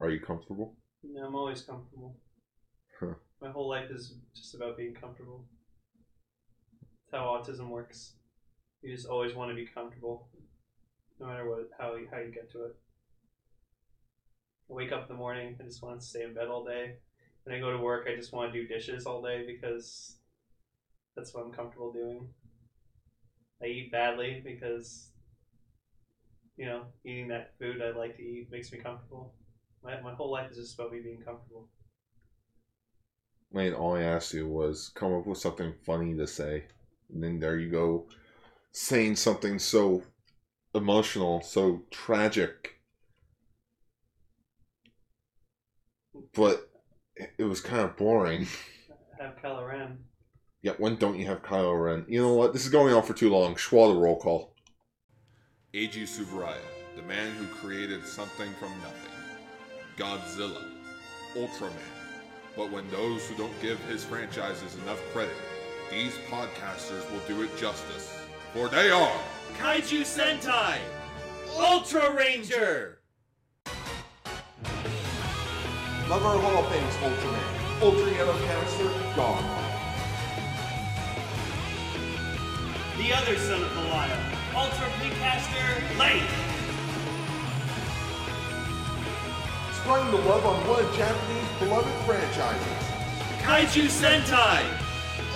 Are 0.00 0.08
you 0.08 0.18
comfortable? 0.18 0.74
No, 1.02 1.26
I'm 1.26 1.34
always 1.34 1.60
comfortable. 1.60 2.16
Huh. 2.98 3.14
My 3.42 3.50
whole 3.50 3.68
life 3.68 3.90
is 3.90 4.14
just 4.34 4.54
about 4.54 4.78
being 4.78 4.94
comfortable. 4.94 5.44
That's 7.10 7.20
how 7.22 7.26
autism 7.26 7.68
works. 7.68 8.14
You 8.80 8.94
just 8.94 9.06
always 9.06 9.34
want 9.34 9.50
to 9.50 9.54
be 9.54 9.66
comfortable, 9.66 10.28
no 11.18 11.26
matter 11.26 11.48
what 11.48 11.68
how 11.78 11.96
you, 11.96 12.08
how 12.10 12.18
you 12.18 12.32
get 12.32 12.50
to 12.52 12.64
it. 12.64 12.76
I 14.70 14.72
wake 14.72 14.90
up 14.92 15.02
in 15.02 15.08
the 15.08 15.14
morning, 15.14 15.56
I 15.60 15.64
just 15.64 15.82
want 15.82 16.00
to 16.00 16.06
stay 16.06 16.22
in 16.22 16.32
bed 16.32 16.48
all 16.48 16.64
day. 16.64 16.94
When 17.44 17.54
I 17.54 17.60
go 17.60 17.70
to 17.70 17.78
work, 17.78 18.06
I 18.10 18.16
just 18.16 18.32
want 18.32 18.52
to 18.52 18.58
do 18.58 18.66
dishes 18.66 19.04
all 19.04 19.20
day 19.20 19.44
because 19.46 20.16
that's 21.14 21.34
what 21.34 21.44
I'm 21.44 21.52
comfortable 21.52 21.92
doing. 21.92 22.28
I 23.62 23.66
eat 23.66 23.92
badly 23.92 24.40
because, 24.42 25.08
you 26.56 26.64
know, 26.64 26.84
eating 27.04 27.28
that 27.28 27.52
food 27.58 27.82
I 27.82 27.90
like 27.96 28.16
to 28.16 28.22
eat 28.22 28.50
makes 28.50 28.72
me 28.72 28.78
comfortable. 28.78 29.34
My, 29.82 30.00
my 30.00 30.14
whole 30.14 30.30
life 30.30 30.50
is 30.50 30.56
just 30.58 30.74
about 30.78 30.92
me 30.92 31.00
being 31.00 31.22
comfortable. 31.22 31.68
Lane, 33.52 33.72
all 33.72 33.96
I 33.96 34.02
asked 34.02 34.34
you 34.34 34.46
was 34.46 34.90
come 34.94 35.12
up 35.14 35.26
with 35.26 35.38
something 35.38 35.72
funny 35.84 36.16
to 36.16 36.26
say. 36.26 36.64
And 37.12 37.22
then 37.22 37.40
there 37.40 37.58
you 37.58 37.70
go, 37.70 38.06
saying 38.72 39.16
something 39.16 39.58
so 39.58 40.02
emotional, 40.74 41.40
so 41.42 41.82
tragic. 41.90 42.76
But 46.32 46.68
it- 47.16 47.34
it 47.38 47.44
was 47.44 47.60
kind 47.60 47.80
of 47.82 47.96
boring. 47.96 48.46
Have 49.18 49.36
Kylo 49.42 49.66
Ren. 49.66 50.04
Yeah, 50.62 50.72
when 50.78 50.96
don't 50.96 51.18
you 51.18 51.26
have 51.26 51.42
Kylo 51.42 51.82
Ren? 51.84 52.04
You 52.08 52.22
know 52.22 52.34
what? 52.34 52.52
This 52.52 52.64
is 52.64 52.70
going 52.70 52.94
on 52.94 53.02
for 53.02 53.14
too 53.14 53.30
long. 53.30 53.54
Schwa 53.56 53.92
the 53.92 53.98
roll 54.00 54.20
call. 54.20 54.54
Eiji 55.74 56.02
Tsuburaya, 56.04 56.60
the 56.96 57.02
man 57.02 57.32
who 57.34 57.46
created 57.46 58.06
something 58.06 58.52
from 58.54 58.70
nothing. 58.80 59.19
Godzilla. 60.00 60.64
Ultraman. 61.36 61.74
But 62.56 62.72
when 62.72 62.88
those 62.90 63.28
who 63.28 63.34
don't 63.36 63.60
give 63.60 63.78
his 63.84 64.02
franchises 64.02 64.74
enough 64.82 64.98
credit, 65.12 65.36
these 65.90 66.14
podcasters 66.30 67.04
will 67.12 67.20
do 67.28 67.42
it 67.42 67.54
justice. 67.58 68.10
For 68.54 68.68
they 68.68 68.90
are 68.90 69.12
Kaiju 69.58 70.00
Sentai! 70.00 70.78
Ultra 71.54 72.14
Ranger! 72.14 73.00
Lover 76.08 76.28
of 76.28 76.44
all 76.46 76.62
things 76.70 76.94
Ultraman. 76.94 77.82
Ultra 77.82 78.10
Yellow 78.12 78.38
Canister, 78.46 78.84
gone. 79.14 79.44
The 82.96 83.12
other 83.12 83.36
son 83.36 83.62
of 83.62 83.74
Belial, 83.74 84.18
Ultra 84.56 84.86
Pinkcaster 84.98 85.98
Lane! 85.98 86.49
Sprung 89.90 90.10
the 90.12 90.18
love 90.18 90.46
on 90.46 90.68
one 90.68 90.84
of 90.84 90.96
Japanese 90.96 91.58
beloved 91.58 91.90
franchises. 92.06 92.86
Kaiju 93.40 93.88
Sentai! 93.88 94.62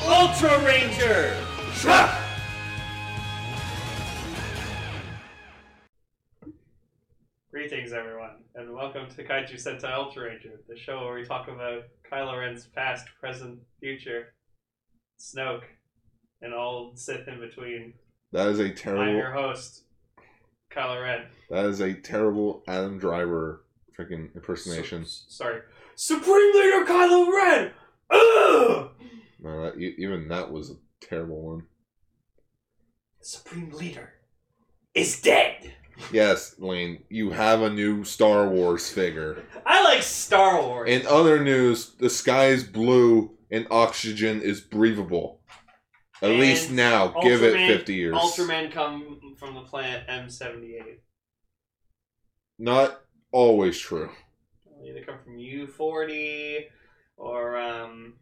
Ultra 0.06 0.64
Ranger! 0.64 1.36
Shra! 1.72 2.16
Greetings, 7.50 7.92
everyone, 7.92 8.44
and 8.54 8.72
welcome 8.72 9.08
to 9.16 9.24
Kaiju 9.24 9.54
Sentai 9.54 9.92
Ultra 9.92 10.26
Ranger, 10.26 10.60
the 10.68 10.78
show 10.78 11.04
where 11.04 11.14
we 11.14 11.24
talk 11.24 11.48
about 11.48 11.82
Kylo 12.08 12.38
Ren's 12.38 12.66
past, 12.66 13.08
present, 13.18 13.58
future, 13.80 14.34
Snoke, 15.18 15.64
and 16.42 16.54
all 16.54 16.92
Sith 16.94 17.26
in 17.26 17.40
between. 17.40 17.92
That 18.30 18.46
is 18.50 18.60
a 18.60 18.70
terrible. 18.70 19.02
I'm 19.02 19.16
your 19.16 19.32
host, 19.32 19.82
Kylo 20.72 21.02
Ren. 21.02 21.26
that 21.50 21.64
is 21.64 21.80
a 21.80 21.92
terrible 21.92 22.62
Adam 22.68 23.00
Driver 23.00 23.63
freaking 23.98 24.34
impersonation. 24.34 25.02
S- 25.02 25.24
sorry, 25.28 25.60
Supreme 25.96 26.54
Leader 26.54 26.84
Kylo 26.84 27.32
Ren. 27.32 27.70
Ugh! 28.10 28.90
No, 29.40 29.62
that, 29.62 29.76
even 29.78 30.28
that 30.28 30.50
was 30.50 30.70
a 30.70 30.74
terrible 31.00 31.42
one. 31.42 31.62
The 33.20 33.26
Supreme 33.26 33.70
Leader 33.70 34.12
is 34.94 35.20
dead! 35.20 35.72
Yes, 36.12 36.56
Lane, 36.58 37.04
you 37.08 37.30
have 37.30 37.62
a 37.62 37.70
new 37.70 38.04
Star 38.04 38.48
Wars 38.48 38.88
figure. 38.90 39.44
I 39.64 39.82
like 39.84 40.02
Star 40.02 40.60
Wars. 40.60 40.90
In 40.90 41.06
other 41.06 41.42
news, 41.42 41.94
the 41.94 42.10
sky 42.10 42.46
is 42.46 42.64
blue 42.64 43.36
and 43.50 43.66
oxygen 43.70 44.42
is 44.42 44.60
breathable. 44.60 45.40
At 46.20 46.30
And 46.30 46.40
least 46.40 46.70
now, 46.70 47.20
give 47.22 47.42
it 47.42 47.54
50 47.54 47.94
years. 47.94 48.16
Ultraman 48.16 48.72
come 48.72 49.34
from 49.38 49.54
the 49.54 49.60
planet 49.60 50.06
M78. 50.08 50.98
Not 52.58 53.00
always 53.34 53.78
true. 53.78 54.08
Either 54.86 55.02
come 55.04 55.18
from 55.24 55.36
U40 55.36 56.66
or 57.16 57.56
um, 57.56 58.14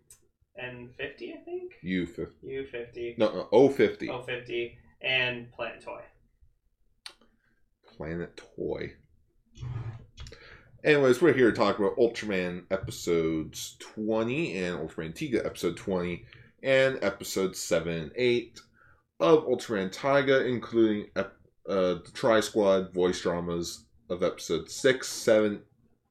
N50, 0.61 1.35
I 1.35 1.45
think. 1.45 1.73
U 1.83 2.07
fifty. 2.07 2.47
U50, 2.47 3.19
No, 3.19 3.33
no, 3.33 3.49
O 3.53 3.69
fifty. 3.69 4.09
O50, 4.09 4.73
and 5.03 5.53
Planet 5.53 5.83
Toy. 5.83 6.01
Planet 7.87 8.41
Toy. 8.57 8.95
Anyways, 10.83 11.21
we're 11.21 11.35
here 11.35 11.51
to 11.51 11.57
talk 11.57 11.79
about 11.79 11.97
Ultraman 11.97 12.65
episodes 12.71 13.77
20 13.79 14.57
and 14.59 14.79
Ultraman 14.79 15.15
Tiga 15.15 15.45
episode 15.47 15.77
20 15.77 16.25
and 16.65 16.99
episode 17.03 17.55
7 17.55 17.93
and 17.93 18.13
8 18.17 18.61
of 19.21 19.45
Ultraman 19.47 19.93
Taiga, 19.93 20.45
including 20.45 21.07
uh, 21.15 21.25
the 21.67 22.11
Tri 22.15 22.41
Squad 22.41 22.93
voice 22.93 23.21
dramas 23.21 23.85
of 24.13 24.23
episode 24.23 24.71
6, 24.71 25.09
7, 25.09 25.63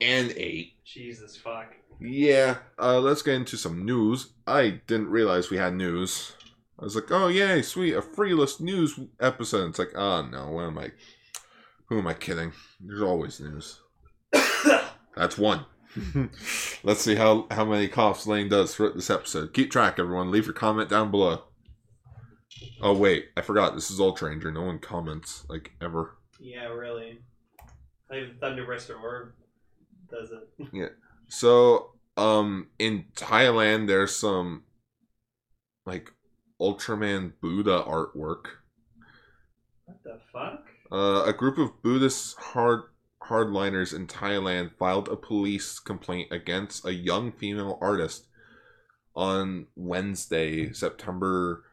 and 0.02 0.34
8. 0.36 0.74
Jesus 0.84 1.38
fuck. 1.38 1.76
Yeah, 2.00 2.58
uh, 2.80 3.00
let's 3.00 3.22
get 3.22 3.36
into 3.36 3.58
some 3.58 3.86
news. 3.86 4.34
I 4.48 4.82
didn't 4.88 5.10
realize 5.10 5.50
we 5.50 5.58
had 5.58 5.76
news. 5.76 6.34
I 6.80 6.84
was 6.84 6.96
like, 6.96 7.12
oh, 7.12 7.28
yay, 7.28 7.62
sweet, 7.62 7.94
a 7.94 8.02
freeless 8.02 8.60
news 8.60 9.00
episode. 9.20 9.70
It's 9.70 9.80
like, 9.80 9.96
oh, 9.96 10.24
no, 10.24 10.50
what 10.50 10.64
am 10.64 10.80
I? 10.80 10.92
Who 11.90 12.00
am 12.00 12.08
I 12.08 12.16
kidding? 12.16 12.54
There's 12.80 13.04
always 13.04 13.40
news. 13.40 13.82
That's 15.16 15.38
one. 15.38 15.66
let's 16.84 17.02
see 17.02 17.16
how, 17.16 17.46
how 17.52 17.66
many 17.66 17.88
coughs 17.88 18.26
Lane 18.26 18.50
does 18.50 18.74
throughout 18.74 18.96
this 18.96 19.12
episode. 19.12 19.54
Keep 19.54 19.70
track, 19.70 20.00
everyone. 20.00 20.32
Leave 20.32 20.46
your 20.46 20.56
comment 20.56 20.90
down 20.90 21.12
below. 21.12 21.44
Oh, 22.82 22.98
wait, 22.98 23.28
I 23.38 23.42
forgot. 23.42 23.76
This 23.76 23.92
is 23.92 24.00
Ultra 24.00 24.30
Ranger. 24.30 24.52
No 24.52 24.64
one 24.64 24.80
comments, 24.80 25.46
like, 25.50 25.72
ever. 25.82 26.16
Yeah, 26.40 26.66
really. 26.68 27.20
Like 28.12 28.40
Thunderburst 28.40 28.90
or 28.90 29.36
does 30.12 30.32
it. 30.32 30.68
Yeah. 30.74 30.90
So, 31.30 31.92
um, 32.18 32.68
in 32.78 33.06
Thailand, 33.16 33.88
there's 33.88 34.16
some 34.16 34.64
like 35.86 36.12
Ultraman 36.60 37.34
Buddha 37.42 37.84
artwork. 37.88 38.46
What 39.86 40.04
the 40.04 40.20
fuck? 40.32 40.68
Uh, 40.92 41.24
a 41.26 41.34
group 41.34 41.58
of 41.58 41.82
Buddhist 41.82 42.38
hard 42.38 42.82
hardliners 43.24 43.96
in 43.96 44.08
Thailand 44.08 44.72
filed 44.78 45.08
a 45.08 45.16
police 45.16 45.80
complaint 45.80 46.30
against 46.32 46.86
a 46.86 46.94
young 46.94 47.32
female 47.32 47.78
artist 47.82 48.28
on 49.16 49.68
Wednesday, 49.76 50.74
September 50.74 51.64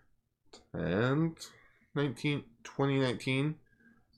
10th, 0.74 1.48
19, 1.94 2.44
2019 2.64 3.56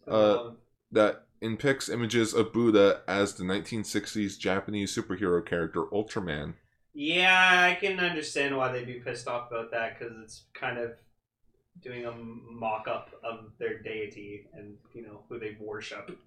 Uh, 0.06 0.12
Um, 0.12 0.56
that 0.92 1.26
depicts 1.40 1.88
images 1.88 2.34
of 2.34 2.52
Buddha 2.52 3.02
as 3.08 3.34
the 3.34 3.44
1960s 3.44 4.38
Japanese 4.38 4.94
superhero 4.94 5.44
character 5.44 5.84
Ultraman. 5.84 6.54
yeah, 6.94 7.66
I 7.70 7.74
can 7.80 7.98
understand 8.00 8.56
why 8.56 8.72
they'd 8.72 8.86
be 8.86 8.94
pissed 8.94 9.28
off 9.28 9.50
about 9.50 9.70
that 9.70 9.98
because 9.98 10.14
it's 10.22 10.44
kind 10.54 10.78
of 10.78 10.92
doing 11.82 12.04
a 12.04 12.12
mock 12.12 12.86
up 12.88 13.10
of 13.24 13.52
their 13.58 13.82
deity 13.82 14.46
and, 14.52 14.76
you 14.92 15.02
know, 15.02 15.22
who 15.28 15.38
they 15.38 15.56
worship. 15.60 16.18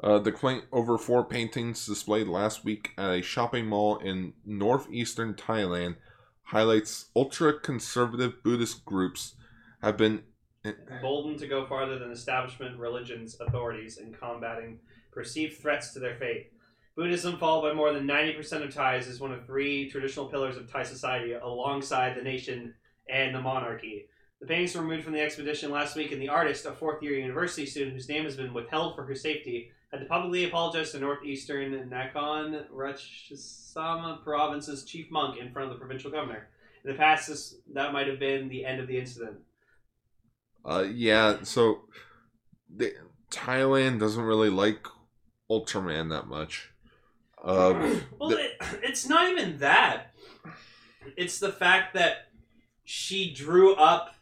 Uh, 0.00 0.18
the 0.18 0.30
complaint 0.30 0.64
over 0.70 0.96
four 0.96 1.24
paintings 1.24 1.84
displayed 1.84 2.28
last 2.28 2.64
week 2.64 2.90
at 2.96 3.10
a 3.10 3.22
shopping 3.22 3.66
mall 3.66 3.98
in 3.98 4.32
northeastern 4.46 5.34
Thailand 5.34 5.96
highlights 6.44 7.06
ultra 7.16 7.58
conservative 7.58 8.42
Buddhist 8.42 8.84
groups 8.84 9.34
have 9.82 9.96
been. 9.96 10.22
Emboldened 10.90 11.38
to 11.38 11.46
go 11.46 11.66
farther 11.66 11.98
than 11.98 12.10
establishment 12.10 12.78
religions 12.78 13.36
authorities 13.40 13.98
in 13.98 14.12
combating 14.12 14.78
perceived 15.12 15.58
threats 15.58 15.92
to 15.92 15.98
their 15.98 16.16
faith. 16.16 16.46
Buddhism, 16.96 17.38
followed 17.38 17.62
by 17.62 17.74
more 17.74 17.92
than 17.92 18.08
90% 18.08 18.64
of 18.64 18.74
Thais, 18.74 19.06
is 19.06 19.20
one 19.20 19.32
of 19.32 19.46
three 19.46 19.88
traditional 19.88 20.26
pillars 20.26 20.56
of 20.56 20.70
Thai 20.70 20.82
society 20.82 21.32
alongside 21.32 22.16
the 22.16 22.22
nation 22.22 22.74
and 23.08 23.34
the 23.34 23.40
monarchy. 23.40 24.06
The 24.40 24.46
paintings 24.46 24.74
were 24.74 24.82
removed 24.82 25.04
from 25.04 25.12
the 25.12 25.20
expedition 25.20 25.70
last 25.70 25.96
week, 25.96 26.12
and 26.12 26.20
the 26.20 26.28
artist, 26.28 26.66
a 26.66 26.72
fourth 26.72 27.02
year 27.02 27.14
university 27.14 27.66
student 27.66 27.94
whose 27.94 28.08
name 28.08 28.24
has 28.24 28.36
been 28.36 28.54
withheld 28.54 28.94
for 28.94 29.04
her 29.04 29.14
safety, 29.14 29.70
had 29.90 30.00
to 30.00 30.06
publicly 30.06 30.44
apologize 30.44 30.92
to 30.92 30.98
northeastern 30.98 31.88
Nakhon 31.90 32.68
Ratchasima 32.68 34.22
province's 34.22 34.84
chief 34.84 35.10
monk 35.10 35.38
in 35.38 35.50
front 35.50 35.70
of 35.70 35.74
the 35.74 35.80
provincial 35.80 36.10
governor. 36.10 36.48
In 36.84 36.90
the 36.92 36.96
past, 36.96 37.28
this, 37.28 37.56
that 37.74 37.92
might 37.92 38.06
have 38.06 38.20
been 38.20 38.48
the 38.48 38.64
end 38.64 38.80
of 38.80 38.86
the 38.86 38.98
incident. 38.98 39.38
Uh, 40.64 40.84
yeah, 40.92 41.38
so 41.42 41.82
the, 42.74 42.92
Thailand 43.30 44.00
doesn't 44.00 44.22
really 44.22 44.50
like 44.50 44.86
Ultraman 45.50 46.10
that 46.10 46.26
much. 46.26 46.70
Uh, 47.42 47.94
well, 48.18 48.30
the- 48.30 48.44
it, 48.44 48.52
it's 48.82 49.08
not 49.08 49.30
even 49.30 49.58
that. 49.58 50.14
It's 51.16 51.38
the 51.38 51.52
fact 51.52 51.94
that 51.94 52.28
she 52.84 53.32
drew 53.32 53.74
up 53.74 54.14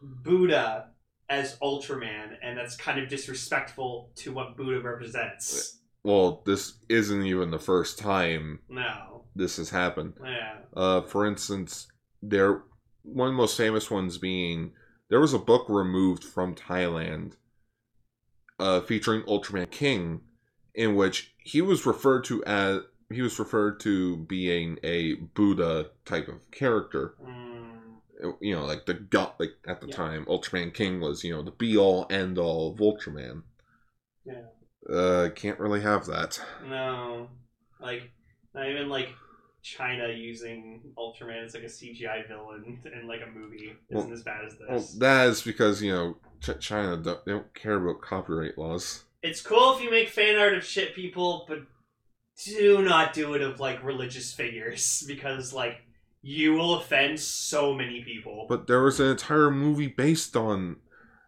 Buddha 0.00 0.90
as 1.28 1.56
Ultraman, 1.58 2.36
and 2.42 2.56
that's 2.56 2.76
kind 2.76 2.98
of 2.98 3.08
disrespectful 3.08 4.10
to 4.16 4.32
what 4.32 4.56
Buddha 4.56 4.80
represents. 4.80 5.80
well, 6.02 6.42
this 6.46 6.74
isn't 6.88 7.24
even 7.26 7.50
the 7.50 7.58
first 7.58 7.98
time 7.98 8.60
No. 8.68 9.24
this 9.34 9.56
has 9.58 9.70
happened. 9.70 10.14
Yeah. 10.22 10.54
Uh, 10.76 11.02
for 11.02 11.26
instance, 11.26 11.88
there 12.22 12.62
one 13.02 13.28
of 13.28 13.34
the 13.34 13.38
most 13.38 13.56
famous 13.56 13.90
ones 13.90 14.18
being 14.18 14.72
there 15.10 15.20
was 15.20 15.32
a 15.34 15.38
book 15.38 15.66
removed 15.68 16.24
from 16.24 16.54
Thailand 16.54 17.34
uh, 18.58 18.80
featuring 18.80 19.22
Ultraman 19.22 19.70
King, 19.70 20.20
in 20.74 20.94
which 20.96 21.32
he 21.38 21.60
was 21.62 21.86
referred 21.86 22.24
to 22.24 22.44
as 22.44 22.80
he 23.10 23.22
was 23.22 23.38
referred 23.38 23.80
to 23.80 24.16
being 24.16 24.78
a 24.82 25.14
Buddha 25.14 25.90
type 26.04 26.28
of 26.28 26.50
character. 26.50 27.14
Mm, 27.24 28.34
You 28.40 28.54
know, 28.56 28.64
like 28.66 28.84
the 28.86 28.94
god, 28.94 29.32
like 29.38 29.52
at 29.66 29.80
the 29.80 29.86
Yeah. 29.86 29.94
time, 29.96 30.24
Ultraman 30.26 30.74
King 30.74 31.00
was 31.00 31.22
you 31.24 31.32
know 31.32 31.42
the 31.42 31.52
be 31.52 31.76
all 31.76 32.06
end 32.10 32.36
all 32.38 32.72
of 32.72 32.78
Ultraman. 32.80 33.44
Yeah. 34.24 34.42
Uh, 34.92 35.30
can't 35.34 35.58
really 35.60 35.80
have 35.80 36.06
that. 36.06 36.40
no. 36.64 37.30
Like, 37.80 38.10
not 38.54 38.68
even 38.68 38.88
like 38.88 39.08
China 39.76 40.08
using 40.08 40.80
Ultraman 40.96 41.44
as 41.44 41.54
like 41.54 41.64
a 41.64 41.66
CGI 41.66 42.26
villain 42.26 42.80
in 43.00 43.06
like 43.06 43.20
a 43.20 43.38
movie 43.38 43.72
isn't 43.90 44.12
as 44.12 44.22
bad 44.22 44.44
as 44.46 44.52
this. 44.56 44.68
Well, 44.68 44.88
that 44.98 45.28
is 45.28 45.42
because 45.42 45.82
you 45.82 45.92
know 45.92 46.16
Ch- 46.40 46.60
China 46.60 46.96
don't, 46.96 47.24
they 47.24 47.32
don't 47.32 47.54
care 47.54 47.74
about 47.74 48.00
copyright 48.00 48.56
laws. 48.56 49.04
it's 49.22 49.42
cool 49.42 49.76
if 49.76 49.82
you 49.82 49.90
make 49.90 50.08
fan 50.08 50.38
art 50.38 50.54
of 50.54 50.64
shit 50.64 50.94
people, 50.94 51.44
but 51.48 51.60
do 52.44 52.82
not 52.82 53.12
do 53.12 53.34
it 53.34 53.42
of 53.42 53.60
like 53.60 53.82
religious 53.84 54.32
figures 54.32 55.04
because 55.08 55.52
like 55.52 55.82
you 56.22 56.54
will 56.54 56.76
offend 56.76 57.20
so 57.20 57.74
many 57.74 58.02
people. 58.02 58.46
But 58.48 58.66
there 58.66 58.82
was 58.82 59.00
an 59.00 59.08
entire 59.08 59.50
movie 59.50 59.88
based 59.88 60.34
on 60.36 60.76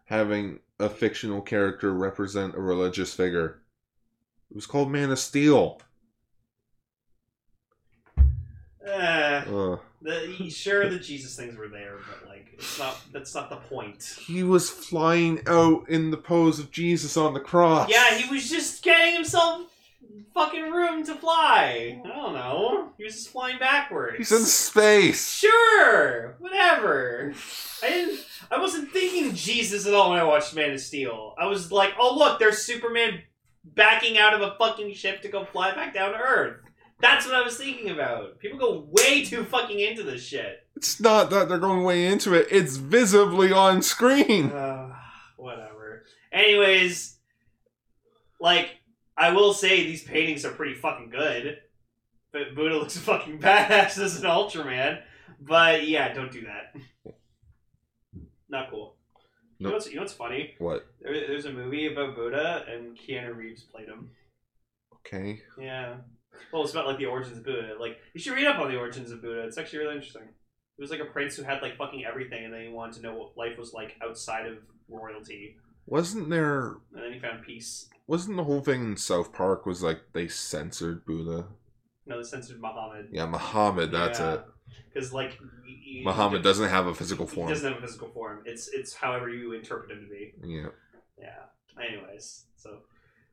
having 0.05 0.59
a 0.79 0.89
fictional 0.89 1.41
character 1.41 1.93
represent 1.93 2.55
a 2.55 2.59
religious 2.59 3.13
figure. 3.13 3.61
It 4.49 4.55
was 4.55 4.65
called 4.65 4.91
Man 4.91 5.11
of 5.11 5.19
Steel. 5.19 5.79
Uh, 8.91 9.43
Uh, 9.49 9.77
the, 10.01 10.49
sure, 10.49 10.89
the 10.89 10.99
Jesus 10.99 11.35
things 11.35 11.57
were 11.57 11.67
there, 11.67 11.97
but 12.09 12.27
like 12.29 12.47
it's 12.53 12.79
not. 12.79 12.99
That's 13.13 13.33
not 13.35 13.49
the 13.49 13.57
point. 13.57 14.03
he 14.19 14.43
was 14.43 14.69
flying 14.69 15.41
out 15.47 15.87
in 15.89 16.11
the 16.11 16.17
pose 16.17 16.59
of 16.59 16.71
Jesus 16.71 17.17
on 17.17 17.33
the 17.33 17.39
cross. 17.39 17.89
Yeah, 17.89 18.15
he 18.15 18.29
was 18.33 18.49
just 18.49 18.83
getting 18.83 19.13
himself 19.13 19.67
fucking 20.33 20.71
room 20.71 21.03
to 21.05 21.13
fly. 21.15 22.01
I 22.03 22.07
don't 22.07 22.33
know. 22.33 22.89
He 22.97 23.03
was 23.03 23.13
just 23.13 23.29
flying 23.29 23.59
backwards. 23.59 24.17
He's 24.17 24.31
in 24.31 24.43
space. 24.45 25.31
Sure, 25.33 26.35
whatever. 26.39 27.33
I 27.83 27.89
didn't. 27.89 28.19
I 28.49 28.59
wasn't 28.59 28.91
thinking 28.91 29.33
Jesus 29.35 29.85
at 29.87 29.93
all 29.93 30.09
when 30.09 30.19
I 30.19 30.23
watched 30.23 30.53
Man 30.55 30.71
of 30.71 30.79
Steel. 30.79 31.35
I 31.37 31.45
was 31.47 31.71
like, 31.71 31.93
oh 31.99 32.17
look, 32.17 32.39
there's 32.39 32.59
Superman 32.59 33.21
backing 33.63 34.17
out 34.17 34.33
of 34.33 34.41
a 34.41 34.55
fucking 34.57 34.93
ship 34.93 35.21
to 35.21 35.29
go 35.29 35.45
fly 35.45 35.73
back 35.75 35.93
down 35.93 36.11
to 36.11 36.17
Earth. 36.17 36.57
That's 37.01 37.25
what 37.25 37.35
I 37.35 37.41
was 37.41 37.57
thinking 37.57 37.89
about. 37.89 38.39
People 38.39 38.59
go 38.59 38.87
way 38.89 39.25
too 39.25 39.43
fucking 39.43 39.79
into 39.79 40.03
this 40.03 40.23
shit. 40.23 40.65
It's 40.75 40.99
not 40.99 41.29
that 41.31 41.49
they're 41.49 41.57
going 41.57 41.83
way 41.83 42.05
into 42.05 42.33
it. 42.33 42.47
It's 42.51 42.77
visibly 42.77 43.51
on 43.51 43.81
screen. 43.81 44.51
Uh, 44.51 44.95
whatever. 45.37 46.03
Anyways, 46.31 47.17
like 48.39 48.69
I 49.17 49.31
will 49.31 49.53
say 49.53 49.83
these 49.83 50.03
paintings 50.03 50.45
are 50.45 50.51
pretty 50.51 50.75
fucking 50.75 51.09
good. 51.09 51.59
But 52.31 52.55
Buddha 52.55 52.75
looks 52.77 52.97
fucking 52.99 53.39
badass 53.39 53.97
as 53.97 54.17
an 54.21 54.29
Ultraman. 54.29 55.01
But 55.39 55.87
yeah, 55.87 56.13
don't 56.13 56.31
do 56.31 56.45
that. 56.45 56.75
Not 58.49 58.69
cool. 58.69 58.95
You, 59.57 59.67
know 59.67 59.73
what's, 59.73 59.87
you 59.87 59.95
know 59.95 60.01
what's 60.01 60.13
funny? 60.13 60.55
What? 60.57 60.87
There, 61.01 61.13
there's 61.13 61.45
a 61.45 61.51
movie 61.51 61.91
about 61.91 62.15
Buddha, 62.15 62.65
and 62.67 62.97
Keanu 62.97 63.35
Reeves 63.35 63.61
played 63.61 63.87
him. 63.87 64.09
Okay. 64.95 65.41
Yeah. 65.59 65.97
Well, 66.51 66.63
it's 66.63 66.71
about 66.71 66.87
like 66.87 66.97
the 66.97 67.05
origins 67.05 67.37
of 67.37 67.43
Buddha. 67.45 67.75
Like 67.79 67.97
you 68.13 68.19
should 68.21 68.33
read 68.35 68.47
up 68.47 68.59
on 68.59 68.69
the 68.71 68.77
origins 68.77 69.11
of 69.11 69.21
Buddha. 69.21 69.41
It's 69.43 69.57
actually 69.57 69.79
really 69.79 69.95
interesting. 69.95 70.23
It 70.23 70.81
was 70.81 70.91
like 70.91 70.99
a 70.99 71.05
prince 71.05 71.35
who 71.35 71.43
had 71.43 71.61
like 71.61 71.77
fucking 71.77 72.05
everything, 72.05 72.45
and 72.45 72.53
then 72.53 72.61
he 72.63 72.69
wanted 72.69 72.95
to 72.95 73.01
know 73.03 73.15
what 73.15 73.37
life 73.37 73.57
was 73.57 73.73
like 73.73 73.95
outside 74.03 74.47
of 74.47 74.57
royalty, 74.89 75.57
Wasn't 75.85 76.29
there? 76.29 76.69
and 76.93 77.03
then 77.03 77.13
he 77.13 77.19
found 77.19 77.43
peace. 77.43 77.87
Wasn't 78.07 78.35
the 78.37 78.43
whole 78.43 78.61
thing 78.61 78.83
in 78.83 78.97
South 78.97 79.31
Park 79.31 79.65
was 79.65 79.83
like 79.83 79.99
they 80.13 80.27
censored 80.27 81.05
Buddha? 81.05 81.47
No, 82.05 82.17
the 82.17 82.25
censored 82.25 82.59
Muhammad. 82.59 83.09
Yeah, 83.11 83.25
Muhammad. 83.27 83.91
That's 83.91 84.19
Yeah. 84.19 84.33
it. 84.35 84.45
Because 84.93 85.13
like 85.13 85.37
y- 85.41 85.47
y- 85.67 86.01
Muhammad 86.03 86.41
doesn't 86.43 86.69
have 86.69 86.87
a 86.87 86.95
physical 86.95 87.27
He 87.27 87.35
form. 87.35 87.49
doesn't 87.49 87.71
have 87.71 87.81
a 87.81 87.85
physical 87.85 88.09
form. 88.09 88.41
It's 88.45 88.67
it's 88.69 88.93
however 88.93 89.29
you 89.29 89.53
interpret 89.53 89.91
him 89.91 90.01
to 90.03 90.09
be. 90.09 90.33
Yeah. 90.43 90.69
Yeah. 91.17 91.43
Anyways, 91.81 92.45
so 92.55 92.79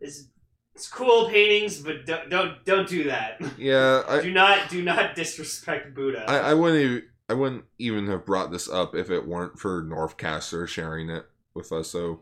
it's 0.00 0.28
it's 0.78 0.88
cool 0.88 1.28
paintings, 1.28 1.80
but 1.80 2.06
don't 2.06 2.30
don't 2.30 2.64
don't 2.64 2.88
do 2.88 3.04
that. 3.04 3.40
Yeah. 3.58 4.04
I, 4.06 4.22
do 4.22 4.32
not 4.32 4.70
do 4.70 4.80
not 4.80 5.16
disrespect 5.16 5.92
Buddha. 5.92 6.24
I, 6.28 6.50
I 6.50 6.54
wouldn't 6.54 6.80
even, 6.80 7.02
I 7.28 7.34
wouldn't 7.34 7.64
even 7.78 8.06
have 8.06 8.24
brought 8.24 8.52
this 8.52 8.68
up 8.68 8.94
if 8.94 9.10
it 9.10 9.26
weren't 9.26 9.58
for 9.58 9.82
Northcaster 9.82 10.68
sharing 10.68 11.10
it 11.10 11.26
with 11.52 11.72
us. 11.72 11.90
So 11.90 12.20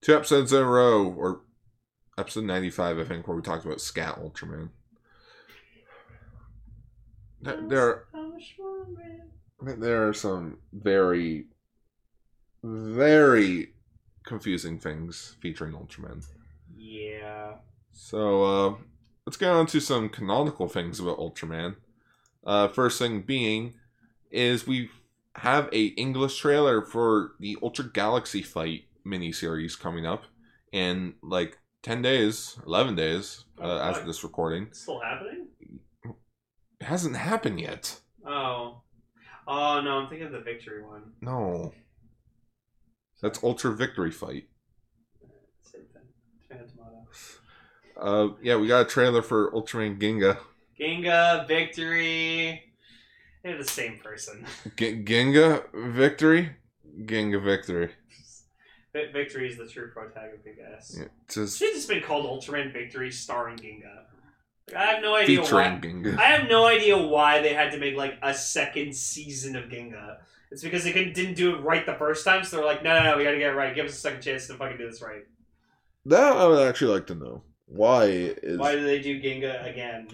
two 0.00 0.16
episodes 0.16 0.52
in 0.52 0.62
a 0.62 0.66
row, 0.66 1.06
or 1.06 1.42
episode 2.18 2.44
ninety 2.44 2.70
five, 2.70 2.98
I 2.98 3.04
think, 3.04 3.28
where 3.28 3.36
we 3.36 3.42
talked 3.42 3.64
about 3.64 3.80
Scat 3.80 4.16
Ultraman. 4.16 4.70
There, 7.40 7.68
there, 7.68 8.04
there 9.78 10.08
are 10.08 10.12
some 10.12 10.58
very, 10.72 11.46
very 12.64 13.74
confusing 14.24 14.80
things 14.80 15.36
featuring 15.40 15.72
Ultraman. 15.72 16.24
Yeah. 16.82 17.56
So 17.92 18.44
uh, 18.44 18.74
let's 19.26 19.36
get 19.36 19.50
on 19.50 19.66
to 19.66 19.80
some 19.80 20.08
canonical 20.08 20.66
things 20.66 20.98
about 20.98 21.18
Ultraman. 21.18 21.76
Uh, 22.44 22.68
first 22.68 22.98
thing 22.98 23.20
being 23.20 23.74
is 24.30 24.66
we 24.66 24.88
have 25.36 25.68
a 25.72 25.86
English 25.88 26.38
trailer 26.38 26.80
for 26.82 27.32
the 27.38 27.58
Ultra 27.62 27.84
Galaxy 27.92 28.40
Fight 28.40 28.84
miniseries 29.06 29.78
coming 29.78 30.06
up 30.06 30.24
in 30.72 31.14
like 31.22 31.58
ten 31.82 32.00
days, 32.00 32.58
eleven 32.66 32.94
days 32.94 33.44
uh, 33.60 33.78
as 33.78 33.98
of 33.98 34.06
this 34.06 34.24
recording. 34.24 34.68
Still 34.72 35.00
happening? 35.00 35.48
It 36.80 36.86
hasn't 36.86 37.16
happened 37.16 37.60
yet. 37.60 38.00
Oh. 38.26 38.82
Oh 39.46 39.80
no, 39.82 39.98
I'm 39.98 40.08
thinking 40.08 40.28
of 40.28 40.32
the 40.32 40.40
victory 40.40 40.82
one. 40.82 41.12
No, 41.20 41.74
that's 43.20 43.42
Ultra 43.42 43.74
Victory 43.74 44.10
Fight. 44.12 44.44
Same 45.62 45.82
thing. 45.92 46.02
Tomato 46.48 46.66
tomato. 46.70 46.99
Uh, 47.96 48.28
yeah, 48.42 48.56
we 48.56 48.66
got 48.68 48.80
a 48.82 48.84
trailer 48.84 49.22
for 49.22 49.50
Ultraman 49.52 49.98
Ginga. 50.00 50.38
Ginga, 50.78 51.46
victory. 51.46 52.62
They're 53.42 53.58
the 53.58 53.64
same 53.64 53.98
person. 53.98 54.46
G- 54.76 55.02
Ginga 55.02 55.64
Victory. 55.74 56.50
Ginga 57.02 57.42
Victory. 57.42 57.90
Victory 58.92 59.48
is 59.48 59.56
the 59.56 59.66
true 59.68 59.90
protagonist, 59.90 60.46
I 60.46 60.52
guess. 60.52 60.96
Yeah, 60.98 61.04
just 61.28 61.58
Should 61.58 61.74
just 61.74 61.88
been 61.88 62.02
called 62.02 62.26
Ultraman 62.26 62.72
Victory 62.72 63.10
starring 63.10 63.56
Ginga. 63.56 64.04
I 64.76 64.84
have 64.86 65.02
no 65.02 65.14
idea 65.14 65.42
featuring 65.42 65.74
why. 65.74 65.80
Ginga. 65.80 66.18
I 66.18 66.24
have 66.24 66.48
no 66.48 66.66
idea 66.66 66.96
why 66.98 67.40
they 67.40 67.54
had 67.54 67.72
to 67.72 67.78
make 67.78 67.96
like 67.96 68.18
a 68.22 68.34
second 68.34 68.94
season 68.94 69.56
of 69.56 69.64
Ginga. 69.64 70.18
It's 70.50 70.62
because 70.62 70.82
they 70.82 70.92
couldn't, 70.92 71.14
didn't 71.14 71.34
do 71.34 71.54
it 71.54 71.60
right 71.60 71.86
the 71.86 71.94
first 71.94 72.24
time, 72.24 72.42
so 72.44 72.56
they're 72.56 72.66
like, 72.66 72.82
no, 72.82 72.98
no, 72.98 73.12
no, 73.12 73.16
we 73.16 73.22
gotta 73.24 73.38
get 73.38 73.52
it 73.52 73.56
right. 73.56 73.74
Give 73.74 73.86
us 73.86 73.92
a 73.92 73.96
second 73.96 74.22
chance 74.22 74.48
to 74.48 74.54
fucking 74.54 74.78
do 74.78 74.90
this 74.90 75.00
right. 75.00 75.24
That 76.06 76.36
I 76.36 76.46
would 76.46 76.66
actually 76.68 76.92
like 76.94 77.06
to 77.08 77.14
know. 77.14 77.42
Why 77.66 78.04
is 78.06 78.58
Why 78.58 78.74
do 78.74 78.84
they 78.84 79.00
do 79.00 79.20
Ginga 79.20 79.70
again? 79.70 80.08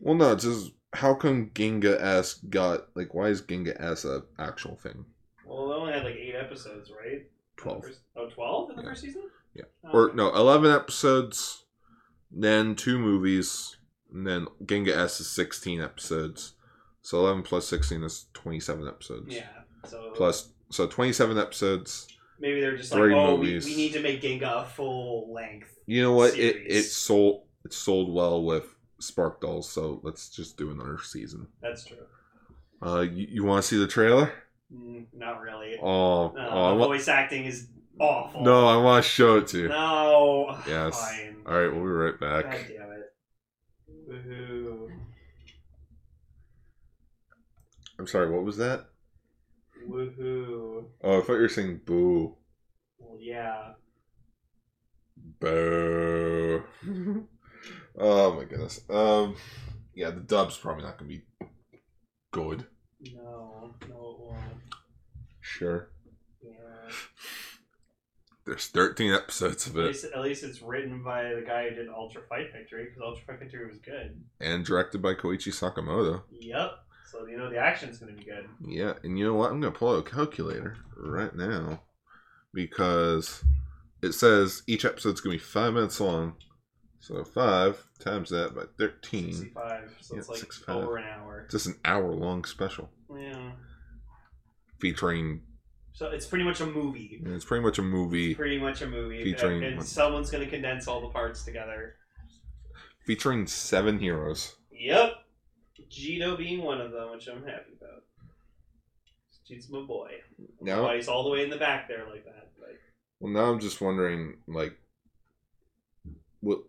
well 0.00 0.14
no, 0.14 0.32
it's 0.32 0.44
just 0.44 0.72
how 0.92 1.14
come 1.14 1.50
Ginga 1.50 2.00
S 2.00 2.34
got 2.48 2.88
like 2.94 3.12
why 3.14 3.28
is 3.28 3.42
Ginga 3.42 3.78
S 3.80 4.04
a 4.04 4.22
actual 4.38 4.76
thing? 4.76 5.04
Well, 5.44 5.68
they 5.68 5.74
only 5.74 5.92
had 5.92 6.04
like 6.04 6.14
eight 6.16 6.34
episodes, 6.34 6.90
right? 6.90 7.26
Twelve. 7.56 7.84
first- 7.84 8.00
Oh, 8.16 8.28
12 8.30 8.70
in 8.70 8.76
the 8.76 8.82
Yeah. 8.82 8.88
first 8.88 9.02
season? 9.02 9.30
Yeah. 9.54 9.64
Oh, 9.84 9.90
Or 9.92 10.12
no, 10.14 10.34
eleven 10.34 10.70
episodes, 10.70 11.64
then 12.30 12.74
two 12.74 12.98
movies, 12.98 13.76
and 14.12 14.26
then 14.26 14.46
Ginga 14.64 14.96
S 14.96 15.20
is 15.20 15.28
sixteen 15.30 15.80
episodes. 15.82 16.54
So 17.02 17.18
eleven 17.18 17.42
plus 17.42 17.66
sixteen 17.68 18.02
is 18.02 18.26
twenty 18.32 18.60
seven 18.60 18.86
episodes. 18.88 19.34
Yeah. 19.34 19.48
So 19.86 20.12
Plus 20.14 20.50
so 20.70 20.86
twenty 20.86 21.12
seven 21.12 21.36
episodes. 21.38 22.08
Maybe 22.38 22.60
they're 22.60 22.76
just 22.76 22.92
like, 22.92 23.00
oh, 23.12 23.36
we, 23.36 23.58
we 23.58 23.76
need 23.76 23.92
to 23.94 24.00
make 24.00 24.20
Ginga 24.20 24.62
a 24.62 24.64
full 24.64 25.32
length. 25.32 25.78
You 25.86 26.02
know 26.02 26.12
what? 26.12 26.36
It 26.36 26.56
it 26.66 26.82
sold 26.84 27.44
it 27.64 27.72
sold 27.72 28.12
well 28.12 28.42
with 28.44 28.64
Spark 29.00 29.40
Dolls, 29.40 29.68
so 29.68 30.00
let's 30.02 30.28
just 30.28 30.56
do 30.56 30.70
another 30.70 30.98
season. 31.02 31.46
That's 31.62 31.84
true. 31.84 31.96
Uh, 32.82 33.00
you, 33.00 33.26
you 33.30 33.44
want 33.44 33.62
to 33.62 33.68
see 33.68 33.78
the 33.78 33.86
trailer? 33.86 34.32
Mm, 34.72 35.06
not 35.14 35.40
really. 35.40 35.78
Oh, 35.82 36.26
uh, 36.26 36.48
oh 36.50 36.78
the 36.78 36.86
voice 36.86 37.08
acting 37.08 37.44
is 37.44 37.68
awful. 37.98 38.42
no, 38.42 38.66
I 38.66 38.76
want 38.76 39.04
to 39.04 39.10
show 39.10 39.38
it 39.38 39.48
to 39.48 39.58
you. 39.58 39.68
No. 39.68 40.58
Yes. 40.66 40.98
Fine. 41.00 41.36
All 41.46 41.54
right, 41.54 41.72
we'll 41.72 41.82
be 41.82 41.88
right 41.88 42.18
back. 42.18 42.44
God 42.44 42.66
damn 42.68 42.92
it. 42.92 43.02
I'm 47.98 48.06
sorry. 48.06 48.30
What 48.30 48.44
was 48.44 48.56
that? 48.58 48.86
Woohoo! 49.88 50.84
Oh, 51.02 51.18
I 51.18 51.22
thought 51.22 51.34
you 51.34 51.40
were 51.42 51.48
saying 51.48 51.80
boo. 51.84 52.34
Well, 52.98 53.18
yeah. 53.20 53.72
Boo. 55.40 56.62
oh 57.98 58.34
my 58.34 58.44
goodness. 58.44 58.80
Um, 58.90 59.36
yeah, 59.94 60.10
the 60.10 60.20
dub's 60.20 60.56
probably 60.56 60.84
not 60.84 60.98
gonna 60.98 61.08
be 61.08 61.22
good. 62.32 62.66
No, 63.14 63.74
no, 63.88 63.94
it 63.94 64.20
won't. 64.20 64.40
Sure. 65.40 65.90
Yeah. 66.42 66.92
There's 68.46 68.66
13 68.68 69.12
episodes 69.12 69.66
of 69.66 69.76
At 69.76 69.84
it, 69.84 69.86
least, 69.88 70.04
at 70.04 70.20
least 70.22 70.44
it's 70.44 70.62
written 70.62 71.02
by 71.02 71.34
the 71.34 71.42
guy 71.46 71.68
who 71.68 71.74
did 71.74 71.88
Ultra 71.88 72.22
Fight 72.28 72.52
Victory, 72.52 72.84
because 72.84 73.02
Ultra 73.02 73.24
Fight 73.26 73.40
Victory 73.40 73.66
was 73.68 73.78
good. 73.78 74.22
and 74.40 74.64
directed 74.64 75.02
by 75.02 75.14
Koichi 75.14 75.52
Sakamoto. 75.52 76.22
Yep. 76.30 76.70
So 77.10 77.26
you 77.26 77.36
know 77.36 77.48
the 77.50 77.58
action's 77.58 77.98
gonna 77.98 78.12
be 78.12 78.24
good. 78.24 78.46
Yeah, 78.66 78.94
and 79.04 79.18
you 79.18 79.24
know 79.24 79.34
what? 79.34 79.50
I'm 79.50 79.60
gonna 79.60 79.72
pull 79.72 79.94
out 79.94 80.06
a 80.06 80.10
calculator 80.10 80.76
right 80.96 81.34
now 81.34 81.82
because 82.52 83.44
it 84.02 84.12
says 84.12 84.62
each 84.66 84.84
episode's 84.84 85.20
gonna 85.20 85.34
be 85.36 85.38
five 85.38 85.72
minutes 85.74 86.00
long. 86.00 86.34
So 87.00 87.22
five 87.24 87.82
times 88.00 88.30
that 88.30 88.54
by 88.54 88.62
thirteen. 88.78 89.32
Sixty-five. 89.32 89.96
So 90.00 90.16
it's 90.16 90.28
like 90.28 90.38
65. 90.38 90.76
over 90.76 90.96
an 90.96 91.04
hour. 91.04 91.42
It's 91.44 91.52
just 91.52 91.66
an 91.66 91.76
hour 91.84 92.12
long 92.12 92.44
special 92.44 92.90
Yeah. 93.16 93.52
featuring. 94.80 95.42
So 95.92 96.08
it's 96.10 96.26
pretty 96.26 96.44
much 96.44 96.60
a 96.60 96.66
movie. 96.66 97.22
It's 97.24 97.44
pretty 97.44 97.64
much 97.64 97.78
a 97.78 97.82
movie 97.82 98.34
Pretty 98.34 98.58
much 98.58 98.82
a 98.82 98.86
movie. 98.86 99.24
Featuring- 99.24 99.62
and, 99.64 99.74
and 99.78 99.84
someone's 99.84 100.30
gonna 100.30 100.46
condense 100.48 100.88
all 100.88 101.00
the 101.00 101.08
parts 101.08 101.44
together. 101.44 101.94
featuring 103.06 103.46
seven 103.46 104.00
heroes. 104.00 104.56
Yep. 104.72 105.12
Jito 105.90 106.36
being 106.36 106.62
one 106.62 106.80
of 106.80 106.92
them, 106.92 107.10
which 107.10 107.26
I'm 107.28 107.44
happy 107.44 107.72
about. 107.80 108.02
Jito's 109.48 109.70
my 109.70 109.80
boy. 109.80 110.10
Now, 110.60 110.84
Why 110.84 110.96
he's 110.96 111.08
all 111.08 111.24
the 111.24 111.30
way 111.30 111.44
in 111.44 111.50
the 111.50 111.56
back 111.56 111.88
there 111.88 112.04
like 112.10 112.24
that. 112.24 112.50
Like, 112.60 112.80
well, 113.20 113.32
now 113.32 113.50
I'm 113.50 113.60
just 113.60 113.80
wondering, 113.80 114.38
like, 114.46 114.76
will 116.42 116.64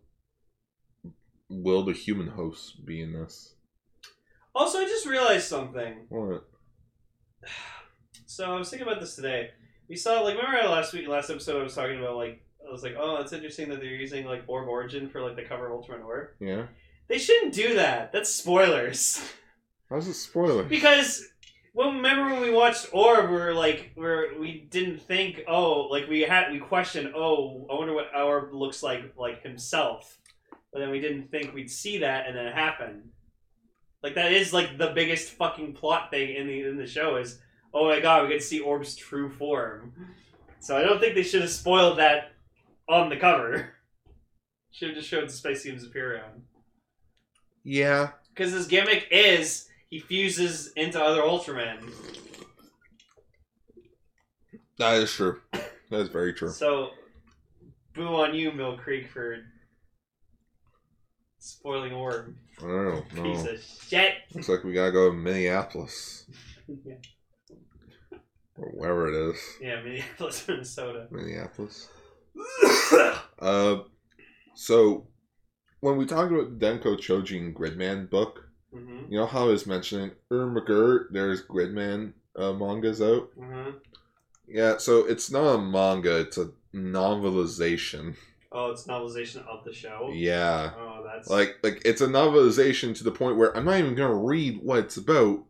will 1.48 1.84
the 1.84 1.92
human 1.92 2.28
hosts 2.28 2.72
be 2.72 3.00
in 3.00 3.12
this? 3.12 3.54
Also, 4.54 4.78
I 4.78 4.84
just 4.84 5.06
realized 5.06 5.48
something. 5.48 6.06
What? 6.08 6.44
So 8.30 8.44
I 8.54 8.58
was 8.58 8.70
thinking 8.70 8.86
about 8.86 9.00
this 9.00 9.16
today. 9.16 9.50
We 9.88 9.96
saw, 9.96 10.20
like, 10.20 10.36
remember 10.36 10.68
last 10.68 10.92
week, 10.92 11.08
last 11.08 11.28
episode, 11.28 11.60
I 11.60 11.62
was 11.64 11.74
talking 11.74 11.98
about, 11.98 12.16
like, 12.16 12.40
I 12.64 12.70
was 12.70 12.84
like, 12.84 12.94
oh, 12.96 13.16
it's 13.16 13.32
interesting 13.32 13.68
that 13.70 13.80
they're 13.80 13.88
using, 13.88 14.26
like, 14.26 14.44
Orb 14.46 14.68
Origin 14.68 15.08
for, 15.08 15.22
like, 15.22 15.34
the 15.34 15.42
cover 15.42 15.66
of 15.66 15.72
Ultimate 15.72 16.02
Orb. 16.02 16.28
Yeah. 16.38 16.66
They 17.08 17.18
shouldn't 17.18 17.54
do 17.54 17.74
that. 17.74 18.12
That's 18.12 18.30
spoilers. 18.32 19.20
How's 19.88 20.06
it 20.06 20.14
spoiler? 20.14 20.62
because, 20.64 21.26
well, 21.72 21.92
remember 21.92 22.32
when 22.34 22.42
we 22.42 22.50
watched 22.50 22.88
Orb, 22.92 23.30
we 23.30 23.36
were 23.36 23.54
like, 23.54 23.92
we 23.96 24.38
we 24.38 24.66
didn't 24.70 25.00
think, 25.00 25.42
oh, 25.48 25.88
like, 25.90 26.08
we 26.08 26.20
had, 26.20 26.52
we 26.52 26.58
questioned, 26.58 27.12
oh, 27.14 27.66
I 27.70 27.74
wonder 27.74 27.94
what 27.94 28.14
Orb 28.14 28.52
looks 28.52 28.82
like, 28.82 29.14
like, 29.16 29.42
himself. 29.42 30.18
But 30.72 30.80
then 30.80 30.90
we 30.90 31.00
didn't 31.00 31.30
think 31.30 31.54
we'd 31.54 31.70
see 31.70 31.98
that, 31.98 32.26
and 32.26 32.36
then 32.36 32.44
it 32.46 32.54
happened. 32.54 33.08
Like, 34.02 34.14
that 34.16 34.32
is, 34.32 34.52
like, 34.52 34.76
the 34.76 34.92
biggest 34.94 35.30
fucking 35.32 35.72
plot 35.72 36.10
thing 36.10 36.36
in 36.36 36.46
the, 36.46 36.60
in 36.68 36.76
the 36.76 36.86
show 36.86 37.16
is, 37.16 37.40
oh 37.72 37.88
my 37.88 38.00
god, 38.00 38.24
we 38.24 38.28
get 38.28 38.40
to 38.40 38.46
see 38.46 38.60
Orb's 38.60 38.94
true 38.94 39.30
form. 39.30 39.92
So 40.60 40.76
I 40.76 40.82
don't 40.82 41.00
think 41.00 41.14
they 41.14 41.22
should 41.22 41.42
have 41.42 41.50
spoiled 41.50 41.98
that 41.98 42.32
on 42.88 43.08
the 43.08 43.16
cover. 43.16 43.70
Should 44.70 44.88
have 44.88 44.98
just 44.98 45.08
showed 45.08 45.26
the 45.26 45.32
Space 45.32 45.62
Team 45.62 45.76
Superion. 45.76 46.42
Yeah. 47.64 48.10
Because 48.34 48.52
his 48.52 48.66
gimmick 48.66 49.06
is 49.10 49.68
he 49.90 49.98
fuses 50.00 50.72
into 50.76 51.02
other 51.02 51.22
Ultramen. 51.22 51.90
That 54.78 54.96
is 54.98 55.12
true. 55.12 55.40
That 55.52 56.00
is 56.00 56.08
very 56.08 56.32
true. 56.32 56.50
So, 56.50 56.90
boo 57.94 58.06
on 58.14 58.34
you, 58.34 58.52
Mill 58.52 58.76
Creek, 58.76 59.08
for 59.08 59.38
spoiling 61.38 61.92
Orb. 61.92 62.34
I 62.58 62.62
don't 62.62 62.84
know. 63.14 63.22
Piece 63.22 63.44
No. 63.44 63.50
of 63.52 63.60
shit. 63.88 64.14
Looks 64.34 64.48
like 64.48 64.62
we 64.64 64.72
gotta 64.72 64.92
go 64.92 65.10
to 65.10 65.16
Minneapolis. 65.16 66.26
yeah. 66.84 66.94
Or 68.56 68.68
wherever 68.70 69.08
it 69.08 69.30
is. 69.30 69.40
yeah, 69.60 69.80
Minneapolis, 69.82 70.44
Minnesota. 70.48 71.06
Minneapolis. 71.10 71.88
Uh, 73.40 73.82
so, 74.56 75.06
when 75.80 75.96
we 75.96 76.06
talked 76.06 76.32
about 76.32 76.58
the 76.58 76.66
Denko 76.66 76.96
Chojin 76.98 77.52
Gridman 77.54 78.08
book, 78.10 78.48
hmm 78.72 79.04
you 79.08 79.18
know 79.18 79.26
how 79.26 79.44
I 79.44 79.52
was 79.52 79.66
mentioning, 79.66 80.10
Ermagurt, 80.30 81.06
there's 81.12 81.42
Gridman 81.42 82.12
uh, 82.36 82.52
mangas 82.52 83.00
out? 83.00 83.30
hmm 83.38 83.70
Yeah, 84.46 84.76
so 84.78 85.06
it's 85.06 85.30
not 85.30 85.54
a 85.54 85.58
manga, 85.58 86.20
it's 86.20 86.38
a 86.38 86.50
novelization. 86.74 88.16
Oh, 88.50 88.70
it's 88.70 88.86
novelization 88.86 89.46
of 89.46 89.64
the 89.64 89.72
show. 89.72 90.10
Yeah. 90.14 90.72
Oh, 90.76 91.04
that's 91.06 91.28
Like, 91.28 91.56
like 91.62 91.82
it's 91.84 92.00
a 92.00 92.06
novelization 92.06 92.94
to 92.96 93.04
the 93.04 93.10
point 93.10 93.36
where 93.36 93.56
I'm 93.56 93.64
not 93.64 93.78
even 93.78 93.94
gonna 93.94 94.14
read 94.14 94.60
what 94.62 94.80
it's 94.80 94.96
about 94.96 95.44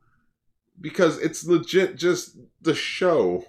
because 0.80 1.18
it's 1.18 1.44
legit 1.46 1.96
just 1.96 2.36
the 2.60 2.74
show. 2.74 3.44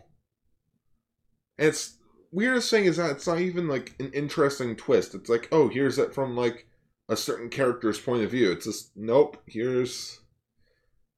And 1.58 1.68
it's 1.68 1.98
weirdest 2.32 2.70
thing 2.70 2.86
is 2.86 2.98
that 2.98 3.12
it's 3.12 3.28
not 3.28 3.40
even 3.40 3.68
like 3.68 3.94
an 4.00 4.12
interesting 4.14 4.76
twist. 4.76 5.14
It's 5.14 5.30
like, 5.30 5.48
oh, 5.52 5.68
here's 5.68 5.98
it 6.00 6.14
from 6.14 6.36
like 6.36 6.68
a 7.10 7.18
certain 7.18 7.50
character's 7.50 8.00
point 8.00 8.24
of 8.24 8.32
view. 8.32 8.52
It's 8.52 8.66
just 8.66 8.92
nope. 8.96 9.38
Here's 9.48 10.22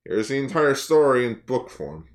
here's 0.06 0.30
the 0.30 0.38
entire 0.38 0.74
story 0.74 1.28
in 1.28 1.42
book 1.46 1.70
form. 1.70 2.08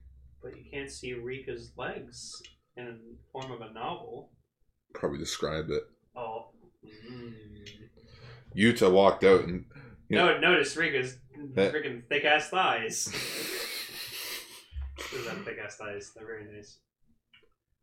But 0.42 0.56
you 0.56 0.64
can't 0.72 0.90
see 0.90 1.12
Rikka's 1.12 1.72
legs 1.76 2.42
in 2.76 2.86
the 2.86 3.16
form 3.32 3.52
of 3.52 3.60
a 3.60 3.72
novel. 3.72 4.30
Probably 4.94 5.18
described 5.18 5.70
it. 5.70 5.84
Oh. 6.16 6.48
Mm. 7.10 7.34
Yuta 8.56 8.90
walked 8.90 9.22
out 9.24 9.44
and 9.44 9.66
Yeah. 10.08 10.24
No, 10.24 10.38
notice 10.38 10.74
Rikka's 10.76 11.18
Eh. 11.56 11.70
freaking 11.70 12.06
thick 12.08 12.24
ass 12.24 12.48
thighs. 12.48 13.06
Have 15.28 15.44
thick 15.44 15.58
ass 15.62 15.76
thighs. 15.76 16.12
They're 16.14 16.26
very 16.26 16.44
nice. 16.52 16.78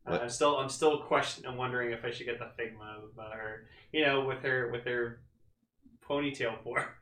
Uh, 0.06 0.20
I'm 0.24 0.30
still, 0.30 0.58
I'm 0.58 0.70
still 0.70 1.00
questioning. 1.04 1.50
I'm 1.50 1.58
wondering 1.58 1.92
if 1.94 2.04
I 2.04 2.12
should 2.12 2.26
get 2.26 2.40
the 2.40 2.52
Figma 2.60 2.98
of 3.04 3.18
uh, 3.18 3.30
her. 3.32 3.68
You 3.92 4.06
know, 4.06 4.26
with 4.26 4.40
her, 4.40 4.70
with 4.72 4.84
her 4.86 5.22
ponytail 6.10 6.56
for. 6.64 6.96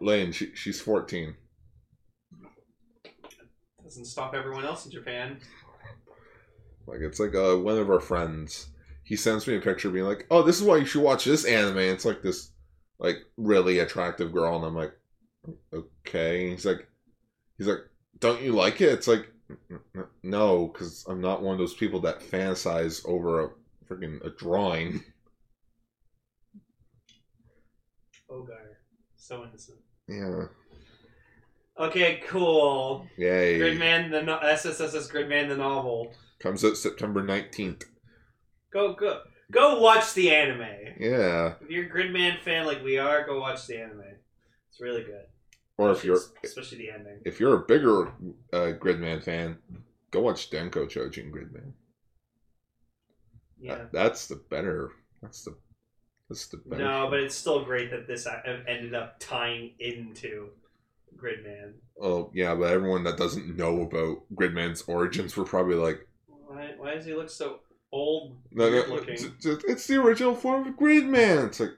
Lane, 0.00 0.32
she, 0.32 0.54
she's 0.54 0.80
14. 0.80 1.34
Doesn't 3.82 4.04
stop 4.04 4.34
everyone 4.34 4.64
else 4.64 4.84
in 4.84 4.90
Japan. 4.90 5.38
Like 6.86 7.00
it's 7.00 7.20
like 7.20 7.34
uh, 7.34 7.56
one 7.56 7.78
of 7.78 7.90
our 7.90 8.00
friends. 8.00 8.68
He 9.04 9.16
sends 9.16 9.46
me 9.46 9.56
a 9.56 9.60
picture 9.60 9.90
being 9.90 10.04
like, 10.04 10.26
"Oh, 10.30 10.42
this 10.42 10.60
is 10.60 10.66
why 10.66 10.76
you 10.76 10.84
should 10.84 11.02
watch 11.02 11.24
this 11.24 11.44
anime." 11.44 11.78
It's 11.78 12.04
like 12.04 12.22
this, 12.22 12.50
like 12.98 13.16
really 13.36 13.78
attractive 13.78 14.32
girl, 14.32 14.56
and 14.56 14.64
I'm 14.66 14.74
like, 14.74 14.92
"Okay." 15.72 16.42
And 16.44 16.52
he's 16.52 16.66
like, 16.66 16.86
he's 17.56 17.66
like, 17.66 17.80
"Don't 18.20 18.42
you 18.42 18.52
like 18.52 18.80
it?" 18.80 18.92
It's 18.92 19.08
like, 19.08 19.26
"N- 19.70 19.80
n- 19.96 20.04
no, 20.22 20.68
because 20.68 21.04
I'm 21.08 21.20
not 21.20 21.42
one 21.42 21.54
of 21.54 21.58
those 21.58 21.74
people 21.74 22.00
that 22.00 22.20
fantasize 22.20 23.06
over 23.06 23.44
a 23.44 23.48
freaking 23.88 24.24
a 24.24 24.30
drawing. 24.30 25.02
Ogar. 28.30 28.76
So 29.16 29.44
innocent. 29.44 29.78
Yeah, 30.08 30.44
Okay, 31.78 32.20
cool. 32.26 33.06
yay! 33.16 33.58
Gridman, 33.60 34.10
the 34.10 34.22
no- 34.22 34.40
SSSS 34.42 35.10
Gridman, 35.12 35.48
the 35.48 35.56
novel. 35.56 36.12
Comes 36.40 36.64
out 36.64 36.76
September 36.76 37.22
19th. 37.22 37.84
Go, 38.72 38.94
go, 38.94 39.20
go! 39.52 39.78
Watch 39.80 40.14
the 40.14 40.30
anime. 40.34 40.94
Yeah, 40.98 41.54
If 41.60 41.70
you're 41.70 41.86
a 41.86 41.88
Gridman 41.90 42.40
fan 42.40 42.66
like 42.66 42.82
we 42.82 42.98
are, 42.98 43.24
go 43.26 43.40
watch 43.40 43.66
the 43.66 43.78
anime. 43.80 44.02
It's 44.70 44.80
really 44.80 45.04
good. 45.04 45.22
or 45.76 45.92
if 45.92 46.04
you're 46.04 46.18
especially 46.44 46.78
the 46.78 46.90
ending. 46.90 47.20
if 47.24 47.38
you're 47.38 47.56
a 47.62 47.66
bigger 47.66 48.08
uh, 48.52 48.72
Gridman 48.80 49.22
fan, 49.22 49.58
go 50.10 50.20
watch 50.22 50.50
Denko 50.50 50.88
Chojin 50.90 51.30
Gridman. 51.30 51.72
Yeah. 53.60 53.76
That- 53.76 53.92
that's 53.92 54.26
the 54.26 54.36
better. 54.50 54.90
That's 55.22 55.44
the. 55.44 55.56
That's 56.28 56.46
the 56.48 56.58
better. 56.58 56.84
No, 56.84 57.08
but 57.10 57.20
it's 57.20 57.34
still 57.34 57.64
great 57.64 57.90
that 57.90 58.06
this 58.06 58.26
a- 58.26 58.62
ended 58.68 58.94
up 58.94 59.16
tying 59.18 59.70
into 59.78 60.50
Gridman. 61.16 61.72
Oh 62.00 62.30
yeah, 62.34 62.54
but 62.54 62.70
everyone 62.70 63.04
that 63.04 63.16
doesn't 63.16 63.56
know 63.56 63.80
about 63.82 64.18
Gridman's 64.34 64.82
origins 64.82 65.36
were 65.36 65.44
probably 65.44 65.76
like, 65.76 66.06
Why, 66.26 66.74
why 66.76 66.94
does 66.94 67.04
he 67.06 67.14
look 67.14 67.30
so 67.30 67.60
old, 67.90 68.36
no, 68.52 68.70
no, 68.70 68.76
looking? 68.94 69.14
it's, 69.14 69.24
it's- 69.24 69.64
it's 69.66 69.86
the 69.86 69.96
original 70.00 70.34
form 70.34 70.66
of 70.68 70.74
Gridman. 70.76 71.46
It's 71.46 71.60
like, 71.60 71.76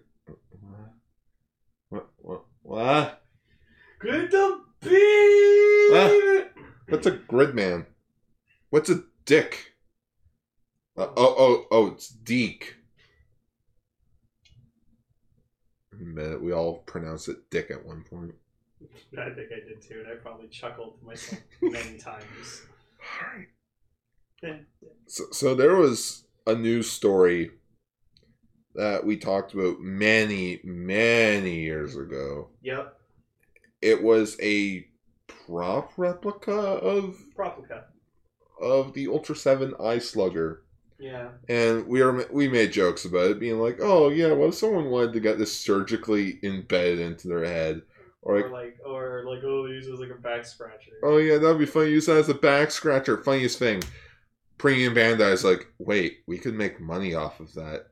what, 1.89 2.09
what, 2.19 2.43
what? 2.63 3.23
Good 4.01 4.31
to 4.33 4.61
be. 4.83 6.47
What's 6.89 7.07
a 7.07 7.13
Gridman? 7.13 7.87
What's 8.71 8.91
a 8.91 9.03
dick? 9.25 9.75
Uh, 10.97 11.07
oh, 11.17 11.35
oh, 11.39 11.65
oh, 11.71 11.87
it's 11.89 12.09
Deke. 12.09 12.77
Bet 16.01 16.41
we 16.41 16.53
all 16.53 16.79
pronounce 16.87 17.29
it 17.29 17.51
dick 17.51 17.71
at 17.71 17.85
one 17.85 18.03
point. 18.09 18.35
I 19.19 19.31
think 19.31 19.51
I 19.53 19.69
did 19.69 19.83
too, 19.83 20.01
and 20.01 20.09
I 20.09 20.15
probably 20.17 20.49
chuckled 20.49 20.99
to 21.01 21.05
myself 21.07 21.41
many 21.63 21.99
times. 21.99 22.63
Yeah. 24.43 24.57
So, 25.07 25.25
so 25.33 25.55
there 25.55 25.77
was 25.77 26.25
a 26.47 26.55
news 26.55 26.91
story 26.91 27.51
that 28.75 29.05
we 29.05 29.17
talked 29.19 29.53
about 29.53 29.81
many, 29.81 30.61
many 30.65 31.61
years 31.61 31.97
ago. 31.97 32.49
Yep, 32.63 32.97
It 33.83 34.03
was 34.03 34.39
a 34.41 34.87
prop 35.27 35.93
replica 35.97 36.53
of 36.53 37.17
Proplica. 37.37 37.85
of 38.61 38.95
the 38.95 39.09
Ultra 39.09 39.37
Seven 39.37 39.75
Eye 39.79 39.99
Slugger, 39.99 40.63
Yeah. 41.01 41.29
and 41.49 41.87
we 41.87 42.03
are 42.03 42.27
we 42.31 42.47
made 42.49 42.73
jokes 42.73 43.05
about 43.05 43.31
it, 43.31 43.41
being 43.41 43.59
like, 43.59 43.79
"Oh 43.81 44.11
yeah, 44.11 44.33
what 44.33 44.49
if 44.51 44.55
someone 44.55 44.91
wanted 44.91 45.15
to 45.15 45.21
get 45.21 45.39
this 45.39 45.57
surgically 45.59 46.39
embedded 46.43 46.99
into 47.01 47.29
their 47.29 47.45
head?" 47.45 47.83
Or 48.23 48.39
Or 48.41 48.51
like, 48.51 48.77
or 48.85 49.25
like, 49.27 49.43
oh, 49.45 49.65
use 49.67 49.87
it 49.87 49.95
as 49.95 50.01
like 50.01 50.11
a 50.11 50.15
back 50.21 50.45
scratcher. 50.45 50.93
"Oh 51.03 51.17
yeah, 51.17 51.39
that'd 51.39 51.59
be 51.59 51.67
funny. 51.67 51.91
Use 51.91 52.07
that 52.07 52.19
as 52.19 52.29
a 52.29 52.35
back 52.35 52.71
scratcher." 52.71 53.17
Funniest 53.17 53.59
thing, 53.59 53.83
Premium 54.59 54.95
Bandai's 54.95 55.43
like, 55.45 55.67
"Wait, 55.79 56.19
we 56.27 56.37
could 56.37 56.55
make 56.55 56.81
money 56.81 57.15
off 57.15 57.41
of 57.41 57.55
that." 57.55 57.87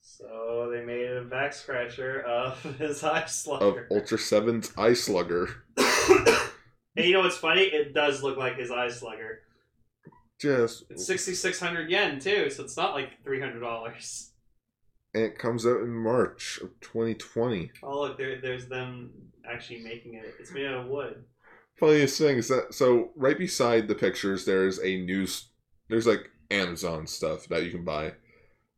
So 0.00 0.70
they 0.72 0.84
made 0.84 1.10
a 1.10 1.22
back 1.24 1.52
scratcher 1.52 2.22
of 2.22 2.62
his 2.78 3.02
eye 3.04 3.26
slugger. 3.26 3.86
Of. 3.90 3.96
Ultra 3.98 4.18
7's 4.18 4.72
Eye 4.78 4.94
Slugger. 4.94 5.64
and 5.76 7.04
you 7.04 7.12
know 7.12 7.20
what's 7.20 7.36
funny? 7.36 7.62
It 7.62 7.92
does 7.92 8.22
look 8.22 8.38
like 8.38 8.56
his 8.56 8.70
eye 8.70 8.88
slugger. 8.88 9.40
Just 10.42 10.84
It's 10.90 11.06
sixty 11.06 11.34
six 11.34 11.60
hundred 11.60 11.88
yen 11.88 12.18
too, 12.18 12.50
so 12.50 12.64
it's 12.64 12.76
not 12.76 12.94
like 12.94 13.22
three 13.22 13.40
hundred 13.40 13.60
dollars. 13.60 14.32
and 15.14 15.22
it 15.22 15.38
comes 15.38 15.64
out 15.66 15.80
in 15.82 15.90
March 15.90 16.58
of 16.62 16.70
2020. 16.80 17.70
Oh 17.82 18.00
look, 18.00 18.18
there, 18.18 18.40
there's 18.40 18.66
them 18.66 19.10
actually 19.48 19.80
making 19.82 20.14
it. 20.14 20.34
It's 20.40 20.52
made 20.52 20.66
out 20.66 20.80
of 20.84 20.86
wood. 20.86 21.24
Funniest 21.78 22.18
thing 22.18 22.38
is 22.38 22.48
that 22.48 22.74
so 22.74 23.10
right 23.14 23.38
beside 23.38 23.86
the 23.86 23.94
pictures 23.94 24.44
there's 24.44 24.78
a 24.80 24.98
news 25.02 25.48
there's 25.88 26.06
like 26.06 26.28
Amazon 26.50 27.06
stuff 27.06 27.46
that 27.48 27.64
you 27.64 27.70
can 27.70 27.84
buy. 27.84 28.12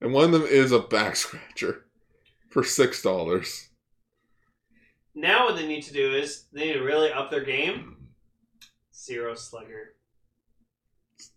And 0.01 0.13
one 0.13 0.25
of 0.27 0.33
them 0.33 0.43
is 0.43 0.71
a 0.71 0.81
back 0.81 1.17
scratcher 1.25 1.87
for 2.51 2.63
six 2.63 3.01
dollars. 3.03 3.71
Now 5.15 5.47
what 5.47 5.57
they 5.57 5.67
need 5.67 5.83
to 5.85 5.93
do 5.93 6.13
is 6.15 6.45
they 6.53 6.67
need 6.67 6.73
to 6.75 6.83
really 6.83 7.11
up 7.11 7.31
their 7.31 7.45
game. 7.45 7.97
Zero 8.95 9.35
slugger. 9.35 9.94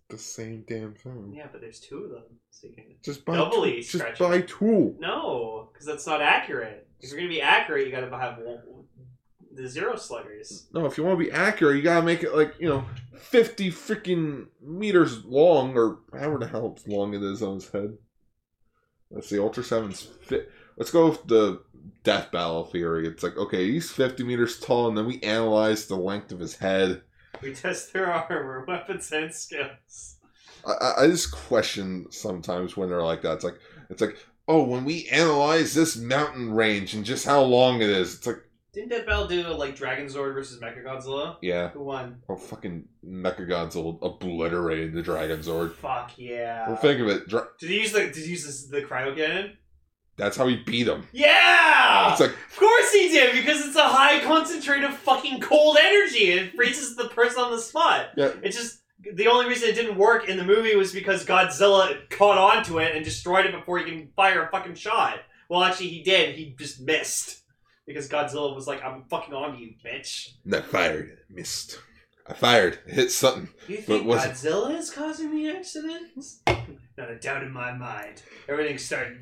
The 0.09 0.17
same 0.17 0.63
damn 0.67 0.93
thing. 0.93 1.33
Yeah, 1.35 1.47
but 1.51 1.59
there's 1.59 1.79
two 1.79 2.05
of 2.05 2.11
them. 2.11 2.23
So 2.49 2.67
you 2.67 2.75
can... 2.75 2.85
Just 3.03 3.25
buy 3.25 3.35
Doubly 3.35 3.83
two, 3.83 3.99
just 3.99 4.19
buy 4.19 4.41
two. 4.41 4.95
No, 4.99 5.69
because 5.71 5.85
that's 5.85 6.07
not 6.07 6.21
accurate. 6.21 6.87
If 6.99 7.09
you're 7.09 7.19
gonna 7.19 7.29
be 7.29 7.41
accurate, 7.41 7.85
you 7.85 7.91
gotta 7.91 8.09
have 8.17 8.37
one, 8.37 8.59
the 9.53 9.67
zero 9.67 9.95
sluggers. 9.97 10.67
No, 10.73 10.85
if 10.85 10.97
you 10.97 11.03
want 11.03 11.19
to 11.19 11.25
be 11.25 11.31
accurate, 11.31 11.75
you 11.77 11.83
gotta 11.83 12.05
make 12.05 12.23
it 12.23 12.33
like, 12.35 12.55
you 12.59 12.69
know, 12.69 12.85
fifty 13.17 13.69
freaking 13.69 14.47
meters 14.61 15.25
long 15.25 15.75
or 15.75 15.99
however 16.13 16.39
the 16.39 16.47
hell 16.47 16.77
long 16.87 17.13
it 17.13 17.21
is 17.21 17.43
on 17.43 17.55
his 17.55 17.69
head. 17.69 17.97
Let's 19.11 19.29
see, 19.29 19.39
Ultra 19.39 19.63
Seven's 19.63 20.01
fit. 20.01 20.51
Let's 20.77 20.91
go 20.91 21.09
with 21.09 21.27
the 21.27 21.61
death 22.03 22.31
battle 22.31 22.65
theory. 22.65 23.07
It's 23.07 23.23
like, 23.23 23.37
okay, 23.37 23.69
he's 23.71 23.91
50 23.91 24.23
meters 24.23 24.59
tall, 24.59 24.87
and 24.87 24.97
then 24.97 25.05
we 25.05 25.19
analyze 25.21 25.87
the 25.87 25.95
length 25.95 26.31
of 26.31 26.39
his 26.39 26.55
head. 26.55 27.01
We 27.41 27.53
test 27.53 27.93
their 27.93 28.11
armor, 28.11 28.63
weapons, 28.67 29.11
and 29.11 29.33
skills. 29.33 30.15
I, 30.65 30.93
I- 31.03 31.07
just 31.07 31.31
question 31.31 32.11
sometimes 32.11 32.75
when 32.77 32.89
they're 32.89 33.01
like 33.03 33.21
that. 33.21 33.33
It's 33.35 33.43
like, 33.43 33.59
it's 33.89 34.01
like, 34.01 34.17
oh, 34.47 34.63
when 34.63 34.85
we 34.85 35.07
analyze 35.09 35.73
this 35.73 35.95
mountain 35.97 36.51
range 36.53 36.93
and 36.93 37.05
just 37.05 37.25
how 37.25 37.41
long 37.41 37.81
it 37.81 37.89
is, 37.89 38.15
it's 38.15 38.27
like, 38.27 38.39
Didn't 38.73 38.89
Death 38.89 39.05
Battle 39.05 39.27
do 39.27 39.43
like 39.49 39.75
Dragon 39.75 40.05
Zord 40.07 40.33
versus 40.33 40.59
Mechagodzilla? 40.61 41.37
yeah, 41.41 41.69
Who 41.69 41.83
won? 41.83 42.21
oh, 42.29 42.35
fucking 42.35 42.85
Mechagodzilla 43.05 43.97
obliterated 44.01 44.93
the 44.93 45.01
Dragon 45.01 45.39
Zord. 45.39 45.73
Fuck 45.75 46.11
yeah. 46.17 46.67
Well, 46.67 46.77
think 46.77 46.99
of 47.01 47.07
it. 47.07 47.27
Dra- 47.27 47.47
Did 47.59 47.69
he 47.69 47.81
use 47.81 47.91
the 47.91 47.99
Did 48.07 48.15
he 48.17 48.31
use 48.31 48.45
this, 48.45 48.65
the 48.65 48.81
cryo 48.81 49.15
cannon? 49.15 49.57
That's 50.17 50.35
how 50.37 50.47
he 50.47 50.57
beat 50.57 50.87
him. 50.87 51.07
Yeah. 51.13 52.11
It's 52.11 52.21
like, 52.21 52.31
of 52.31 52.55
course 52.57 52.91
he 52.91 53.09
did 53.09 53.33
because 53.35 53.65
it's 53.65 53.75
a 53.75 53.83
high 53.83 54.19
concentrate 54.23 54.83
of 54.83 54.95
fucking 54.97 55.39
cold 55.41 55.77
energy 55.79 56.31
it 56.31 56.55
freezes 56.55 56.95
the 56.95 57.09
person 57.09 57.41
on 57.43 57.51
the 57.51 57.59
spot. 57.61 58.07
yeah, 58.15 58.31
It's 58.41 58.57
just 58.57 58.81
the 59.15 59.27
only 59.27 59.47
reason 59.47 59.69
it 59.69 59.75
didn't 59.75 59.97
work 59.97 60.27
in 60.27 60.37
the 60.37 60.43
movie 60.43 60.75
was 60.75 60.91
because 60.91 61.23
Godzilla 61.25 62.09
caught 62.09 62.37
onto 62.37 62.79
it 62.79 62.95
and 62.95 63.05
destroyed 63.05 63.45
it 63.45 63.51
before 63.53 63.77
he 63.79 63.85
can 63.85 64.09
fire 64.15 64.43
a 64.43 64.49
fucking 64.51 64.75
shot. 64.75 65.19
Well, 65.49 65.63
actually, 65.63 65.89
he 65.89 66.03
did. 66.03 66.35
He 66.35 66.55
just 66.57 66.81
missed 66.81 67.43
because 67.85 68.09
Godzilla 68.09 68.53
was 68.53 68.67
like, 68.67 68.83
"I'm 68.83 69.03
fucking 69.09 69.33
on 69.33 69.57
you, 69.57 69.75
bitch." 69.85 70.31
Not 70.43 70.65
fired. 70.65 71.19
Missed. 71.29 71.79
I 72.27 72.33
fired. 72.33 72.79
Hit 72.85 73.11
something. 73.11 73.47
You 73.69 73.77
think 73.77 74.05
Godzilla 74.05 74.77
is 74.77 74.89
causing 74.91 75.31
the 75.31 75.49
accidents? 75.51 76.41
Not 76.97 77.09
a 77.11 77.15
doubt 77.17 77.43
in 77.43 77.51
my 77.53 77.71
mind. 77.71 78.23
Everything 78.49 78.77
started 78.77 79.19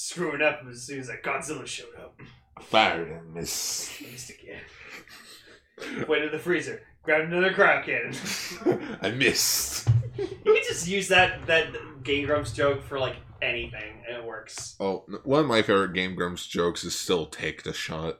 screwing 0.00 0.42
up 0.42 0.60
as 0.70 0.82
soon 0.82 1.00
as 1.00 1.06
that 1.08 1.22
Godzilla 1.22 1.66
showed 1.66 1.94
up. 1.98 2.18
I 2.56 2.62
fired 2.62 3.08
and 3.10 3.34
missed. 3.34 4.00
Missed 4.02 4.30
again. 4.30 6.06
Went 6.08 6.24
to 6.24 6.30
the 6.30 6.38
freezer. 6.38 6.82
Grabbed 7.02 7.32
another 7.32 7.52
cryo 7.52 7.84
cannon. 7.84 8.98
I 9.02 9.10
missed. 9.10 9.88
You 10.18 10.26
can 10.44 10.62
just 10.68 10.86
use 10.86 11.08
that 11.08 11.46
that 11.46 11.72
Game 12.02 12.26
Grumps 12.26 12.52
joke 12.52 12.82
for 12.82 12.98
like 12.98 13.16
anything, 13.40 14.02
and 14.06 14.18
it 14.18 14.24
works. 14.24 14.76
Oh, 14.78 15.06
one 15.24 15.40
of 15.40 15.46
my 15.46 15.62
favorite 15.62 15.94
Game 15.94 16.14
Grumps 16.14 16.46
jokes 16.46 16.84
is 16.84 16.94
still 16.98 17.26
take 17.26 17.62
the 17.62 17.72
shot. 17.72 18.18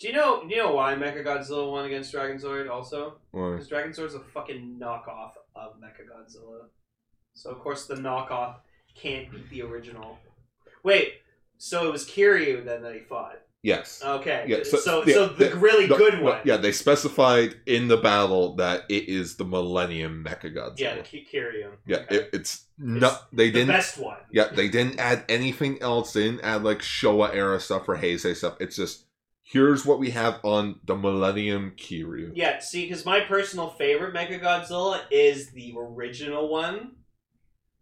Do 0.00 0.06
you 0.08 0.12
know? 0.12 0.42
Do 0.48 0.54
you 0.54 0.62
know 0.62 0.74
why 0.74 0.94
Mechagodzilla 0.94 1.70
won 1.70 1.84
against 1.84 2.12
Dragon 2.12 2.38
Zord? 2.38 2.68
Also, 2.70 3.18
Why? 3.32 3.52
because 3.52 3.68
Dragon 3.68 3.92
Zord's 3.92 4.14
a 4.14 4.20
fucking 4.20 4.78
knockoff 4.80 5.32
of 5.54 5.74
Mechagodzilla. 5.80 6.66
So 7.34 7.50
of 7.50 7.58
course 7.60 7.86
the 7.86 7.94
knockoff 7.96 8.56
can't 8.96 9.30
beat 9.30 9.48
the 9.50 9.62
original. 9.62 10.18
Wait, 10.84 11.14
so 11.56 11.86
it 11.88 11.92
was 11.92 12.04
Kiryu 12.08 12.64
then 12.64 12.82
that 12.82 12.94
he 12.94 13.00
fought. 13.00 13.40
Yes. 13.62 14.00
Okay, 14.04 14.44
Yeah, 14.46 14.58
so 14.62 14.76
so- 14.78 15.04
so, 15.04 15.26
the 15.26 15.48
the- 15.48 15.56
really 15.56 15.86
The- 15.86 15.96
good 15.96 16.20
one. 16.20 16.40
Yeah, 16.44 16.58
they 16.58 16.70
specified 16.70 17.56
in 17.66 17.88
the 17.88 17.96
battle 17.96 18.54
that 18.56 18.84
it 18.88 19.08
is 19.08 19.36
the 19.36 19.44
Millennium 19.44 20.24
Mechagodzilla. 20.24 20.78
yeah, 20.78 20.96
Kiryu. 21.02 21.72
Yeah, 21.84 21.96
Okay. 21.98 22.16
it, 22.16 22.30
it's 22.32 22.66
not. 22.78 23.26
They 23.32 23.46
the 23.50 23.58
didn't. 23.60 23.68
best 23.74 23.98
one. 23.98 24.18
Yeah, 24.30 24.46
they 24.54 24.68
didn't 24.68 25.00
add 25.00 25.24
anything 25.28 25.82
else. 25.82 26.12
They 26.12 26.22
didn't 26.22 26.42
add 26.44 26.62
like 26.62 26.78
Showa 26.78 27.34
era 27.34 27.58
stuff 27.58 27.88
or 27.88 27.96
Heisei 27.98 28.36
stuff. 28.36 28.56
It's 28.60 28.76
just 28.76 29.06
here's 29.42 29.84
what 29.84 29.98
we 29.98 30.10
have 30.10 30.38
on 30.44 30.78
the 30.84 30.94
Millennium 30.94 31.72
Kiryu. 31.76 32.30
Yeah, 32.36 32.60
see, 32.60 32.84
because 32.86 33.04
my 33.04 33.20
personal 33.20 33.70
favorite 33.70 34.14
Mechagodzilla 34.14 35.00
is 35.10 35.50
the 35.50 35.74
original 35.76 36.48
one, 36.48 36.92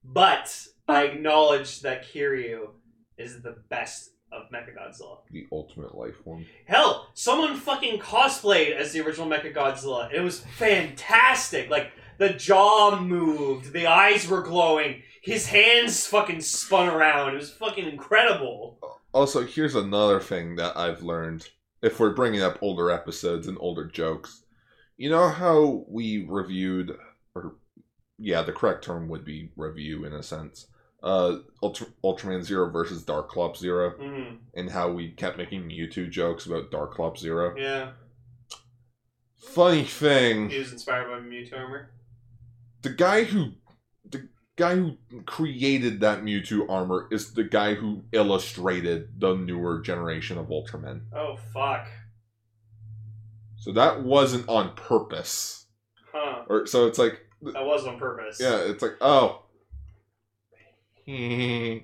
but 0.02 0.66
I 0.88 1.04
acknowledge 1.04 1.80
that 1.80 2.06
Kiryu 2.10 2.68
is 3.18 3.42
the 3.42 3.56
best 3.68 4.10
of 4.32 4.50
Mechagodzilla. 4.50 5.18
The 5.30 5.46
ultimate 5.52 5.94
life 5.94 6.16
form. 6.24 6.46
Hell, 6.66 7.08
someone 7.14 7.56
fucking 7.56 8.00
cosplayed 8.00 8.74
as 8.76 8.92
the 8.92 9.00
original 9.00 9.28
Mechagodzilla. 9.28 10.12
It 10.12 10.20
was 10.20 10.40
fantastic. 10.40 11.70
Like 11.70 11.92
the 12.18 12.30
jaw 12.30 12.98
moved, 12.98 13.72
the 13.72 13.86
eyes 13.86 14.28
were 14.28 14.42
glowing, 14.42 15.02
his 15.22 15.46
hands 15.46 16.06
fucking 16.06 16.40
spun 16.40 16.88
around. 16.88 17.34
It 17.34 17.38
was 17.38 17.50
fucking 17.50 17.86
incredible. 17.86 18.78
Uh, 18.82 18.86
also, 19.12 19.44
here's 19.44 19.74
another 19.74 20.20
thing 20.20 20.56
that 20.56 20.76
I've 20.76 21.02
learned. 21.02 21.48
If 21.82 22.00
we're 22.00 22.14
bringing 22.14 22.42
up 22.42 22.58
older 22.62 22.90
episodes 22.90 23.46
and 23.46 23.56
older 23.60 23.84
jokes, 23.84 24.44
you 24.96 25.10
know 25.10 25.28
how 25.28 25.84
we 25.88 26.26
reviewed, 26.26 26.96
or 27.34 27.56
yeah, 28.18 28.42
the 28.42 28.52
correct 28.52 28.84
term 28.84 29.08
would 29.08 29.24
be 29.24 29.50
review 29.56 30.04
in 30.04 30.14
a 30.14 30.22
sense. 30.22 30.66
Uh, 31.06 31.38
Ultra, 31.62 31.86
Ultraman 32.02 32.42
Zero 32.42 32.68
versus 32.68 33.04
Darklops 33.04 33.58
Zero, 33.58 33.90
hmm 33.90 34.34
and 34.54 34.70
how 34.70 34.90
we 34.90 35.10
kept 35.12 35.38
making 35.38 35.62
Mewtwo 35.68 36.10
jokes 36.10 36.46
about 36.46 36.70
Darklops 36.72 37.18
Zero. 37.18 37.54
Yeah, 37.56 37.90
Funny 39.38 39.84
thing, 39.84 40.50
he 40.50 40.58
was 40.58 40.72
inspired 40.72 41.06
by 41.08 41.20
Mewtwo 41.20 41.58
armor. 41.58 41.90
the 42.82 42.90
guy 42.90 43.22
who 43.24 43.52
the 44.10 44.28
guy 44.56 44.74
who 44.74 44.96
created 45.26 46.00
that 46.00 46.22
Mewtwo 46.22 46.68
armor 46.68 47.06
is 47.12 47.34
the 47.34 47.44
guy 47.44 47.74
who 47.74 48.02
illustrated 48.12 49.20
the 49.20 49.34
newer 49.34 49.80
generation 49.80 50.38
of 50.38 50.46
Ultramen. 50.48 51.02
Oh 51.14 51.36
fuck, 51.54 51.86
So 53.58 53.72
that 53.72 54.02
wasn't 54.02 54.48
on 54.48 54.74
purpose. 54.74 55.66
huh? 56.12 56.42
Or 56.48 56.66
so 56.66 56.86
it's 56.88 56.98
like 56.98 57.20
That 57.42 57.64
was 57.64 57.86
on 57.86 57.98
purpose. 57.98 58.38
yeah, 58.40 58.56
it's 58.58 58.82
like 58.82 58.96
oh. 59.00 59.42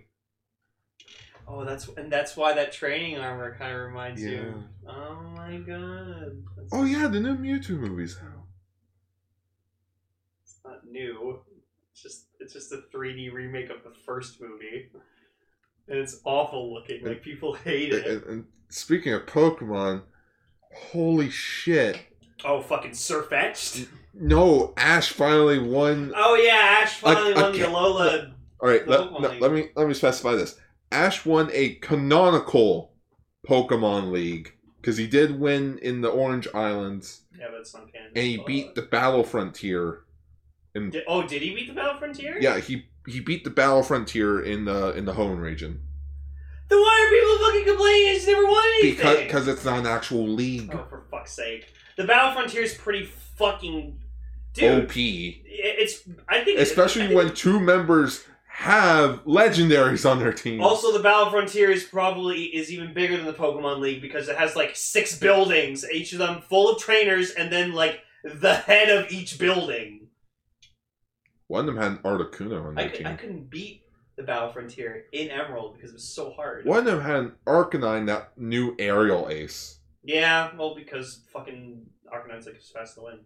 Oh, 1.49 1.65
that's 1.65 1.89
and 1.97 2.11
that's 2.11 2.37
why 2.37 2.55
that 2.55 2.73
training 2.73 3.19
armor 3.19 3.57
kind 3.59 3.75
of 3.75 3.81
reminds 3.83 4.23
Yeah. 4.23 4.31
you. 4.31 4.65
Oh 4.89 5.21
my 5.37 5.57
god. 5.59 6.43
That's 6.57 6.69
Oh 6.73 6.85
yeah, 6.85 7.09
the 7.09 7.21
new 7.21 7.37
Mewtwo 7.37 7.71
movies 7.79 8.17
out. 8.23 8.45
It's 10.45 10.61
not 10.65 10.87
new. 10.89 11.41
It's 11.93 12.01
just 12.03 12.27
it's 12.41 12.53
just 12.53 12.73
a 12.73 12.83
3D 12.95 13.33
remake 13.33 13.71
of 13.71 13.83
the 13.83 13.93
first 14.07 14.41
movie, 14.41 14.89
and 15.89 15.99
it's 15.99 16.21
awful 16.25 16.73
looking. 16.73 17.05
Like 17.05 17.23
people 17.23 17.55
hate 17.55 17.93
it. 17.93 18.25
and 18.27 18.47
speaking 18.71 19.13
of 19.13 19.27
Pokemon, 19.27 20.03
Holy 20.73 21.29
shit! 21.29 21.99
Oh, 22.45 22.61
fucking 22.63 22.93
Sirfetch'd. 22.93 23.89
No, 24.15 24.73
Ash 24.77 25.11
finally 25.11 25.59
won. 25.59 26.13
Oh 26.17 26.35
yeah, 26.37 26.79
Ash 26.83 26.95
finally 26.95 27.35
I 27.35 27.43
won 27.43 27.53
the 27.53 27.59
can't- 27.59 27.73
Alola. 27.75 28.33
All 28.63 28.69
right, 28.69 28.87
let, 28.87 29.01
no, 29.11 29.19
let 29.41 29.53
me 29.53 29.71
let 29.75 29.89
me 29.89 29.95
specify 29.95 30.35
this. 30.35 30.57
Ash 30.93 31.25
won 31.27 31.51
a 31.53 31.75
canonical 31.77 32.93
Pokemon 33.49 34.13
League 34.13 34.55
because 34.81 34.97
he 34.97 35.07
did 35.07 35.39
win 35.41 35.79
in 35.79 36.01
the 36.01 36.09
Orange 36.09 36.47
Islands, 36.55 37.23
Yeah, 37.39 37.47
but 37.51 37.61
it's 37.61 37.75
not 37.75 37.93
canon. 37.93 38.13
and 38.15 38.25
he 38.27 38.43
beat 38.47 38.69
uh, 38.69 38.73
the 38.77 38.83
Battle 38.83 39.25
Frontier. 39.25 40.01
And 40.75 40.93
Did, 40.93 41.03
oh, 41.07 41.27
did 41.27 41.43
he 41.43 41.55
beat 41.55 41.69
the 41.69 41.75
Battle 41.75 41.97
Frontier? 41.99 42.39
yeah, 42.41 42.59
he 42.59 42.87
he 43.07 43.19
beat 43.21 43.43
the 43.45 43.51
Battle 43.51 43.83
Frontier 43.83 44.41
in 44.41 44.65
the 44.65 44.91
in 44.97 45.05
the 45.07 45.13
Hoenn 45.15 45.41
region 45.41 45.81
Then 46.69 46.79
why 46.79 47.05
are 47.05 47.11
people 47.11 47.47
fucking 47.47 47.65
complaining? 47.67 48.13
He's 48.15 48.27
never 48.27 48.47
won 48.47 48.65
anything. 48.79 48.97
because 48.97 49.19
because 49.19 49.49
it's 49.49 49.65
not 49.65 49.79
an 49.81 49.87
actual 49.87 50.29
league. 50.29 50.71
Oh, 50.73 50.87
for 50.89 51.03
fuck's 51.11 51.33
sake! 51.33 51.73
The 51.97 52.05
Battle 52.05 52.33
Frontier 52.35 52.63
is 52.63 52.75
pretty 52.75 53.07
fucking. 53.37 53.99
Dude, 54.55 54.85
OP, 54.85 54.93
it's. 54.95 56.03
I 56.29 56.45
think. 56.45 56.59
I 56.59 56.63
especially 56.63 57.09
think- 57.09 57.17
when 57.17 57.35
two 57.35 57.59
members 57.59 58.23
have 58.63 59.25
legendaries 59.25 60.09
on 60.09 60.21
their 60.21 60.33
team. 60.33 60.61
Also, 60.63 60.93
the 60.93 61.03
Battle 61.03 61.31
Frontier 61.31 61.71
is 61.71 61.83
probably 61.83 62.45
is 62.45 62.71
even 62.71 62.95
bigger 62.95 63.17
than 63.17 63.27
the 63.27 63.33
Pokemon 63.33 63.81
League 63.81 64.01
because 64.01 64.29
it 64.29 64.37
has 64.37 64.55
like 64.55 64.77
six 64.77 65.19
buildings, 65.19 65.85
each 65.93 66.13
of 66.13 66.21
them 66.21 66.41
full 66.43 66.71
of 66.71 66.81
trainers, 66.81 67.33
and 67.33 67.53
then 67.53 67.73
like 67.73 68.01
the 68.23 68.55
head 68.55 68.89
of 68.89 69.11
each 69.11 69.37
building. 69.39 70.07
one 71.49 71.69
of 71.69 71.75
them 71.75 71.83
had 71.83 71.93
an 71.93 71.99
Articuno 71.99 72.67
on 72.67 72.79
I, 72.79 72.83
their 72.83 72.91
could, 72.91 72.99
team. 72.99 73.07
I 73.09 73.15
couldn't 73.15 73.51
beat 73.51 73.83
the 74.17 74.23
Battle 74.23 74.53
Frontier 74.53 75.07
in 75.13 75.29
Emerald 75.31 75.75
because 75.75 75.91
it 75.91 75.95
was 75.95 76.09
so 76.09 76.31
hard. 76.31 76.65
One 76.65 76.79
of 76.79 76.85
them 76.85 77.01
had 77.01 77.17
an 77.17 77.33
Arcanine 77.47 78.07
that 78.07 78.39
new 78.39 78.77
Aerial 78.79 79.29
Ace. 79.29 79.81
Yeah, 80.05 80.51
well, 80.57 80.75
because 80.77 81.23
fucking 81.33 81.85
Arcanine's 82.13 82.47
like 82.47 82.57
just 82.57 82.73
fast 82.73 82.95
to 82.95 83.03
win. 83.03 83.19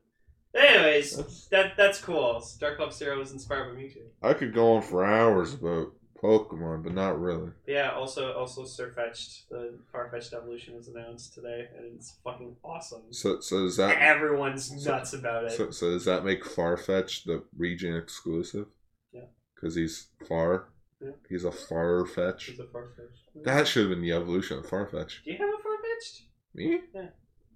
Anyways, 0.54 1.16
That's- 1.16 1.46
that 1.48 1.76
that's 1.76 2.00
cool. 2.00 2.40
Darklops 2.60 2.94
Zero 2.94 3.18
was 3.18 3.32
inspired 3.32 3.74
by 3.74 3.80
Mewtwo. 3.80 4.02
I 4.22 4.32
could 4.34 4.54
go 4.54 4.72
on 4.76 4.82
for 4.82 5.04
hours 5.04 5.54
about 5.54 5.92
Pokemon, 6.22 6.82
but 6.82 6.94
not 6.94 7.20
really. 7.20 7.50
Yeah, 7.66 7.90
also 7.92 8.32
also 8.32 8.62
Sirfetch'd, 8.64 9.48
the 9.50 9.78
Farfetch'd 9.92 10.32
evolution 10.32 10.74
was 10.74 10.88
announced 10.88 11.34
today, 11.34 11.68
and 11.76 11.94
it's 11.94 12.16
fucking 12.24 12.56
awesome. 12.64 13.02
So, 13.12 13.40
so 13.40 13.64
does 13.64 13.76
that 13.76 13.98
Everyone's 14.00 14.82
so- 14.82 14.92
nuts 14.92 15.12
about 15.12 15.44
it. 15.44 15.52
so, 15.52 15.70
so 15.70 15.90
does 15.90 16.06
that 16.06 16.24
make 16.24 16.42
Farfetch 16.42 17.24
the 17.24 17.44
region 17.56 17.94
exclusive? 17.94 18.66
Yeah. 19.12 19.26
Because 19.54 19.74
he's 19.74 20.08
far. 20.26 20.68
Yeah. 21.02 21.10
He's 21.28 21.44
a 21.44 21.50
Farfetch. 21.50 22.48
It's 22.48 22.60
a 22.60 22.64
Farfetch'd. 22.64 23.44
That 23.44 23.68
should 23.68 23.82
have 23.82 23.90
been 23.90 24.00
the 24.00 24.12
evolution 24.12 24.58
of 24.58 24.66
Farfetch. 24.66 25.22
Do 25.22 25.30
you 25.32 25.36
have 25.36 25.48
a 25.50 25.52
Farfetch'd? 25.58 26.22
Me? 26.54 26.80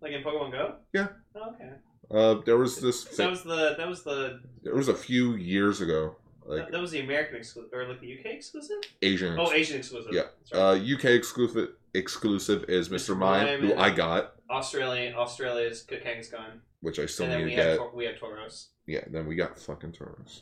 Like 0.03 0.13
in 0.13 0.23
Pokemon 0.23 0.53
Go? 0.53 0.75
Yeah. 0.93 1.09
Oh, 1.35 1.53
okay. 1.55 1.71
Uh, 2.11 2.41
there 2.45 2.57
was 2.57 2.77
this. 2.81 3.03
So 3.03 3.23
that 3.23 3.31
was 3.31 3.43
the 3.43 3.75
that 3.79 3.89
was 3.89 4.03
the 4.03 4.41
there 4.63 4.75
was 4.75 4.89
a 4.89 4.95
few 4.95 5.35
years 5.37 5.81
ago, 5.81 6.17
like 6.45 6.65
that, 6.65 6.73
that 6.73 6.81
was 6.81 6.91
the 6.91 7.01
American 7.01 7.37
exclusive 7.37 7.73
or 7.73 7.87
like 7.87 8.01
the 8.01 8.19
UK 8.19 8.27
exclusive? 8.27 8.79
Asian. 9.03 9.39
Oh, 9.39 9.53
Asian 9.53 9.79
exclusive. 9.79 10.13
Yeah. 10.13 10.23
Right. 10.53 10.61
Uh, 10.61 10.95
UK 10.95 11.05
exclusive 11.05 11.69
exclusive 11.95 12.65
is 12.69 12.89
Mr. 12.89 13.15
Mr. 13.15 13.17
Mime, 13.17 13.61
who 13.61 13.75
I 13.77 13.91
got, 13.91 14.33
Australia 14.51 15.13
Australia's 15.15 15.85
Kangaskhan. 15.89 16.61
which 16.81 16.99
I 16.99 17.07
still 17.07 17.29
need 17.29 17.45
we 17.45 17.51
to 17.51 17.57
have 17.57 17.67
get. 17.67 17.77
Tor- 17.77 17.93
we 17.95 18.05
have 18.07 18.17
Tauros. 18.17 18.67
Yeah, 18.87 19.05
then 19.09 19.27
we 19.27 19.37
got 19.37 19.59
fucking 19.59 19.93
Tauros. 19.93 20.41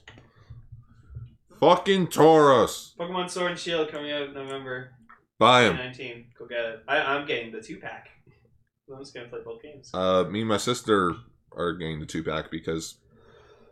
Fucking 1.61 2.07
Tauros! 2.07 2.97
Pokemon 2.97 3.29
Sword 3.29 3.51
and 3.51 3.61
Shield 3.61 3.91
coming 3.91 4.13
out 4.13 4.23
in 4.23 4.35
November 4.35 4.93
Buy 5.39 5.63
him. 5.65 5.73
2019. 5.73 6.27
Go 6.39 6.47
get 6.47 6.59
it. 6.61 6.83
I, 6.89 6.99
I'm 6.99 7.27
getting 7.27 7.53
the 7.53 7.61
two 7.61 7.79
pack. 7.79 8.09
I'm 8.93 9.01
just 9.01 9.13
gonna 9.15 9.29
play 9.29 9.41
both 9.45 9.63
games. 9.63 9.91
Uh, 9.93 10.25
me 10.25 10.41
and 10.41 10.49
my 10.49 10.57
sister 10.57 11.15
are 11.59 11.75
getting 11.75 12.01
the 12.01 12.07
two 12.07 12.23
pack 12.23 12.51
because, 12.51 12.95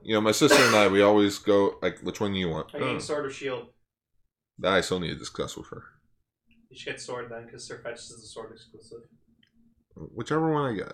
you 0.03 0.13
know, 0.15 0.21
my 0.21 0.33
sister 0.33 0.61
and 0.63 0.75
I, 0.77 0.89
we 0.89 1.03
always 1.03 1.39
go, 1.39 1.79
like, 1.83 2.01
which 2.01 2.21
one 2.21 2.33
do 2.33 2.39
you 2.39 2.49
want? 2.51 2.71
I'm 2.75 2.81
getting 2.81 2.97
Oh, 2.97 2.99
Sword 3.01 3.27
or 3.27 3.31
Shield. 3.31 3.69
that 4.59 4.73
I 4.73 4.81
still 4.81 5.01
need 5.01 5.09
to 5.11 5.17
discuss 5.17 5.57
with 5.57 5.69
her. 5.69 5.85
You 6.69 6.77
should 6.77 6.93
get 6.93 7.01
Sword 7.01 7.31
then, 7.31 7.47
because 7.47 7.69
Surfetch 7.69 7.95
is 7.95 8.11
a 8.23 8.27
Sword 8.27 8.53
exclusive. 8.53 8.99
Whichever 9.95 10.53
one 10.53 10.73
I 10.73 10.77
get. 10.77 10.93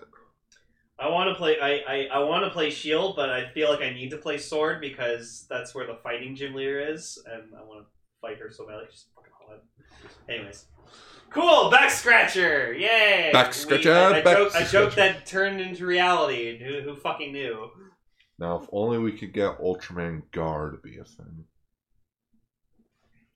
I 0.99 1.09
want 1.09 1.29
to 1.29 1.35
play. 1.35 1.59
I, 1.59 1.79
I, 1.87 2.05
I 2.13 2.19
want 2.19 2.45
to 2.45 2.51
play 2.51 2.69
Shield, 2.69 3.15
but 3.15 3.29
I 3.29 3.51
feel 3.53 3.69
like 3.69 3.81
I 3.81 3.89
need 3.91 4.11
to 4.11 4.17
play 4.17 4.37
Sword 4.37 4.79
because 4.79 5.45
that's 5.49 5.73
where 5.73 5.87
the 5.87 5.97
fighting 6.03 6.35
gym 6.35 6.53
leader 6.53 6.79
is, 6.79 7.21
and 7.25 7.43
I 7.59 7.63
want 7.63 7.83
to 7.83 7.89
fight 8.21 8.37
her 8.39 8.51
so 8.51 8.65
badly. 8.67 8.85
She's 8.91 9.07
fucking 9.15 9.32
hot. 9.47 9.63
Anyways, 10.29 10.65
cool 11.29 11.69
back 11.69 11.89
scratcher, 11.91 12.73
yay! 12.73 13.29
Back 13.33 13.47
We- 13.47 13.53
scratcher, 13.53 13.93
I, 13.93 14.19
I, 14.19 14.21
back 14.21 14.37
joke, 14.37 14.55
I 14.55 14.63
joke 14.63 14.95
that 14.95 15.25
turned 15.25 15.59
into 15.61 15.85
reality. 15.85 16.57
Who, 16.63 16.81
who 16.81 16.95
fucking 16.95 17.31
knew? 17.33 17.69
Now, 18.39 18.57
if 18.59 18.67
only 18.71 18.97
we 18.97 19.11
could 19.17 19.33
get 19.33 19.59
Ultraman 19.59 20.23
Gar 20.31 20.71
to 20.71 20.77
be 20.77 20.97
a 20.97 21.03
thing. 21.03 21.45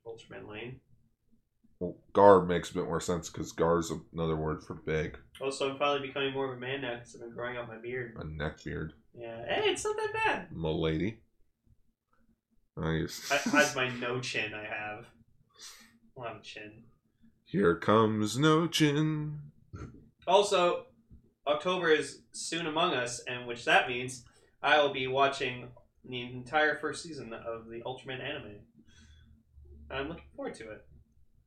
Ultraman 0.05 0.49
Lane. 0.49 0.79
Well, 1.79 1.95
Gar 2.13 2.43
makes 2.43 2.71
a 2.71 2.73
bit 2.73 2.85
more 2.85 2.99
sense 2.99 3.29
because 3.29 3.51
Gar 3.51 3.79
is 3.79 3.91
another 4.11 4.35
word 4.35 4.63
for 4.63 4.73
big, 4.73 5.17
Also, 5.39 5.69
I'm 5.69 5.77
finally 5.77 6.07
becoming 6.07 6.33
more 6.33 6.51
of 6.51 6.57
a 6.57 6.59
man 6.59 6.81
now 6.81 6.95
because 6.95 7.13
I've 7.15 7.21
been 7.21 7.31
growing 7.35 7.55
out 7.57 7.67
my 7.67 7.77
beard. 7.77 8.15
a 8.19 8.25
neck 8.25 8.63
beard. 8.63 8.93
Yeah, 9.13 9.45
hey, 9.47 9.69
it's 9.69 9.85
not 9.85 9.95
that 9.97 10.13
bad. 10.13 10.47
Milady. 10.51 11.19
Nice. 12.75 13.31
I, 13.31 13.39
that's 13.51 13.75
my 13.75 13.89
no 13.89 14.19
chin 14.19 14.53
I 14.55 14.63
have. 14.65 15.05
Chin. 16.43 16.83
Here 17.45 17.75
comes 17.75 18.37
no 18.37 18.67
chin. 18.67 19.39
Also, 20.27 20.85
October 21.47 21.89
is 21.89 22.21
soon 22.31 22.67
among 22.67 22.93
us, 22.93 23.21
and 23.27 23.47
which 23.47 23.65
that 23.65 23.87
means 23.87 24.23
I 24.61 24.81
will 24.81 24.93
be 24.93 25.07
watching 25.07 25.69
the 26.03 26.21
entire 26.21 26.77
first 26.77 27.03
season 27.03 27.33
of 27.33 27.69
the 27.69 27.81
Ultraman 27.81 28.21
anime. 28.21 28.59
I'm 29.89 30.09
looking 30.09 30.23
forward 30.35 30.55
to 30.55 30.71
it. 30.71 30.85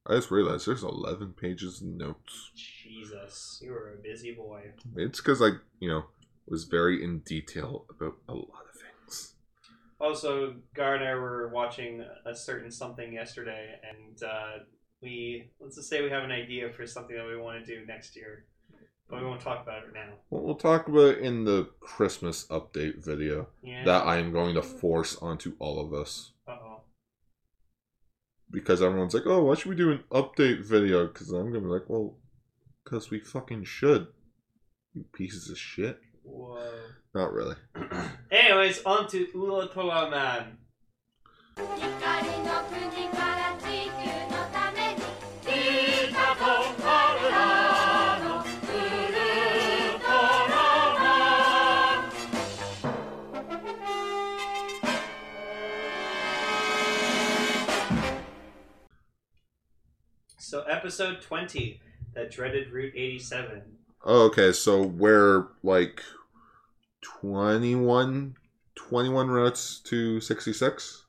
I 0.07 0.15
just 0.15 0.31
realized 0.31 0.67
there's 0.67 0.83
11 0.83 1.35
pages 1.35 1.83
of 1.83 1.89
notes. 1.89 2.51
Jesus, 2.55 3.61
you 3.63 3.73
were 3.73 3.95
a 3.99 4.03
busy 4.03 4.33
boy. 4.33 4.73
It's 4.97 5.21
because 5.21 5.43
I, 5.43 5.51
you 5.79 5.89
know, 5.89 6.05
was 6.47 6.65
very 6.65 7.05
in 7.05 7.19
detail 7.21 7.85
about 7.91 8.17
a 8.29 8.33
lot 8.33 8.65
of. 8.65 8.70
Also, 10.01 10.55
Gar 10.75 10.95
and 10.97 11.05
I 11.05 11.15
were 11.15 11.49
watching 11.53 12.05
a 12.25 12.35
certain 12.35 12.71
something 12.71 13.13
yesterday, 13.13 13.75
and 13.89 14.23
uh, 14.23 14.65
we 15.03 15.51
let's 15.61 15.77
just 15.77 15.91
say 15.91 16.03
we 16.03 16.11
have 16.11 16.25
an 16.25 16.31
idea 16.33 16.71
for 16.71 16.87
something 16.87 17.15
that 17.17 17.27
we 17.27 17.37
want 17.37 17.65
to 17.65 17.67
do 17.67 17.85
next 17.87 18.17
year, 18.17 18.47
but 19.09 19.21
we 19.21 19.27
won't 19.27 19.41
talk 19.43 19.63
about 19.63 19.85
it 19.85 19.93
now. 19.93 20.09
Well, 20.31 20.43
we'll 20.43 20.55
talk 20.55 20.89
about 20.89 21.17
it 21.17 21.19
in 21.19 21.45
the 21.45 21.69
Christmas 21.81 22.47
update 22.49 23.05
video 23.05 23.49
Yeah. 23.63 23.85
that 23.85 24.07
I 24.07 24.17
am 24.17 24.33
going 24.33 24.55
to 24.55 24.63
force 24.63 25.17
onto 25.17 25.55
all 25.59 25.79
of 25.85 25.93
us. 25.93 26.33
Uh 26.49 26.53
oh. 26.53 26.81
Because 28.51 28.83
everyone's 28.83 29.15
like, 29.15 29.27
oh, 29.27 29.45
why 29.45 29.55
should 29.55 29.69
we 29.69 29.77
do 29.77 29.93
an 29.93 30.03
update 30.11 30.65
video? 30.65 31.07
Because 31.07 31.31
I'm 31.31 31.51
going 31.53 31.55
to 31.55 31.61
be 31.61 31.67
like, 31.67 31.89
well, 31.89 32.17
because 32.83 33.11
we 33.11 33.21
fucking 33.21 33.65
should. 33.65 34.09
You 34.95 35.05
pieces 35.13 35.49
of 35.51 35.59
shit. 35.59 36.01
Whoa. 36.23 36.71
Not 37.15 37.33
really. 37.33 37.57
Anyways, 38.31 38.83
on 38.85 39.09
to 39.09 39.27
Ulatola 39.35 40.11
Man. 40.11 40.59
So, 60.51 60.63
episode 60.63 61.21
20, 61.23 61.81
that 62.15 62.33
dreaded 62.33 62.73
Route 62.73 62.95
87. 62.97 63.63
Oh, 64.05 64.27
okay, 64.27 64.53
so 64.53 64.83
we're 64.83 65.49
like 65.63 66.03
21, 67.03 68.35
21 68.75 69.29
routes 69.29 69.81
to 69.81 70.21
66? 70.21 71.07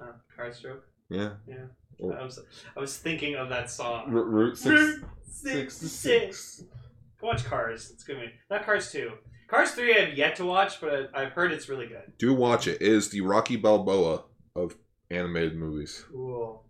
Uh, 0.00 0.04
car 0.36 0.52
stroke. 0.52 0.84
Yeah. 1.08 1.30
Yeah. 1.46 1.64
Oh. 2.02 2.12
I 2.12 2.22
was 2.22 2.38
I 2.76 2.80
was 2.80 2.96
thinking 2.96 3.34
of 3.34 3.48
that 3.48 3.70
song. 3.70 4.14
R- 4.14 4.22
route 4.22 4.58
6. 4.58 4.68
Route 4.68 5.04
66. 5.24 5.74
66. 5.74 6.64
Watch 7.20 7.44
Cars. 7.44 7.90
It's 7.90 8.04
be 8.04 8.14
not 8.50 8.64
Cars 8.64 8.92
2. 8.92 9.12
Cars 9.48 9.72
3 9.72 9.96
I 9.96 10.00
have 10.04 10.18
yet 10.18 10.36
to 10.36 10.44
watch, 10.44 10.80
but 10.80 11.10
I've 11.14 11.32
heard 11.32 11.52
it's 11.52 11.68
really 11.68 11.86
good. 11.86 12.12
Do 12.18 12.34
watch 12.34 12.66
it. 12.68 12.82
It 12.82 12.88
is 12.92 13.08
the 13.08 13.22
Rocky 13.22 13.56
Balboa 13.56 14.24
of 14.54 14.76
animated 15.10 15.56
movies. 15.56 16.04
Cool. 16.12 16.64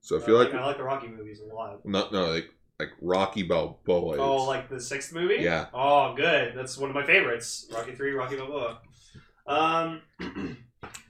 So 0.00 0.16
if 0.16 0.24
I 0.24 0.26
you 0.28 0.38
like, 0.38 0.52
like, 0.52 0.62
I 0.62 0.66
like 0.66 0.76
the 0.76 0.84
Rocky 0.84 1.08
movies 1.08 1.40
a 1.40 1.52
lot. 1.52 1.84
no, 1.84 2.08
no, 2.12 2.26
like 2.26 2.50
like 2.78 2.90
Rocky 3.00 3.42
Balboa. 3.42 4.16
Oh, 4.18 4.44
like 4.44 4.68
the 4.68 4.80
sixth 4.80 5.12
movie? 5.12 5.38
Yeah. 5.42 5.66
Oh, 5.74 6.14
good. 6.14 6.52
That's 6.54 6.78
one 6.78 6.90
of 6.90 6.94
my 6.94 7.04
favorites. 7.04 7.66
Rocky 7.74 7.92
3, 7.94 8.12
Rocky 8.12 8.36
Balboa. 8.36 8.78
Um, 9.46 10.02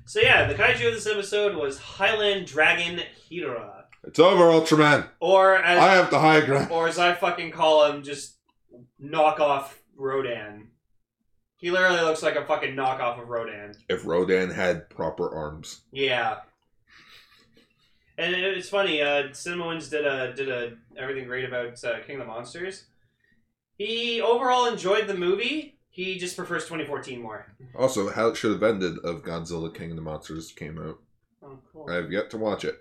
so 0.07 0.20
yeah, 0.20 0.46
the 0.46 0.54
kaiju 0.54 0.88
of 0.88 0.94
this 0.94 1.07
episode 1.07 1.57
was 1.57 1.78
Highland 1.78 2.46
Dragon 2.46 3.00
Hidora. 3.31 3.85
it's 4.04 4.18
over, 4.18 4.44
Ultraman. 4.44 5.09
Or 5.20 5.57
as 5.57 5.78
I 5.78 5.92
have 5.94 6.11
the 6.11 6.18
high 6.20 6.40
ground. 6.40 6.70
or 6.70 6.88
as 6.88 6.98
I 6.98 7.14
fucking 7.14 7.50
call 7.50 7.90
him, 7.90 8.02
just 8.02 8.37
knockoff 9.02 9.70
Rodan. 9.96 10.68
He 11.57 11.70
literally 11.72 12.00
looks 12.00 12.22
like 12.22 12.37
a 12.37 12.44
fucking 12.46 12.76
knockoff 12.76 13.20
of 13.20 13.28
Rodan. 13.28 13.74
If 13.88 14.07
Rodan 14.07 14.50
had 14.50 14.88
proper 14.88 15.35
arms. 15.35 15.81
Yeah. 15.90 16.37
And 18.18 18.35
it's 18.35 18.68
funny. 18.68 19.00
Uh, 19.00 19.28
CinemaSins 19.28 19.90
did 19.90 20.04
a 20.04 20.35
did 20.35 20.48
a 20.48 20.72
everything 20.96 21.24
great 21.26 21.44
about 21.44 21.83
uh, 21.85 22.00
King 22.04 22.16
of 22.16 22.26
the 22.26 22.33
Monsters. 22.33 22.87
He 23.76 24.20
overall 24.20 24.66
enjoyed 24.66 25.07
the 25.07 25.14
movie. 25.14 25.78
He 25.88 26.18
just 26.18 26.37
prefers 26.37 26.64
2014 26.64 27.22
more. 27.22 27.46
Also, 27.76 28.11
how 28.11 28.28
it 28.28 28.37
should 28.37 28.52
have 28.52 28.62
ended 28.62 28.98
of 29.04 29.22
Godzilla 29.22 29.72
King 29.72 29.90
of 29.90 29.96
the 29.96 30.02
Monsters 30.02 30.50
came 30.50 30.78
out. 30.78 30.98
Oh, 31.42 31.59
cool. 31.72 31.87
I 31.88 31.94
have 31.94 32.11
yet 32.11 32.28
to 32.31 32.38
watch 32.38 32.64
it. 32.64 32.81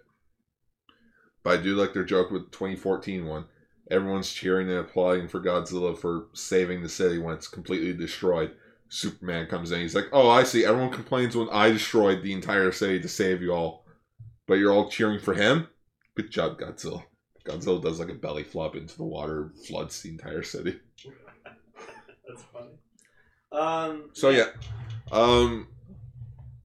But 1.44 1.60
I 1.60 1.64
do 1.64 1.76
like 1.76 1.94
their 1.94 2.04
joke 2.04 2.32
with 2.32 2.46
the 2.46 2.58
2014 2.58 3.26
one. 3.26 3.46
Everyone's 3.92 4.34
cheering 4.34 4.70
and 4.70 4.80
applauding 4.80 5.28
for 5.28 5.40
Godzilla 5.40 5.98
for 5.98 6.28
saving 6.34 6.82
the 6.82 6.90
city 6.90 7.20
when 7.20 7.36
it's 7.36 7.48
completely 7.48 7.94
destroyed. 7.94 8.54
Superman 8.90 9.48
comes 9.48 9.72
in. 9.72 9.82
He's 9.82 9.96
like, 9.96 10.08
"Oh, 10.12 10.30
I 10.30 10.44
see. 10.44 10.66
Everyone 10.66 10.92
complains 10.92 11.36
when 11.36 11.50
I 11.50 11.70
destroyed 11.70 12.24
the 12.24 12.34
entire 12.34 12.72
city 12.72 13.00
to 13.00 13.08
save 13.08 13.42
you 13.42 13.54
all, 13.54 13.86
but 14.48 14.56
you're 14.56 14.74
all 14.74 14.90
cheering 14.90 15.20
for 15.20 15.34
him. 15.34 15.68
Good 16.16 16.32
job, 16.32 16.60
Godzilla." 16.60 17.04
Godzilla 17.46 17.82
does 17.82 18.00
like 18.00 18.10
a 18.10 18.14
belly 18.14 18.44
flop 18.44 18.76
into 18.76 18.98
the 18.98 19.04
water, 19.04 19.52
floods 19.68 20.02
the 20.02 20.10
entire 20.10 20.44
city. 20.44 20.80
That's 22.28 22.44
funny. 22.54 22.72
Um. 23.52 24.10
So 24.14 24.30
yeah, 24.32 24.48
um, 25.12 25.68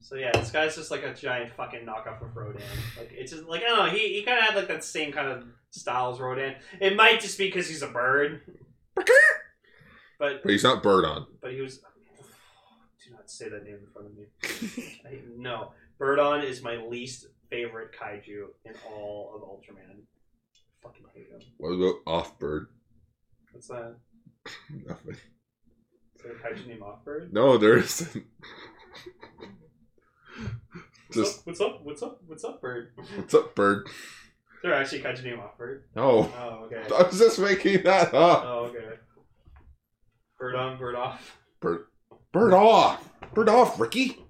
So 0.00 0.16
yeah, 0.16 0.32
this 0.34 0.50
guy's 0.50 0.74
just 0.74 0.90
like 0.90 1.04
a 1.04 1.14
giant 1.14 1.52
fucking 1.52 1.86
knockoff 1.86 2.20
of 2.22 2.34
Rodan. 2.36 2.60
Like 2.98 3.10
it's 3.12 3.30
just 3.32 3.44
like 3.44 3.62
I 3.62 3.66
don't 3.66 3.78
know. 3.86 3.90
He 3.92 4.14
he 4.14 4.22
kind 4.22 4.38
of 4.38 4.44
had 4.44 4.56
like 4.56 4.68
that 4.68 4.82
same 4.82 5.12
kind 5.12 5.28
of 5.28 5.44
style 5.70 6.12
as 6.12 6.18
Rodan. 6.18 6.56
It 6.80 6.96
might 6.96 7.20
just 7.20 7.38
be 7.38 7.46
because 7.46 7.68
he's 7.68 7.82
a 7.82 7.88
bird. 7.88 8.40
But 10.18 10.42
but 10.42 10.50
he's 10.50 10.64
not 10.64 10.82
bird 10.82 11.04
on. 11.04 11.26
but 11.40 11.52
he 11.52 11.60
was. 11.60 11.78
Do 13.04 13.10
not 13.12 13.30
say 13.30 13.48
that 13.48 13.64
name 13.64 13.74
in 13.74 13.86
front 13.92 14.08
of 14.08 14.16
me. 14.16 15.00
I, 15.04 15.18
no, 15.36 15.72
Birdon 15.98 16.42
is 16.42 16.62
my 16.62 16.76
least 16.76 17.26
favorite 17.52 17.90
kaiju 17.92 18.46
in 18.64 18.72
all 18.88 19.32
of 19.34 19.42
Ultraman. 19.42 20.00
Fucking 20.82 21.04
hate 21.14 21.28
him. 21.30 21.40
What 21.58 21.72
about 21.72 21.96
off 22.06 22.38
bird? 22.38 22.68
What's 23.52 23.68
that? 23.68 23.96
Nothing. 24.86 25.16
Is 26.16 26.22
there 26.22 26.32
a 26.32 26.36
kaiju 26.36 26.66
named 26.66 26.80
Offbird? 26.80 27.32
No, 27.32 27.58
there 27.58 27.76
isn't. 27.76 28.24
Just 31.12 31.46
what's 31.46 31.60
up? 31.60 31.80
What's 31.84 32.02
up? 32.02 32.20
What's 32.26 32.42
up, 32.42 32.62
Bird? 32.62 32.92
what's 33.16 33.34
up, 33.34 33.54
bird? 33.54 33.86
Is 33.86 33.92
there 34.62 34.72
actually 34.72 35.02
a 35.02 35.04
kaiju 35.04 35.24
named 35.24 35.40
Offbird? 35.40 35.82
No. 35.94 36.32
Oh, 36.34 36.68
okay. 36.72 36.82
I 36.94 37.02
was 37.02 37.18
just 37.18 37.38
making 37.38 37.82
that 37.82 38.14
up. 38.14 38.44
Oh, 38.46 38.70
okay. 38.70 38.96
Bird 40.38 40.54
on, 40.56 40.78
bird 40.78 40.94
off. 40.94 41.38
Bird, 41.60 41.84
bird 42.32 42.54
off, 42.54 43.08
bird 43.34 43.50
off, 43.50 43.78
Ricky. 43.78 44.24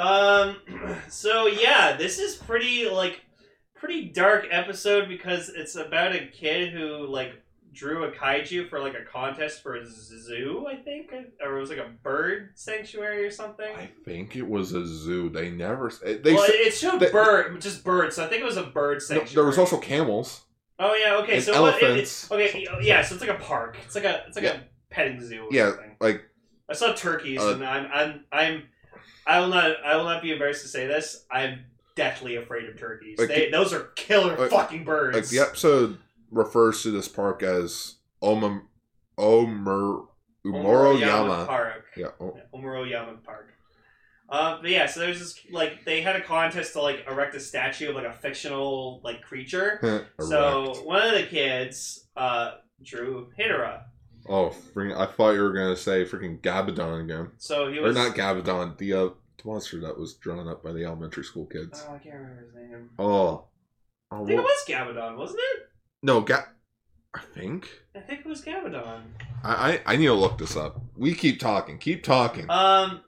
Um, 0.00 0.56
so 1.08 1.46
yeah, 1.46 1.96
this 1.96 2.18
is 2.18 2.36
pretty 2.36 2.88
like 2.88 3.20
pretty 3.74 4.06
dark 4.10 4.46
episode 4.50 5.08
because 5.08 5.48
it's 5.48 5.74
about 5.76 6.14
a 6.14 6.26
kid 6.26 6.72
who 6.72 7.06
like 7.06 7.32
drew 7.72 8.02
a 8.04 8.10
kaiju 8.10 8.68
for 8.68 8.80
like 8.80 8.94
a 8.94 9.04
contest 9.04 9.62
for 9.62 9.76
a 9.76 9.86
zoo, 9.86 10.66
I 10.68 10.76
think, 10.76 11.12
or 11.42 11.56
it 11.56 11.60
was 11.60 11.70
like 11.70 11.78
a 11.78 11.90
bird 12.02 12.50
sanctuary 12.54 13.24
or 13.24 13.30
something. 13.30 13.72
I 13.76 13.88
think 14.04 14.34
it 14.36 14.46
was 14.46 14.72
a 14.72 14.84
zoo. 14.86 15.28
They 15.30 15.50
never. 15.50 15.90
They 16.04 16.34
well, 16.34 16.46
it 16.48 16.74
showed 16.74 17.00
they- 17.00 17.10
bird, 17.10 17.60
just 17.60 17.84
birds. 17.84 18.16
So 18.16 18.24
I 18.24 18.28
think 18.28 18.42
it 18.42 18.46
was 18.46 18.56
a 18.56 18.64
bird 18.64 18.94
no, 18.96 18.98
sanctuary. 19.00 19.34
there 19.34 19.44
was 19.44 19.58
also 19.58 19.78
camels. 19.78 20.44
Oh 20.78 20.94
yeah, 20.94 21.16
okay. 21.16 21.34
and 21.36 21.42
so 21.44 21.60
what- 21.62 21.74
it- 21.76 21.82
elephants. 21.84 22.24
it- 22.30 22.34
okay, 22.34 22.66
yeah. 22.82 23.02
So 23.02 23.14
it's 23.14 23.26
like 23.26 23.38
a 23.38 23.42
park. 23.42 23.76
It's 23.84 23.94
like 23.94 24.04
a 24.04 24.24
it's 24.26 24.36
like 24.36 24.44
Yeah. 24.46 24.54
a 24.56 24.60
petting 24.94 25.20
zoo. 25.20 25.44
Or 25.44 25.48
Yeah, 25.50 25.70
something. 25.70 25.96
like 26.00 26.22
I 26.68 26.72
saw 26.74 26.92
turkeys, 26.92 27.40
Uh, 27.40 27.54
and 27.54 27.64
I'm 27.64 27.90
I'm 27.92 28.24
I'm 28.32 28.62
I 29.30 29.38
will 29.38 29.48
not 29.48 29.76
I 29.84 29.96
will 29.96 30.04
not 30.04 30.22
be 30.22 30.32
embarrassed 30.32 30.62
to 30.62 30.68
say 30.68 30.86
this. 30.88 31.24
I'm 31.30 31.60
deathly 31.94 32.36
afraid 32.36 32.68
of 32.68 32.76
turkeys. 32.78 33.18
Like 33.18 33.28
they, 33.28 33.50
those 33.50 33.72
are 33.72 33.84
killer 33.94 34.36
like- 34.36 34.50
fucking 34.50 34.84
birds. 34.84 35.16
like 35.16 35.28
the 35.28 35.38
episode 35.38 35.98
refers 36.32 36.82
to 36.82 36.90
this 36.90 37.06
park 37.06 37.42
as 37.44 37.96
Oma 38.20 38.62
Omer 39.16 40.02
Umoroyama. 40.44 41.46
Park. 41.46 41.84
Yeah. 41.96 42.08
Umoroyama 42.52 43.22
Park. 43.22 43.46
Um, 44.28 44.58
but 44.62 44.70
yeah, 44.70 44.86
so 44.86 45.00
there's 45.00 45.18
this 45.18 45.38
like 45.52 45.84
they 45.84 46.02
had 46.02 46.16
a 46.16 46.22
contest 46.22 46.72
to 46.72 46.82
like 46.82 47.04
erect 47.08 47.34
a 47.34 47.40
statue 47.40 47.90
of 47.90 47.94
like 47.96 48.06
a 48.06 48.12
fictional 48.12 49.00
like 49.04 49.22
creature. 49.22 50.06
So 50.20 50.74
one 50.84 51.02
of 51.02 51.14
the 51.14 51.24
kids 51.24 52.08
uh, 52.16 52.52
drew 52.82 53.28
Hidra. 53.38 53.82
Oh, 54.28 54.50
freaking, 54.74 54.96
I 54.96 55.06
thought 55.06 55.32
you 55.32 55.42
were 55.42 55.52
gonna 55.52 55.76
say 55.76 56.04
freaking 56.04 56.40
Gabadon 56.40 57.04
again, 57.04 57.30
So 57.38 57.70
he 57.70 57.78
or 57.78 57.82
was 57.82 57.96
not 57.96 58.14
Gabadon, 58.14 58.76
the 58.78 58.92
uh, 58.92 59.08
monster 59.44 59.80
that 59.80 59.98
was 59.98 60.14
drawn 60.14 60.46
up 60.48 60.62
by 60.62 60.72
the 60.72 60.84
elementary 60.84 61.24
school 61.24 61.46
kids. 61.46 61.84
Oh, 61.88 61.94
I 61.94 61.98
can't 61.98 62.14
remember 62.14 62.42
his 62.44 62.54
name. 62.54 62.90
Oh, 62.98 63.46
I 64.10 64.16
oh 64.16 64.26
think 64.26 64.38
well- 64.38 64.46
it 64.46 64.50
was 64.50 64.64
Gabadon, 64.68 65.16
wasn't 65.16 65.40
it? 65.40 65.60
no, 66.02 66.20
Ga. 66.20 66.44
I 67.12 67.20
think 67.34 67.68
I 67.96 68.00
think 68.00 68.20
it 68.20 68.26
was 68.26 68.40
Gabadon. 68.42 69.00
I, 69.42 69.72
I 69.72 69.80
I 69.94 69.96
need 69.96 70.06
to 70.06 70.14
look 70.14 70.38
this 70.38 70.56
up. 70.56 70.80
We 70.96 71.12
keep 71.14 71.40
talking. 71.40 71.78
Keep 71.78 72.04
talking. 72.04 72.48
Um, 72.48 73.00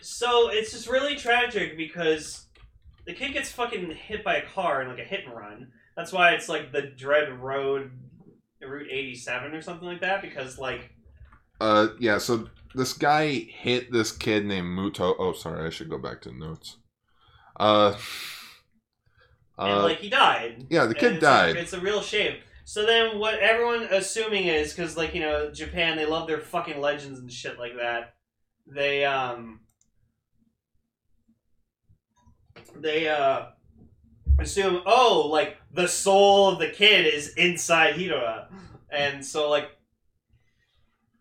so 0.00 0.48
it's 0.48 0.70
just 0.70 0.88
really 0.88 1.16
tragic 1.16 1.76
because 1.76 2.46
the 3.04 3.14
kid 3.14 3.32
gets 3.32 3.50
fucking 3.50 3.90
hit 3.90 4.22
by 4.22 4.36
a 4.36 4.46
car 4.46 4.80
in 4.82 4.88
like 4.88 5.00
a 5.00 5.04
hit 5.04 5.24
and 5.24 5.34
run. 5.34 5.72
That's 5.96 6.12
why 6.12 6.32
it's 6.34 6.48
like 6.48 6.70
the 6.72 6.82
Dread 6.82 7.32
Road, 7.40 7.90
Route 8.68 8.88
eighty 8.90 9.14
seven 9.14 9.54
or 9.54 9.62
something 9.62 9.86
like 9.86 10.00
that. 10.00 10.22
Because 10.22 10.58
like, 10.58 10.90
Uh, 11.60 11.88
yeah. 11.98 12.18
So 12.18 12.48
this 12.74 12.92
guy 12.92 13.30
hit 13.30 13.90
this 13.92 14.12
kid 14.12 14.44
named 14.44 14.68
Muto. 14.68 15.14
Oh, 15.18 15.32
sorry. 15.32 15.66
I 15.66 15.70
should 15.70 15.88
go 15.90 15.98
back 15.98 16.20
to 16.22 16.32
notes. 16.36 16.76
Uh. 17.58 17.94
and 19.58 19.72
Uh, 19.72 19.82
like 19.82 19.98
he 19.98 20.10
died. 20.10 20.66
yeah, 20.68 20.84
the 20.86 20.94
kid 20.94 21.14
it's 21.14 21.22
died. 21.22 21.56
A, 21.56 21.60
it's 21.60 21.72
a 21.72 21.80
real 21.80 22.02
shame. 22.02 22.36
So 22.64 22.84
then, 22.84 23.18
what 23.18 23.38
everyone 23.38 23.84
assuming 23.84 24.46
is 24.46 24.74
because 24.74 24.96
like 24.96 25.14
you 25.14 25.20
know 25.20 25.50
Japan, 25.52 25.96
they 25.96 26.04
love 26.04 26.26
their 26.26 26.40
fucking 26.40 26.80
legends 26.80 27.18
and 27.20 27.30
shit 27.32 27.58
like 27.58 27.76
that. 27.76 28.14
They 28.66 29.04
um. 29.04 29.60
They 32.74 33.08
uh 33.08 33.46
assume 34.38 34.82
oh 34.86 35.28
like 35.30 35.56
the 35.72 35.88
soul 35.88 36.48
of 36.50 36.58
the 36.58 36.68
kid 36.68 37.06
is 37.12 37.34
inside 37.34 37.94
Hidora, 37.94 38.46
and 38.90 39.24
so 39.24 39.48
like 39.50 39.70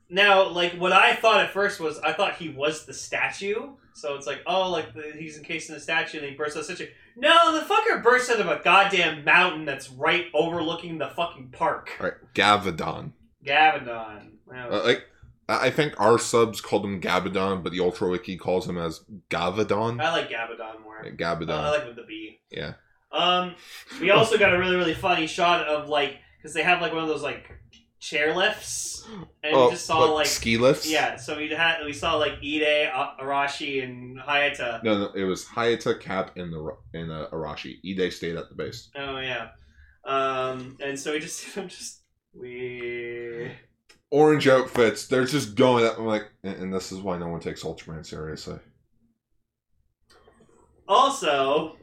now 0.10 0.48
like 0.50 0.74
what 0.74 0.92
I 0.92 1.16
thought 1.16 1.42
at 1.44 1.52
first 1.52 1.80
was 1.80 1.98
I 2.00 2.14
thought 2.14 2.36
he 2.36 2.50
was 2.50 2.86
the 2.86 2.94
statue. 2.94 3.74
So 3.94 4.16
it's 4.16 4.28
like 4.28 4.42
oh 4.46 4.70
like 4.72 4.94
the, 4.94 5.14
he's 5.18 5.38
encased 5.38 5.70
in 5.70 5.76
the 5.76 5.82
statue 5.82 6.20
and 6.20 6.28
he 6.28 6.36
bursts 6.36 6.58
out 6.58 6.62
of 6.62 6.68
the 6.68 6.76
statue. 6.76 6.92
No, 7.18 7.54
the 7.58 7.66
fucker 7.66 8.04
bursts 8.04 8.30
out 8.30 8.42
of 8.42 8.48
a 8.48 8.62
goddamn 8.64 9.24
mountain 9.24 9.64
that's 9.66 9.90
right 9.90 10.26
overlooking 10.34 10.98
the 10.98 11.08
fucking 11.10 11.50
park. 11.54 11.92
all 12.00 12.08
right, 12.08 12.16
Gavadon. 12.34 13.14
Gavadon. 13.46 14.32
Wow. 14.46 14.70
Uh, 14.70 14.84
like, 14.84 15.04
I 15.48 15.70
think 15.70 15.98
our 16.00 16.18
subs 16.20 16.60
called 16.60 16.84
him 16.84 17.00
Gabadon, 17.00 17.64
but 17.64 17.72
the 17.72 17.80
Ultra 17.80 18.10
Wiki 18.10 18.36
calls 18.36 18.68
him 18.68 18.78
as 18.78 19.02
Gavadon. 19.30 20.02
I 20.02 20.12
like 20.12 20.30
Gavadon 20.30 20.82
more. 20.84 21.02
Yeah, 21.06 21.12
Uh, 21.12 21.46
I 21.54 21.70
like 21.70 21.86
with 21.86 21.96
the 21.96 22.04
B. 22.04 22.40
Yeah. 22.52 22.74
Um, 23.16 23.56
we 24.02 24.12
also 24.12 24.38
got 24.38 24.54
a 24.54 24.60
really 24.60 24.76
really 24.76 24.94
funny 24.94 25.28
shot 25.28 25.68
of 25.68 25.90
like 25.90 26.18
because 26.38 26.54
they 26.54 26.64
have 26.64 26.82
like 26.82 26.94
one 26.94 27.02
of 27.02 27.08
those 27.08 27.24
like 27.24 27.50
chair 28.00 28.36
lifts, 28.36 29.08
and 29.44 29.56
oh, 29.56 29.66
we 29.66 29.72
just 29.72 29.86
saw 29.86 30.00
like 30.12 30.28
ski 30.28 30.58
lifts. 30.58 30.90
yeah. 30.90 31.16
So 31.16 31.38
we 31.38 31.50
had 31.50 31.84
we 31.86 31.94
saw 31.94 32.16
like 32.16 32.34
Ide, 32.34 32.92
Arashi, 33.22 33.84
and 33.84 34.20
Hayata. 34.20 34.84
No, 34.84 34.98
no, 35.00 35.12
it 35.16 35.24
was 35.24 35.46
Hayata, 35.46 36.00
Cap, 36.00 36.38
and 36.38 36.52
the 36.52 36.78
and 36.94 37.12
uh, 37.12 37.28
Arashi. 37.32 37.78
Ide 37.86 38.12
stayed 38.12 38.36
at 38.36 38.50
the 38.50 38.56
base. 38.56 38.90
Oh 38.96 39.18
yeah. 39.18 39.50
Um, 40.04 40.78
and 40.84 41.00
so 41.00 41.14
we 41.14 41.20
just 41.20 41.58
I'm 41.58 41.70
just 41.70 42.02
we 42.34 43.52
Orange 44.12 44.48
outfits. 44.48 45.08
They're 45.08 45.26
just 45.26 45.56
going. 45.56 45.86
Up, 45.86 45.98
I'm 45.98 46.06
like, 46.06 46.26
and, 46.44 46.56
and 46.58 46.74
this 46.74 46.92
is 46.92 47.00
why 47.00 47.18
no 47.18 47.28
one 47.30 47.40
takes 47.40 47.64
Ultraman 47.64 48.06
seriously. 48.06 48.60
also 50.88 51.78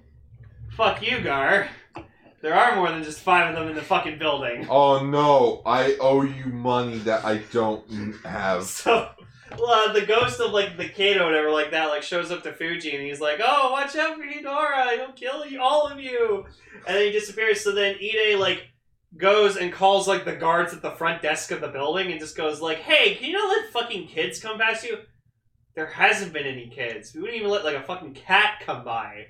fuck 0.77 1.03
you, 1.03 1.21
Gar. 1.21 1.69
There 2.41 2.55
are 2.55 2.75
more 2.75 2.91
than 2.91 3.05
just 3.05 3.21
five 3.21 3.51
of 3.51 3.55
them 3.55 3.69
in 3.69 3.77
the 3.77 3.83
fucking 3.83 4.19
building. 4.19 4.67
Oh 4.69 5.07
no! 5.07 5.63
I 5.65 5.97
owe 6.01 6.23
you 6.23 6.47
money 6.47 6.99
that 6.99 7.25
I 7.25 7.39
don't 7.53 7.89
have. 8.25 8.65
So, 8.73 9.11
well, 9.59 9.93
the 9.93 10.07
ghost 10.07 10.41
of 10.41 10.51
like 10.53 10.77
the 10.77 10.89
kid 10.89 11.19
or 11.19 11.27
whatever 11.27 11.51
like 11.51 11.71
that 11.73 11.87
like 11.91 12.03
shows 12.03 12.31
up 12.31 12.43
to 12.45 12.53
Fuji 12.53 12.97
and 12.97 13.05
he's 13.05 13.21
like, 13.21 13.39
"Oh, 13.45 13.71
watch 13.71 13.95
out 13.95 14.17
for 14.17 14.25
Hidora! 14.25 14.97
He'll 14.97 15.13
kill 15.13 15.47
you, 15.47 15.61
all 15.61 15.87
of 15.87 16.01
you!" 16.01 16.47
And 16.87 16.97
then 16.97 17.07
he 17.07 17.13
disappears. 17.13 17.61
So 17.61 17.73
then 17.73 17.97
Ide 18.03 18.39
like 18.39 18.69
goes 19.17 19.57
and 19.57 19.71
calls 19.71 20.09
like 20.09 20.25
the 20.25 20.35
guards 20.35 20.73
at 20.73 20.81
the 20.81 20.93
front 20.93 21.21
desk 21.21 21.51
of 21.51 21.61
the 21.61 21.69
building 21.69 22.11
and 22.11 22.19
just 22.19 22.37
goes 22.37 22.61
like, 22.61 22.79
"Hey, 22.79 23.15
can 23.15 23.29
you 23.29 23.35
not 23.35 23.49
let 23.49 23.71
fucking 23.73 24.09
kids 24.09 24.41
come 24.41 24.59
past 24.59 24.85
you?" 24.85 24.99
There 25.75 25.87
hasn't 25.87 26.33
been 26.33 26.47
any 26.47 26.69
kids. 26.69 27.15
We 27.15 27.21
wouldn't 27.21 27.39
even 27.39 27.51
let 27.51 27.65
like 27.65 27.77
a 27.77 27.83
fucking 27.83 28.15
cat 28.15 28.63
come 28.65 28.85
by. 28.85 29.27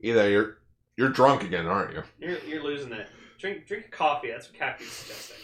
Either 0.00 0.28
you're 0.30 0.58
you're 0.98 1.08
drunk 1.10 1.44
again, 1.44 1.66
aren't 1.66 1.94
you? 1.94 2.02
You're 2.18 2.38
you're 2.40 2.62
losing 2.62 2.92
it. 2.92 3.06
Drink 3.38 3.66
drink 3.66 3.90
coffee. 3.90 4.30
That's 4.30 4.48
what 4.48 4.58
Cappy's 4.58 4.90
suggesting. 4.90 5.36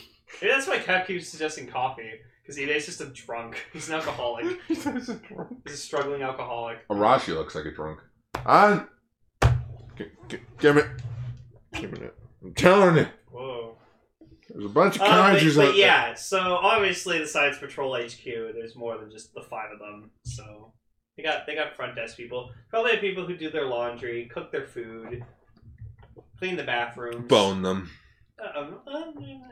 Maybe 0.42 0.52
that's 0.52 0.66
why 0.66 0.78
Cap 0.80 1.06
keeps 1.06 1.28
suggesting 1.28 1.68
coffee 1.68 2.10
because 2.42 2.56
he's 2.56 2.86
just 2.86 3.00
a 3.00 3.06
drunk. 3.06 3.64
He's 3.72 3.88
an 3.88 3.94
alcoholic. 3.94 4.58
He's 4.68 4.84
a 4.84 5.14
drunk. 5.14 5.60
He's 5.64 5.74
a 5.74 5.76
struggling 5.78 6.22
alcoholic. 6.22 6.86
Arashi 6.88 7.28
looks 7.34 7.54
like 7.54 7.64
a 7.66 7.70
drunk. 7.70 8.00
On. 8.44 8.88
G- 9.96 10.10
g- 10.28 10.38
give 10.58 10.76
it. 10.76 10.86
Give 11.72 11.92
it. 11.94 12.14
I'm 12.42 12.52
telling 12.54 12.96
you. 12.96 13.06
Whoa. 13.30 13.78
There's 14.50 14.66
a 14.66 14.68
bunch 14.68 14.96
of 14.96 15.02
Uh, 15.02 15.06
but, 15.06 15.40
kaijus 15.40 15.56
but 15.56 15.68
out 15.68 15.76
yeah, 15.76 16.14
so 16.14 16.38
obviously 16.38 17.18
the 17.18 17.26
Science 17.26 17.58
Patrol 17.58 17.96
HQ, 17.96 18.24
there's 18.24 18.76
more 18.76 18.98
than 18.98 19.10
just 19.10 19.32
the 19.34 19.42
five 19.42 19.70
of 19.72 19.78
them. 19.78 20.10
So 20.24 20.72
they 21.16 21.22
got 21.22 21.46
they 21.46 21.54
got 21.54 21.76
front 21.76 21.96
desk 21.96 22.16
people. 22.16 22.50
Probably 22.70 22.92
have 22.92 23.00
people 23.00 23.26
who 23.26 23.36
do 23.36 23.50
their 23.50 23.66
laundry, 23.66 24.28
cook 24.32 24.52
their 24.52 24.66
food, 24.66 25.24
clean 26.38 26.57
the 26.57 26.64
bathrooms. 26.64 27.29
Bone 27.29 27.62
them. 27.62 27.90
Uh, 28.38 28.59
um, 28.59 28.79
uh, 28.87 29.05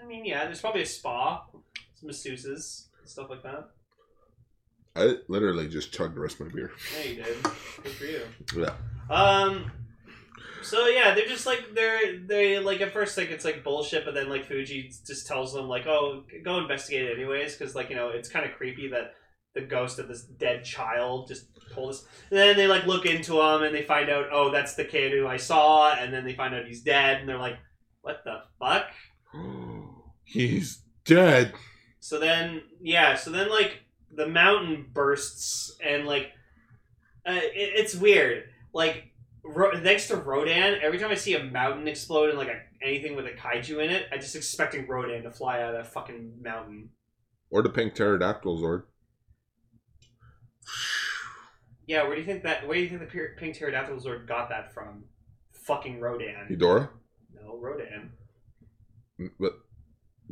I 0.02 0.06
mean, 0.06 0.24
yeah, 0.24 0.44
there's 0.44 0.60
probably 0.60 0.82
a 0.82 0.86
spa, 0.86 1.44
some 1.94 2.08
masseuses, 2.08 2.86
stuff 3.04 3.30
like 3.30 3.42
that. 3.42 3.68
I 4.94 5.16
literally 5.28 5.68
just 5.68 5.92
chugged 5.92 6.16
the 6.16 6.20
rest 6.20 6.40
of 6.40 6.48
my 6.48 6.54
beer. 6.54 6.70
Yeah, 6.98 7.10
you 7.10 7.22
did. 7.22 7.42
Good 7.82 7.92
for 7.92 8.04
you. 8.04 8.22
Yeah. 8.56 8.74
Um. 9.08 9.70
So 10.62 10.86
yeah, 10.86 11.14
they're 11.14 11.26
just 11.26 11.46
like 11.46 11.74
they're 11.74 12.18
they 12.18 12.58
like 12.58 12.80
at 12.80 12.92
first 12.92 13.14
think 13.14 13.30
it's 13.30 13.44
like 13.44 13.64
bullshit, 13.64 14.04
but 14.04 14.14
then 14.14 14.28
like 14.28 14.46
Fuji 14.46 14.92
just 15.06 15.26
tells 15.26 15.54
them 15.54 15.66
like, 15.66 15.86
oh, 15.86 16.24
go 16.44 16.58
investigate 16.58 17.06
it 17.06 17.18
anyways, 17.18 17.56
because 17.56 17.74
like 17.74 17.90
you 17.90 17.96
know 17.96 18.10
it's 18.10 18.28
kind 18.28 18.44
of 18.44 18.52
creepy 18.52 18.88
that 18.88 19.14
the 19.54 19.62
ghost 19.62 19.98
of 19.98 20.08
this 20.08 20.22
dead 20.22 20.64
child 20.64 21.28
just 21.28 21.46
told 21.72 21.90
us. 21.90 22.04
And 22.30 22.38
then 22.38 22.56
they 22.56 22.66
like 22.66 22.86
look 22.86 23.06
into 23.06 23.40
him 23.40 23.62
and 23.62 23.74
they 23.74 23.82
find 23.82 24.10
out, 24.10 24.26
oh, 24.32 24.50
that's 24.50 24.74
the 24.74 24.84
kid 24.84 25.12
who 25.12 25.26
I 25.26 25.36
saw, 25.36 25.94
and 25.94 26.12
then 26.12 26.24
they 26.24 26.34
find 26.34 26.54
out 26.54 26.66
he's 26.66 26.82
dead, 26.82 27.18
and 27.18 27.28
they're 27.28 27.38
like, 27.38 27.58
what 28.02 28.22
the 28.24 28.42
fuck? 28.58 28.86
He's 30.24 30.82
dead. 31.04 31.52
So 32.00 32.18
then, 32.18 32.62
yeah, 32.80 33.16
so 33.16 33.30
then 33.30 33.48
like 33.48 33.82
the 34.14 34.26
mountain 34.26 34.86
bursts 34.92 35.76
and 35.84 36.06
like 36.06 36.32
uh, 37.26 37.32
it, 37.34 37.72
it's 37.76 37.94
weird. 37.94 38.44
Like 38.72 39.12
Ro- 39.44 39.78
next 39.80 40.08
to 40.08 40.16
Rodan, 40.16 40.78
every 40.82 40.98
time 40.98 41.10
I 41.10 41.14
see 41.14 41.34
a 41.34 41.44
mountain 41.44 41.88
explode 41.88 42.30
and 42.30 42.38
like 42.38 42.48
a, 42.48 42.60
anything 42.84 43.16
with 43.16 43.26
a 43.26 43.30
kaiju 43.30 43.82
in 43.84 43.90
it, 43.90 44.06
I 44.12 44.16
just 44.16 44.36
expecting 44.36 44.86
Rodan 44.86 45.22
to 45.24 45.30
fly 45.30 45.60
out 45.62 45.74
of 45.74 45.84
that 45.84 45.92
fucking 45.92 46.34
mountain. 46.42 46.90
Or 47.50 47.62
the 47.62 47.68
pink 47.68 47.94
pterodactyl 47.94 48.60
Zord. 48.60 48.84
Yeah, 51.86 52.02
where 52.04 52.14
do 52.14 52.20
you 52.20 52.26
think 52.26 52.42
that? 52.44 52.66
Where 52.66 52.76
do 52.76 52.82
you 52.82 52.88
think 52.88 53.00
the 53.00 53.06
pir- 53.06 53.34
pink 53.38 53.56
pterodactyl 53.56 53.96
Zord 53.96 54.26
got 54.26 54.48
that 54.50 54.72
from? 54.72 55.04
Fucking 55.66 56.00
Rodan. 56.00 56.46
Hedora? 56.48 56.90
No, 57.34 57.56
Rodan. 57.58 58.12
But 59.38 59.52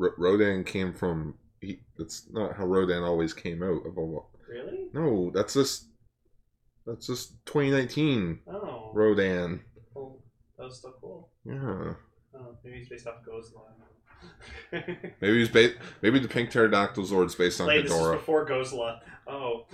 R- 0.01 0.15
Rodan 0.19 0.65
came 0.65 0.93
from. 0.93 1.35
He, 1.61 1.81
that's 1.99 2.27
not 2.31 2.57
how 2.57 2.65
Rodan 2.67 3.03
always 3.03 3.35
came 3.35 3.63
out 3.63 3.85
of 3.87 3.97
a. 3.97 4.19
Really? 4.49 4.89
No, 4.93 5.31
that's 5.35 5.55
just. 5.55 5.87
That's 6.87 7.07
just 7.07 7.35
2019 7.47 8.41
Oh, 8.49 8.91
Rodan. 8.95 9.61
well, 9.95 10.19
that 10.59 10.65
was 10.65 10.79
still 10.79 10.95
cool. 11.01 11.31
Yeah. 11.45 11.95
Oh, 12.35 12.57
maybe 12.65 12.79
he's 12.79 12.89
based 12.89 13.07
off 13.07 13.17
Ghost 13.25 13.53
Maybe 15.21 15.39
he's 15.39 15.49
based. 15.49 15.77
Maybe 16.03 16.19
the 16.19 16.27
pink 16.29 16.51
pterodactyl 16.51 17.05
Zord's 17.05 17.35
based 17.35 17.61
on 17.61 17.67
Play 17.67 17.83
this 17.83 17.91
was 17.93 18.01
Ghidorah. 18.01 18.13
before 18.15 18.47
Gozla. 18.49 19.01
Oh. 19.29 19.67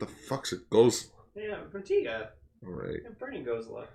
The 0.00 0.06
fuck's 0.06 0.52
it? 0.52 0.68
Goes. 0.70 1.10
Yeah, 1.36 1.58
Vertiga. 1.72 2.28
All 2.66 2.72
right, 2.72 2.98
Yeah, 3.04 3.10
Burning 3.18 3.44
Gozla. 3.44 3.86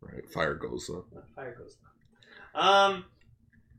right. 0.00 0.28
Fire 0.30 0.54
goes. 0.54 0.88
Not 0.90 1.28
Fire 1.34 1.56
Gozla. 1.60 2.60
Um, 2.60 3.04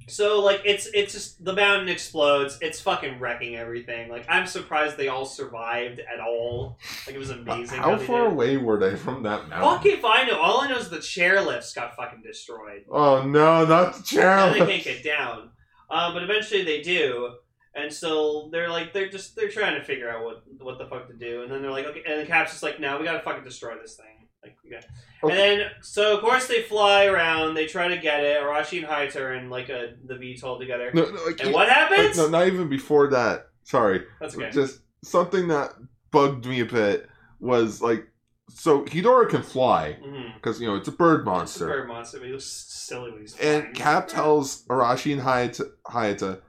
so 0.09 0.39
like 0.41 0.61
it's 0.65 0.87
it's 0.93 1.13
just 1.13 1.43
the 1.43 1.53
mountain 1.53 1.89
explodes. 1.89 2.57
It's 2.61 2.79
fucking 2.79 3.19
wrecking 3.19 3.55
everything. 3.55 4.09
Like 4.09 4.25
I'm 4.29 4.47
surprised 4.47 4.97
they 4.97 5.07
all 5.09 5.25
survived 5.25 5.99
at 5.99 6.19
all. 6.19 6.77
Like 7.05 7.15
it 7.15 7.19
was 7.19 7.29
amazing. 7.29 7.77
how 7.79 7.95
they 7.95 8.05
far 8.05 8.23
did. 8.23 8.31
away 8.33 8.57
were 8.57 8.79
they 8.79 8.95
from 8.95 9.23
that 9.23 9.49
mountain? 9.49 9.69
Fuck 9.69 9.85
if 9.85 10.05
I 10.05 10.23
know. 10.23 10.39
All 10.39 10.61
I 10.61 10.69
know 10.69 10.77
is 10.77 10.89
the 10.89 10.97
chairlifts 10.97 11.75
got 11.75 11.95
fucking 11.95 12.21
destroyed. 12.21 12.85
Oh 12.89 13.23
no, 13.23 13.65
not 13.65 13.95
the 13.95 14.15
Now 14.17 14.53
they 14.53 14.59
can't 14.59 14.83
get 14.83 15.03
down. 15.03 15.49
Uh, 15.89 16.13
but 16.13 16.21
eventually 16.23 16.63
they 16.63 16.81
do, 16.81 17.35
and 17.77 17.91
so 17.93 18.49
they're 18.51 18.69
like 18.69 18.93
they're 18.93 19.09
just 19.09 19.35
they're 19.35 19.49
trying 19.49 19.75
to 19.79 19.83
figure 19.83 20.09
out 20.09 20.23
what 20.23 20.43
what 20.59 20.77
the 20.77 20.85
fuck 20.85 21.07
to 21.07 21.13
do, 21.13 21.43
and 21.43 21.51
then 21.51 21.61
they're 21.61 21.71
like 21.71 21.85
okay, 21.85 22.03
and 22.07 22.21
the 22.21 22.25
cap's 22.25 22.51
just 22.51 22.63
like 22.63 22.79
no, 22.79 22.97
we 22.97 23.05
gotta 23.05 23.21
fucking 23.21 23.43
destroy 23.43 23.75
this 23.81 23.95
thing. 23.95 24.27
Like 24.43 24.57
got, 24.69 24.85
Okay. 25.23 25.31
and 25.33 25.61
then 25.61 25.67
so 25.81 26.15
of 26.15 26.21
course 26.21 26.47
they 26.47 26.61
fly 26.61 27.05
around, 27.05 27.55
they 27.55 27.65
try 27.65 27.87
to 27.87 27.97
get 27.97 28.23
it. 28.23 28.41
Arashi 28.41 28.79
and 28.79 28.87
Hayata 28.87 29.15
are 29.21 29.33
in 29.33 29.49
like 29.49 29.69
a 29.69 29.93
the 30.05 30.13
VTOL 30.15 30.59
together, 30.59 30.91
No, 30.93 31.03
no, 31.09 31.19
and 31.39 31.53
what 31.53 31.69
happens? 31.69 32.17
like, 32.17 32.31
no, 32.31 32.39
not 32.39 32.47
even 32.47 32.69
before 32.69 33.07
that. 33.09 33.47
Sorry. 33.63 34.03
That's 34.19 34.35
okay. 34.35 34.51
Just 34.51 34.79
something 35.03 35.47
that 35.49 35.73
bugged 36.11 36.45
me 36.45 36.59
a 36.61 36.65
bit 36.65 37.09
was 37.39 37.81
like, 37.81 38.07
so 38.49 38.85
Hedora 38.85 39.27
can 39.29 39.41
fly 39.43 39.97
mm-hmm. 40.01 40.35
because 40.35 40.61
you 40.61 40.67
know 40.67 40.75
it's 40.75 40.87
a 40.87 40.91
bird 40.91 41.21
It's 41.21 41.27
a 41.27 41.31
monster, 41.31 41.67
bird 41.67 41.87
monster. 41.87 42.19
But 42.19 42.27
he 42.27 42.31
looks 42.33 42.45
silly 42.45 43.11
when 43.11 43.21
he's 43.21 43.35
flying. 43.35 43.65
and 43.65 43.75
Cap 43.75 44.07
tells 44.07 44.63
Arashi 44.67 45.13
and 45.13 45.21
Hayata, 45.21 45.69
Hayata 45.87 46.41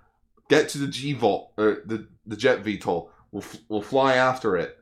get 0.49 0.69
to 0.71 0.79
the 0.79 0.87
G 0.87 1.13
Vault 1.13 1.53
or 1.57 1.83
the 1.85 2.09
the 2.27 2.37
jet 2.37 2.63
VTOL. 2.63 3.11
We'll 3.31 3.43
f- 3.43 3.59
we'll 3.69 3.83
fly 3.83 4.15
after 4.15 4.57
it. 4.57 4.77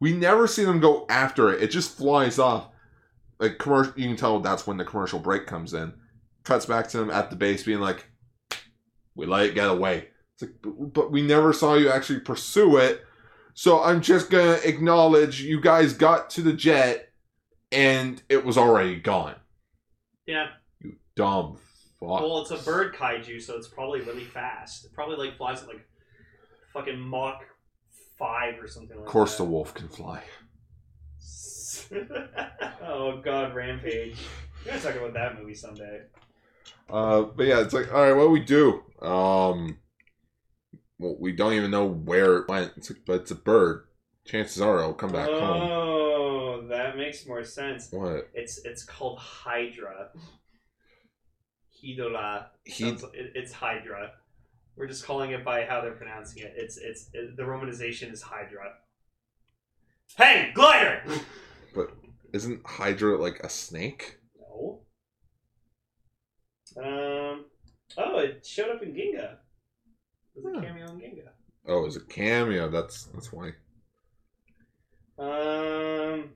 We 0.00 0.12
never 0.14 0.46
see 0.46 0.64
them 0.64 0.80
go 0.80 1.04
after 1.08 1.52
it. 1.52 1.62
It 1.62 1.70
just 1.70 1.96
flies 1.96 2.38
off. 2.38 2.68
Like 3.38 3.58
commercial, 3.58 3.92
you 3.96 4.08
can 4.08 4.16
tell 4.16 4.40
that's 4.40 4.66
when 4.66 4.76
the 4.76 4.84
commercial 4.84 5.18
break 5.18 5.46
comes 5.46 5.74
in. 5.74 5.92
Cuts 6.44 6.66
back 6.66 6.88
to 6.88 6.98
them 6.98 7.10
at 7.10 7.30
the 7.30 7.36
base, 7.36 7.62
being 7.64 7.80
like, 7.80 8.06
"We 9.14 9.26
let 9.26 9.46
it 9.46 9.54
get 9.54 9.68
away." 9.68 10.08
It's 10.34 10.42
like, 10.42 10.54
but, 10.62 10.92
but 10.92 11.12
we 11.12 11.22
never 11.22 11.52
saw 11.52 11.74
you 11.74 11.90
actually 11.90 12.20
pursue 12.20 12.76
it. 12.78 13.04
So 13.54 13.82
I'm 13.82 14.00
just 14.00 14.30
gonna 14.30 14.58
acknowledge 14.64 15.42
you 15.42 15.60
guys 15.60 15.92
got 15.92 16.30
to 16.30 16.42
the 16.42 16.52
jet, 16.54 17.10
and 17.72 18.22
it 18.28 18.44
was 18.44 18.56
already 18.56 18.96
gone. 18.96 19.36
yeah. 20.26 20.48
You 20.80 20.94
dumb 21.14 21.58
fuck. 22.00 22.20
Well, 22.20 22.42
it's 22.42 22.50
a 22.50 22.56
bird 22.56 22.94
kaiju, 22.94 23.40
so 23.40 23.56
it's 23.56 23.68
probably 23.68 24.00
really 24.00 24.24
fast. 24.24 24.84
It 24.84 24.92
probably 24.92 25.16
like 25.16 25.36
flies 25.36 25.62
at 25.62 25.68
like 25.68 25.86
fucking 26.72 26.98
Mach 26.98 27.42
five 28.18 28.60
or 28.60 28.68
something 28.68 28.96
like 28.96 29.04
that. 29.04 29.08
of 29.08 29.12
course, 29.12 29.36
that. 29.36 29.44
the 29.44 29.50
wolf 29.50 29.74
can 29.74 29.88
fly. 29.88 30.22
oh 32.82 33.20
god, 33.22 33.54
Rampage. 33.54 34.16
We're 34.64 34.72
gonna 34.72 34.82
talk 34.82 34.94
about 34.96 35.14
that 35.14 35.40
movie 35.40 35.54
someday. 35.54 36.02
Uh, 36.88 37.22
but 37.22 37.46
yeah, 37.46 37.60
it's 37.60 37.72
like, 37.72 37.92
all 37.92 38.02
right, 38.02 38.12
what 38.12 38.24
do 38.24 38.30
we 38.30 38.40
do? 38.40 38.82
Um, 39.00 39.78
well, 40.98 41.16
we 41.18 41.32
don't 41.32 41.54
even 41.54 41.70
know 41.70 41.86
where 41.86 42.38
it 42.38 42.48
went. 42.48 42.72
It's 42.76 42.90
like, 42.90 43.00
but 43.06 43.22
it's 43.22 43.30
a 43.30 43.36
bird. 43.36 43.84
Chances 44.26 44.60
are 44.60 44.78
it'll 44.78 44.94
come 44.94 45.12
back 45.12 45.28
home. 45.28 45.40
oh, 45.40 46.66
that 46.68 46.96
makes 46.96 47.26
more 47.26 47.42
sense. 47.44 47.88
What? 47.90 48.28
It's 48.34 48.58
it's 48.64 48.84
called 48.84 49.18
Hydra. 49.18 50.10
Sounds- 52.88 53.02
it- 53.14 53.32
it's 53.34 53.52
Hydra. 53.52 54.12
We're 54.76 54.86
just 54.86 55.04
calling 55.04 55.32
it 55.32 55.44
by 55.44 55.64
how 55.66 55.80
they're 55.80 55.92
pronouncing 55.92 56.42
it. 56.42 56.54
It's 56.56 56.76
it's 56.78 57.10
it, 57.12 57.36
the 57.36 57.42
romanization 57.42 58.12
is 58.12 58.22
Hydra. 58.22 58.74
Hey, 60.16 60.50
glider. 60.54 61.02
But 61.74 61.90
isn't 62.32 62.66
Hydra 62.66 63.16
like 63.18 63.40
a 63.44 63.48
snake? 63.48 64.18
No. 64.36 64.80
Um. 66.76 67.44
Oh, 67.96 68.18
it 68.18 68.44
showed 68.44 68.74
up 68.74 68.82
in 68.82 68.92
Ginga. 68.92 69.34
It 70.34 70.42
was 70.42 70.46
a 70.46 70.58
Hmm. 70.58 70.64
cameo 70.64 70.86
in 70.92 70.98
Ginga. 70.98 71.28
Oh, 71.66 71.78
it 71.80 71.84
was 71.84 71.96
a 71.96 72.00
cameo. 72.06 72.68
That's 72.70 73.04
that's 73.14 73.30
why. 73.32 73.52
Um, 75.18 76.30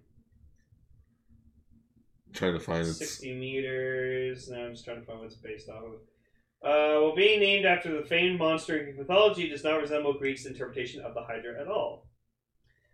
trying 2.35 2.53
to 2.53 2.61
find 2.61 2.87
its. 2.87 2.99
sixty 2.99 3.35
meters. 3.35 4.49
Now 4.51 4.67
I'm 4.67 4.73
just 4.73 4.85
trying 4.85 5.01
to 5.01 5.07
find 5.07 5.21
what 5.21 5.27
it's 5.27 5.37
based 5.37 5.69
off 5.69 5.83
of. 5.85 5.95
Uh, 6.63 7.01
well, 7.01 7.15
being 7.15 7.41
named 7.41 7.67
after 7.67 7.95
the 7.95 8.07
famed 8.07 8.39
monster 8.39 8.79
in 8.79 8.85
Greek 8.85 8.99
mythology 8.99 9.49
does 9.49 9.65
not 9.65 9.81
resemble 9.81 10.15
Greek's 10.15 10.47
interpretation 10.47 11.03
of 11.03 11.15
the 11.15 11.23
Hydra 11.23 11.61
at 11.61 11.69
all. 11.69 12.09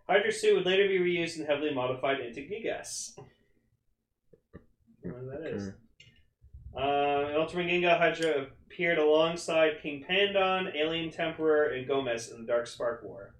Hydra 0.08 0.32
suit 0.32 0.56
would 0.56 0.66
later 0.66 0.88
be 0.88 0.98
reused 0.98 1.38
and 1.38 1.46
heavily 1.46 1.72
modified 1.72 2.18
into 2.20 2.40
Gigas. 2.40 3.12
I 4.54 4.58
don't 5.04 5.12
know 5.12 5.32
what 5.32 5.42
that 5.42 5.50
is. 5.50 5.68
Okay. 5.68 5.76
Uh, 6.76 7.38
Ultraman 7.38 7.70
Ginga, 7.70 7.96
Hydra 7.96 8.46
appeared 8.66 8.98
alongside 8.98 9.80
King 9.82 10.04
Pandon, 10.08 10.74
Alien 10.74 11.10
Temperer, 11.10 11.74
and 11.74 11.86
Gomez 11.86 12.30
in 12.30 12.40
the 12.40 12.46
Dark 12.46 12.66
Spark 12.66 13.02
War. 13.04 13.34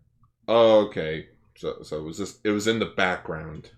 Oh, 0.46 0.86
okay. 0.86 1.26
So 1.56 1.82
so 1.82 1.98
it 1.98 2.04
was 2.04 2.18
just 2.18 2.40
it 2.44 2.50
was 2.50 2.68
in 2.68 2.78
the 2.78 2.86
background. 2.86 3.72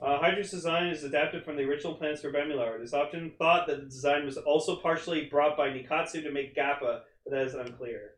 Uh, 0.00 0.18
Hydra's 0.18 0.50
design 0.50 0.88
is 0.88 1.02
adapted 1.02 1.44
from 1.44 1.56
the 1.56 1.62
original 1.64 1.94
plans 1.94 2.20
for 2.20 2.32
Bemular. 2.32 2.76
It 2.78 2.82
is 2.82 2.94
often 2.94 3.32
thought 3.38 3.66
that 3.66 3.78
the 3.80 3.86
design 3.86 4.24
was 4.24 4.36
also 4.36 4.76
partially 4.76 5.26
brought 5.26 5.56
by 5.56 5.68
Nikkatsu 5.70 6.22
to 6.22 6.30
make 6.30 6.54
Gappa, 6.56 7.00
but 7.24 7.30
that 7.30 7.42
is 7.46 7.54
unclear. 7.54 8.12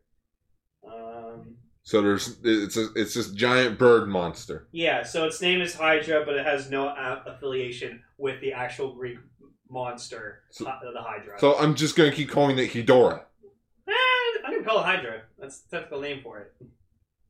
Um, 0.87 1.55
So 1.83 2.01
there's 2.03 2.37
it's 2.43 2.77
a, 2.77 2.87
it's 2.95 3.15
this 3.15 3.31
giant 3.31 3.79
bird 3.79 4.07
monster. 4.07 4.67
yeah, 4.71 5.01
so 5.03 5.25
its 5.25 5.41
name 5.41 5.61
is 5.61 5.73
Hydra, 5.73 6.23
but 6.25 6.35
it 6.35 6.45
has 6.45 6.69
no 6.69 6.87
a- 6.87 7.23
affiliation 7.25 8.03
with 8.17 8.39
the 8.41 8.53
actual 8.53 8.93
Greek 8.93 9.17
monster, 9.69 10.43
So- 10.51 10.65
Hy- 10.65 10.79
the 10.93 11.01
Hydra. 11.01 11.39
So 11.39 11.57
I'm 11.57 11.73
just 11.73 11.95
gonna 11.95 12.11
keep 12.11 12.29
calling 12.29 12.57
it 12.59 12.69
Hedora. 12.69 13.25
even 14.47 14.63
call 14.63 14.79
it 14.79 14.85
Hydra. 14.85 15.21
That's 15.39 15.61
the 15.61 15.77
technical 15.77 16.01
name 16.01 16.21
for 16.21 16.39
it. 16.39 16.53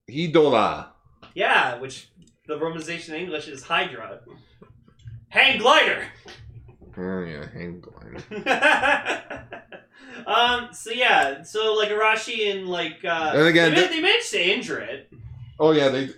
Hidola. 0.10 0.88
Yeah, 1.36 1.78
which 1.80 2.10
the 2.52 2.66
romanization 2.66 3.10
in 3.10 3.16
English 3.16 3.48
is 3.48 3.64
Hydra. 3.64 4.20
Hang 5.30 5.60
glider. 5.60 6.06
Oh 6.98 7.22
yeah, 7.24 7.46
hang 7.54 7.80
glide. 7.80 8.24
um. 10.28 10.74
So 10.74 10.92
yeah. 10.92 11.44
So 11.44 11.74
like 11.76 11.90
Arashi 11.90 12.52
and 12.54 12.68
like. 12.68 13.04
Uh, 13.06 13.32
And 13.36 13.48
again, 13.48 13.72
they, 13.72 13.78
th- 13.82 13.90
they 13.92 14.02
managed 14.02 14.32
to 14.32 14.42
injure 14.54 14.80
it 14.80 15.12
Oh 15.60 15.72
yeah, 15.72 15.90
they 15.90 16.10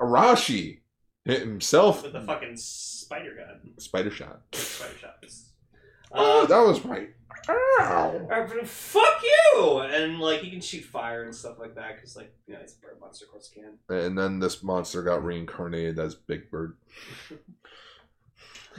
Arashi 0.00 0.78
hit 1.24 1.40
himself 1.40 2.02
with 2.02 2.12
the 2.12 2.22
fucking 2.22 2.56
spider 2.56 3.34
gun. 3.34 3.72
spider 3.78 4.10
shot. 4.10 4.40
Spider 4.52 4.94
shots. 4.98 5.50
Oh, 6.12 6.42
Um, 6.42 6.48
that 6.48 6.60
was 6.60 6.84
right. 6.84 7.10
Ow. 7.48 8.28
Uh, 8.30 8.64
fuck 8.64 9.22
you! 9.22 9.78
And 9.78 10.18
like 10.18 10.40
he 10.40 10.50
can 10.50 10.60
shoot 10.60 10.84
fire 10.84 11.24
and 11.24 11.34
stuff 11.34 11.58
like 11.58 11.74
that 11.76 11.96
because 11.96 12.16
like 12.16 12.34
you 12.46 12.54
know 12.54 12.60
it's 12.60 12.74
a 12.74 12.78
bird 12.78 12.98
monster, 13.00 13.24
of 13.26 13.32
course 13.32 13.50
he 13.52 13.60
can. 13.60 13.74
And 13.88 14.18
then 14.18 14.38
this 14.38 14.62
monster 14.62 15.02
got 15.02 15.24
reincarnated 15.24 15.98
as 15.98 16.14
Big 16.14 16.50
Bird. 16.50 16.76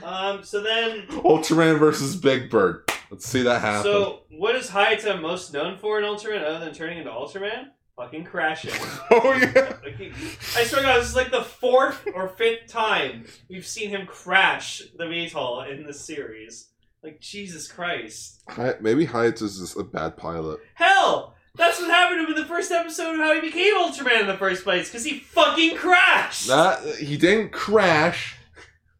Um. 0.02 0.44
So 0.44 0.62
then, 0.62 1.06
Ultraman 1.08 1.78
versus 1.78 2.14
Big 2.14 2.50
Bird. 2.50 2.88
Let's 3.10 3.26
see 3.26 3.42
that 3.42 3.60
happen. 3.60 3.82
so 3.82 4.20
what 4.30 4.54
is 4.54 4.70
Hayata 4.70 5.20
most 5.20 5.52
known 5.52 5.78
for 5.78 5.98
in 5.98 6.04
Ultraman 6.04 6.44
other 6.44 6.64
than 6.64 6.74
turning 6.74 6.98
into 6.98 7.10
Ultraman? 7.10 7.70
Fucking 7.96 8.24
crashing. 8.24 8.70
oh 9.10 9.32
yeah. 9.32 9.76
Like, 9.84 10.12
I 10.56 10.64
swear 10.64 10.82
to 10.82 10.86
God, 10.86 11.00
this 11.00 11.08
is 11.08 11.16
like 11.16 11.32
the 11.32 11.42
fourth 11.42 12.06
or 12.14 12.28
fifth 12.28 12.68
time 12.68 13.24
we've 13.48 13.66
seen 13.66 13.90
him 13.90 14.06
crash 14.06 14.82
the 14.96 15.04
VTOL 15.04 15.68
in 15.68 15.84
this 15.84 16.00
series. 16.00 16.68
Like 17.02 17.20
Jesus 17.20 17.70
Christ. 17.70 18.42
Hi- 18.48 18.74
Maybe 18.80 19.06
Hayata's 19.06 19.58
just 19.58 19.78
a 19.78 19.84
bad 19.84 20.16
pilot. 20.16 20.58
Hell, 20.74 21.34
that's 21.54 21.80
what 21.80 21.90
happened 21.90 22.20
to 22.20 22.24
him 22.32 22.36
in 22.36 22.42
the 22.42 22.48
first 22.48 22.72
episode 22.72 23.14
of 23.14 23.20
how 23.20 23.34
he 23.34 23.40
became 23.40 23.74
Ultraman 23.76 24.20
in 24.22 24.26
the 24.26 24.36
first 24.36 24.64
place, 24.64 24.88
because 24.88 25.04
he 25.04 25.18
fucking 25.20 25.76
crashed. 25.76 26.48
That 26.48 26.96
he 26.96 27.16
didn't 27.16 27.52
crash. 27.52 28.36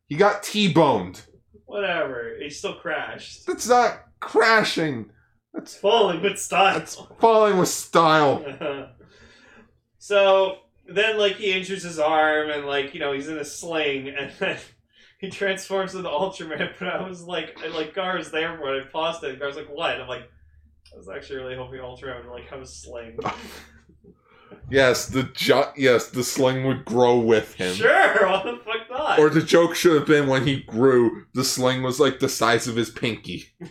He 0.06 0.14
got 0.16 0.42
T-boned. 0.42 1.22
Whatever, 1.66 2.34
he 2.40 2.48
still 2.50 2.74
crashed. 2.76 3.46
That's 3.46 3.68
not 3.68 4.00
crashing. 4.20 5.10
That's 5.52 5.76
Falling 5.76 6.22
with 6.22 6.38
style. 6.38 6.78
that's 6.78 6.96
falling 7.20 7.58
with 7.58 7.68
style. 7.68 8.44
so 9.98 10.56
then, 10.86 11.18
like, 11.18 11.36
he 11.36 11.52
injures 11.52 11.82
his 11.82 11.98
arm, 11.98 12.50
and 12.50 12.64
like, 12.66 12.94
you 12.94 13.00
know, 13.00 13.12
he's 13.12 13.28
in 13.28 13.38
a 13.38 13.44
sling, 13.44 14.08
and 14.08 14.32
then 14.38 14.56
he 15.18 15.30
transforms 15.30 15.94
into 15.94 16.08
Ultraman. 16.08 16.72
But 16.78 16.88
I 16.88 17.06
was 17.08 17.22
like, 17.22 17.58
and, 17.64 17.74
like, 17.74 17.94
Gar 17.94 18.16
was 18.16 18.30
there 18.30 18.56
when 18.60 18.74
I 18.74 18.80
paused 18.90 19.22
it. 19.24 19.38
Gar's 19.38 19.56
like, 19.56 19.68
"What?" 19.68 20.00
I'm 20.00 20.08
like, 20.08 20.30
I 20.94 20.96
was 20.96 21.08
actually 21.08 21.40
really 21.40 21.56
hoping 21.56 21.80
Ultraman 21.80 22.24
would 22.24 22.32
like 22.32 22.48
have 22.48 22.60
a 22.62 22.66
sling. 22.66 23.18
Yes, 24.70 25.06
the 25.06 25.22
jo- 25.34 25.72
yes, 25.76 26.08
the 26.08 26.22
sling 26.24 26.64
would 26.66 26.84
grow 26.84 27.18
with 27.18 27.54
him. 27.54 27.74
Sure, 27.74 28.26
what 28.28 28.44
the 28.44 28.58
fuck 28.64 28.90
not? 28.90 29.18
Or 29.18 29.30
the 29.30 29.42
joke 29.42 29.74
should 29.74 29.94
have 29.96 30.06
been 30.06 30.26
when 30.26 30.46
he 30.46 30.60
grew, 30.62 31.24
the 31.34 31.44
sling 31.44 31.82
was 31.82 31.98
like 31.98 32.18
the 32.18 32.28
size 32.28 32.66
of 32.68 32.76
his 32.76 32.90
pinky. 32.90 33.44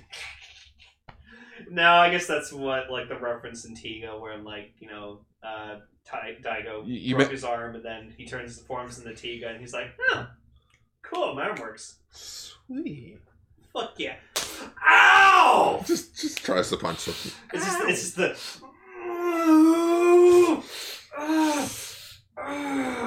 No, 1.70 1.94
I 1.96 2.10
guess 2.10 2.26
that's 2.28 2.54
what 2.54 2.90
like 2.90 3.10
the 3.10 3.20
reference 3.20 3.66
in 3.66 3.76
Tiga, 3.76 4.20
where 4.20 4.38
like 4.38 4.72
you 4.80 4.88
know, 4.88 5.26
uh, 5.44 5.80
Ty- 6.06 6.38
Daigo 6.42 6.88
You- 6.88 6.94
you 6.96 7.16
broke 7.16 7.28
ma- 7.28 7.32
his 7.32 7.44
arm, 7.44 7.76
and 7.76 7.84
then 7.84 8.14
he 8.18 8.26
turns 8.26 8.58
the 8.58 8.64
forms 8.66 8.98
in 8.98 9.04
the 9.04 9.12
Tiga, 9.12 9.50
and 9.52 9.60
he's 9.60 9.74
like, 9.74 9.88
"Huh, 10.00 10.28
cool, 11.12 11.36
my 11.36 11.50
arm 11.50 11.60
works. 11.60 11.96
Sweet. 12.12 13.20
Fuck 13.74 13.94
yeah! 13.98 14.16
Ow! 14.90 15.84
Just 15.86 16.20
just 16.20 16.44
tries 16.44 16.70
to 16.70 16.78
punch 16.78 17.00
something. 17.00 17.32
It's 17.54 17.66
just 17.66 17.82
it's 17.84 18.02
just 18.02 18.16
the. 18.16 18.36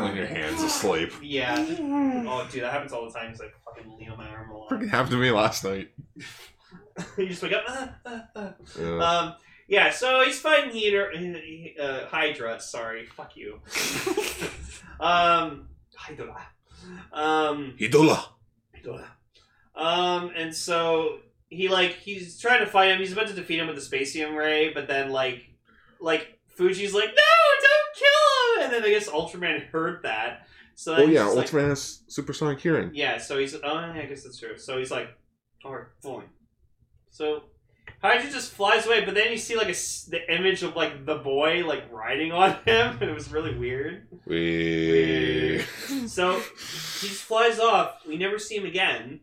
When 0.02 0.16
your 0.16 0.26
hand's 0.26 0.62
asleep. 0.62 1.12
Yeah. 1.22 1.54
Oh, 1.58 2.46
dude, 2.50 2.62
that 2.62 2.72
happens 2.72 2.92
all 2.92 3.06
the 3.06 3.12
time. 3.12 3.30
It's 3.30 3.40
like 3.40 3.54
fucking 3.64 3.96
lean 3.98 4.10
on 4.10 4.18
my 4.18 4.28
arm 4.28 4.50
a 4.50 4.56
lot. 4.56 4.70
Freaking 4.70 4.88
happened 4.88 5.12
to 5.12 5.16
me 5.16 5.30
last 5.30 5.64
night. 5.64 5.90
you 7.16 7.28
just 7.28 7.42
wake 7.42 7.52
up. 7.52 7.64
"Ah, 7.68 7.94
ah, 8.06 8.28
ah." 8.36 8.54
Yeah. 8.78 8.98
Um, 8.98 9.34
yeah, 9.68 9.90
so 9.90 10.24
he's 10.24 10.40
fighting 10.40 10.70
Heater, 10.70 11.12
uh, 11.80 12.06
Hydra. 12.06 12.60
Sorry, 12.60 13.06
fuck 13.06 13.36
you. 13.36 13.60
um, 15.00 15.68
Hydra. 15.94 16.48
Um, 17.12 17.74
Hidola. 17.78 18.22
Hydra. 18.74 19.06
Um, 19.74 20.32
and 20.36 20.54
so 20.54 21.18
he 21.48 21.68
like 21.68 21.92
he's 21.92 22.38
trying 22.38 22.60
to 22.60 22.66
fight 22.66 22.90
him. 22.90 22.98
He's 22.98 23.12
about 23.12 23.28
to 23.28 23.34
defeat 23.34 23.58
him 23.58 23.66
with 23.66 23.76
the 23.76 23.82
Specium 23.96 24.36
ray, 24.36 24.72
but 24.72 24.86
then 24.88 25.10
like, 25.10 25.42
like 26.00 26.38
Fuji's 26.48 26.94
like, 26.94 27.08
no, 27.08 27.58
don't 27.60 27.96
kill 27.96 28.56
him. 28.56 28.64
And 28.64 28.72
then 28.72 28.84
I 28.84 28.90
guess 28.94 29.08
Ultraman 29.08 29.66
heard 29.68 30.02
that. 30.02 30.46
So 30.74 30.96
Oh 30.96 31.04
yeah, 31.06 31.24
just 31.24 31.36
like- 31.36 31.46
Ultraman 31.48 31.68
has 31.68 32.02
supersonic 32.08 32.60
hearing. 32.60 32.90
yeah, 32.94 33.18
so 33.18 33.38
he's. 33.38 33.54
Oh, 33.54 33.60
yeah, 33.62 33.92
I 34.02 34.06
guess 34.06 34.22
that's 34.24 34.38
true. 34.38 34.56
So 34.58 34.78
he's 34.78 34.90
like, 34.90 35.08
alright, 35.64 35.86
fine. 36.02 36.28
So 37.10 37.44
Hydra 38.02 38.30
just 38.30 38.52
flies 38.52 38.86
away, 38.86 39.04
but 39.04 39.14
then 39.14 39.30
you 39.30 39.36
see 39.36 39.56
like 39.56 39.68
a 39.68 39.76
the 40.10 40.22
image 40.28 40.62
of 40.62 40.74
like 40.74 41.04
the 41.04 41.16
boy 41.16 41.66
like 41.66 41.84
riding 41.92 42.32
on 42.32 42.52
him, 42.64 42.96
and 43.00 43.10
it 43.10 43.14
was 43.14 43.30
really 43.30 43.54
weird. 43.54 44.06
We... 44.26 45.62
So 46.06 46.38
he 46.38 47.08
just 47.08 47.22
flies 47.22 47.58
off. 47.58 48.06
We 48.06 48.16
never 48.16 48.38
see 48.38 48.56
him 48.56 48.64
again. 48.64 49.20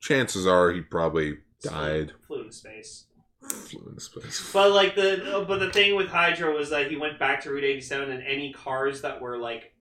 Chances 0.00 0.46
are 0.46 0.70
he 0.70 0.82
probably 0.82 1.38
died. 1.62 2.12
Flew 2.26 2.42
into 2.42 2.52
space. 2.52 3.06
Flew 3.42 3.86
into 3.88 4.00
space. 4.00 4.50
But 4.52 4.72
like 4.72 4.94
the 4.94 5.44
but 5.48 5.58
the 5.58 5.72
thing 5.72 5.96
with 5.96 6.08
Hydra 6.08 6.52
was 6.52 6.70
that 6.70 6.90
he 6.90 6.96
went 6.96 7.18
back 7.18 7.42
to 7.42 7.50
Route 7.50 7.64
87, 7.64 8.10
and 8.10 8.22
any 8.22 8.52
cars 8.52 9.00
that 9.00 9.20
were 9.22 9.38
like 9.38 9.72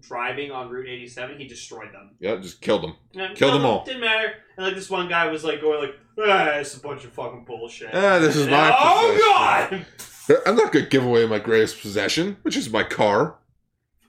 driving 0.00 0.50
on 0.50 0.68
Route 0.70 0.88
87, 0.88 1.38
he 1.38 1.46
destroyed 1.46 1.92
them. 1.92 2.10
Yeah, 2.20 2.36
just 2.36 2.60
killed 2.60 2.82
them. 2.82 2.96
Yeah, 3.12 3.32
Killed 3.34 3.54
them 3.54 3.64
all. 3.64 3.84
Didn't 3.84 4.00
matter. 4.00 4.32
And 4.56 4.66
like 4.66 4.74
this 4.74 4.90
one 4.90 5.08
guy 5.08 5.26
was 5.28 5.44
like 5.44 5.60
going 5.60 5.80
like, 5.80 5.94
ah, 6.20 6.50
it's 6.58 6.74
a 6.76 6.80
bunch 6.80 7.04
of 7.04 7.12
fucking 7.12 7.44
bullshit. 7.46 7.90
Ah, 7.94 8.18
this 8.18 8.36
is 8.36 8.42
And- 8.42 8.50
my 8.52 8.74
Oh 8.78 9.68
possession. 9.70 9.86
god! 10.28 10.42
I'm 10.46 10.56
not 10.56 10.72
gonna 10.72 10.86
give 10.86 11.04
away 11.04 11.26
my 11.26 11.38
greatest 11.38 11.80
possession, 11.80 12.36
which 12.42 12.56
is 12.56 12.70
my 12.70 12.82
car. 12.84 13.38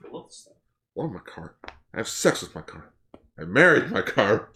I 0.04 0.12
love 0.14 0.28
this 0.28 0.38
stuff. 0.38 0.54
Love 0.96 1.12
my 1.12 1.20
car. 1.20 1.56
I 1.94 1.96
have 1.98 2.08
sex 2.08 2.42
with 2.42 2.54
my 2.54 2.60
car. 2.62 2.92
I 3.38 3.44
married 3.44 3.90
my 3.90 4.02
car. 4.02 4.50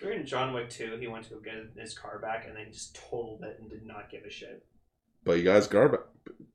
So 0.00 0.08
in 0.10 0.24
John 0.26 0.52
Wick 0.54 0.68
2. 0.70 0.96
He 1.00 1.06
went 1.08 1.24
to 1.24 1.30
go 1.34 1.40
get 1.40 1.54
his 1.78 1.96
car 1.98 2.18
back 2.18 2.46
and 2.46 2.56
then 2.56 2.72
just 2.72 2.94
totaled 2.96 3.42
it 3.44 3.58
and 3.60 3.68
did 3.70 3.84
not 3.86 4.10
give 4.10 4.24
a 4.24 4.30
shit. 4.30 4.64
But 5.24 5.36
he 5.36 5.42
got 5.42 5.56
his 5.56 5.66
car 5.66 5.88
back. 5.88 6.00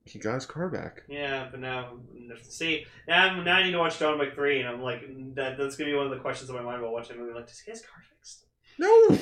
He 0.06 0.20
got 0.20 0.36
his 0.36 0.46
car 0.46 0.70
back. 0.70 1.04
Yeah, 1.08 1.48
but 1.50 1.60
now 1.60 1.94
see 2.44 2.86
now, 3.08 3.42
now 3.42 3.56
I 3.56 3.64
need 3.64 3.72
to 3.72 3.80
watch 3.80 3.98
John 3.98 4.20
Wick 4.20 4.36
3 4.36 4.60
and 4.62 4.70
I'm 4.70 4.82
like 4.82 5.02
that 5.36 5.58
that's 5.58 5.76
gonna 5.76 5.90
be 5.90 5.96
one 5.96 6.06
of 6.06 6.12
the 6.12 6.20
questions 6.20 6.50
in 6.50 6.56
my 6.56 6.62
mind 6.62 6.82
while 6.82 6.92
watching 6.92 7.18
the 7.18 7.24
movie. 7.24 7.34
Like, 7.34 7.48
does 7.48 7.60
he 7.60 7.66
get 7.66 7.78
his 7.78 7.82
car 7.82 8.04
fixed? 8.10 8.46
No. 8.78 9.18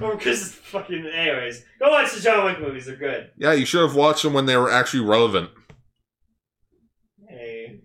or 0.00 0.16
because 0.16 0.42
it's 0.42 0.54
fucking. 0.54 1.06
Anyways, 1.06 1.64
go 1.78 1.90
watch 1.90 2.12
the 2.12 2.20
John 2.20 2.44
Wick 2.44 2.60
movies. 2.60 2.86
They're 2.86 2.96
good. 2.96 3.30
Yeah, 3.36 3.52
you 3.52 3.64
should 3.64 3.82
have 3.82 3.96
watched 3.96 4.22
them 4.22 4.32
when 4.32 4.46
they 4.46 4.56
were 4.56 4.70
actually 4.70 5.04
relevant. 5.04 5.50
Hey. 7.28 7.80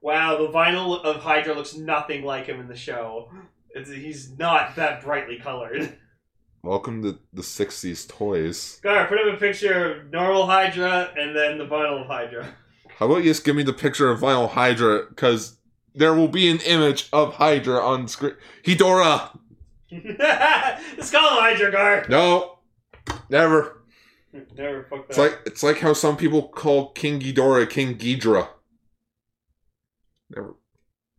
Wow, 0.00 0.38
the 0.38 0.48
vinyl 0.48 1.02
of 1.02 1.16
Hydra 1.16 1.54
looks 1.54 1.76
nothing 1.76 2.24
like 2.24 2.46
him 2.46 2.60
in 2.60 2.68
the 2.68 2.76
show. 2.76 3.30
It's, 3.74 3.90
he's 3.90 4.38
not 4.38 4.76
that 4.76 5.02
brightly 5.02 5.38
colored. 5.38 5.98
Welcome 6.64 7.02
to 7.02 7.18
the 7.34 7.42
'60s 7.42 8.08
toys. 8.08 8.80
Gar, 8.82 9.06
put 9.06 9.18
up 9.18 9.34
a 9.34 9.36
picture 9.36 9.92
of 9.92 10.10
normal 10.10 10.46
Hydra 10.46 11.12
and 11.14 11.36
then 11.36 11.58
the 11.58 11.66
vinyl 11.66 12.06
Hydra. 12.06 12.54
How 12.96 13.04
about 13.04 13.18
you 13.18 13.24
just 13.24 13.44
give 13.44 13.54
me 13.54 13.62
the 13.62 13.74
picture 13.74 14.10
of 14.10 14.20
Vinyl 14.20 14.48
Hydra? 14.48 15.04
Because 15.10 15.58
there 15.94 16.14
will 16.14 16.28
be 16.28 16.48
an 16.48 16.60
image 16.60 17.10
of 17.12 17.34
Hydra 17.34 17.78
on 17.78 18.08
screen. 18.08 18.32
Hedora. 18.64 19.38
Let's 19.92 21.10
call 21.10 21.36
him 21.36 21.42
Hydra, 21.42 21.70
Gar. 21.70 22.06
No, 22.08 22.60
never. 23.28 23.82
Never 24.56 24.84
fuck 24.84 25.08
that. 25.08 25.10
It's 25.10 25.18
like 25.18 25.38
it's 25.44 25.62
like 25.62 25.80
how 25.80 25.92
some 25.92 26.16
people 26.16 26.48
call 26.48 26.92
King 26.92 27.20
Ghidorah 27.20 27.68
King 27.68 27.98
Ghidra. 27.98 28.48
Never. 30.34 30.56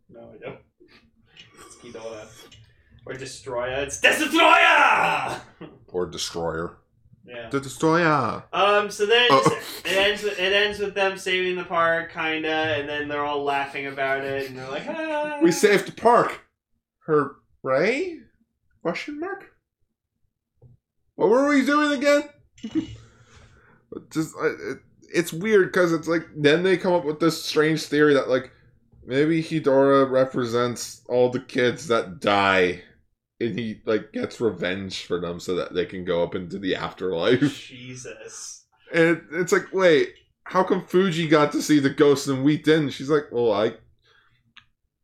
No, 0.08 0.32
I 0.34 0.38
don't. 0.38 0.58
It's 1.66 1.76
Ghidorah. 1.76 2.26
Or 3.06 3.14
Destroyer. 3.14 3.84
It's 3.84 4.00
Destroyer! 4.00 5.40
Or 5.88 6.06
Destroyer. 6.06 6.76
yeah. 7.24 7.48
The 7.50 7.60
Destroyer. 7.60 8.42
Um. 8.52 8.90
So 8.90 9.06
then 9.06 9.28
Oh. 9.30 9.60
it 9.84 9.96
ends. 9.96 10.22
With, 10.22 10.38
it 10.38 10.52
ends 10.52 10.78
with 10.80 10.94
them 10.94 11.16
saving 11.16 11.56
the 11.56 11.64
park, 11.64 12.12
kinda, 12.12 12.48
and 12.48 12.88
then 12.88 13.08
they're 13.08 13.24
all 13.24 13.42
laughing 13.44 13.86
about 13.86 14.24
it, 14.24 14.48
and 14.48 14.58
they're 14.58 14.68
like, 14.68 14.86
ah. 14.88 15.38
We 15.42 15.52
saved 15.52 15.86
the 15.88 15.92
park. 15.92 16.40
Her 17.06 17.36
Ray? 17.62 18.18
Question 18.82 19.20
mark. 19.20 19.52
What 21.14 21.30
were 21.30 21.48
we 21.48 21.64
doing 21.64 21.92
again? 21.98 22.28
Just 24.10 24.34
it, 24.42 24.78
it's 25.14 25.32
weird 25.32 25.68
because 25.72 25.92
it's 25.92 26.08
like 26.08 26.26
then 26.36 26.62
they 26.62 26.76
come 26.76 26.92
up 26.92 27.04
with 27.04 27.20
this 27.20 27.42
strange 27.42 27.84
theory 27.84 28.14
that 28.14 28.28
like 28.28 28.50
maybe 29.04 29.42
Hidora 29.42 30.10
represents 30.10 31.02
all 31.08 31.30
the 31.30 31.40
kids 31.40 31.86
that 31.88 32.20
die 32.20 32.82
and 33.40 33.58
he 33.58 33.80
like 33.84 34.12
gets 34.12 34.40
revenge 34.40 35.04
for 35.04 35.20
them 35.20 35.40
so 35.40 35.54
that 35.56 35.74
they 35.74 35.86
can 35.86 36.04
go 36.04 36.22
up 36.22 36.34
into 36.34 36.58
the 36.58 36.74
afterlife. 36.74 37.40
Jesus. 37.68 38.64
And 38.92 39.22
it's 39.32 39.52
like, 39.52 39.72
wait, 39.72 40.14
how 40.44 40.62
come 40.62 40.86
Fuji 40.86 41.28
got 41.28 41.52
to 41.52 41.62
see 41.62 41.80
the 41.80 41.90
ghost 41.90 42.28
and 42.28 42.44
we 42.44 42.56
didn't? 42.56 42.90
She's 42.90 43.10
like, 43.10 43.24
well, 43.30 43.52
I. 43.52 43.74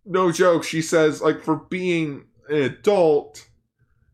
No 0.04 0.32
joke. 0.32 0.64
She 0.64 0.82
says, 0.82 1.22
like, 1.22 1.42
for 1.42 1.56
being 1.56 2.24
an 2.48 2.62
adult, 2.62 3.48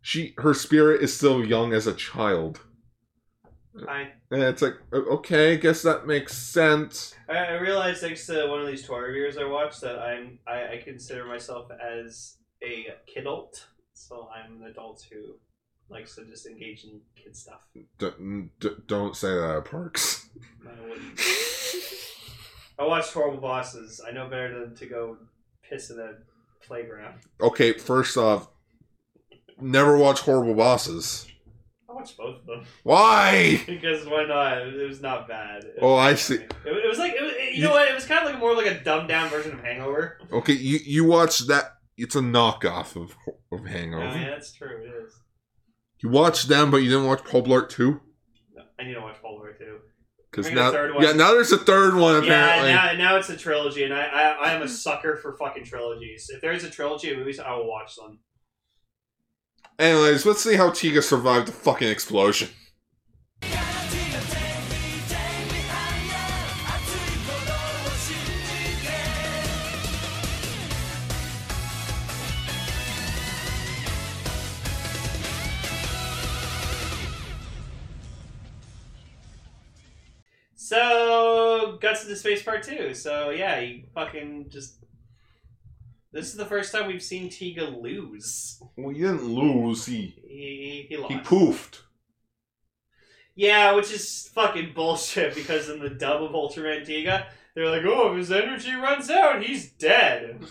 she 0.02 0.34
her 0.38 0.54
spirit 0.54 1.02
is 1.02 1.16
still 1.16 1.44
young 1.44 1.72
as 1.72 1.86
a 1.86 1.94
child. 1.94 2.60
I 3.88 4.08
And 4.30 4.42
it's 4.42 4.60
like, 4.60 4.74
okay, 4.92 5.52
I 5.52 5.56
guess 5.56 5.82
that 5.82 6.06
makes 6.06 6.36
sense. 6.36 7.14
I 7.28 7.36
I 7.36 7.52
realized 7.54 8.00
thanks 8.00 8.26
to 8.26 8.48
one 8.48 8.60
of 8.60 8.66
these 8.66 8.84
toy 8.84 8.98
reviews 8.98 9.38
I 9.38 9.44
watched 9.44 9.80
that 9.82 9.98
I'm 9.98 10.38
I, 10.46 10.74
I 10.74 10.82
consider 10.84 11.24
myself 11.24 11.70
as 11.80 12.36
a 12.62 12.88
kidult. 13.14 13.64
So 13.98 14.28
I'm 14.34 14.62
an 14.62 14.68
adult 14.68 15.04
who 15.10 15.34
likes 15.90 16.14
to 16.14 16.24
just 16.24 16.46
engage 16.46 16.84
in 16.84 17.00
kid 17.16 17.36
stuff. 17.36 17.60
D- 17.98 18.10
d- 18.60 18.68
don't 18.86 19.16
say 19.16 19.28
that 19.34 19.56
at 19.58 19.64
parks. 19.64 20.28
I 20.64 20.88
wouldn't. 20.88 21.20
I 22.78 22.84
watched 22.86 23.12
Horrible 23.12 23.40
Bosses. 23.40 24.00
I 24.06 24.12
know 24.12 24.28
better 24.28 24.60
than 24.60 24.76
to 24.76 24.86
go 24.86 25.16
piss 25.68 25.90
in 25.90 25.98
a 25.98 26.12
playground. 26.64 27.14
Okay, 27.40 27.72
first 27.72 28.16
off, 28.16 28.48
never 29.60 29.98
watch 29.98 30.20
Horrible 30.20 30.54
Bosses. 30.54 31.26
I 31.90 31.94
watched 31.94 32.16
both 32.16 32.40
of 32.40 32.46
them 32.46 32.64
Why? 32.84 33.60
because 33.66 34.06
why 34.06 34.24
not? 34.26 34.58
It 34.62 34.88
was 34.88 35.00
not 35.00 35.26
bad. 35.26 35.64
It 35.64 35.78
Oh, 35.82 35.96
I 35.96 36.14
see. 36.14 36.34
It, 36.34 36.52
it 36.66 36.88
was 36.88 36.98
like 36.98 37.14
it 37.14 37.22
was, 37.22 37.32
you 37.32 37.54
You- 37.54 37.62
know 37.64 37.70
what? 37.72 37.88
It 37.88 37.94
was 37.94 38.04
kind 38.06 38.24
of 38.24 38.30
like 38.30 38.38
more 38.38 38.54
like 38.54 38.66
a 38.66 38.78
dumbed 38.84 39.08
down 39.08 39.28
version 39.28 39.52
of 39.54 39.60
Hangover. 39.60 40.18
Okay, 40.30 40.52
you 40.52 40.78
you 40.84 41.04
watch 41.04 41.40
that. 41.48 41.72
It's 41.98 42.14
a 42.14 42.20
knockoff 42.20 42.96
of 42.96 43.16
of 43.52 43.66
Hangover. 43.66 44.04
Oh, 44.04 44.14
yeah, 44.14 44.30
that's 44.30 44.52
true. 44.52 44.82
It 44.82 45.04
is. 45.04 45.12
You 46.00 46.08
watched 46.10 46.48
them, 46.48 46.70
but 46.70 46.78
you 46.78 46.90
didn't 46.90 47.06
watch 47.06 47.24
Paul 47.24 47.42
Blart 47.42 47.68
2? 47.70 48.00
No, 48.54 48.62
I 48.78 48.84
need 48.84 48.94
to 48.94 49.00
watch 49.00 49.20
Polar 49.20 49.52
too. 49.52 49.78
Because 50.30 50.52
now, 50.52 50.70
yeah, 51.00 51.12
now 51.12 51.32
there's 51.32 51.52
a 51.52 51.58
third 51.58 51.94
one 51.94 52.16
apparently. 52.16 52.68
Yeah, 52.68 52.92
now, 52.92 53.12
now 53.12 53.16
it's 53.16 53.30
a 53.30 53.36
trilogy, 53.36 53.82
and 53.84 53.94
I, 53.94 54.04
I 54.04 54.50
I 54.50 54.52
am 54.52 54.62
a 54.62 54.68
sucker 54.68 55.16
for 55.16 55.36
fucking 55.36 55.64
trilogies. 55.64 56.30
If 56.32 56.42
there's 56.42 56.64
a 56.64 56.70
trilogy 56.70 57.10
of 57.10 57.18
movies, 57.18 57.40
I 57.40 57.54
will 57.56 57.66
watch 57.66 57.96
them. 57.96 58.20
Anyways, 59.78 60.26
let's 60.26 60.42
see 60.42 60.56
how 60.56 60.70
Tiga 60.70 61.02
survived 61.02 61.48
the 61.48 61.52
fucking 61.52 61.88
explosion. 61.88 62.50
So 81.98 82.04
Guts 82.04 82.04
into 82.04 82.16
Space 82.16 82.42
Part 82.42 82.62
Two. 82.62 82.94
So 82.94 83.30
yeah, 83.30 83.60
he 83.60 83.86
fucking 83.94 84.46
just. 84.50 84.76
This 86.12 86.28
is 86.28 86.36
the 86.36 86.46
first 86.46 86.72
time 86.72 86.86
we've 86.86 87.02
seen 87.02 87.28
Tiga 87.28 87.80
lose. 87.82 88.60
Well, 88.76 88.94
he 88.94 89.02
didn't 89.02 89.24
lose. 89.24 89.84
He 89.86 90.14
He 90.26 90.86
he, 90.86 90.86
he 90.88 90.96
lost. 90.96 91.12
he 91.12 91.18
poofed. 91.20 91.80
Yeah, 93.34 93.74
which 93.74 93.92
is 93.92 94.28
fucking 94.34 94.72
bullshit 94.74 95.34
because 95.34 95.68
in 95.68 95.78
the 95.80 95.90
dub 95.90 96.22
of 96.22 96.32
Ultraman 96.32 96.84
Tiga, 96.86 97.26
they're 97.54 97.70
like, 97.70 97.82
oh, 97.84 98.12
if 98.12 98.18
his 98.18 98.32
energy 98.32 98.74
runs 98.74 99.10
out, 99.10 99.42
he's 99.42 99.70
dead. 99.72 100.40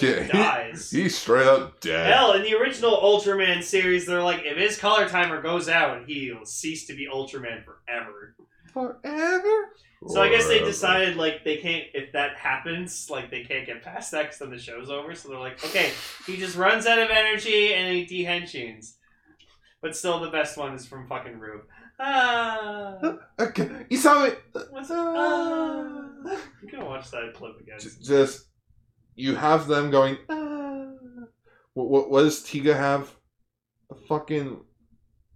Yeah, 0.00 0.16
he 0.16 0.22
he- 0.24 0.32
dies. 0.32 0.90
He's 0.90 1.16
straight 1.16 1.46
up 1.46 1.78
dead. 1.80 2.12
Hell, 2.12 2.32
in 2.32 2.42
the 2.42 2.54
original 2.54 2.96
Ultraman 2.96 3.62
series, 3.62 4.06
they're 4.06 4.22
like, 4.22 4.40
if 4.44 4.56
his 4.56 4.76
color 4.78 5.08
timer 5.08 5.40
goes 5.40 5.68
out, 5.68 6.06
he'll 6.08 6.44
cease 6.46 6.86
to 6.86 6.94
be 6.96 7.06
Ultraman 7.06 7.62
forever. 7.64 8.34
Forever. 8.72 9.68
So 10.06 10.20
I 10.20 10.28
guess 10.28 10.46
they 10.46 10.58
decided 10.58 11.16
like 11.16 11.44
they 11.44 11.56
can't 11.56 11.84
if 11.94 12.12
that 12.12 12.36
happens 12.36 13.08
like 13.10 13.30
they 13.30 13.42
can't 13.44 13.66
get 13.66 13.82
past 13.82 14.10
that 14.10 14.22
because 14.24 14.38
then 14.38 14.50
the 14.50 14.58
show's 14.58 14.90
over. 14.90 15.14
So 15.14 15.28
they're 15.30 15.38
like, 15.38 15.64
okay, 15.64 15.92
he 16.26 16.36
just 16.36 16.56
runs 16.56 16.86
out 16.86 16.98
of 16.98 17.08
energy 17.10 17.72
and 17.74 17.94
he 17.94 18.04
dehensions. 18.04 18.96
But 19.80 19.96
still, 19.96 20.20
the 20.20 20.30
best 20.30 20.56
one 20.56 20.74
is 20.74 20.86
from 20.86 21.06
fucking 21.06 21.38
Rube. 21.38 21.62
Ah, 22.00 22.98
Okay, 23.38 23.86
you 23.90 23.96
saw 23.96 24.24
it. 24.24 24.42
what's 24.70 24.90
ah? 24.90 25.82
I'm 26.22 26.68
gonna 26.70 26.86
watch 26.86 27.10
that 27.10 27.32
clip 27.34 27.60
again. 27.60 27.78
Just 27.80 28.46
you 29.14 29.34
have 29.36 29.66
them 29.66 29.90
going. 29.90 30.18
"Ah." 30.28 30.86
What, 31.74 31.88
what, 31.88 32.10
what 32.10 32.22
does 32.22 32.40
Tiga 32.42 32.76
have? 32.76 33.14
A 33.90 33.94
fucking 33.94 34.60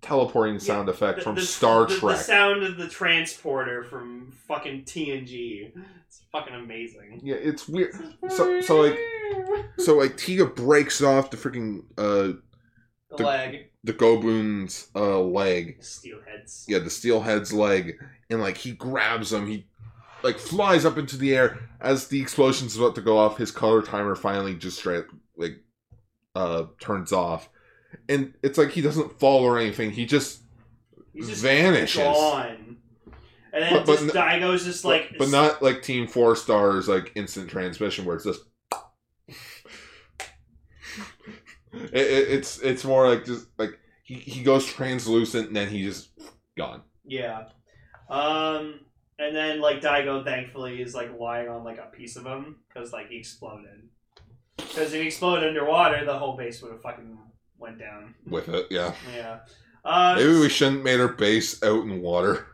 teleporting 0.01 0.59
sound 0.59 0.89
effect 0.89 1.19
The- 1.19 1.25
from 1.25 1.35
the- 1.37 1.43
Star 1.43 1.87
the, 1.87 1.97
Trek. 1.97 2.17
The 2.19 2.23
sound 2.23 2.63
of 2.63 2.77
the 2.77 2.89
transporter 2.89 3.83
from 3.85 4.33
fucking 4.47 4.85
TNG. 4.85 5.73
It's 6.07 6.23
fucking 6.33 6.55
amazing. 6.55 7.21
yeah, 7.23 7.37
it's 7.37 7.69
weird. 7.69 7.93
So, 8.29 8.61
so 8.61 8.81
like, 8.83 8.99
so 9.79 9.97
like 9.97 10.17
Tiga 10.17 10.55
breaks 10.55 11.03
off 11.03 11.31
the 11.31 11.37
freaking 11.37 11.83
uh 11.99 12.39
the 13.11 13.17
the- 13.17 13.25
leg, 13.25 13.71
the 13.85 13.93
Gobun's 13.93 14.89
uh 14.95 15.19
leg. 15.21 15.81
steelheads. 15.81 16.65
Yeah, 16.69 16.79
the 16.79 16.91
Steelhead's 16.91 17.53
leg, 17.53 17.99
and 18.31 18.41
like 18.41 18.57
he 18.57 18.73
grabs 18.73 19.33
him. 19.33 19.47
He 19.47 19.67
like 20.23 20.39
flies 20.39 20.85
up 20.85 20.99
into 20.99 21.17
the 21.17 21.35
air 21.37 21.59
as 21.81 22.09
the 22.09 22.21
explosion's 22.21 22.77
about 22.77 22.95
to 22.97 23.01
go 23.03 23.19
off. 23.19 23.37
His 23.39 23.51
color 23.51 23.83
timer 23.83 24.15
finally 24.15 24.55
just 24.55 24.79
straight 24.79 25.05
like 25.37 25.59
uh 26.35 26.65
turns 26.81 27.13
off, 27.13 27.49
and 28.09 28.35
it's 28.43 28.59
like 28.59 28.71
he 28.71 28.81
doesn't 28.81 29.19
fall 29.19 29.45
or 29.45 29.59
anything. 29.59 29.91
He 29.91 30.07
just 30.07 30.41
He's 31.15 31.29
just 31.29 31.43
vanishes. 31.43 32.03
gone. 32.03 32.77
And 33.53 33.63
then 33.65 33.73
But- 33.73 33.87
but 33.87 33.93
just 34.01 34.15
n- 34.17 34.23
Daigo's 34.23 34.65
just 34.65 34.85
like, 34.85 35.11
but, 35.11 35.19
but 35.21 35.29
not 35.31 35.63
like 35.63 35.83
Team 35.83 36.07
Four 36.07 36.37
Stars 36.37 36.87
like 36.89 37.13
instant 37.15 37.49
transmission 37.51 38.05
where 38.05 38.17
it's 38.17 38.25
just. 38.25 38.41
It, 41.73 41.93
it, 41.93 42.29
it's 42.31 42.59
it's 42.61 42.85
more 42.85 43.09
like 43.09 43.25
just 43.27 43.47
like 43.59 43.79
he, 44.03 44.15
he 44.15 44.43
goes 44.43 44.65
translucent 44.67 45.49
and 45.49 45.57
then 45.57 45.69
he 45.69 45.85
just 45.85 46.09
gone. 46.57 46.83
yeah. 47.05 47.45
Um, 48.09 48.81
and 49.19 49.37
then 49.37 49.61
like 49.61 49.83
Daigo, 49.83 50.25
thankfully, 50.25 50.81
is 50.81 50.95
like 50.95 51.19
lying 51.21 51.49
on 51.49 51.63
like 51.65 51.77
a 51.79 51.95
piece 51.95 52.17
of 52.17 52.25
him 52.25 52.57
because 52.69 52.91
like 52.93 53.09
he 53.11 53.17
exploded. 53.19 53.89
Because 54.57 54.95
if 54.95 55.01
he 55.03 55.07
exploded 55.09 55.47
underwater, 55.47 56.05
the 56.07 56.19
whole 56.19 56.37
base 56.39 56.63
would 56.63 56.73
have 56.73 56.81
fucking 56.81 57.19
went 57.59 57.79
down. 57.79 58.15
with 58.27 58.49
it. 58.49 58.67
Yeah, 58.71 58.95
Yeah. 59.15 59.41
Uh, 59.85 60.15
maybe 60.17 60.39
we 60.39 60.49
shouldn't 60.49 60.83
made 60.85 61.01
our 61.01 61.09
base 61.09 61.63
out 61.63 61.85
in 61.85 62.01
water. 62.03 62.47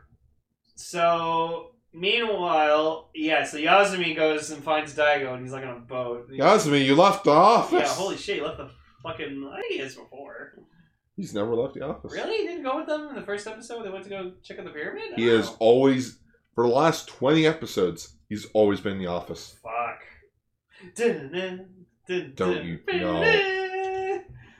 So 0.77 1.73
meanwhile, 1.93 3.11
yeah. 3.15 3.45
So 3.45 3.59
Yazumi 3.59 4.15
goes 4.15 4.51
and 4.51 4.63
finds 4.63 4.95
Daigo, 4.95 5.35
and 5.35 5.43
he's 5.43 5.53
like 5.53 5.65
on 5.65 5.77
a 5.77 5.81
boat. 5.81 6.31
Yazumi, 6.31 6.85
you 6.85 6.95
left 6.95 7.25
the 7.25 7.31
office. 7.31 7.81
Yeah, 7.81 7.89
holy 7.95 8.17
shit! 8.17 8.37
He 8.37 8.43
left 8.43 8.59
the 8.59 8.71
fucking. 9.03 9.51
I 9.53 9.61
think 9.61 9.73
he 9.73 9.79
has 9.79 9.95
before. 9.95 10.53
He's 11.17 11.33
never 11.35 11.55
left 11.55 11.75
the 11.75 11.83
office. 11.87 12.13
Really? 12.13 12.39
He 12.39 12.47
didn't 12.49 12.65
go 12.65 12.77
with 12.77 12.87
them 12.87 13.09
in 13.09 13.15
the 13.15 13.23
first 13.23 13.47
episode. 13.47 13.85
They 13.85 13.91
went 13.91 14.05
to 14.05 14.11
go 14.11 14.33
check 14.43 14.59
out 14.59 14.65
the 14.65 14.71
pyramid. 14.73 15.13
He 15.17 15.31
Oh, 15.31 15.37
has 15.37 15.51
always, 15.61 16.19
for 16.55 16.67
the 16.67 16.73
last 16.75 17.07
twenty 17.09 17.47
episodes, 17.47 18.17
he's 18.29 18.47
always 18.53 18.81
been 18.81 18.95
in 18.95 18.99
the 18.99 19.07
office. 19.07 19.57
Fuck. 19.63 20.01
Dun-dun-dun, 20.97 21.67
dun-dun. 22.09 22.33
Don't 22.35 22.65
you- 22.65 22.81
no. 22.95 23.64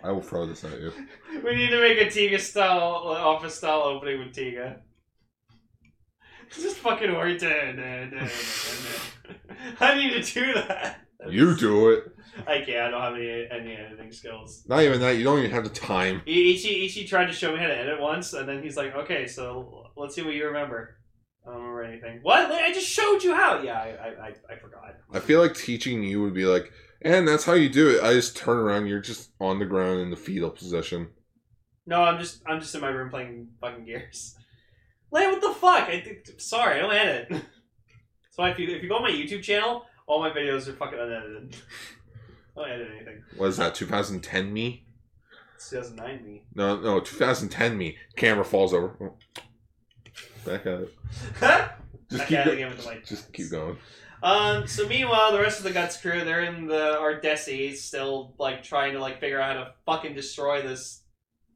I 0.05 0.13
will 0.13 0.21
throw 0.21 0.45
this 0.47 0.63
at 0.65 0.79
you. 0.81 0.93
We 1.45 1.57
need 1.57 1.71
to 1.71 1.81
make 1.81 1.99
a 1.99 2.05
Tiga 2.05 2.39
style 2.39 3.03
uh, 3.07 3.13
office 3.13 3.57
style 3.57 3.83
opening 3.83 4.21
with 4.21 4.35
Tiga. 4.35 4.81
Just 6.51 6.77
fucking 6.77 7.11
dun. 7.11 7.81
I 9.81 9.95
need 9.97 10.23
to 10.23 10.35
do 10.35 10.53
that. 10.55 11.01
You 11.29 11.57
do 11.57 11.91
it. 11.91 12.05
I 12.47 12.59
can't. 12.61 12.79
I 12.79 12.91
don't 12.91 13.01
have 13.01 13.15
any 13.15 13.49
any 13.51 13.77
editing 13.77 14.13
skills. 14.13 14.65
Not 14.69 14.83
even 14.83 15.01
that. 15.01 15.17
You 15.17 15.25
don't 15.25 15.39
even 15.39 15.51
have 15.51 15.65
the 15.65 15.71
time. 15.71 16.23
Ichi 16.27 16.85
Ichi 16.85 17.07
tried 17.07 17.27
to 17.27 17.33
show 17.33 17.53
me 17.53 17.59
how 17.59 17.67
to 17.67 17.77
edit 17.77 18.01
once, 18.01 18.35
and 18.35 18.49
then 18.49 18.63
he's 18.63 18.77
like, 18.77 18.95
"Okay, 18.95 19.27
so 19.27 19.87
let's 19.97 20.15
see 20.15 20.23
what 20.23 20.35
you 20.35 20.47
remember." 20.47 20.99
I 21.47 21.51
don't 21.51 21.61
remember 21.61 21.83
anything. 21.85 22.21
What? 22.23 22.51
I 22.53 22.73
just 22.73 22.89
showed 22.89 23.23
you 23.23 23.35
how. 23.35 23.63
Yeah, 23.63 23.79
I, 23.79 24.29
I, 24.29 24.35
I 24.51 24.57
forgot. 24.57 24.95
I 25.13 25.21
feel 25.21 25.41
like 25.41 25.55
teaching 25.55 26.03
you 26.03 26.23
would 26.23 26.35
be 26.35 26.47
like, 26.47 26.73
and 27.05 27.29
that's 27.29 27.45
how 27.45 27.53
you 27.53 27.69
do 27.69 27.91
it. 27.91 28.03
I 28.03 28.13
just 28.15 28.37
turn 28.37 28.57
around. 28.57 28.87
You're 28.87 29.01
just 29.01 29.31
on 29.41 29.59
the 29.59 29.65
ground 29.67 30.01
in 30.01 30.11
the 30.11 30.17
fetal 30.17 30.51
position. 30.51 31.09
No, 31.87 32.03
I'm 32.03 32.19
just 32.19 32.43
I'm 32.47 32.61
just 32.61 32.75
in 32.75 32.81
my 32.81 32.89
room 32.89 33.11
playing 33.11 33.49
fucking 33.61 33.85
Gears. 33.85 34.37
Like 35.11 35.31
what 35.31 35.41
the 35.41 35.53
fuck? 35.53 35.89
I 35.89 36.01
think, 36.01 36.41
sorry, 36.41 36.79
I 36.79 36.83
don't 36.83 36.93
edit. 36.95 37.43
So 38.31 38.43
if 38.45 38.59
you 38.59 38.69
if 38.69 38.83
you 38.83 38.89
go 38.89 38.97
on 38.97 39.03
my 39.03 39.11
YouTube 39.11 39.43
channel, 39.43 39.85
all 40.07 40.21
my 40.21 40.31
videos 40.31 40.67
are 40.67 40.73
fucking 40.73 40.99
unedited. 40.99 41.57
I 42.57 42.61
don't 42.61 42.71
edit 42.71 42.89
anything. 42.97 43.23
What 43.37 43.47
is 43.49 43.57
that? 43.59 43.75
2010 43.75 44.53
me? 44.53 44.87
It's 45.57 45.71
2009 45.71 46.25
me. 46.25 46.43
No, 46.55 46.81
no, 46.81 47.01
2010 47.01 47.77
me. 47.79 47.97
Camera 48.17 48.45
falls 48.45 48.75
over. 48.75 49.13
Back 50.45 50.67
at 50.67 50.81
it. 50.81 50.95
Just 52.11 52.19
Back 52.19 52.29
keep, 52.29 52.39
it 52.39 52.45
go- 52.45 52.51
again 52.53 52.69
with 52.71 52.79
the 52.81 52.87
white 52.87 53.05
just 53.07 53.33
keep 53.33 53.51
going. 53.51 53.77
Um, 54.25 54.67
so 54.67 54.89
meanwhile, 54.89 55.33
the 55.33 55.41
rest 55.41 55.59
of 55.59 55.65
the 55.65 55.71
Guts 55.73 55.99
crew, 56.01 56.25
they're 56.25 56.45
in 56.45 56.67
the 56.67 56.97
Artdessei, 56.99 57.75
still 57.77 58.35
like 58.39 58.63
trying 58.63 58.95
to 58.95 58.99
like 59.01 59.21
figure 59.21 59.39
out 59.41 59.57
how 59.57 59.65
to 59.65 59.73
fucking 59.85 60.15
destroy 60.15 60.63
this 60.63 61.03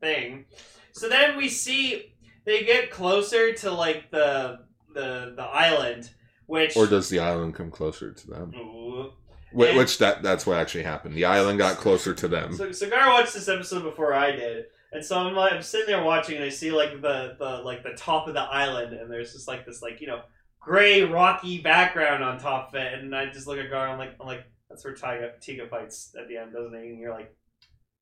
thing. 0.00 0.44
So 0.92 1.08
then 1.08 1.36
we 1.38 1.48
see 1.48 2.14
they 2.44 2.64
get 2.64 2.90
closer 2.90 3.52
to 3.54 3.70
like 3.70 4.10
the 4.10 4.60
the 4.94 5.32
the 5.36 5.42
island, 5.42 6.10
which 6.46 6.76
Or 6.76 6.86
does 6.86 7.08
the 7.08 7.20
island 7.20 7.54
come 7.54 7.70
closer 7.70 8.12
to 8.12 8.26
them? 8.30 8.52
Ooh. 8.54 9.12
Wh- 9.56 9.62
And- 9.68 9.78
Which 9.78 9.96
that 9.98 10.22
that's 10.22 10.46
what 10.46 10.58
actually 10.58 10.84
happened. 10.84 11.14
The 11.14 11.24
island 11.24 11.58
got 11.58 11.78
closer 11.78 12.12
to 12.12 12.28
them. 12.28 12.54
So 12.54 12.70
Cigar 12.72 13.08
watched 13.08 13.32
this 13.32 13.48
episode 13.48 13.82
before 13.82 14.12
I 14.12 14.32
did, 14.32 14.66
and 14.92 15.02
so 15.02 15.18
I'm 15.18 15.34
like 15.34 15.54
I'm 15.54 15.62
sitting 15.62 15.86
there 15.86 16.02
watching, 16.04 16.36
and 16.36 16.44
I 16.44 16.50
see 16.50 16.70
like 16.70 17.00
the 17.00 17.34
the 17.38 17.62
like 17.64 17.82
the 17.82 17.94
top 17.96 18.28
of 18.28 18.34
the 18.34 18.42
island, 18.42 18.92
and 18.92 19.10
there's 19.10 19.32
just 19.32 19.48
like 19.48 19.64
this 19.64 19.80
like 19.80 20.02
you 20.02 20.06
know 20.06 20.20
gray 20.68 21.02
rocky 21.02 21.62
background 21.62 22.22
on 22.22 22.38
top 22.38 22.68
of 22.68 22.74
it, 22.74 22.92
and 22.92 23.16
I 23.16 23.26
just 23.26 23.46
look 23.46 23.58
at 23.58 23.70
Gar, 23.70 23.88
I'm 23.88 23.98
like 23.98 24.14
I'm 24.20 24.26
like 24.26 24.44
that's 24.68 24.84
where 24.84 24.94
Tiga 24.94 25.30
Tiga 25.40 25.68
fights 25.68 26.14
at 26.20 26.28
the 26.28 26.36
end, 26.36 26.52
doesn't 26.52 26.74
it? 26.74 26.82
And 26.82 27.00
you're 27.00 27.14
like, 27.14 27.34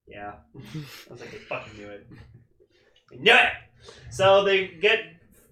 yeah. 0.09 0.33
I 0.57 1.13
was 1.13 1.21
like, 1.21 1.33
I 1.33 1.39
fucking 1.49 1.79
knew 1.79 1.89
it. 1.89 2.07
I 3.13 3.17
knew 3.17 3.33
it. 3.33 3.53
So 4.11 4.45
they 4.45 4.67
get 4.67 4.99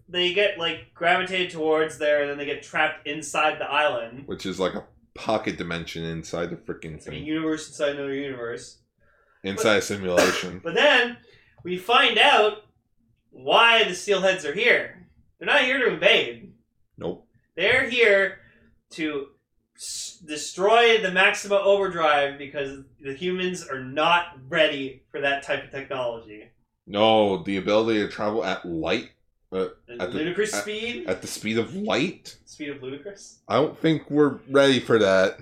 they 0.08 0.34
get 0.34 0.58
like 0.58 0.92
gravitated 0.92 1.50
towards 1.50 1.98
there, 1.98 2.22
and 2.22 2.30
then 2.30 2.38
they 2.38 2.46
get 2.46 2.64
trapped 2.64 3.06
inside 3.06 3.60
the 3.60 3.70
island. 3.70 4.24
Which 4.26 4.44
is 4.44 4.58
like 4.58 4.74
a 4.74 4.84
pocket 5.14 5.56
dimension 5.56 6.04
inside 6.04 6.50
the 6.50 6.56
freaking 6.56 6.94
like 7.06 7.16
a 7.16 7.20
universe 7.20 7.68
inside 7.68 7.90
another 7.90 8.12
universe. 8.12 8.78
Inside 9.44 9.76
a 9.76 9.82
simulation. 9.82 10.60
But 10.64 10.74
then 10.74 11.18
we 11.62 11.78
find 11.78 12.18
out 12.18 12.64
why 13.30 13.84
the 13.84 13.94
steelheads 13.94 14.44
are 14.44 14.54
here. 14.54 15.06
They're 15.38 15.46
not 15.46 15.62
here 15.62 15.78
to 15.78 15.94
invade. 15.94 16.53
Nope. 17.56 17.64
They're 17.72 17.88
here 17.88 18.38
to 18.90 19.28
s- 19.76 20.22
destroy 20.24 21.00
the 21.00 21.10
Maxima 21.10 21.56
Overdrive 21.56 22.38
because 22.38 22.80
the 23.00 23.14
humans 23.14 23.66
are 23.68 23.80
not 23.82 24.38
ready 24.48 25.02
for 25.10 25.20
that 25.20 25.42
type 25.42 25.64
of 25.64 25.70
technology. 25.70 26.50
No, 26.86 27.42
the 27.42 27.56
ability 27.56 28.00
to 28.00 28.08
travel 28.08 28.44
at 28.44 28.64
light 28.64 29.10
uh, 29.52 29.68
And 29.88 30.02
At 30.02 30.10
the- 30.10 30.18
ludicrous 30.18 30.52
at- 30.52 30.62
speed, 30.62 31.06
at 31.06 31.22
the 31.22 31.28
speed 31.28 31.58
of 31.58 31.74
light. 31.76 32.36
speed 32.44 32.70
of 32.70 32.82
ludicrous. 32.82 33.38
I 33.46 33.54
don't 33.54 33.78
think 33.78 34.10
we're 34.10 34.38
ready 34.50 34.80
for 34.80 34.98
that. 34.98 35.38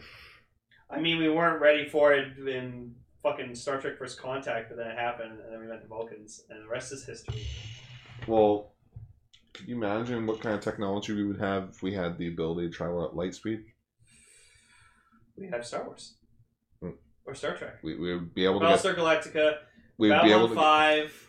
I 0.90 1.00
mean, 1.00 1.16
we 1.18 1.30
weren't 1.30 1.62
ready 1.62 1.88
for 1.88 2.12
it 2.12 2.36
in 2.46 2.94
fucking 3.22 3.54
Star 3.54 3.80
Trek 3.80 3.96
First 3.98 4.20
Contact, 4.20 4.68
but 4.68 4.76
then 4.76 4.88
it 4.88 4.98
happened, 4.98 5.40
and 5.40 5.50
then 5.50 5.60
we 5.60 5.66
met 5.66 5.80
the 5.80 5.88
Vulcans, 5.88 6.42
and 6.50 6.62
the 6.62 6.68
rest 6.68 6.92
is 6.92 7.06
history. 7.06 7.46
Well, 8.26 8.71
could 9.54 9.68
you 9.68 9.76
imagine 9.76 10.26
what 10.26 10.40
kind 10.40 10.54
of 10.54 10.60
technology 10.62 11.12
we 11.12 11.24
would 11.24 11.40
have 11.40 11.70
if 11.70 11.82
we 11.82 11.92
had 11.92 12.18
the 12.18 12.28
ability 12.28 12.68
to 12.68 12.72
travel 12.74 13.04
at 13.04 13.14
light 13.14 13.34
speed? 13.34 13.64
We 15.36 15.48
have 15.48 15.66
Star 15.66 15.84
Wars 15.84 16.14
Hmm. 16.80 16.90
or 17.26 17.34
Star 17.34 17.56
Trek. 17.56 17.76
We, 17.82 17.96
we 17.98 18.14
would 18.14 18.34
be 18.34 18.44
able 18.44 18.60
to 18.60 18.66
get. 18.66 18.78
Battlestar 18.78 18.94
Galactica, 18.96 19.56
We 19.98 20.10
would 20.10 20.22
be 20.22 20.30
able 20.32 20.48
Babylon 20.48 20.48
to. 20.48 20.54
Five, 20.54 21.28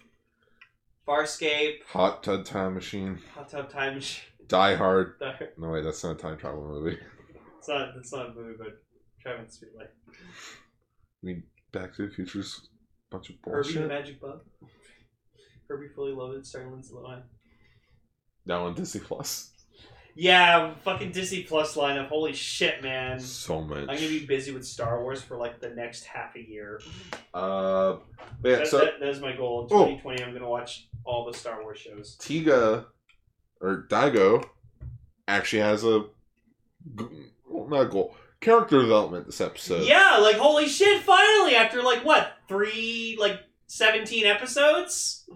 Farscape, 1.07 1.83
Hot 1.89 2.23
Tub 2.23 2.45
Time 2.45 2.73
Machine, 2.73 3.19
Hot 3.35 3.49
Tub 3.49 3.69
Time 3.69 3.95
Machine. 3.95 4.23
Die 4.47 4.75
Hard. 4.75 5.13
No 5.57 5.69
wait, 5.69 5.83
that's 5.83 6.03
not 6.03 6.15
a 6.17 6.19
time 6.19 6.37
travel 6.37 6.63
movie. 6.67 6.97
It's 7.57 7.67
not. 7.69 7.89
It's 7.97 8.11
not 8.11 8.29
a 8.29 8.33
movie, 8.33 8.55
but 8.57 8.81
Traveling 9.21 9.49
Speed 9.49 9.69
Light. 9.77 9.87
I 10.09 10.15
mean, 11.25 11.43
Back 11.71 11.95
to 11.95 12.07
the 12.07 12.13
Future's 12.13 12.69
a 13.09 13.15
bunch 13.15 13.29
of 13.29 13.35
Herbie 13.43 13.73
the 13.73 13.79
bullshit. 13.79 13.87
Magic 13.87 14.21
Bug. 14.21 14.41
Herbie 15.69 15.87
Fully 15.95 16.11
Loaded, 16.11 16.45
starring 16.45 16.71
Lindsay 16.71 16.93
Lohan. 16.93 17.23
Now 18.45 18.65
on 18.65 18.73
Disney 18.73 19.01
Plus. 19.01 19.49
Yeah, 20.15 20.75
fucking 20.83 21.11
Disney 21.11 21.41
Plus 21.43 21.75
lineup. 21.75 22.07
Holy 22.09 22.33
shit, 22.33 22.83
man! 22.83 23.19
So 23.19 23.61
much. 23.61 23.79
I'm 23.79 23.87
gonna 23.87 23.99
be 23.99 24.25
busy 24.25 24.51
with 24.51 24.63
Star 24.65 25.01
Wars 25.01 25.21
for 25.23 25.37
like 25.37 25.59
the 25.59 25.69
next 25.69 26.03
half 26.03 26.35
a 26.35 26.39
year. 26.41 26.79
Uh, 27.33 27.95
yeah. 28.43 28.57
That, 28.57 28.67
So 28.67 28.77
that, 28.79 28.99
that 28.99 29.09
is 29.09 29.19
my 29.19 29.35
goal 29.35 29.61
in 29.61 29.65
Oh. 29.75 29.85
2020. 29.85 30.23
I'm 30.23 30.33
gonna 30.33 30.47
watch 30.47 30.87
all 31.03 31.25
the 31.25 31.35
Star 31.35 31.63
Wars 31.63 31.79
shows. 31.79 32.15
Tiga 32.19 32.85
or 33.59 33.87
Daigo 33.89 34.45
actually 35.27 35.61
has 35.63 35.83
a 35.83 36.05
well, 37.47 37.67
not 37.69 37.81
a 37.81 37.85
goal 37.85 38.15
character 38.39 38.81
development 38.81 39.25
this 39.25 39.41
episode. 39.41 39.87
yeah, 39.87 40.17
like 40.21 40.35
holy 40.35 40.67
shit! 40.67 41.01
Finally, 41.01 41.55
after 41.55 41.81
like 41.81 42.05
what 42.05 42.33
three, 42.47 43.17
like 43.19 43.39
17 43.65 44.27
episodes. 44.27 45.27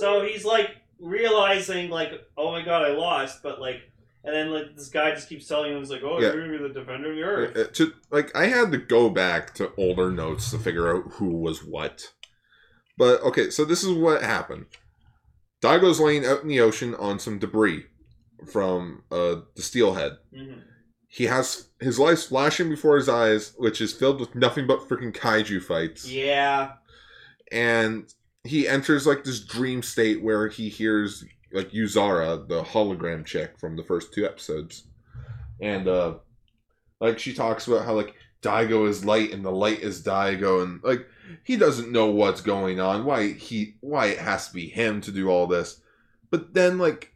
So 0.00 0.24
he's 0.24 0.44
like 0.44 0.70
realizing 1.00 1.90
like, 1.90 2.12
oh 2.36 2.52
my 2.52 2.62
god, 2.62 2.82
I 2.82 2.90
lost, 2.92 3.42
but 3.42 3.60
like, 3.60 3.82
and 4.24 4.34
then 4.34 4.50
like 4.52 4.74
this 4.76 4.88
guy 4.88 5.10
just 5.14 5.28
keeps 5.28 5.46
telling 5.46 5.72
him, 5.72 5.78
he's 5.78 5.90
like, 5.90 6.02
oh, 6.02 6.18
Yeah. 6.20 6.32
you're 6.32 6.46
gonna 6.46 6.58
be 6.58 6.68
the 6.72 6.80
defender 6.80 7.10
of 7.10 7.16
the 7.16 7.22
earth. 7.22 7.56
Uh, 7.56 7.60
uh, 7.60 7.66
to 7.74 7.92
like 8.10 8.34
I 8.36 8.46
had 8.46 8.72
to 8.72 8.78
go 8.78 9.10
back 9.10 9.54
to 9.54 9.72
older 9.76 10.10
notes 10.10 10.50
to 10.50 10.58
figure 10.58 10.94
out 10.94 11.12
who 11.14 11.36
was 11.36 11.64
what. 11.64 12.12
But 12.96 13.20
okay, 13.22 13.50
so 13.50 13.64
this 13.64 13.82
is 13.82 13.90
what 13.92 14.22
happened. 14.22 14.66
Daigo's 15.60 16.00
laying 16.00 16.24
out 16.26 16.42
in 16.42 16.48
the 16.48 16.60
ocean 16.60 16.94
on 16.94 17.18
some 17.18 17.38
debris 17.38 17.84
from 18.52 19.02
uh, 19.10 19.36
the 19.56 19.62
steelhead. 19.62 20.12
Mhm. 20.34 20.62
He 21.08 21.24
has 21.24 21.68
his 21.80 21.98
life 21.98 22.24
flashing 22.24 22.68
before 22.68 22.96
his 22.96 23.08
eyes, 23.08 23.54
which 23.56 23.80
is 23.80 23.92
filled 23.92 24.20
with 24.20 24.34
nothing 24.34 24.66
but 24.66 24.80
freaking 24.88 25.12
kaiju 25.14 25.62
fights. 25.62 26.10
Yeah, 26.10 26.72
And 27.52 28.12
he 28.44 28.68
enters 28.68 29.06
like 29.06 29.24
this 29.24 29.40
dream 29.40 29.82
state 29.82 30.22
where 30.22 30.48
he 30.48 30.68
hears 30.68 31.24
like 31.52 31.70
Yuzare, 31.70 32.46
the 32.46 32.62
hologram 32.62 33.24
chick 33.24 33.58
from 33.58 33.76
the 33.76 33.84
first 33.84 34.12
two 34.12 34.26
episodes. 34.26 34.84
And 35.60 35.88
uh 35.88 36.16
like 37.00 37.18
she 37.18 37.34
talks 37.34 37.66
about 37.66 37.86
how 37.86 37.94
like 37.94 38.14
Daigo 38.42 38.88
is 38.88 39.04
light 39.04 39.32
and 39.32 39.44
the 39.44 39.50
light 39.50 39.80
is 39.80 40.02
Daigo 40.02 40.62
and 40.62 40.82
like 40.82 41.06
he 41.42 41.56
doesn't 41.56 41.90
know 41.90 42.06
what's 42.06 42.42
going 42.42 42.80
on, 42.80 43.04
why 43.04 43.32
he 43.32 43.76
why 43.80 44.06
it 44.06 44.18
has 44.18 44.48
to 44.48 44.54
be 44.54 44.68
him 44.68 45.00
to 45.02 45.10
do 45.10 45.28
all 45.30 45.46
this. 45.46 45.80
But 46.30 46.52
then 46.52 46.78
like 46.78 47.14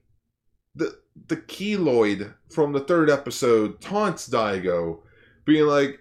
the 0.75 0.99
the 1.27 1.37
Keloid 1.37 2.35
from 2.49 2.73
the 2.73 2.81
third 2.81 3.11
episode 3.11 3.81
taunts 3.81 4.29
Daigo, 4.29 5.01
being 5.45 5.67
like 5.67 6.01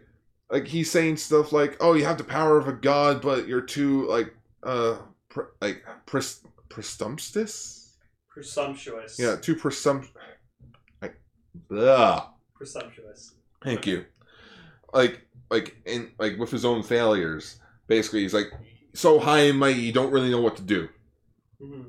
like 0.49 0.67
he's 0.67 0.89
saying 0.89 1.17
stuff 1.17 1.51
like, 1.51 1.75
"Oh, 1.81 1.93
you 1.93 2.05
have 2.05 2.17
the 2.17 2.23
power 2.23 2.57
of 2.57 2.69
a 2.69 2.73
god, 2.73 3.21
but 3.21 3.47
you're 3.47 3.61
too 3.61 4.07
like 4.07 4.33
uh 4.63 4.97
pr- 5.37 5.51
like 5.61 5.83
pres- 6.05 6.43
presumptuous." 6.69 7.83
presumptuous. 8.29 9.17
Yeah, 9.17 9.35
too 9.35 9.55
presump. 9.55 10.07
Like, 11.01 11.19
blah. 11.69 12.29
presumptuous. 12.55 13.33
Thank 13.63 13.87
you. 13.87 14.05
Like, 14.93 15.21
like 15.49 15.75
in 15.85 16.11
like 16.19 16.37
with 16.37 16.51
his 16.51 16.63
own 16.65 16.83
failures. 16.83 17.59
Basically, 17.87 18.21
he's 18.21 18.33
like 18.33 18.51
so 18.93 19.19
high 19.19 19.41
and 19.41 19.59
mighty, 19.59 19.79
you 19.81 19.91
don't 19.93 20.11
really 20.11 20.29
know 20.29 20.41
what 20.41 20.55
to 20.57 20.61
do. 20.61 20.89
hmm 21.59 21.81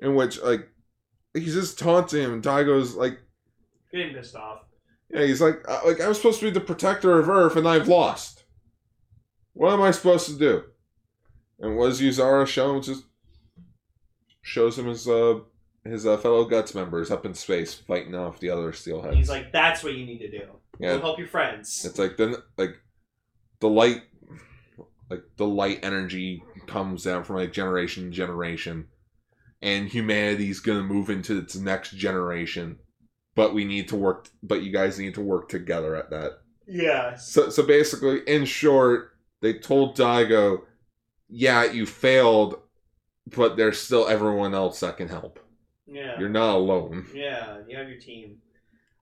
In 0.00 0.14
which, 0.14 0.40
like, 0.42 0.68
he's 1.34 1.54
just 1.54 1.78
taunting 1.78 2.22
him, 2.22 2.32
and 2.34 2.42
Daigo's 2.42 2.94
like, 2.94 3.18
Getting 3.92 4.14
pissed 4.14 4.34
off. 4.36 4.62
yeah, 5.10 5.22
he's 5.24 5.40
like, 5.40 5.62
uh, 5.68 5.80
like 5.86 6.00
I'm 6.00 6.12
supposed 6.14 6.40
to 6.40 6.46
be 6.46 6.50
the 6.50 6.60
protector 6.60 7.18
of 7.18 7.28
Earth, 7.30 7.56
and 7.56 7.66
I've 7.68 7.88
lost. 7.88 8.44
What 9.54 9.72
am 9.72 9.80
I 9.82 9.92
supposed 9.92 10.26
to 10.28 10.36
do? 10.38 10.64
And 11.58 11.76
what 11.76 11.88
does 11.88 12.00
Yuzare 12.00 12.46
show 12.46 12.74
him? 12.74 12.82
Just 12.82 13.04
shows 14.42 14.78
him 14.78 14.86
his 14.86 15.08
uh 15.08 15.40
his 15.84 16.06
uh, 16.06 16.16
fellow 16.16 16.44
guts 16.44 16.74
members 16.74 17.10
up 17.10 17.26
in 17.26 17.34
space 17.34 17.74
fighting 17.74 18.14
off 18.14 18.40
the 18.40 18.50
other 18.50 18.72
steelheads. 18.72 19.14
He's 19.14 19.28
like, 19.28 19.52
"That's 19.52 19.82
what 19.82 19.94
you 19.94 20.06
need 20.06 20.18
to 20.18 20.30
do. 20.30 20.44
yeah, 20.78 20.94
Go 20.94 21.00
help 21.00 21.18
your 21.18 21.28
friends." 21.28 21.84
It's 21.84 21.98
like 21.98 22.16
then 22.16 22.36
like 22.56 22.78
the 23.60 23.68
light 23.68 24.02
like 25.10 25.24
the 25.36 25.46
light 25.46 25.80
energy 25.82 26.42
comes 26.66 27.04
down 27.04 27.24
from 27.24 27.36
like 27.36 27.52
generation 27.52 28.04
to 28.04 28.10
generation 28.10 28.86
and 29.60 29.88
humanity's 29.88 30.60
gonna 30.60 30.82
move 30.82 31.10
into 31.10 31.38
its 31.38 31.54
next 31.54 31.92
generation. 31.92 32.78
But 33.34 33.52
we 33.52 33.64
need 33.64 33.88
to 33.88 33.96
work 33.96 34.28
but 34.42 34.62
you 34.62 34.72
guys 34.72 34.98
need 34.98 35.14
to 35.14 35.20
work 35.20 35.48
together 35.48 35.96
at 35.96 36.10
that. 36.10 36.38
Yeah. 36.66 37.16
So 37.16 37.50
so 37.50 37.62
basically 37.62 38.20
in 38.26 38.44
short, 38.46 39.12
they 39.42 39.54
told 39.54 39.96
Daigo, 39.96 40.62
Yeah, 41.28 41.64
you 41.64 41.86
failed, 41.86 42.60
but 43.34 43.56
there's 43.56 43.80
still 43.80 44.08
everyone 44.08 44.54
else 44.54 44.80
that 44.80 44.96
can 44.96 45.08
help. 45.08 45.40
Yeah. 45.86 46.18
You're 46.18 46.28
not 46.28 46.54
alone. 46.56 47.06
Yeah. 47.14 47.58
You 47.68 47.76
have 47.76 47.88
your 47.88 47.98
team. 48.00 48.38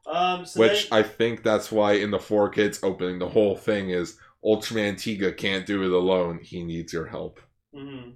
Um. 0.06 0.44
So 0.44 0.60
Which 0.60 0.90
then, 0.90 0.98
I 0.98 1.02
think 1.02 1.42
that's 1.42 1.70
why 1.70 1.92
in 1.92 2.10
the 2.10 2.18
4Kids 2.18 2.80
opening, 2.82 3.18
the 3.18 3.28
whole 3.28 3.56
thing 3.56 3.90
is 3.90 4.18
Ultraman 4.44 4.94
Tiga 4.94 5.36
can't 5.36 5.64
do 5.64 5.82
it 5.84 5.92
alone. 5.92 6.40
He 6.42 6.64
needs 6.64 6.92
your 6.92 7.06
help. 7.06 7.38
Mhm. 7.74 8.14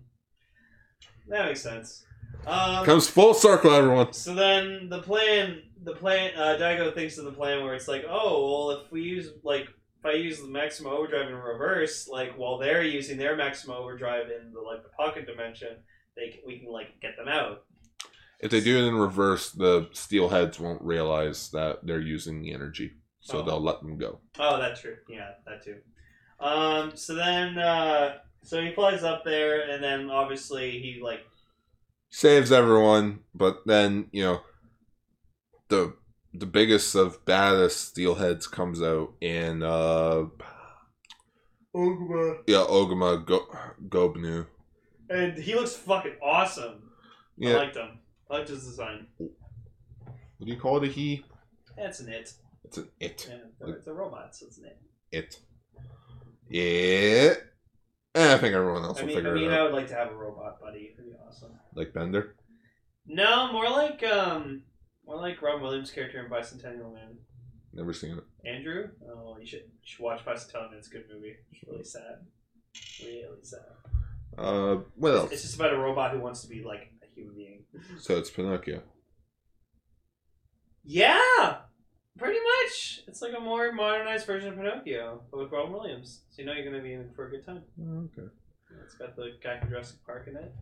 That 1.29 1.47
makes 1.47 1.63
sense. 1.63 2.05
Um. 2.47 2.85
Comes 2.85 3.09
full 3.09 3.35
circle, 3.35 3.73
everyone. 3.73 4.13
So 4.13 4.35
then 4.35 4.89
the 4.89 5.01
plan, 5.03 5.63
the 5.83 5.95
plan, 5.95 6.33
uh, 6.37 6.57
Daigo 6.59 6.93
thinks 6.93 7.19
of 7.19 7.25
the 7.25 7.33
plan 7.33 7.63
where 7.63 7.75
it's 7.75 7.89
like, 7.89 8.05
oh, 8.09 8.67
well, 8.67 8.71
if 8.79 8.91
we 8.91 9.03
use 9.03 9.31
like, 9.45 9.69
I 10.07 10.13
use 10.13 10.41
the 10.41 10.49
maximum 10.49 10.93
Overdrive 10.93 11.29
in 11.29 11.35
reverse, 11.35 12.09
like 12.09 12.37
while 12.37 12.59
they're 12.59 12.83
using 12.85 13.19
their 13.19 13.37
maximum 13.37 13.77
Overdrive 13.77 14.27
in 14.27 14.53
the 14.53 14.61
like 14.61 14.83
the 14.83 14.89
pocket 14.91 15.27
dimension, 15.27 15.77
they 16.17 16.29
can, 16.31 16.41
we 16.47 16.59
can 16.61 16.71
like 16.73 17.01
get 17.01 17.17
them 17.17 17.29
out. 17.29 17.65
If 18.41 18.51
they 18.51 18.61
do 18.61 18.79
it 18.79 18.89
in 18.89 18.95
reverse, 18.95 19.51
the 19.51 19.89
steelheads 19.93 20.61
won't 20.61 20.83
realize 20.83 21.51
that 21.51 21.79
they're 21.87 22.01
using 22.01 22.43
the 22.43 22.53
energy, 22.53 22.93
so 23.21 23.39
Oh. 23.39 23.43
they'll 23.43 23.63
let 23.63 23.81
them 23.81 23.97
go. 23.97 24.21
Oh, 24.39 24.59
that's 24.59 24.81
true. 24.83 24.97
Yeah, 25.09 25.31
that 25.47 25.63
too. 25.65 25.79
Um, 26.39 26.93
so 26.95 27.15
then, 27.15 27.57
uh, 27.59 28.19
so 28.43 28.63
he 28.63 28.73
flies 28.73 29.03
up 29.05 29.25
there, 29.25 29.69
and 29.71 29.83
then 29.83 30.11
obviously 30.11 30.71
he 30.81 31.01
like, 31.03 31.21
Saves 32.11 32.53
everyone, 32.53 33.21
but 33.35 33.59
then 33.67 34.09
you 34.13 34.23
know 34.23 34.41
the 35.69 35.95
the 36.39 36.47
biggest 36.47 36.95
of 36.95 37.24
baddest 37.24 37.95
steelheads 37.95 38.51
comes 38.51 38.82
out 38.82 39.14
in 39.20 39.62
uh 39.62 40.24
Ogma, 41.74 42.39
yeah 42.47 42.64
Ogama 42.68 43.24
Go- 43.24 43.49
Gobnu. 43.89 44.47
and 45.11 45.37
he 45.39 45.55
looks 45.55 45.74
fucking 45.76 46.16
awesome. 46.22 46.91
I 47.43 47.49
Yeah, 47.49 47.57
liked 47.57 47.76
him. 47.76 47.99
I 48.30 48.34
liked 48.39 48.49
his 48.49 48.64
design. 48.64 49.07
what 49.18 50.47
do 50.47 50.51
you 50.53 50.57
call 50.59 50.78
it? 50.82 50.89
A 50.89 50.93
he? 50.93 51.24
That's 51.76 52.01
an 52.01 52.09
it. 52.09 52.32
It's 52.64 52.78
an 52.78 52.89
it. 52.99 53.28
Yeah, 53.30 53.68
it's 53.74 53.87
a 53.87 53.93
robot, 53.93 54.34
so 54.34 54.47
it's 54.47 54.59
an 54.59 54.64
it. 54.66 54.78
It. 55.12 55.41
Yeah. 56.49 57.34
Eh, 58.14 58.34
I 58.34 58.39
think 58.39 58.55
everyone 58.55 58.84
else 58.84 58.99
I 58.99 59.03
will 59.03 59.09
mean, 59.09 59.16
figure 59.16 59.32
I 59.32 59.34
mean, 59.34 59.51
it 59.51 59.55
I 59.55 59.62
would 59.62 59.74
like 59.74 59.89
to 59.89 59.95
have 59.95 60.11
a 60.11 60.14
robot 60.16 60.59
buddy. 60.61 60.93
It'd 60.95 61.05
be 61.05 61.12
awesome. 61.28 61.53
Like 61.74 61.93
Bender. 61.93 62.34
No, 63.07 63.53
more 63.53 63.68
like 63.68 64.03
um, 64.05 64.62
more 65.07 65.17
like 65.17 65.41
Rob 65.43 65.63
Williams' 65.63 65.91
character 65.91 66.25
in 66.25 66.31
Bicentennial 66.31 66.93
Man. 66.93 67.17
Never 67.73 67.93
seen 67.93 68.17
it. 68.19 68.25
Andrew, 68.49 68.89
oh, 69.11 69.37
you 69.41 69.47
should 69.47 69.61
you 69.61 69.85
should 69.85 70.03
watch 70.03 70.25
Bicentennial 70.25 70.71
Man. 70.71 70.79
It's 70.79 70.89
a 70.89 70.91
good 70.91 71.05
movie. 71.13 71.37
It's 71.53 71.63
really 71.69 71.85
sad. 71.85 72.27
Really 73.03 73.27
sad. 73.43 73.61
Uh, 74.39 74.77
what 74.97 75.11
It's, 75.13 75.21
else? 75.23 75.33
it's 75.33 75.43
just 75.43 75.55
about 75.57 75.73
a 75.73 75.79
robot 75.79 76.13
who 76.13 76.21
wants 76.21 76.43
to 76.43 76.49
be 76.49 76.63
like 76.63 76.91
a 77.03 77.07
human 77.15 77.35
being. 77.35 77.65
So 77.99 78.17
it's 78.19 78.31
Pinocchio. 78.31 78.83
Yeah, 80.85 81.57
pretty 82.19 82.39
much. 82.39 83.01
It's 83.09 83.21
like 83.23 83.33
a 83.37 83.41
more 83.41 83.73
modernized 83.73 84.27
version 84.27 84.51
of 84.51 84.57
Pinocchio, 84.57 85.23
but 85.31 85.39
with 85.41 85.53
Robin 85.53 85.73
Williams. 85.73 86.23
So 86.31 86.43
you 86.43 86.47
know 86.47 86.53
you're 86.53 86.65
gonna 86.71 86.83
be 86.83 86.93
in 86.93 87.11
for 87.15 87.27
a 87.27 87.31
good 87.31 87.45
time. 87.45 87.63
Okay. 87.81 88.29
It's 88.85 88.95
got 88.95 89.17
the 89.17 89.33
guy 89.43 89.59
from 89.59 89.71
Jurassic 89.71 89.97
Park 90.05 90.29
in 90.29 90.37
it, 90.37 90.53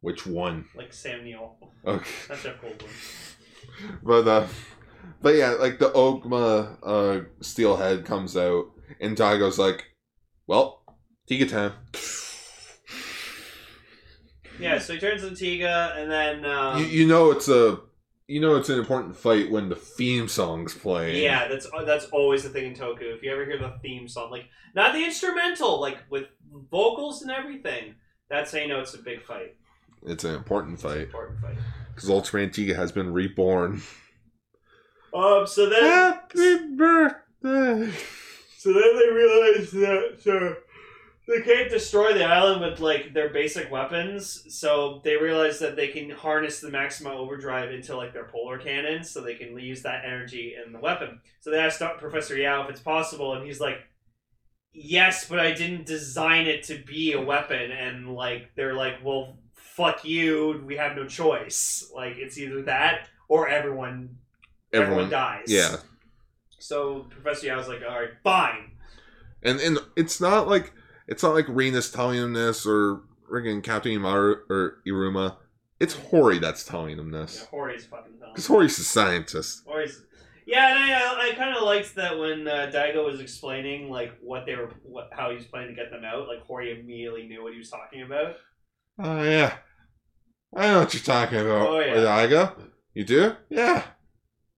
Which 0.00 0.26
one? 0.26 0.66
like 0.74 0.92
Sam 0.92 1.24
Neill. 1.24 1.56
Okay. 1.84 2.10
That's 2.28 2.42
Jeff 2.42 2.60
Goldblum. 2.60 2.88
But 4.02 4.28
uh, 4.28 4.46
but 5.22 5.34
yeah, 5.34 5.50
like 5.50 5.78
the 5.78 5.90
Ogma 5.90 6.78
uh 6.82 7.24
steelhead 7.40 8.04
comes 8.04 8.36
out, 8.36 8.66
and 9.00 9.16
Daigo's 9.16 9.58
like, 9.58 9.84
"Well, 10.46 10.82
Tiga 11.28 11.48
time." 11.48 11.72
Yeah, 14.58 14.78
so 14.78 14.92
he 14.94 15.00
turns 15.00 15.22
into 15.24 15.42
Tiga, 15.42 15.96
and 15.96 16.10
then 16.10 16.44
um, 16.44 16.78
you, 16.78 16.86
you 16.86 17.06
know 17.06 17.30
it's 17.30 17.48
a 17.48 17.80
you 18.26 18.40
know 18.40 18.56
it's 18.56 18.68
an 18.68 18.78
important 18.78 19.16
fight 19.16 19.50
when 19.50 19.68
the 19.68 19.76
theme 19.76 20.28
song's 20.28 20.74
playing. 20.74 21.22
Yeah, 21.22 21.48
that's 21.48 21.66
that's 21.84 22.06
always 22.06 22.42
the 22.42 22.50
thing 22.50 22.66
in 22.66 22.74
Toku. 22.74 23.02
If 23.16 23.22
you 23.22 23.32
ever 23.32 23.44
hear 23.44 23.58
the 23.58 23.78
theme 23.82 24.08
song, 24.08 24.30
like 24.30 24.46
not 24.74 24.92
the 24.92 25.04
instrumental, 25.04 25.80
like 25.80 25.98
with 26.10 26.26
vocals 26.70 27.22
and 27.22 27.30
everything, 27.30 27.94
that's 28.28 28.52
how 28.52 28.58
you 28.58 28.68
know 28.68 28.80
it's 28.80 28.94
a 28.94 28.98
big 29.02 29.24
fight. 29.24 29.56
It's 30.06 30.24
an 30.24 30.34
important 30.34 30.80
fight 30.80 31.02
important 31.02 31.40
fight. 31.40 31.56
because 31.94 32.08
Ultraman 32.08 32.50
Tiga 32.50 32.74
has 32.76 32.92
been 32.92 33.12
reborn. 33.12 33.82
Um. 35.12 35.46
So 35.46 35.68
then, 35.68 35.82
Happy 35.82 36.74
birthday! 36.76 37.92
so 38.56 38.72
then 38.72 38.98
they 38.98 39.10
realize 39.12 39.70
that 39.72 40.18
so 40.22 40.56
they 41.26 41.42
can't 41.42 41.70
destroy 41.70 42.12
the 42.12 42.24
island 42.24 42.60
with 42.60 42.80
like 42.80 43.12
their 43.12 43.28
basic 43.30 43.70
weapons. 43.70 44.44
So 44.48 45.00
they 45.04 45.16
realize 45.16 45.58
that 45.60 45.76
they 45.76 45.88
can 45.88 46.10
harness 46.10 46.60
the 46.60 46.70
Maxima 46.70 47.10
Overdrive 47.10 47.72
into 47.72 47.96
like 47.96 48.12
their 48.12 48.26
polar 48.26 48.58
cannons, 48.58 49.10
so 49.10 49.20
they 49.20 49.34
can 49.34 49.58
use 49.58 49.82
that 49.82 50.04
energy 50.04 50.54
in 50.64 50.72
the 50.72 50.78
weapon. 50.80 51.20
So 51.40 51.50
they 51.50 51.58
asked 51.58 51.82
Professor 51.98 52.36
Yao 52.36 52.64
if 52.64 52.70
it's 52.70 52.80
possible, 52.80 53.34
and 53.34 53.44
he's 53.44 53.60
like, 53.60 53.78
"Yes, 54.72 55.28
but 55.28 55.40
I 55.40 55.52
didn't 55.52 55.86
design 55.86 56.46
it 56.46 56.62
to 56.64 56.82
be 56.86 57.12
a 57.14 57.20
weapon." 57.20 57.72
And 57.72 58.14
like 58.14 58.50
they're 58.54 58.74
like, 58.74 59.04
"Well, 59.04 59.39
fuck 59.82 60.04
you. 60.04 60.62
We 60.66 60.76
have 60.76 60.96
no 60.96 61.06
choice. 61.06 61.90
Like 61.94 62.14
it's 62.16 62.36
either 62.38 62.62
that 62.62 63.08
or 63.28 63.48
everyone 63.48 64.18
everyone, 64.72 64.92
Everyone, 65.04 65.10
dies." 65.10 65.44
yeah, 65.48 65.76
So 66.58 67.06
Professor 67.10 67.46
Yao's 67.48 67.68
like, 67.68 67.80
"All 67.88 67.98
right, 68.00 68.10
fine." 68.22 68.72
and 69.42 69.58
and 69.60 69.78
it's 69.96 70.20
not 70.20 70.48
like 70.48 70.72
it's 71.08 71.22
not 71.22 71.34
like 71.34 71.46
Rena's 71.46 71.90
telling 71.90 72.18
him 72.18 72.32
this 72.34 72.66
or 72.66 73.02
friggin' 73.30 73.62
Captain 73.62 73.92
Imaru 73.98 74.36
or 74.50 74.82
Iruma. 74.86 75.36
It's 75.80 75.94
Hori 75.94 76.38
that's 76.38 76.62
telling 76.64 76.98
him 76.98 77.12
Yeah, 77.12 77.20
this 77.22 77.44
Hori's 77.50 77.86
fucking 77.86 78.18
dumb. 78.20 78.30
because 78.32 78.46
Hori's 78.46 78.78
a 78.78 78.84
scientist. 78.84 79.62
Hori's 79.66 80.04
yeah, 80.46 80.74
and 80.74 80.92
I 80.92 81.30
I 81.30 81.34
kind 81.36 81.56
of 81.56 81.62
liked 81.62 81.94
that 81.94 82.18
when 82.18 82.46
uh, 82.46 82.70
Daigo 82.74 83.04
was 83.06 83.20
explaining 83.20 83.88
like 83.88 84.12
what 84.20 84.44
they 84.46 84.56
were 84.56 84.70
what 84.82 85.08
how 85.12 85.30
he 85.30 85.36
was 85.36 85.46
planning 85.46 85.74
to 85.74 85.80
get 85.80 85.90
them 85.90 86.04
out. 86.04 86.28
Like 86.28 86.42
Hori 86.42 86.78
immediately 86.78 87.26
knew 87.28 87.42
what 87.42 87.52
he 87.52 87.58
was 87.58 87.70
talking 87.70 88.02
about. 88.02 88.34
Oh 88.98 89.22
yeah, 89.22 89.54
I 90.54 90.66
know 90.68 90.80
what 90.80 90.94
you're 90.94 91.02
talking 91.02 91.38
about. 91.38 91.68
Oh, 91.68 91.78
yeah. 91.80 91.94
Daigo. 91.94 92.54
You 92.94 93.04
do? 93.04 93.36
Yeah. 93.48 93.84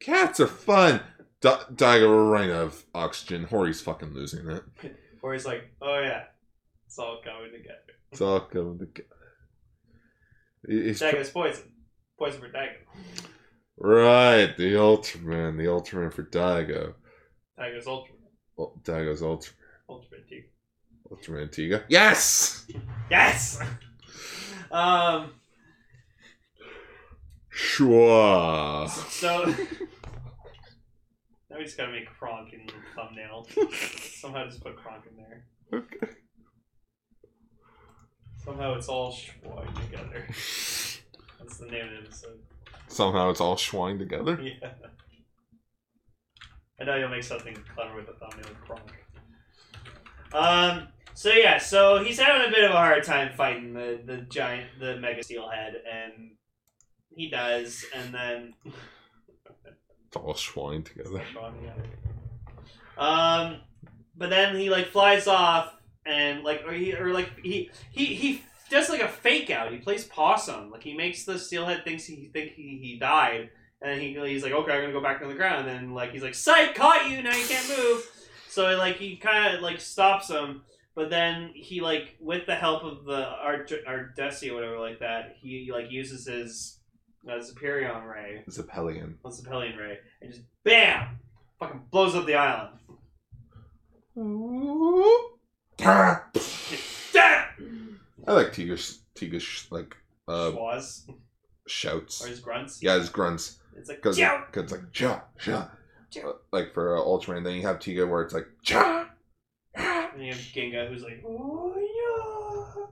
Cats 0.00 0.40
are 0.40 0.46
fun. 0.46 1.00
Da- 1.40 1.64
Daigo, 1.72 2.08
we're 2.08 2.30
running 2.30 2.50
out 2.50 2.62
of 2.62 2.84
oxygen. 2.94 3.44
Hori's 3.46 3.80
fucking 3.80 4.14
losing 4.14 4.48
it. 4.50 4.62
Hori's 5.22 5.44
like, 5.46 5.70
oh 5.80 6.00
yeah, 6.00 6.24
it's 6.86 6.98
all 6.98 7.20
coming 7.24 7.52
together. 7.52 7.76
It's 8.10 8.20
all 8.20 8.40
coming 8.40 8.78
together. 8.78 9.08
He's 10.66 11.00
Daigo's 11.00 11.30
poison, 11.30 11.72
poison 12.18 12.40
for 12.40 12.48
Daigo. 12.48 12.76
right. 13.76 14.56
The 14.56 14.72
Ultraman. 14.74 15.56
The 15.56 15.64
Ultraman 15.64 16.12
for 16.12 16.22
Daigo. 16.24 16.94
Daigo's 17.58 17.86
ultra 17.86 18.14
Oh, 18.58 18.74
Daigo's 18.82 19.22
Ultra, 19.22 19.52
ultra 19.88 20.18
too. 20.28 20.42
Ultraman 21.10 21.50
Tiga. 21.50 21.84
Yes. 21.88 22.66
Yes. 23.10 23.60
um. 24.70 25.32
Sure. 27.52 28.88
So 28.88 29.44
now 31.50 31.58
we 31.58 31.64
just 31.64 31.76
gotta 31.76 31.92
make 31.92 32.06
Kronk 32.06 32.54
in 32.54 32.66
the 32.66 32.72
thumbnail. 32.96 33.46
Somehow 33.74 34.46
just 34.46 34.64
put 34.64 34.74
Kronk 34.76 35.04
in 35.10 35.16
there. 35.16 35.44
Okay. 35.72 36.08
Somehow 38.42 38.74
it's 38.74 38.88
all 38.88 39.12
schwag 39.12 39.66
together. 39.84 40.24
That's 40.28 41.58
the 41.58 41.66
name 41.66 41.84
of 41.84 41.90
the 41.90 41.98
episode. 42.06 42.40
Somehow 42.88 43.28
it's 43.28 43.40
all 43.40 43.56
schwang 43.56 43.98
together. 43.98 44.40
Yeah. 44.40 44.70
I 46.80 46.84
know 46.84 46.96
you'll 46.96 47.10
make 47.10 47.22
something 47.22 47.54
clever 47.74 47.96
with 47.96 48.06
the 48.06 48.14
thumbnail 48.14 48.50
of 48.50 48.60
Kronk. 48.62 48.92
Um. 50.32 50.88
So 51.14 51.28
yeah, 51.28 51.58
so 51.58 52.02
he's 52.02 52.18
having 52.18 52.48
a 52.48 52.50
bit 52.50 52.64
of 52.64 52.70
a 52.70 52.76
hard 52.76 53.04
time 53.04 53.32
fighting 53.36 53.74
the 53.74 54.00
the 54.02 54.22
giant, 54.22 54.70
the 54.80 54.96
mega 54.96 55.22
steelhead, 55.22 55.74
and 55.92 56.30
he 57.16 57.28
does, 57.28 57.84
and 57.94 58.14
then 58.14 58.54
It's 60.06 60.16
all 60.16 60.34
schwang 60.34 60.84
together. 60.84 61.22
Um, 62.98 63.56
but 64.16 64.30
then 64.30 64.56
he 64.56 64.68
like 64.70 64.88
flies 64.88 65.26
off 65.26 65.74
and 66.04 66.44
like 66.44 66.64
or 66.66 66.72
he 66.72 66.94
or 66.94 67.12
like 67.12 67.30
he 67.42 67.70
he 67.90 68.06
he 68.06 68.42
does 68.70 68.90
like 68.90 69.00
a 69.00 69.08
fake 69.08 69.50
out. 69.50 69.72
He 69.72 69.78
plays 69.78 70.04
possum. 70.04 70.70
Like 70.70 70.82
he 70.82 70.94
makes 70.94 71.24
the 71.24 71.38
steelhead 71.38 71.84
thinks 71.84 72.04
he 72.04 72.28
think 72.32 72.52
he, 72.52 72.78
he 72.82 72.98
died, 72.98 73.50
and 73.80 74.00
he 74.00 74.14
he's 74.28 74.42
like 74.42 74.52
okay 74.52 74.72
I'm 74.72 74.80
gonna 74.82 74.92
go 74.92 75.02
back 75.02 75.22
on 75.22 75.28
the 75.28 75.34
ground. 75.34 75.66
And 75.66 75.68
then 75.68 75.94
like 75.94 76.12
he's 76.12 76.22
like 76.22 76.34
sight 76.34 76.74
caught 76.74 77.08
you 77.08 77.22
now 77.22 77.34
you 77.34 77.46
can't 77.46 77.68
move. 77.78 78.06
So 78.48 78.76
like 78.76 78.96
he 78.96 79.16
kind 79.16 79.54
of 79.54 79.62
like 79.62 79.80
stops 79.80 80.28
him. 80.28 80.62
But 80.94 81.08
then 81.08 81.52
he 81.54 81.80
like 81.80 82.16
with 82.20 82.44
the 82.44 82.54
help 82.54 82.84
of 82.84 83.06
the 83.06 83.26
Art 83.26 83.72
Artdessei 83.88 84.50
or 84.50 84.54
whatever 84.56 84.78
like 84.78 85.00
that, 85.00 85.36
he 85.40 85.70
like 85.72 85.90
uses 85.90 86.26
his 86.26 86.78
uh, 87.28 87.32
Superion 87.38 88.06
ray 88.06 88.42
It's 88.46 88.58
a 88.58 88.62
pelican. 88.64 89.18
what's 89.22 89.40
the 89.40 89.48
Pelion 89.48 89.76
Ray, 89.78 89.98
and 90.20 90.30
just 90.32 90.42
BAM! 90.64 91.18
Fucking 91.58 91.82
blows 91.90 92.14
up 92.14 92.26
the 92.26 92.34
island. 92.34 92.78
I 98.26 98.32
like 98.32 98.52
Tiga's 98.52 99.00
Tiga's 99.14 99.66
like 99.70 99.96
uh 100.28 100.50
Schwaz, 100.52 101.08
shouts. 101.66 102.24
or 102.24 102.28
his 102.28 102.40
grunts. 102.40 102.82
Yeah, 102.82 102.98
his 102.98 103.08
grunts. 103.08 103.58
It's 103.76 103.88
like, 103.88 103.98
Because 103.98 104.18
Chow! 104.18 104.44
it's 104.54 104.72
like 104.72 104.92
cha 104.92 105.24
cha. 105.38 105.70
Chow. 106.10 106.34
Like 106.52 106.74
for 106.74 106.96
uh, 106.96 107.00
Ultraman, 107.00 107.42
then 107.44 107.54
you 107.54 107.62
have 107.62 107.78
Tiga 107.78 108.08
where 108.08 108.22
it's 108.22 108.34
like 108.34 108.46
cha. 108.62 109.08
And 109.74 110.22
you 110.22 110.32
have 110.32 110.40
Ginga 110.42 110.88
who's 110.90 111.02
like, 111.02 111.22
oh 111.26 111.74
yeah. 111.78 112.86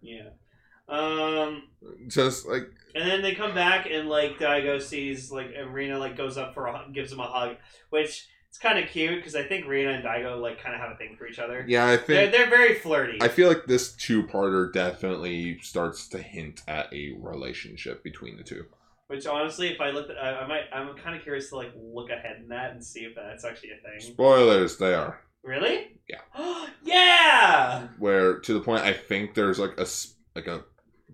Yeah. 0.00 0.30
Um, 0.88 1.64
Just 2.06 2.46
like 2.46 2.70
and 2.94 3.08
then 3.08 3.20
they 3.20 3.34
come 3.34 3.54
back 3.54 3.86
and 3.90 4.08
like 4.08 4.38
Daigo 4.38 4.80
sees 4.80 5.30
like 5.30 5.52
Arena 5.56 5.98
like 5.98 6.16
goes 6.16 6.38
up 6.38 6.54
for 6.54 6.66
a 6.66 6.86
gives 6.92 7.12
him 7.12 7.20
a 7.20 7.26
hug, 7.26 7.56
which 7.90 8.26
it's 8.48 8.58
kind 8.58 8.78
of 8.78 8.88
cute 8.88 9.16
because 9.16 9.34
I 9.34 9.42
think 9.42 9.66
Rena 9.66 9.90
and 9.90 10.04
Daigo 10.04 10.40
like 10.40 10.62
kind 10.62 10.74
of 10.74 10.80
have 10.80 10.90
a 10.92 10.96
thing 10.96 11.16
for 11.18 11.26
each 11.26 11.38
other. 11.38 11.64
Yeah, 11.68 11.84
I 11.84 11.96
They're, 11.96 12.04
think 12.06 12.32
they're 12.32 12.48
very 12.48 12.74
flirty. 12.74 13.18
I 13.20 13.28
feel 13.28 13.48
like 13.48 13.66
this 13.66 13.92
two-parter 13.92 14.72
definitely 14.72 15.58
starts 15.60 16.08
to 16.08 16.18
hint 16.18 16.62
at 16.66 16.92
a 16.92 17.12
relationship 17.20 18.02
between 18.02 18.38
the 18.38 18.42
two. 18.42 18.64
Which 19.08 19.26
honestly, 19.26 19.68
if 19.68 19.80
I 19.80 19.90
look, 19.90 20.10
at, 20.10 20.18
I, 20.18 20.40
I 20.40 20.46
might. 20.46 20.62
I'm 20.72 20.94
kind 20.96 21.16
of 21.16 21.22
curious 21.22 21.50
to 21.50 21.56
like 21.56 21.72
look 21.76 22.10
ahead 22.10 22.36
in 22.42 22.48
that 22.48 22.72
and 22.72 22.84
see 22.84 23.00
if 23.00 23.14
that's 23.14 23.44
actually 23.44 23.70
a 23.70 23.76
thing. 23.76 24.12
Spoilers, 24.12 24.76
they 24.78 24.94
are. 24.94 25.20
Really? 25.42 26.00
Yeah. 26.08 26.66
yeah. 26.82 27.88
Where 27.98 28.38
to 28.40 28.52
the 28.52 28.60
point 28.60 28.82
I 28.82 28.92
think 28.92 29.34
there's 29.34 29.58
like 29.58 29.78
a 29.78 29.86
like 30.34 30.46
a 30.46 30.64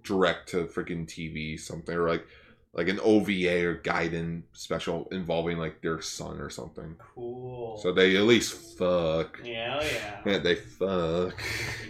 direct 0.02 0.50
to 0.50 0.64
freaking 0.64 1.06
TV 1.06 1.58
something 1.58 1.94
or 1.94 2.08
like 2.08 2.26
like 2.74 2.88
an 2.88 3.00
OVA 3.00 3.64
or 3.64 3.76
Gaiden 3.76 4.42
special 4.52 5.08
involving 5.12 5.58
like 5.58 5.80
their 5.80 6.00
son 6.00 6.40
or 6.40 6.50
something. 6.50 6.96
Cool. 7.14 7.78
So 7.82 7.92
they 7.92 8.16
at 8.16 8.24
least 8.24 8.78
fuck. 8.78 9.40
yeah, 9.44 9.82
yeah. 9.82 10.20
Yeah, 10.26 10.38
they 10.38 10.56
fuck. 10.56 11.40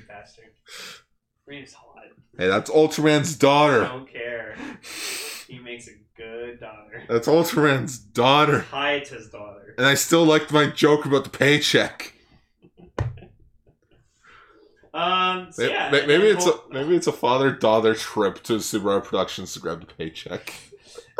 Bastard. 0.08 0.50
Rena's 1.46 1.72
hot. 1.72 1.94
Hey, 2.36 2.48
that's 2.48 2.70
Ultraman's 2.70 3.36
daughter. 3.36 3.84
I 3.84 3.88
don't 3.88 4.12
care. 4.12 4.56
He 5.46 5.58
makes 5.60 5.86
a 5.86 5.92
good 6.16 6.58
daughter. 6.58 7.04
That's 7.08 7.28
Ultraman's 7.28 7.98
daughter. 7.98 8.60
Hi, 8.70 8.94
it's 8.94 9.10
his 9.10 9.30
daughter. 9.30 9.74
And 9.78 9.86
I 9.86 9.94
still 9.94 10.24
liked 10.24 10.52
my 10.52 10.66
joke 10.66 11.04
about 11.04 11.24
the 11.24 11.30
paycheck. 11.30 12.13
Um. 14.94 15.50
So 15.50 15.64
yeah. 15.64 15.90
maybe 15.90 16.06
then 16.06 16.22
it's 16.22 16.46
a 16.46 16.52
maybe 16.70 16.94
it's 16.94 17.08
a 17.08 17.12
father 17.12 17.50
daughter 17.50 17.94
trip 17.94 18.42
to 18.44 18.54
Tsuburaya 18.54 19.02
Productions 19.02 19.52
to 19.54 19.60
grab 19.60 19.80
the 19.80 19.86
paycheck. 19.86 20.54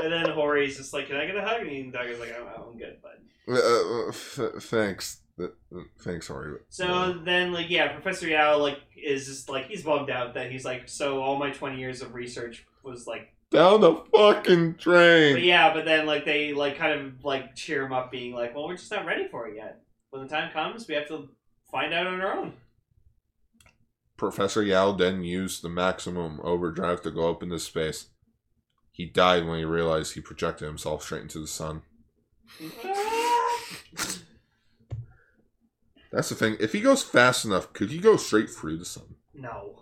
And 0.02 0.12
then 0.12 0.26
Hori's 0.26 0.76
just 0.76 0.92
like, 0.92 1.08
"Can 1.08 1.16
I 1.16 1.26
get 1.26 1.36
a 1.36 1.42
hug?" 1.42 1.66
And 1.66 1.92
Daigo's 1.92 2.20
like, 2.20 2.34
"I'm, 2.38 2.46
I'm 2.62 2.78
good, 2.78 2.98
bud." 3.02 3.10
Uh, 3.48 3.54
uh, 3.54 4.08
f- 4.08 4.62
thanks, 4.62 5.18
Uh, 5.38 5.44
uh, 5.76 5.82
thanks, 6.00 6.28
sorry. 6.28 6.58
So 6.70 7.18
then, 7.24 7.52
like, 7.52 7.68
yeah, 7.68 7.92
Professor 7.92 8.26
Yao 8.28 8.58
like 8.58 8.78
is 8.96 9.26
just 9.26 9.48
like 9.48 9.66
he's 9.66 9.82
bummed 9.82 10.10
out 10.10 10.34
that 10.34 10.50
he's 10.50 10.64
like, 10.64 10.88
so 10.88 11.20
all 11.20 11.36
my 11.36 11.50
twenty 11.50 11.78
years 11.78 12.00
of 12.00 12.14
research 12.14 12.64
was 12.82 13.06
like, 13.06 13.32
down 13.50 13.80
the 13.80 13.94
fucking 14.12 14.72
but 14.72 14.80
drain. 14.80 15.44
yeah, 15.44 15.72
but 15.74 15.84
then 15.84 16.06
like 16.06 16.24
they 16.24 16.52
like 16.52 16.76
kind 16.76 16.92
of 17.00 17.24
like 17.24 17.54
cheer 17.54 17.84
him 17.84 17.92
up, 17.92 18.10
being 18.10 18.32
like, 18.34 18.54
well, 18.54 18.66
we're 18.66 18.76
just 18.76 18.90
not 18.90 19.04
ready 19.04 19.26
for 19.28 19.48
it 19.48 19.56
yet. 19.56 19.80
When 20.10 20.22
the 20.22 20.28
time 20.28 20.50
comes, 20.52 20.86
we 20.88 20.94
have 20.94 21.08
to 21.08 21.28
find 21.70 21.92
out 21.92 22.06
on 22.06 22.20
our 22.20 22.36
own. 22.38 22.52
Professor 24.24 24.62
Yao 24.62 24.92
then 24.92 25.22
used 25.22 25.62
the 25.62 25.68
maximum 25.68 26.40
overdrive 26.42 27.02
to 27.02 27.10
go 27.10 27.30
up 27.30 27.42
into 27.42 27.58
space. 27.58 28.06
He 28.90 29.04
died 29.04 29.46
when 29.46 29.58
he 29.58 29.64
realized 29.64 30.14
he 30.14 30.20
projected 30.22 30.66
himself 30.66 31.02
straight 31.02 31.22
into 31.22 31.40
the 31.40 31.46
sun. 31.46 31.82
That's 36.10 36.30
the 36.30 36.34
thing. 36.36 36.56
If 36.58 36.72
he 36.72 36.80
goes 36.80 37.02
fast 37.02 37.44
enough, 37.44 37.72
could 37.74 37.90
he 37.90 37.98
go 37.98 38.16
straight 38.16 38.48
through 38.48 38.78
the 38.78 38.84
sun? 38.86 39.16
No. 39.34 39.80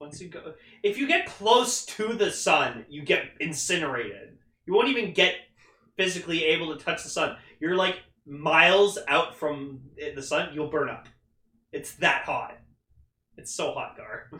Once 0.00 0.20
you 0.20 0.28
go, 0.28 0.54
if 0.82 0.96
you 0.96 1.06
get 1.06 1.26
close 1.26 1.84
to 1.84 2.14
the 2.14 2.30
sun, 2.30 2.86
you 2.88 3.02
get 3.02 3.24
incinerated. 3.38 4.38
You 4.66 4.72
won't 4.72 4.88
even 4.88 5.12
get 5.12 5.34
physically 5.96 6.44
able 6.44 6.74
to 6.74 6.82
touch 6.82 7.02
the 7.02 7.10
sun. 7.10 7.36
You're 7.60 7.76
like 7.76 7.96
miles 8.24 8.98
out 9.08 9.34
from 9.36 9.80
the 10.14 10.22
sun. 10.22 10.54
You'll 10.54 10.70
burn 10.70 10.88
up. 10.88 11.06
It's 11.70 11.94
that 11.96 12.24
hot. 12.24 12.56
It's 13.36 13.54
so 13.54 13.72
hot, 13.72 13.96
Gar. 13.96 14.30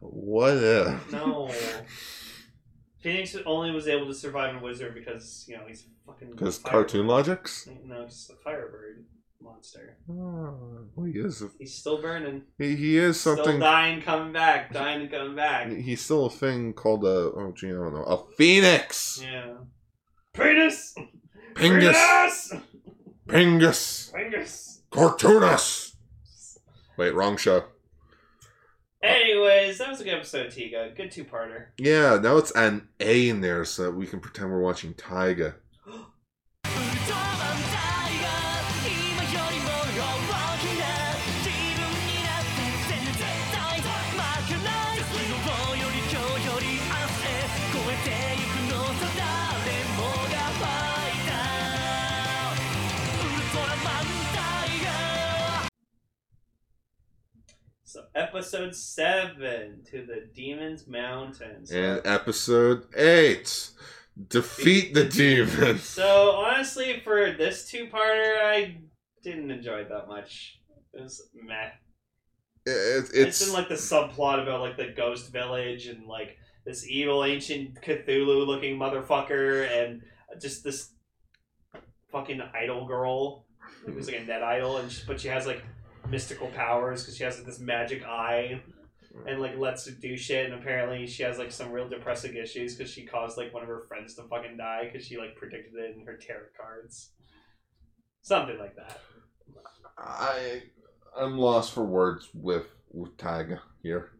What 0.00 0.56
if? 0.56 1.12
No. 1.12 1.50
Phoenix 3.00 3.36
only 3.46 3.70
was 3.70 3.86
able 3.86 4.06
to 4.06 4.14
survive 4.14 4.54
in 4.56 4.60
Wizard 4.60 4.92
because 4.94 5.44
you 5.48 5.56
know 5.56 5.62
he's 5.68 5.86
fucking. 6.06 6.30
Because 6.32 6.58
cartoon 6.58 7.06
logics? 7.06 7.68
No, 7.84 8.04
he's 8.04 8.28
a 8.32 8.36
Firebird 8.42 9.04
monster. 9.40 9.96
Oh, 10.10 10.84
well, 10.96 11.06
he 11.06 11.12
is. 11.18 11.42
A, 11.42 11.48
He's 11.60 11.74
still 11.74 12.02
burning. 12.02 12.42
he, 12.58 12.74
he 12.74 12.98
is 12.98 13.20
Still 13.20 13.36
something. 13.36 13.60
dying, 13.60 14.02
coming 14.02 14.32
back, 14.32 14.72
dying 14.72 15.02
and 15.02 15.10
coming 15.12 15.36
back. 15.36 15.70
He's 15.70 16.00
still 16.04 16.26
a 16.26 16.30
thing 16.30 16.72
called 16.72 17.04
a. 17.04 17.08
Oh, 17.08 17.52
gee, 17.56 17.68
I 17.68 17.72
don't 17.72 17.94
know. 17.94 18.02
A 18.02 18.24
phoenix! 18.36 19.20
Yeah. 19.22 19.54
Penis! 20.34 20.94
Pingus! 21.54 21.92
Penis! 21.94 22.52
Pingus! 23.28 24.12
Penis! 24.14 24.82
Cartoonus! 24.90 25.94
Wait, 26.96 27.14
wrong 27.14 27.36
show. 27.36 27.62
Anyways, 29.02 29.78
that 29.78 29.90
was 29.90 30.00
a 30.00 30.04
good 30.04 30.14
episode, 30.14 30.48
Tiga. 30.48 30.94
Good 30.96 31.12
two-parter. 31.12 31.66
Yeah, 31.78 32.18
now 32.20 32.36
it's 32.36 32.50
an 32.52 32.88
A 32.98 33.28
in 33.28 33.40
there 33.40 33.64
so 33.64 33.90
we 33.90 34.06
can 34.06 34.18
pretend 34.20 34.50
we're 34.50 34.60
watching 34.60 34.94
Taiga. 34.94 35.54
Episode 58.38 58.72
7 58.72 59.80
to 59.90 60.06
the 60.06 60.28
Demon's 60.32 60.86
Mountain. 60.86 61.66
So, 61.66 61.76
And 61.76 62.06
episode 62.06 62.86
8 62.96 63.70
Defeat 64.28 64.94
the 64.94 65.04
demons. 65.04 65.82
so, 65.82 66.30
honestly, 66.36 67.00
for 67.02 67.32
this 67.32 67.68
two-parter, 67.68 68.40
I 68.40 68.76
didn't 69.24 69.50
enjoy 69.50 69.78
it 69.80 69.88
that 69.88 70.06
much. 70.06 70.60
It 70.94 71.02
was 71.02 71.28
meh. 71.34 71.70
It, 72.64 72.70
It's, 72.70 73.10
it's. 73.10 73.46
in 73.48 73.52
like 73.52 73.68
the 73.68 73.74
subplot 73.74 74.40
about 74.40 74.60
like 74.60 74.76
the 74.76 74.92
ghost 74.96 75.32
village 75.32 75.86
and 75.86 76.06
like 76.06 76.36
this 76.64 76.86
evil 76.88 77.24
ancient 77.24 77.82
Cthulhu 77.82 78.46
looking 78.46 78.78
motherfucker 78.78 79.68
and 79.68 80.02
just 80.40 80.62
this 80.62 80.90
fucking 82.12 82.40
idol 82.54 82.86
girl 82.86 83.46
who's 83.84 84.06
like 84.06 84.20
a 84.20 84.24
net 84.24 84.44
idol 84.44 84.76
and 84.76 84.92
she, 84.92 85.02
but 85.06 85.20
she 85.20 85.26
has 85.28 85.44
like 85.46 85.62
mystical 86.10 86.48
powers 86.48 87.02
because 87.02 87.16
she 87.16 87.24
has 87.24 87.36
like, 87.36 87.46
this 87.46 87.60
magic 87.60 88.04
eye 88.04 88.60
and 89.26 89.40
like 89.40 89.58
lets 89.58 89.86
her 89.86 89.92
do 89.92 90.16
shit 90.16 90.46
and 90.46 90.54
apparently 90.54 91.06
she 91.06 91.22
has 91.22 91.38
like 91.38 91.50
some 91.50 91.72
real 91.72 91.88
depressing 91.88 92.36
issues 92.36 92.74
because 92.74 92.92
she 92.92 93.04
caused 93.04 93.36
like 93.36 93.52
one 93.52 93.62
of 93.62 93.68
her 93.68 93.82
friends 93.88 94.14
to 94.14 94.22
fucking 94.24 94.56
die 94.56 94.84
because 94.84 95.06
she 95.06 95.16
like 95.16 95.34
predicted 95.34 95.74
it 95.74 95.96
in 95.96 96.06
her 96.06 96.16
tarot 96.16 96.46
cards 96.56 97.10
something 98.22 98.58
like 98.58 98.76
that 98.76 99.00
I, 99.98 100.62
I'm 101.16 101.38
lost 101.38 101.72
for 101.72 101.84
words 101.84 102.28
with, 102.32 102.66
with 102.92 103.16
Taiga 103.16 103.60
here. 103.82 104.12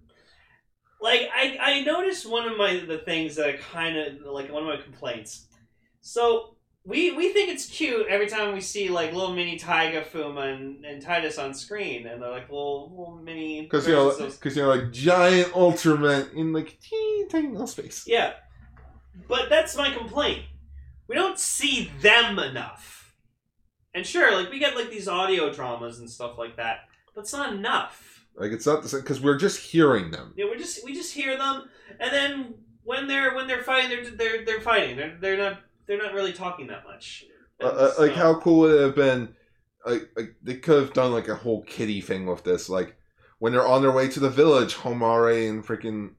like 1.00 1.28
I, 1.34 1.58
I 1.60 1.80
noticed 1.82 2.28
one 2.28 2.48
of 2.50 2.58
my 2.58 2.82
the 2.86 2.98
things 2.98 3.36
that 3.36 3.46
I 3.46 3.52
kind 3.52 3.96
of 3.96 4.32
like 4.32 4.50
one 4.52 4.62
of 4.62 4.68
my 4.68 4.82
complaints. 4.82 5.46
So 6.00 6.56
we 6.88 7.10
we 7.12 7.34
think 7.34 7.50
it's 7.50 7.66
cute 7.66 8.06
every 8.08 8.28
time 8.28 8.54
we 8.54 8.62
see 8.62 8.88
like 8.88 9.12
little 9.12 9.34
mini 9.34 9.58
Taiga 9.58 10.00
Fuma 10.00 10.54
and, 10.54 10.86
and 10.86 11.04
Titas 11.04 11.38
on 11.38 11.52
screen, 11.52 12.06
and 12.06 12.22
they're 12.22 12.30
like 12.30 12.48
little 12.48 12.88
little 12.90 13.20
mini. 13.22 13.60
Because, 13.60 13.86
you 13.86 13.92
know, 13.92 14.16
because 14.16 14.56
you 14.56 14.62
know, 14.62 14.70
like 14.70 14.90
giant 14.90 15.48
Ultraman 15.52 16.32
in 16.32 16.54
like 16.54 16.78
teeny 16.80 17.28
tiny 17.28 17.48
little 17.48 17.66
space. 17.66 18.04
yeah, 18.06 18.32
but 19.28 19.50
that's 19.50 19.76
my 19.76 19.90
complaint. 19.90 20.44
We 21.08 21.14
don't 21.14 21.38
see 21.38 21.90
them 22.00 22.38
enough. 22.38 23.14
And 23.92 24.06
sure, 24.06 24.34
like 24.34 24.50
we 24.50 24.58
get 24.58 24.74
like 24.74 24.88
these 24.88 25.08
audio 25.08 25.52
dramas 25.52 25.98
and 25.98 26.08
stuff 26.08 26.38
like 26.38 26.56
that, 26.56 26.88
but 27.14 27.20
it's 27.20 27.34
not 27.34 27.52
enough. 27.52 28.24
Like, 28.34 28.52
it's 28.52 28.66
not 28.66 28.82
the 28.82 28.88
same, 28.88 29.00
because 29.00 29.20
we're 29.20 29.36
just 29.36 29.58
hearing 29.60 30.10
them. 30.10 30.32
Yeah, 30.36 30.46
we 30.50 30.56
just 30.56 30.82
we 30.84 30.94
just 30.94 31.12
hear 31.12 31.36
them, 31.36 31.64
and 32.00 32.10
then 32.10 32.54
when 32.82 33.08
they're 33.08 33.34
when 33.34 33.46
they're 33.46 33.62
fighting, 33.62 33.90
they're 33.90 34.10
they're 34.10 34.44
they're 34.46 34.60
fighting. 34.62 34.96
They're 34.96 35.18
they're 35.20 35.36
not 35.36 35.60
they're 35.88 35.98
not 35.98 36.14
really 36.14 36.32
talking 36.32 36.68
that 36.68 36.84
much. 36.84 37.24
Uh, 37.60 37.66
uh, 37.66 37.92
like, 37.98 38.12
how 38.12 38.38
cool 38.38 38.60
would 38.60 38.74
it 38.76 38.82
have 38.82 38.94
been? 38.94 39.34
Like, 39.84 40.08
like, 40.16 40.36
they 40.42 40.54
could 40.54 40.80
have 40.80 40.92
done 40.92 41.12
like 41.12 41.26
a 41.26 41.34
whole 41.34 41.62
kitty 41.62 42.00
thing 42.00 42.26
with 42.26 42.44
this. 42.44 42.68
Like, 42.68 42.94
when 43.40 43.52
they're 43.52 43.66
on 43.66 43.82
their 43.82 43.90
way 43.90 44.06
to 44.08 44.20
the 44.20 44.30
village, 44.30 44.76
Homare 44.76 45.48
and 45.48 45.66
freaking. 45.66 46.10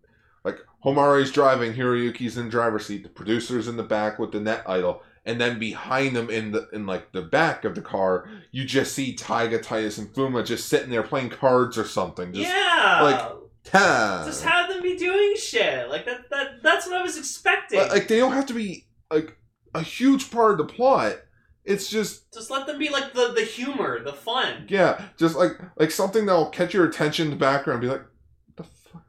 Like, 0.43 0.59
Homare's 0.84 1.32
driving, 1.32 1.74
Hiroyuki's 1.74 2.38
in 2.38 2.49
driver's 2.49 2.86
seat, 2.86 3.03
the 3.03 3.09
producer's 3.09 3.67
in 3.67 3.78
the 3.78 3.84
back 3.84 4.20
with 4.20 4.32
the 4.32 4.39
net 4.39 4.63
idol. 4.65 5.03
And 5.26 5.39
then 5.39 5.59
behind 5.59 6.15
them 6.15 6.30
in 6.30 6.51
the 6.51 6.67
in 6.74 6.86
like 6.88 7.11
the 7.11 7.22
back 7.22 7.63
of 7.65 7.76
the 7.76 7.82
car, 7.82 8.28
you 8.51 8.65
just 8.65 8.93
see 8.93 9.13
Taiga, 9.13 9.59
Titas, 9.59 9.99
and 9.99 10.07
Fuma 10.07 10.45
just 10.45 10.67
sitting 10.67 10.89
there 10.89 11.03
playing 11.03 11.30
cards 11.30 11.78
or 11.78 11.84
something. 11.84 12.34
Just, 12.34 12.49
yeah, 12.49 13.01
like, 13.03 13.39
just 13.72 14.43
have 14.43 14.70
them 14.70 14.82
be 14.82 14.97
doing 14.97 15.36
shit 15.36 15.89
like 15.89 16.05
that. 16.05 16.30
That 16.30 16.63
that's 16.63 16.88
what 16.88 16.95
I 16.95 17.01
was 17.03 17.17
expecting. 17.17 17.80
But, 17.80 17.89
like 17.89 18.07
they 18.07 18.17
don't 18.17 18.32
have 18.32 18.45
to 18.47 18.53
be 18.53 18.88
like 19.11 19.38
a 19.74 19.82
huge 19.82 20.32
part 20.32 20.51
of 20.51 20.57
the 20.57 20.74
plot. 20.74 21.17
It's 21.65 21.89
just 21.89 22.34
just 22.34 22.49
let 22.49 22.65
them 22.65 22.80
be 22.80 22.89
like 22.89 23.13
the 23.13 23.34
the 23.34 23.43
humor, 23.43 24.03
the 24.03 24.13
fun. 24.13 24.65
yeah, 24.70 25.01
just 25.17 25.36
like 25.36 25.51
like 25.78 25.91
something 25.91 26.26
that'll 26.26 26.49
catch 26.49 26.74
your 26.74 26.86
attention 26.86 27.26
in 27.26 27.32
the 27.32 27.38
background. 27.38 27.82
Be 27.82 27.88
like, 27.88 28.01
what 28.45 28.57
the 28.57 28.63
fuck, 28.63 29.05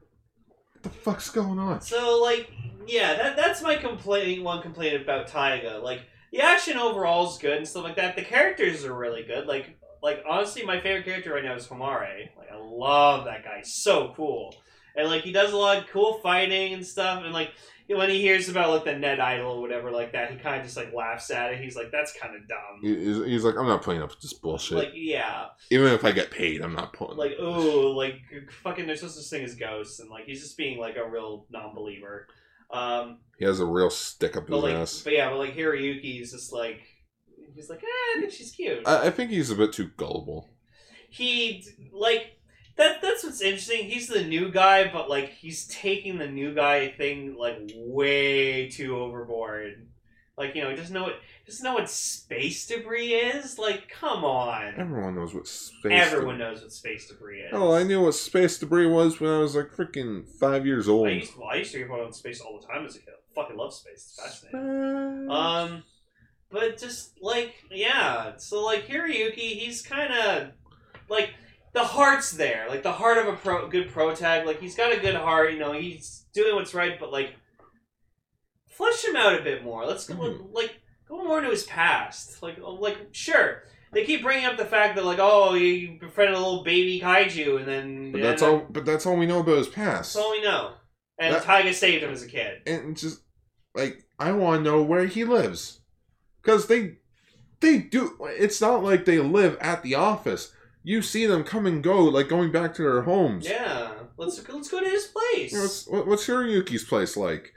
what 0.73 0.83
the 0.83 0.89
fuck's 0.89 1.29
going 1.29 1.57
on? 1.57 1.81
So 1.81 2.21
like, 2.21 2.51
yeah, 2.87 3.15
that 3.15 3.35
that's 3.35 3.61
my 3.61 3.75
complaint. 3.77 4.43
One 4.43 4.61
complaint 4.61 5.01
about 5.01 5.27
Taiga. 5.27 5.79
Like 5.79 6.01
the 6.31 6.41
action 6.41 6.77
overall 6.77 7.29
is 7.31 7.37
good 7.37 7.57
and 7.57 7.67
stuff 7.67 7.83
like 7.83 7.95
that. 7.95 8.15
The 8.15 8.23
characters 8.23 8.85
are 8.85 8.93
really 8.93 9.23
good. 9.23 9.47
Like 9.47 9.77
like 10.03 10.23
honestly, 10.29 10.63
my 10.63 10.79
favorite 10.79 11.05
character 11.05 11.33
right 11.33 11.43
now 11.43 11.55
is 11.55 11.67
Homare. 11.67 12.29
Like 12.37 12.51
I 12.51 12.57
love 12.57 13.25
that 13.25 13.43
guy. 13.43 13.57
He's 13.59 13.73
so 13.73 14.13
cool. 14.15 14.55
And 14.95 15.07
like 15.09 15.21
he 15.23 15.31
does 15.31 15.53
a 15.53 15.57
lot 15.57 15.77
of 15.77 15.87
cool 15.87 16.19
fighting 16.21 16.73
and 16.73 16.85
stuff. 16.85 17.23
And 17.23 17.33
like 17.33 17.51
when 17.87 18.09
he 18.09 18.21
hears 18.21 18.47
about 18.47 18.69
like 18.69 18.85
the 18.85 18.97
net 18.97 19.19
idol 19.19 19.53
or 19.53 19.61
whatever 19.61 19.91
like 19.91 20.13
that, 20.13 20.31
he 20.31 20.37
kind 20.37 20.57
of 20.57 20.63
just 20.63 20.77
like 20.77 20.93
laughs 20.93 21.29
at 21.31 21.53
it. 21.53 21.61
He's 21.61 21.75
like, 21.75 21.91
"That's 21.91 22.13
kind 22.17 22.35
of 22.35 22.47
dumb." 22.47 22.79
He's, 22.81 23.17
he's 23.25 23.43
like, 23.43 23.55
I'm 23.57 23.67
not 23.67 23.81
putting 23.81 24.01
up 24.01 24.09
with 24.11 24.21
this 24.21 24.33
bullshit. 24.33 24.77
Like 24.77 24.91
yeah, 24.93 25.47
Even 25.69 25.87
if 25.93 26.05
I 26.05 26.11
get 26.11 26.31
paid, 26.31 26.61
I'm 26.61 26.73
not 26.73 26.93
putting. 26.93 27.17
like 27.17 27.33
oh, 27.39 27.91
like 27.91 28.21
fucking. 28.63 28.87
There's 28.87 29.01
no 29.01 29.09
such 29.09 29.29
thing 29.29 29.43
as 29.43 29.55
ghosts, 29.55 29.99
and 29.99 30.09
like 30.09 30.25
he's 30.25 30.41
just 30.41 30.57
being 30.57 30.79
like 30.79 30.95
a 30.95 31.09
real 31.09 31.45
non-believer. 31.49 32.27
Um, 32.69 33.17
He 33.37 33.43
has 33.45 33.59
a 33.59 33.65
real 33.65 33.89
stick 33.89 34.37
up 34.37 34.47
his 34.47 34.55
like, 34.63 34.73
ass. 34.75 35.01
but 35.03 35.11
yeah, 35.13 35.29
but 35.29 35.39
like 35.39 35.55
Hiroyuki's 35.55 36.31
just 36.31 36.53
like 36.53 36.79
he's 37.53 37.69
like, 37.69 37.79
eh, 37.83 38.17
I 38.17 38.17
think 38.21 38.31
she's 38.31 38.51
cute. 38.51 38.87
I, 38.87 39.07
I 39.07 39.09
think 39.09 39.31
he's 39.31 39.51
a 39.51 39.55
bit 39.55 39.73
too 39.73 39.89
gullible. 39.97 40.49
he 41.09 41.65
like 41.91 42.37
that 42.77 43.01
that's 43.01 43.23
what's 43.23 43.41
interesting. 43.41 43.89
He's 43.89 44.07
the 44.07 44.23
new 44.23 44.51
guy 44.51 44.91
but 44.91 45.09
like 45.09 45.29
he's 45.29 45.67
taking 45.67 46.17
the 46.17 46.27
new 46.27 46.53
guy 46.53 46.89
thing 46.89 47.35
like 47.37 47.71
way 47.75 48.69
too 48.69 48.97
overboard. 48.97 49.87
Like 50.37 50.55
you 50.55 50.63
know 50.63 50.69
he 50.69 50.75
doesn't 50.75 50.93
know 50.93 51.03
what 51.03 51.19
doesn't 51.45 51.63
know 51.63 51.73
what 51.73 51.89
space 51.89 52.65
debris 52.65 53.13
is? 53.13 53.59
Like 53.59 53.89
come 53.89 54.23
on. 54.23 54.73
Everyone 54.77 55.15
knows 55.15 55.33
what 55.33 55.47
space. 55.47 55.91
everyone 55.91 56.37
debris. 56.37 56.51
knows 56.51 56.61
what 56.61 56.71
space 56.71 57.07
debris 57.07 57.41
is. 57.41 57.51
Oh, 57.53 57.73
I 57.73 57.83
knew 57.83 58.01
what 58.01 58.15
space 58.15 58.57
debris 58.57 58.87
was 58.87 59.19
when 59.19 59.29
I 59.29 59.39
was 59.39 59.55
like 59.55 59.71
freaking 59.75 60.25
five 60.39 60.65
years 60.65 60.87
old. 60.87 61.07
I 61.07 61.11
used, 61.11 61.37
well, 61.37 61.49
I 61.49 61.55
used 61.57 61.73
to 61.73 61.79
get 61.79 61.89
on 61.89 62.13
space 62.13 62.39
all 62.39 62.59
the 62.59 62.65
time 62.65 62.85
as 62.85 62.95
a 62.95 62.99
kid. 62.99 63.13
Fucking 63.35 63.57
love 63.57 63.73
space. 63.73 64.15
It's 64.17 64.21
fascinating. 64.21 65.29
Um, 65.29 65.83
but 66.49 66.77
just 66.77 67.21
like 67.21 67.53
yeah, 67.69 68.37
so 68.37 68.63
like 68.63 68.87
Hiroyuki, 68.87 69.59
he's 69.59 69.81
kind 69.81 70.13
of 70.13 70.51
like 71.09 71.31
the 71.73 71.83
heart's 71.83 72.31
there, 72.31 72.67
like 72.69 72.83
the 72.83 72.91
heart 72.91 73.17
of 73.17 73.27
a 73.27 73.33
pro, 73.37 73.67
good 73.67 73.89
pro 73.89 74.13
tag. 74.15 74.45
Like 74.45 74.59
he's 74.59 74.75
got 74.75 74.91
a 74.93 74.99
good 74.99 75.15
heart, 75.15 75.53
you 75.53 75.59
know. 75.59 75.71
He's 75.73 76.25
doing 76.33 76.55
what's 76.55 76.73
right, 76.73 76.99
but 76.99 77.11
like 77.11 77.35
flesh 78.67 79.03
him 79.05 79.15
out 79.15 79.39
a 79.39 79.43
bit 79.43 79.63
more. 79.63 79.85
Let's 79.85 80.07
go 80.07 80.15
Mhm. 80.15 80.53
like 80.53 80.79
go 81.07 81.23
more 81.23 81.37
into 81.39 81.49
his 81.51 81.63
past. 81.63 82.41
Like 82.41 82.57
oh, 82.63 82.73
like 82.73 82.97
sure. 83.11 83.63
They 83.93 84.05
keep 84.05 84.21
bringing 84.23 84.45
up 84.45 84.57
the 84.57 84.65
fact 84.65 84.95
that 84.95 85.05
like 85.05 85.19
oh 85.19 85.53
he 85.53 85.97
befriended 85.99 86.35
a 86.35 86.39
little 86.39 86.63
baby 86.63 86.99
kaiju 87.01 87.57
and 87.59 87.67
then 87.67 88.11
but 88.11 88.21
that's 88.21 88.41
all. 88.41 88.65
But 88.69 88.85
that's 88.85 89.05
all 89.05 89.17
we 89.17 89.25
know 89.25 89.39
about 89.39 89.57
his 89.57 89.67
past. 89.67 90.13
That's 90.13 90.25
all 90.25 90.31
we 90.31 90.41
know. 90.41 90.73
And 91.19 91.35
That- 91.35 91.43
Taiga 91.43 91.73
saved 91.73 92.03
him 92.03 92.11
as 92.11 92.23
a 92.23 92.27
kid. 92.27 92.61
and 92.65 92.97
just 92.97 93.21
like 93.75 94.03
I 94.19 94.31
want 94.31 94.63
to 94.63 94.69
know 94.71 94.81
where 94.81 95.05
he 95.05 95.23
lives, 95.23 95.81
because 96.41 96.67
they 96.67 96.97
they 97.59 97.77
do. 97.79 98.17
It's 98.21 98.59
not 98.61 98.83
like 98.83 99.05
they 99.05 99.19
live 99.19 99.57
at 99.59 99.83
the 99.83 99.95
office. 99.95 100.53
You 100.83 101.01
see 101.01 101.25
them 101.27 101.43
come 101.43 101.65
and 101.67 101.83
go, 101.83 102.03
like 102.03 102.27
going 102.27 102.51
back 102.51 102.73
to 102.75 102.81
their 102.83 103.03
homes. 103.03 103.47
Yeah, 103.47 103.91
let's 104.17 104.37
let's 104.49 104.69
go 104.69 104.79
to 104.81 104.89
his 104.89 105.05
place. 105.07 105.51
You 105.51 105.57
know, 105.59 105.63
what's 105.63 105.87
what- 105.87 106.07
what's 106.07 106.27
Hiroyuki's 106.27 106.83
place 106.83 107.15
like? 107.15 107.53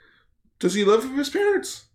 Does 0.59 0.75
he 0.75 0.85
live 0.85 1.05
with 1.05 1.17
his 1.19 1.31
parents? 1.31 1.87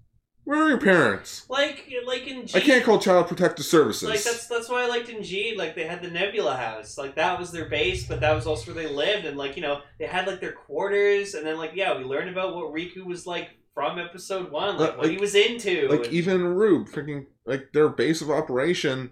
Where 0.45 0.63
are 0.63 0.69
your 0.69 0.79
parents? 0.79 1.45
Like 1.47 1.87
like 2.07 2.25
in 2.27 2.47
G- 2.47 2.57
I 2.57 2.61
can't 2.61 2.83
call 2.83 2.97
Child 2.97 3.27
Protective 3.27 3.65
Services. 3.65 4.09
Like 4.09 4.23
that's 4.23 4.47
that's 4.47 4.67
why 4.69 4.83
I 4.83 4.87
liked 4.87 5.09
in 5.09 5.17
Geed. 5.19 5.57
Like 5.57 5.75
they 5.75 5.85
had 5.85 6.01
the 6.01 6.09
Nebula 6.09 6.55
house. 6.57 6.97
Like 6.97 7.15
that 7.15 7.37
was 7.39 7.51
their 7.51 7.69
base, 7.69 8.07
but 8.07 8.19
that 8.21 8.33
was 8.33 8.47
also 8.47 8.73
where 8.73 8.83
they 8.83 8.91
lived. 8.91 9.25
And 9.25 9.37
like 9.37 9.55
you 9.55 9.61
know 9.61 9.81
they 9.99 10.07
had 10.07 10.25
like 10.25 10.39
their 10.41 10.53
quarters. 10.53 11.35
And 11.35 11.45
then 11.45 11.57
like 11.57 11.71
yeah, 11.75 11.95
we 11.95 12.03
learned 12.03 12.29
about 12.31 12.55
what 12.55 12.73
Riku 12.73 13.05
was 13.05 13.27
like 13.27 13.49
from 13.75 13.99
episode 13.99 14.49
one, 14.51 14.77
like, 14.77 14.89
Like- 14.91 14.97
what 14.97 15.09
he 15.11 15.17
was 15.17 15.35
into. 15.35 15.87
like 15.89 16.05
and- 16.05 16.13
even 16.13 16.43
Rube, 16.43 16.87
freaking 16.89 17.27
like 17.45 17.71
their 17.73 17.87
base 17.89 18.21
of 18.21 18.31
operation 18.31 19.11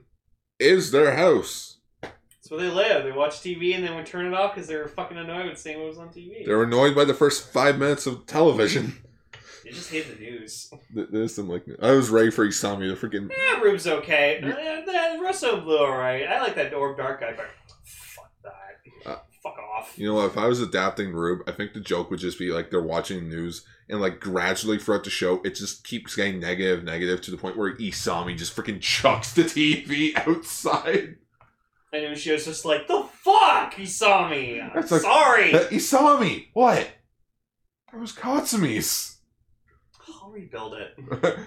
is 0.59 0.89
their 0.89 1.15
house. 1.15 1.76
That's 2.50 2.62
where 2.62 2.70
they 2.70 2.74
live. 2.76 3.04
They 3.04 3.12
watch 3.12 3.41
TV 3.41 3.76
and 3.76 3.84
then 3.84 3.95
would 3.95 4.06
turn 4.06 4.26
it 4.26 4.34
off 4.34 4.56
because 4.56 4.68
they 4.70 4.76
were 4.78 4.88
fucking 4.88 5.18
annoyed 5.18 5.48
with 5.50 5.58
seeing 5.60 5.80
what 5.80 5.88
was 5.89 5.98
on 5.98 6.10
TV. 6.10 6.45
They're 6.45 6.64
annoyed 6.64 6.95
by 6.95 7.04
the 7.04 7.14
first 7.14 7.52
five 7.52 7.78
minutes 7.78 8.06
of 8.08 8.26
television. 8.26 8.98
They 9.64 9.74
just 9.74 9.91
hate 9.91 10.08
the 10.18 10.24
news. 10.24 10.72
Th- 10.95 11.08
There's 11.12 11.36
some 11.36 11.50
like 11.50 11.66
I 11.82 11.91
was 11.91 12.10
ready 12.10 12.32
for 12.32 12.48
Isami 12.48 12.88
to 12.88 12.95
freaking 12.95 13.30
Yeah, 13.30 13.60
Rube's 13.60 13.86
okay. 13.86 14.39
Uh, 14.41 14.48
the 15.18 15.22
Rosso 15.22 15.60
Blue, 15.60 15.80
alright. 15.80 16.26
I 16.26 16.39
like 16.41 16.56
that 16.56 16.74
Orb 16.74 16.95
Dark 16.95 17.20
guy, 17.20 17.34
but 17.36 17.48
fuck 17.84 18.32
that. 18.43 19.12
Uh, 19.12 19.18
fuck 19.43 19.58
off. 19.76 19.93
You 20.00 20.08
know 20.08 20.14
what? 20.14 20.28
If 20.28 20.38
I 20.38 20.48
was 20.48 20.62
adapting 20.62 21.12
Rube, 21.12 21.41
I 21.48 21.52
think 21.52 21.74
the 21.74 21.82
joke 21.82 22.10
would 22.12 22.20
just 22.22 22.39
be 22.39 22.50
like 22.52 22.70
they're 22.72 22.82
watching 22.82 23.20
the 23.30 23.36
news 23.36 23.66
and 23.89 24.00
like 24.00 24.22
gradually 24.22 24.78
throughout 24.78 25.04
the 25.04 25.10
show, 25.10 25.41
it 25.43 25.56
just 25.56 25.86
keeps 25.86 26.16
getting 26.16 26.39
negative, 26.39 26.86
negative 26.86 27.20
to 27.24 27.32
the 27.32 27.38
point 27.38 27.58
where 27.58 27.76
Isami 27.76 28.38
just 28.38 28.56
freaking 28.56 28.80
chucks 28.80 29.34
the 29.34 29.41
TV 29.43 30.16
outside. 30.26 31.18
And 31.94 32.04
it 32.04 32.18
she 32.18 32.32
was 32.32 32.46
just 32.46 32.66
like, 32.66 32.88
the 32.88 33.04
fuck? 33.14 33.74
He 33.74 33.86
saw 33.86 34.28
me. 34.30 34.60
I'm 34.60 34.72
That's 34.76 34.92
like- 34.92 35.02
sorry. 35.02 35.54
Uh, 35.54 35.66
Isami, 35.70 36.48
what? 36.54 36.88
That 37.92 38.00
was 38.02 38.12
Katsumi's. 38.14 39.18
I'll 40.22 40.30
rebuild 40.32 40.74
it. 40.74 40.94
Eh, 41.24 41.38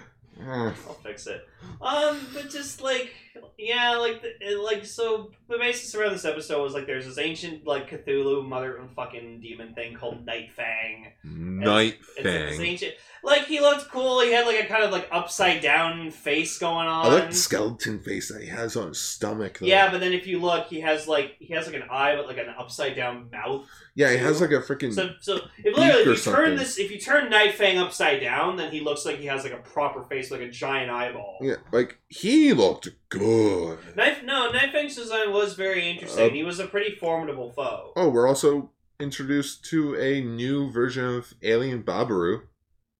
I'll 0.87 0.93
fix 1.03 1.27
it. 1.27 1.47
Um, 1.81 2.19
but 2.33 2.49
just 2.49 2.81
like, 2.81 3.11
yeah, 3.57 3.95
like, 3.97 4.21
the, 4.21 4.55
like 4.55 4.85
so. 4.85 5.31
The 5.49 5.57
basis 5.57 5.93
around 5.95 6.13
this 6.13 6.25
episode 6.25 6.61
was 6.63 6.73
like, 6.73 6.85
there's 6.85 7.05
this 7.05 7.17
ancient 7.17 7.67
like 7.67 7.89
Cthulhu 7.89 8.47
mother 8.47 8.79
fucking 8.95 9.41
demon 9.41 9.73
thing 9.73 9.95
called 9.95 10.25
Night 10.25 10.51
Fang. 10.51 11.11
Night 11.23 11.97
It's 12.17 12.23
this 12.23 12.57
Fang. 12.57 12.65
ancient. 12.65 12.93
Like 13.23 13.45
he 13.45 13.59
looked 13.59 13.89
cool. 13.91 14.21
He 14.21 14.31
had 14.31 14.47
like 14.47 14.63
a 14.63 14.67
kind 14.67 14.83
of 14.83 14.91
like 14.91 15.07
upside 15.11 15.61
down 15.61 16.09
face 16.09 16.57
going 16.57 16.87
on. 16.87 17.05
I 17.05 17.13
like 17.13 17.29
the 17.29 17.35
skeleton 17.35 17.99
face 17.99 18.29
that 18.29 18.41
he 18.41 18.47
has 18.47 18.75
on 18.75 18.87
his 18.89 18.99
stomach. 19.01 19.59
Though. 19.59 19.67
Yeah, 19.67 19.91
but 19.91 19.99
then 19.99 20.13
if 20.13 20.25
you 20.25 20.39
look, 20.39 20.67
he 20.67 20.79
has 20.81 21.07
like 21.07 21.35
he 21.39 21.53
has 21.53 21.67
like 21.67 21.75
an 21.75 21.83
eye, 21.91 22.15
but 22.15 22.27
like 22.27 22.37
an 22.37 22.47
upside 22.57 22.95
down 22.95 23.29
mouth. 23.31 23.67
yeah, 23.93 24.09
he 24.11 24.17
has 24.17 24.39
like 24.41 24.51
a 24.51 24.61
freaking. 24.61 24.93
So, 24.93 25.11
so 25.19 25.39
if 25.59 25.77
literally 25.77 26.01
if 26.13 26.25
you 26.25 26.31
turn 26.33 26.55
this, 26.55 26.79
if 26.79 26.89
you 26.89 26.97
turn 26.99 27.29
Night 27.29 27.53
Fang 27.55 27.77
upside 27.77 28.21
down, 28.21 28.55
then 28.55 28.71
he 28.71 28.79
looks 28.79 29.05
like 29.05 29.17
he 29.17 29.25
has 29.27 29.43
like 29.43 29.53
a 29.53 29.57
proper 29.57 30.03
face, 30.03 30.31
like 30.31 30.41
a 30.41 30.49
giant 30.49 30.89
eyeball. 30.89 31.37
yeah, 31.41 31.50
like 31.71 31.99
he 32.07 32.53
looked 32.53 32.89
good. 33.09 33.79
Knife, 33.95 34.23
no, 34.23 34.51
Night 34.51 34.71
Fang's 34.71 34.95
design 34.95 35.31
was 35.31 35.53
very 35.53 35.89
interesting. 35.89 36.29
Uh, 36.29 36.33
he 36.33 36.43
was 36.43 36.59
a 36.59 36.67
pretty 36.67 36.95
formidable 36.95 37.51
foe. 37.51 37.93
Oh, 37.95 38.09
we're 38.09 38.27
also 38.27 38.71
introduced 38.99 39.65
to 39.65 39.95
a 39.95 40.21
new 40.21 40.71
version 40.71 41.05
of 41.05 41.33
Alien 41.43 41.83
Babaru. 41.83 42.41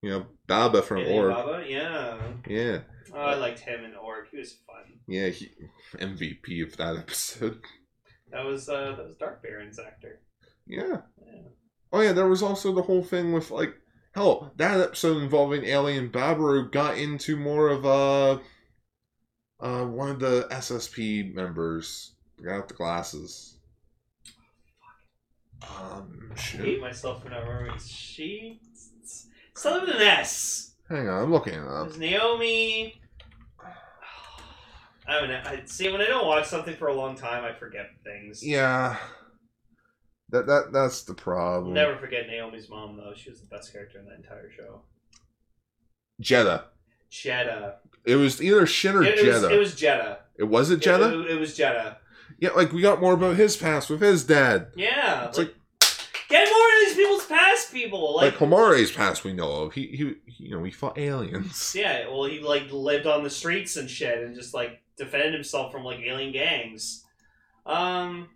You 0.01 0.09
know, 0.09 0.25
Baba 0.47 0.81
from 0.81 0.99
Alien 0.99 1.25
Orb. 1.25 1.33
Baba, 1.35 1.63
yeah. 1.67 2.17
Yeah, 2.47 2.79
Oh, 3.13 3.19
I 3.19 3.35
liked 3.35 3.59
him 3.59 3.83
in 3.83 3.95
Orb. 3.95 4.25
He 4.31 4.37
was 4.37 4.53
fun. 4.65 4.99
yeah, 5.07 5.27
he, 5.29 5.51
MVP 5.95 6.63
of 6.65 6.77
that 6.77 6.95
episode. 6.97 7.61
That 8.31 8.45
was 8.45 8.67
uh, 8.69 8.95
that 8.97 9.05
was 9.05 9.15
Dark 9.17 9.43
Baron's 9.43 9.77
actor. 9.77 10.21
Yeah. 10.65 11.01
Yeah. 11.25 11.41
Oh 11.93 11.99
yeah, 12.01 12.13
there 12.13 12.27
was 12.29 12.41
also 12.41 12.73
the 12.73 12.81
whole 12.81 13.03
thing 13.03 13.33
with 13.33 13.51
like 13.51 13.75
hell, 14.13 14.53
that 14.57 14.79
episode 14.79 15.21
involving 15.21 15.65
Alien 15.65 16.09
Babaru 16.09 16.71
got 16.71 16.97
into 16.97 17.35
more 17.37 17.69
of 17.69 17.85
uh 17.85 18.39
uh 19.59 19.85
one 19.85 20.09
of 20.09 20.19
the 20.19 20.47
SSP 20.51 21.33
members. 21.33 22.13
The 22.37 22.49
guy 22.49 22.57
with 22.57 22.67
the 22.67 22.73
glasses. 22.73 23.57
Um 25.63 26.31
I 26.33 26.39
shit. 26.39 26.61
hate 26.61 26.81
myself 26.81 27.23
for 27.23 27.29
not 27.29 27.41
remembering. 27.47 27.79
She 27.79 28.59
something 29.55 29.87
with 29.87 29.95
an 29.95 30.01
S. 30.01 30.73
Hang 30.89 31.07
on, 31.07 31.23
I'm 31.23 31.31
looking 31.31 31.53
it 31.53 31.67
up. 31.67 31.87
There's 31.87 31.99
Naomi. 31.99 32.99
I 35.07 35.19
don't 35.19 35.29
know. 35.29 35.41
I 35.45 35.61
see 35.65 35.91
when 35.91 36.01
I 36.01 36.05
don't 36.07 36.27
watch 36.27 36.47
something 36.47 36.75
for 36.75 36.87
a 36.87 36.93
long 36.93 37.15
time, 37.15 37.43
I 37.43 37.53
forget 37.53 37.87
things. 38.03 38.45
Yeah. 38.45 38.97
That 40.31 40.47
that 40.47 40.71
that's 40.71 41.03
the 41.03 41.13
problem. 41.13 41.73
Never 41.73 41.97
forget 41.97 42.27
Naomi's 42.27 42.69
mom 42.69 42.97
though. 42.97 43.13
She 43.15 43.29
was 43.29 43.41
the 43.41 43.47
best 43.47 43.71
character 43.73 43.99
in 43.99 44.05
the 44.05 44.15
entire 44.15 44.49
show. 44.51 44.81
Jetta. 46.19 46.65
Jetta. 47.09 47.75
It 48.05 48.15
was 48.15 48.41
either 48.41 48.65
Shin 48.65 48.95
or 48.95 49.03
It, 49.03 49.19
it 49.19 49.27
was 49.27 49.43
it 49.43 49.59
was 49.59 49.75
Jetta. 49.75 50.19
it 50.37 50.43
was 50.45 50.71
it 50.71 50.85
Yeah, 50.85 50.97
Jetta? 50.97 51.19
It, 51.21 51.31
it 51.31 51.39
was 51.39 51.55
Jetta. 51.55 51.97
yeah, 52.39 52.49
like 52.51 52.71
we 52.71 52.81
got 52.81 53.01
more 53.01 53.13
about 53.13 53.35
his 53.35 53.57
past 53.57 53.89
with 53.89 54.01
his 54.01 54.23
dad. 54.23 54.67
Yeah. 54.75 55.25
It's 55.27 55.37
like, 55.37 55.53
get 56.29 56.47
more 56.49 56.67
of 56.67 56.85
these 56.85 56.95
people's 56.95 57.25
past 57.25 57.73
people. 57.73 58.15
Like, 58.15 58.39
Like, 58.39 58.49
Homare's 58.49 58.91
past 58.91 59.23
we 59.23 59.33
know 59.33 59.51
of. 59.63 59.73
He 59.73 59.87
he 59.87 60.15
you 60.43 60.55
know, 60.57 60.63
he 60.63 60.71
fought 60.71 60.97
aliens. 60.97 61.73
yeah. 61.77 62.07
Well, 62.07 62.23
he 62.25 62.39
like 62.39 62.71
lived 62.71 63.05
on 63.05 63.23
the 63.23 63.29
streets 63.29 63.75
and 63.75 63.89
shit, 63.89 64.19
and 64.23 64.33
just 64.35 64.53
like 64.53 64.81
defended 64.97 65.33
himself 65.33 65.71
from 65.71 65.83
like 65.83 65.99
alien 65.99 66.31
gangs. 66.31 67.03
Um. 67.65 68.29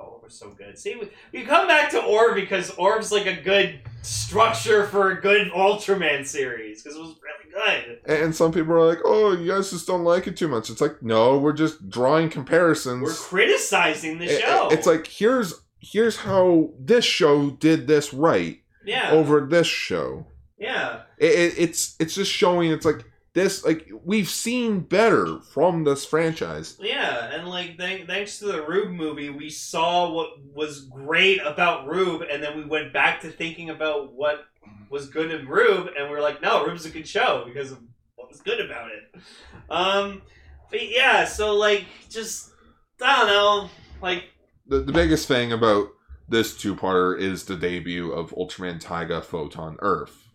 Oh, 0.00 0.12
Orb 0.12 0.22
was 0.24 0.34
so 0.34 0.50
good. 0.50 0.78
See, 0.78 0.94
we, 0.96 1.08
we 1.32 1.44
come 1.44 1.66
back 1.66 1.90
to 1.90 2.02
Orb 2.02 2.34
because 2.34 2.70
Orb's 2.76 3.10
like 3.10 3.26
a 3.26 3.34
good 3.40 3.80
structure 4.02 4.86
for 4.86 5.10
a 5.10 5.20
good 5.20 5.50
Ultraman 5.52 6.26
series 6.26 6.82
because 6.82 6.96
it 6.96 7.00
was 7.00 7.16
really 7.22 7.84
good. 7.84 8.00
And 8.06 8.34
some 8.34 8.52
people 8.52 8.72
are 8.74 8.86
like, 8.86 9.00
"Oh, 9.04 9.32
you 9.32 9.50
guys 9.50 9.70
just 9.70 9.86
don't 9.86 10.04
like 10.04 10.26
it 10.26 10.36
too 10.36 10.48
much." 10.48 10.70
It's 10.70 10.80
like, 10.80 11.02
no, 11.02 11.38
we're 11.38 11.52
just 11.52 11.88
drawing 11.90 12.28
comparisons. 12.30 13.02
We're 13.02 13.14
criticizing 13.14 14.18
the 14.18 14.26
It- 14.26 14.30
it- 14.30 14.40
show. 14.42 14.68
it's 14.70 14.86
like 14.86 15.06
here's 15.06 15.54
here's 15.80 16.16
how 16.18 16.70
this 16.78 17.04
show 17.04 17.50
did 17.50 17.86
this 17.86 18.12
right 18.12 18.58
yeah, 18.84 19.10
over 19.12 19.46
this 19.46 19.66
show. 19.66 20.26
yeah, 20.58 21.02
It, 21.18 21.32
it, 21.32 21.54
it's 21.58 21.94
it's 21.98 22.14
just 22.14 22.30
showing. 22.32 22.70
It's 22.70 22.84
like 22.84 23.04
this 23.34 23.64
like 23.64 23.88
we've 24.04 24.28
seen 24.28 24.80
better 24.80 25.40
from 25.40 25.84
this 25.84 26.04
franchise. 26.04 26.76
Yeah, 26.80 27.32
and 27.32 27.48
like 27.48 27.78
th- 27.78 28.06
thanks 28.06 28.38
to 28.38 28.46
the 28.46 28.62
Rube 28.66 28.90
movie, 28.92 29.30
we 29.30 29.50
saw 29.50 30.10
what 30.12 30.30
was 30.54 30.86
great 30.86 31.40
about 31.44 31.86
Rube, 31.86 32.22
and 32.30 32.42
then 32.42 32.56
we 32.56 32.64
went 32.64 32.92
back 32.92 33.20
to 33.20 33.30
thinking 33.30 33.70
about 33.70 34.12
what 34.14 34.46
was 34.90 35.08
good 35.08 35.30
in 35.30 35.46
Rube, 35.46 35.88
and 35.96 36.10
we 36.10 36.16
are 36.16 36.22
like, 36.22 36.40
no, 36.42 36.64
Rube's 36.66 36.86
a 36.86 36.90
good 36.90 37.06
show 37.06 37.44
because 37.46 37.70
of 37.72 37.78
what 38.16 38.28
was 38.28 38.40
good 38.40 38.60
about 38.60 38.90
it. 38.90 39.20
Um, 39.70 40.22
but 40.70 40.88
yeah, 40.88 41.24
so 41.24 41.54
like, 41.54 41.84
just 42.08 42.50
I 43.00 43.18
don't 43.18 43.26
know, 43.28 43.70
like 44.02 44.24
The 44.66 44.80
the 44.80 44.92
biggest 44.92 45.28
thing 45.28 45.52
about 45.52 45.88
this 46.28 46.56
two 46.56 46.74
parter 46.74 47.18
is 47.18 47.44
the 47.44 47.56
debut 47.56 48.10
of 48.10 48.30
Ultraman 48.30 48.80
Taiga 48.80 49.22
Photon 49.22 49.76
Earth. 49.80 50.26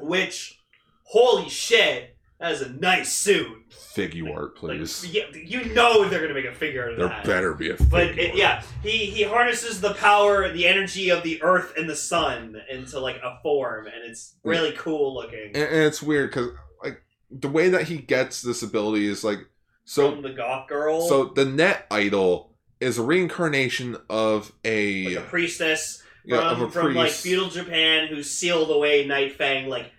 which, 0.00 0.58
holy 1.04 1.48
shit, 1.48 2.11
that 2.42 2.52
is 2.52 2.60
a 2.60 2.70
nice 2.70 3.12
suit. 3.12 3.46
Figure 3.70 4.32
art, 4.34 4.60
Like, 4.62 4.78
please. 4.78 5.06
yeah, 5.06 5.24
you 5.32 5.64
know 5.74 6.08
they're 6.08 6.20
gonna 6.20 6.34
make 6.34 6.44
a 6.44 6.52
figure 6.52 6.84
out 6.84 6.92
of 6.92 6.98
there 6.98 7.08
that. 7.08 7.24
There 7.24 7.34
better 7.36 7.54
be 7.54 7.70
a 7.70 7.74
But 7.74 8.08
figure 8.08 8.24
it, 8.24 8.34
yeah, 8.36 8.62
he 8.82 9.06
he 9.06 9.22
harnesses 9.22 9.80
the 9.80 9.94
power, 9.94 10.50
the 10.52 10.66
energy 10.66 11.10
of 11.10 11.22
the 11.22 11.40
earth 11.42 11.74
and 11.76 11.88
the 11.88 11.94
sun 11.94 12.60
into 12.68 12.98
like 12.98 13.16
a 13.22 13.38
form, 13.42 13.86
and 13.86 13.94
it's 14.04 14.34
really 14.42 14.72
cool 14.72 15.14
looking. 15.14 15.52
and, 15.54 15.56
and 15.56 15.82
it's 15.84 16.02
weird 16.02 16.30
because 16.30 16.48
like 16.82 17.02
the 17.30 17.48
way 17.48 17.68
that 17.68 17.84
he 17.84 17.98
gets 17.98 18.42
this 18.42 18.62
ability 18.62 19.06
is 19.06 19.22
like 19.22 19.38
so 19.84 20.10
From 20.10 20.22
the 20.22 20.32
goth 20.32 20.68
girl, 20.68 21.08
so 21.08 21.26
the 21.26 21.44
net 21.44 21.86
idol 21.90 22.56
is 22.80 22.98
a 22.98 23.02
reincarnation 23.02 23.96
of 24.10 24.52
a, 24.64 25.14
like 25.14 25.24
a 25.24 25.28
priestess 25.28 26.02
yeah, 26.24 26.38
from, 26.54 26.62
of 26.62 26.68
a 26.68 26.70
from 26.72 26.94
like 26.94 27.12
feudal 27.12 27.48
Japan 27.50 28.08
who 28.08 28.22
sealed 28.22 28.70
away 28.70 29.06
Night 29.06 29.36
Fang 29.36 29.68
like 29.68 29.92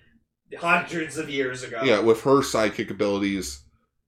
hundreds 0.60 1.18
of 1.18 1.30
years 1.30 1.64
ago. 1.64 1.82
yeah 1.84 2.00
with 2.00 2.22
her 2.24 2.42
psychic 2.44 2.90
abilities. 2.90 3.64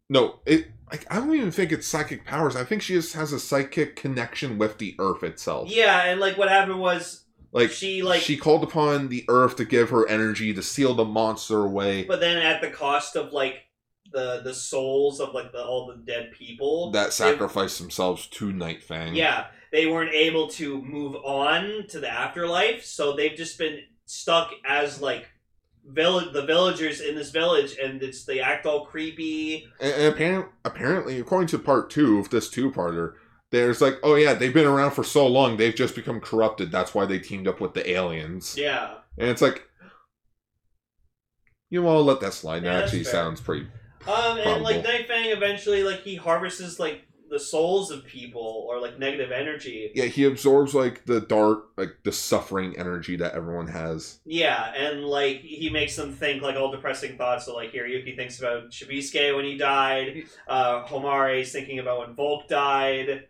No 0.09 0.39
it 0.45 0.67
like 0.91 1.05
i 1.11 1.15
don't 1.15 1.33
even 1.33 1.51
think 1.51 1.71
it's 1.71 1.87
psychic 1.87 2.25
powers. 2.25 2.55
I 2.55 2.63
think 2.63 2.81
she 2.81 2.93
just 2.93 3.13
has 3.13 3.33
a 3.33 3.39
psychic 3.39 3.95
connection 3.95 4.57
with 4.57 4.77
the 4.77 4.95
earth 4.99 5.23
itself. 5.23 5.69
Yeah, 5.69 6.03
and 6.05 6.19
like 6.19 6.37
what 6.37 6.49
happened 6.49 6.79
was 6.79 7.23
like 7.51 7.71
she 7.71 8.03
like, 8.03 8.21
she 8.21 8.37
called 8.37 8.63
upon 8.63 9.07
the 9.09 9.25
earth 9.29 9.55
to 9.57 9.65
give 9.65 9.89
her 9.89 10.07
energy 10.07 10.53
to 10.53 10.61
seal 10.61 10.93
the 10.93 11.05
monster 11.05 11.63
away. 11.63 12.03
But 12.03 12.19
then 12.19 12.37
at 12.37 12.61
the 12.61 12.69
cost 12.69 13.15
of 13.15 13.31
like 13.33 13.63
the 14.11 14.41
the 14.43 14.53
souls 14.53 15.19
of 15.19 15.33
like 15.33 15.51
the 15.51 15.63
all 15.63 15.87
the 15.87 15.95
dead 16.05 16.31
people 16.31 16.91
that 16.91 17.05
they- 17.05 17.11
sacrificed 17.11 17.79
themselves 17.79 18.27
to 18.27 18.51
night 18.51 18.83
fang. 18.83 19.15
Yeah, 19.15 19.47
they 19.71 19.87
weren't 19.87 20.13
able 20.13 20.49
to 20.49 20.81
move 20.81 21.15
on 21.15 21.87
to 21.89 21.99
the 21.99 22.09
afterlife, 22.09 22.83
so 22.85 23.15
they've 23.15 23.35
just 23.35 23.57
been 23.57 23.79
stuck 24.05 24.51
as 24.65 25.01
like 25.01 25.27
vill- 25.87 26.31
the 26.31 26.45
villagers 26.45 26.99
in 27.01 27.15
this 27.15 27.31
village, 27.31 27.75
and 27.81 28.01
it's 28.03 28.23
they 28.25 28.39
act 28.39 28.65
all 28.65 28.85
creepy. 28.85 29.67
and, 29.79 29.93
and 29.93 30.13
apparent, 30.13 30.47
apparently 30.63 31.19
according 31.19 31.47
to 31.47 31.59
part 31.59 31.89
two 31.89 32.19
of 32.19 32.29
this 32.29 32.49
two-parter 32.49 33.13
there's 33.51 33.79
like 33.79 33.95
oh 34.03 34.15
yeah 34.15 34.33
they've 34.33 34.53
been 34.55 34.65
around 34.65 34.91
for 34.91 35.03
so 35.03 35.25
long 35.27 35.55
they've 35.55 35.75
just 35.75 35.95
become 35.95 36.19
corrupted 36.19 36.71
that's 36.71 36.93
why 36.95 37.05
they 37.05 37.19
teamed 37.19 37.47
up 37.47 37.61
with 37.61 37.73
the 37.75 37.89
aliens 37.89 38.55
Yeah, 38.57 38.95
and 39.17 39.29
it's 39.29 39.41
like 39.41 39.63
you 41.69 41.81
know 41.81 41.87
i'll 41.89 42.03
let 42.03 42.19
that 42.21 42.33
slide 42.33 42.63
Yeah, 42.63 42.73
that 42.73 42.83
actually 42.85 43.03
fair. 43.03 43.11
sounds 43.13 43.39
pretty 43.41 43.67
um, 44.07 44.37
and 44.39 44.61
like 44.63 44.81
Probable. 44.81 44.83
Night 44.83 45.07
Fang 45.07 45.29
eventually 45.29 45.83
like 45.83 46.01
he 46.01 46.15
harvests 46.15 46.79
like 46.79 47.03
the 47.29 47.39
souls 47.39 47.91
of 47.91 48.05
people 48.05 48.65
or 48.69 48.79
like 48.79 48.99
negative 48.99 49.31
energy. 49.31 49.91
yeah 49.95 50.05
he 50.05 50.23
absorbs 50.25 50.73
like 50.73 51.05
the 51.05 51.21
dark 51.21 51.69
like 51.77 51.97
the 52.03 52.11
suffering 52.11 52.77
energy 52.77 53.15
that 53.15 53.33
everyone 53.33 53.67
has 53.67 54.19
Yeah, 54.25 54.73
and 54.73 55.05
like 55.05 55.41
he 55.41 55.69
makes 55.69 55.95
them 55.95 56.11
think 56.11 56.41
like 56.41 56.55
all 56.55 56.71
depressing 56.71 57.17
thoughts. 57.17 57.45
So 57.45 57.55
like 57.55 57.71
Hiroyuki 57.73 58.15
thinks 58.15 58.39
about 58.39 58.71
Shibisuke 58.71 59.35
when 59.35 59.45
he 59.45 59.55
died. 59.57 60.23
Uh, 60.47 60.83
Homare's 60.85 61.51
thinking 61.51 61.79
about 61.79 61.99
when 61.99 62.15
Volk 62.15 62.47
died. 62.47 63.27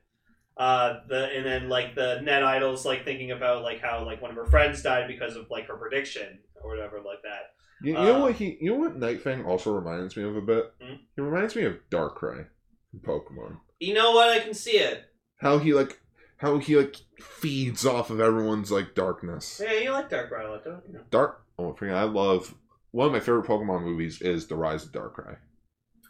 Uh, 0.58 1.02
the 1.10 1.26
and 1.36 1.46
then 1.46 1.70
like 1.70 1.96
the 1.96 2.22
net 2.24 2.44
idols 2.44 2.86
like 2.86 3.04
thinking 3.04 3.32
about 3.32 3.64
like 3.64 3.82
how 3.82 4.06
like 4.06 4.22
one 4.22 4.32
of 4.32 4.38
her 4.38 4.46
friends 4.46 4.82
died 4.82 5.08
because 5.08 5.36
of 5.36 5.50
like 5.50 5.68
her 5.68 5.76
prediction 5.76 6.40
or 6.64 6.70
whatever 6.70 6.98
like 7.06 7.22
that. 7.24 7.54
you, 7.82 7.94
you 7.94 8.06
know 8.06 8.16
Uh, 8.16 8.22
what 8.22 8.36
he 8.36 8.58
you 8.62 8.72
know 8.72 8.80
what 8.80 8.96
night 8.98 9.22
fang 9.22 9.46
also 9.46 9.72
reminds 9.74 10.16
me 10.16 10.24
of 10.24 10.36
a 10.36 10.42
bit 10.42 10.74
Hmm? 10.82 10.96
he 11.16 11.22
reminds 11.22 11.56
me 11.56 11.64
of 11.64 11.78
darkrai 11.90 12.46
from 12.92 13.00
pokemon 13.02 13.58
You 13.80 13.94
know 13.94 14.12
what? 14.12 14.30
I 14.30 14.40
can 14.40 14.54
see 14.54 14.78
it. 14.78 15.04
how 15.38 15.58
he 15.60 15.74
like 15.74 16.00
how 16.38 16.58
he 16.60 16.76
like 16.78 16.96
feeds 17.20 17.86
off 17.86 18.10
of 18.10 18.20
everyone's 18.20 18.72
like 18.72 18.94
darkness 18.96 19.62
Yeah, 19.64 19.74
you 19.80 19.92
like 19.92 20.10
Dark 20.10 20.30
Violet, 20.30 20.64
don't 20.64 20.84
you? 20.92 21.00
dark 21.10 21.44
oh 21.58 21.74
I 21.74 21.76
forget, 21.78 21.96
i 21.96 22.04
love 22.04 22.54
one 22.92 23.08
of 23.08 23.14
my 23.14 23.20
favorite 23.20 23.46
pokemon 23.46 23.84
movies 23.84 24.22
is 24.22 24.48
the 24.48 24.56
rise 24.56 24.84
of 24.86 24.92
darkrai 24.92 25.38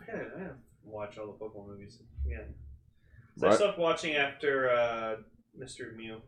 I 0.02 0.06
gotta, 0.12 0.24
I 0.36 0.40
gotta 0.40 0.56
watch 0.84 1.18
all 1.18 1.28
the 1.28 1.34
Pokemon 1.34 1.68
movies 1.70 2.00
again. 2.26 2.54
So 3.38 3.48
I 3.48 3.56
stopped 3.56 3.80
watching 3.80 4.16
after 4.16 4.70
uh, 4.70 5.16
Mr. 5.60 5.96
Mew. 5.96 6.22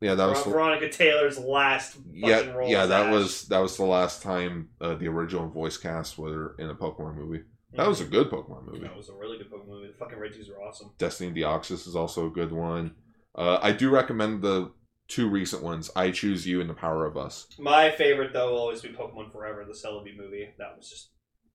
yeah 0.00 0.14
that 0.14 0.26
was 0.28 0.38
Ver- 0.38 0.44
the- 0.44 0.50
Veronica 0.50 0.88
Taylor's 0.90 1.38
last 1.38 1.96
yeah 2.12 2.50
role. 2.52 2.68
yeah 2.68 2.86
that 2.86 3.06
Ash. 3.06 3.12
was 3.12 3.44
that 3.48 3.58
was 3.60 3.76
the 3.76 3.84
last 3.84 4.22
time 4.22 4.70
uh, 4.80 4.94
the 4.94 5.08
original 5.08 5.48
voice 5.48 5.76
cast 5.76 6.18
were 6.18 6.54
in 6.58 6.68
a 6.70 6.74
pokemon 6.74 7.16
movie 7.16 7.42
that 7.74 7.88
was 7.88 8.00
a 8.00 8.04
good 8.04 8.30
pokemon 8.30 8.66
movie 8.66 8.80
That 8.80 8.96
was 8.96 9.08
a 9.08 9.14
really 9.14 9.38
good 9.38 9.50
Pokemon 9.50 9.68
movie. 9.68 9.88
The 9.88 9.98
fucking 9.98 10.18
Regis 10.18 10.48
are 10.48 10.60
awesome. 10.62 10.90
Destiny 10.98 11.30
of 11.30 11.36
Deoxys 11.36 11.86
is 11.86 11.96
also 11.96 12.26
a 12.26 12.30
good 12.30 12.52
one. 12.52 12.94
Uh, 13.34 13.58
I 13.62 13.72
do 13.72 13.88
recommend 13.90 14.42
the 14.42 14.72
two 15.08 15.28
recent 15.28 15.62
ones, 15.62 15.90
I 15.96 16.10
Choose 16.10 16.46
You 16.46 16.60
and 16.60 16.68
The 16.70 16.74
Power 16.74 17.06
of 17.06 17.16
Us. 17.16 17.46
My 17.58 17.90
favorite 17.90 18.32
though 18.32 18.52
will 18.52 18.58
always 18.60 18.82
be 18.82 18.88
Pokemon 18.90 19.32
Forever, 19.32 19.64
the 19.64 19.72
Celebi 19.72 20.16
movie. 20.16 20.50
That 20.58 20.76
was 20.76 20.88
just 20.90 21.10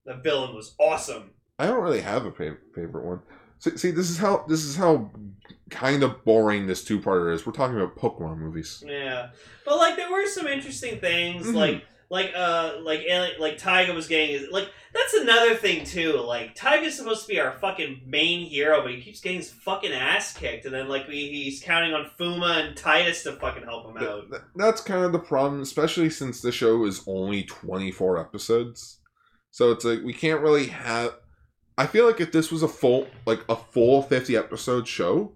the 0.05 0.15
villain 0.15 0.55
was 0.55 0.75
awesome. 0.79 1.31
I 1.59 1.65
don't 1.67 1.81
really 1.83 2.01
have 2.01 2.25
a 2.25 2.31
fa- 2.31 2.57
favorite 2.75 3.05
one. 3.05 3.21
See, 3.59 3.75
see, 3.77 3.91
this 3.91 4.09
is 4.11 4.17
how 4.19 4.45
this 4.47 4.63
is 4.63 4.75
how 4.75 5.09
kind 5.71 6.03
of 6.03 6.23
boring 6.23 6.67
this 6.67 6.83
two-parter 6.83 7.33
is. 7.33 7.45
We're 7.45 7.53
talking 7.53 7.75
about 7.75 7.95
Pokemon 7.97 8.37
movies. 8.37 8.83
Yeah, 8.85 9.29
but 9.65 9.77
like 9.77 9.95
there 9.95 10.11
were 10.11 10.27
some 10.27 10.45
interesting 10.47 10.99
things, 10.99 11.47
Mhm. 11.47 11.55
like 11.55 11.85
like 12.09 12.31
uh 12.35 12.75
like 12.83 13.01
like 13.39 13.57
Taiga 13.57 13.93
was 13.93 14.07
getting 14.07 14.29
his 14.29 14.49
like 14.51 14.69
that's 14.93 15.13
another 15.13 15.55
thing 15.55 15.83
too. 15.83 16.13
Like 16.13 16.55
Taiga's 16.55 16.95
supposed 16.95 17.23
to 17.23 17.27
be 17.27 17.39
our 17.39 17.51
fucking 17.51 18.01
main 18.05 18.45
hero, 18.47 18.81
but 18.81 18.91
he 18.91 19.01
keeps 19.01 19.19
getting 19.19 19.39
his 19.39 19.51
fucking 19.51 19.91
ass 19.91 20.33
kicked, 20.33 20.65
and 20.65 20.73
then 20.73 20.87
like 20.87 21.07
we, 21.07 21.27
he's 21.29 21.61
counting 21.61 21.93
on 21.93 22.09
Fuma 22.19 22.67
and 22.67 22.77
Titas 22.77 23.23
to 23.23 23.33
fucking 23.33 23.63
help 23.63 23.89
him 23.89 23.97
out. 23.97 24.21
Th- 24.21 24.31
th- 24.31 24.41
that's 24.55 24.81
kind 24.81 25.03
of 25.03 25.11
the 25.11 25.19
problem, 25.19 25.61
especially 25.61 26.09
since 26.09 26.41
the 26.41 26.51
show 26.51 26.85
is 26.85 27.03
only 27.07 27.43
24 27.43 28.19
episodes. 28.19 28.99
So 29.51 29.71
it's 29.71 29.83
like 29.83 30.01
we 30.03 30.13
can't 30.13 30.41
really 30.41 30.67
have. 30.67 31.15
I 31.77 31.85
feel 31.85 32.07
like 32.07 32.21
if 32.21 32.31
this 32.31 32.51
was 32.51 32.63
a 32.63 32.67
full, 32.67 33.07
like 33.25 33.41
a 33.49 33.55
full 33.55 34.01
50 34.01 34.35
episode 34.35 34.87
show, 34.87 35.33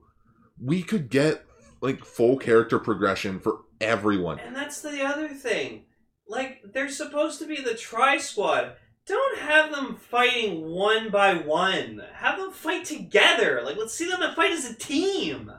we 0.59 0.81
could 0.81 1.09
get 1.09 1.45
like 1.81 2.05
full 2.05 2.37
character 2.37 2.79
progression 2.79 3.39
for 3.39 3.59
everyone. 3.79 4.39
And 4.39 4.55
that's 4.55 4.81
the 4.81 5.03
other 5.03 5.27
thing. 5.29 5.83
Like, 6.31 6.61
they're 6.73 6.89
supposed 6.89 7.39
to 7.39 7.45
be 7.45 7.61
the 7.61 7.75
Tri 7.75 8.17
Squad. 8.17 8.73
Don't 9.05 9.39
have 9.39 9.71
them 9.71 9.95
fighting 9.95 10.69
one 10.69 11.09
by 11.09 11.33
one. 11.35 12.01
Have 12.13 12.39
them 12.39 12.51
fight 12.51 12.85
together. 12.85 13.61
Like, 13.65 13.75
let's 13.75 13.93
see 13.93 14.09
them 14.09 14.21
fight 14.35 14.51
as 14.51 14.69
a 14.69 14.73
team. 14.75 15.51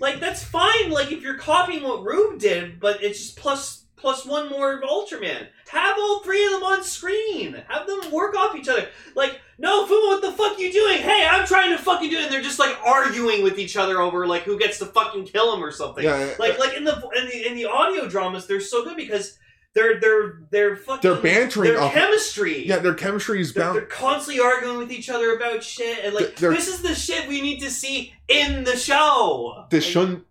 Like, 0.00 0.18
that's 0.18 0.42
fine. 0.42 0.90
Like, 0.90 1.12
if 1.12 1.22
you're 1.22 1.38
copying 1.38 1.84
what 1.84 2.02
Rube 2.04 2.40
did, 2.40 2.80
but 2.80 3.02
it's 3.02 3.20
just 3.20 3.36
plus 3.36 3.84
plus 3.96 4.24
one 4.24 4.48
more 4.48 4.80
Ultraman. 4.82 5.48
Have 5.68 5.96
all 5.98 6.20
three 6.20 6.44
of 6.46 6.52
them 6.52 6.62
on 6.62 6.82
screen. 6.82 7.62
Have 7.68 7.86
them 7.86 8.12
work 8.12 8.36
off 8.36 8.56
each 8.56 8.68
other. 8.68 8.88
Like, 9.14 9.40
no, 9.58 9.84
Fuma, 9.86 10.08
what 10.08 10.22
the 10.22 10.32
fuck 10.32 10.58
you 10.58 10.72
doing? 10.72 10.98
Hey, 10.98 11.26
I'm 11.28 11.46
trying 11.46 11.70
to 11.70 11.78
fucking 11.82 12.08
do 12.08 12.16
it. 12.16 12.24
And 12.24 12.32
they're 12.32 12.42
just 12.42 12.60
like 12.60 12.76
arguing 12.84 13.42
with 13.42 13.58
each 13.58 13.76
other 13.76 14.00
over 14.00 14.26
like 14.26 14.42
who 14.42 14.58
gets 14.58 14.78
to 14.78 14.86
fucking 14.86 15.26
kill 15.26 15.54
him 15.54 15.62
or 15.62 15.72
something 15.72 16.04
Yeah, 16.04 16.34
like 16.38 16.58
like 16.58 16.74
in 16.76 16.84
the 16.84 16.94
in 17.16 17.26
the 17.26 17.46
in 17.48 17.54
the 17.54 17.66
audio 17.66 18.08
dramas 18.08 18.46
they're 18.46 18.60
so 18.60 18.84
good 18.84 18.96
because 18.96 19.36
they're 19.74 20.00
they're 20.00 20.40
they're 20.50 20.76
fucking 20.76 21.00
They're 21.10 21.20
bantering 21.22 21.72
their 21.74 21.80
off- 21.82 21.92
chemistry 21.92 22.66
yeah, 22.66 22.78
their 22.78 22.94
chemistry 22.94 23.40
is 23.40 23.52
bound. 23.52 23.76
they're 23.76 23.86
constantly 23.86 24.42
arguing 24.42 24.78
with 24.78 24.90
each 24.90 25.08
other 25.08 25.36
about 25.36 25.62
shit 25.62 26.04
and 26.04 26.14
like 26.14 26.36
They're- 26.36 26.50
this 26.52 26.68
is 26.68 26.82
the 26.82 26.94
shit 26.94 27.28
we 27.28 27.40
need 27.40 27.60
to 27.60 27.70
see 27.70 28.12
in 28.28 28.64
the 28.64 28.76
show 28.76 29.66
This 29.70 29.84
Like, 29.84 29.92
shouldn't. 29.92 30.24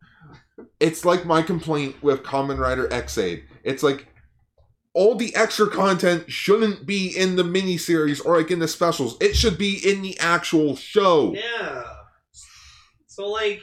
It's 0.79 1.05
like 1.05 1.25
my 1.25 1.41
complaint 1.43 2.01
with 2.03 2.23
Kamen 2.23 2.57
Rider 2.57 2.91
Ex-Aid. 2.91 3.43
It's 3.63 3.83
like 3.83 4.07
all 4.93 5.13
the 5.15 5.35
extra 5.35 5.69
content 5.69 6.31
shouldn't 6.31 6.85
be 6.87 7.15
in 7.15 7.35
the 7.35 7.43
miniseries 7.43 8.23
or 8.25 8.37
like 8.37 8.49
in 8.49 8.57
the 8.59 8.67
specials. 8.67 9.15
It 9.21 9.35
should 9.35 9.57
be 9.59 9.75
in 9.87 10.01
the 10.01 10.17
actual 10.19 10.75
show. 10.75 11.33
yeah 11.35 11.83
so 13.05 13.27
like 13.27 13.61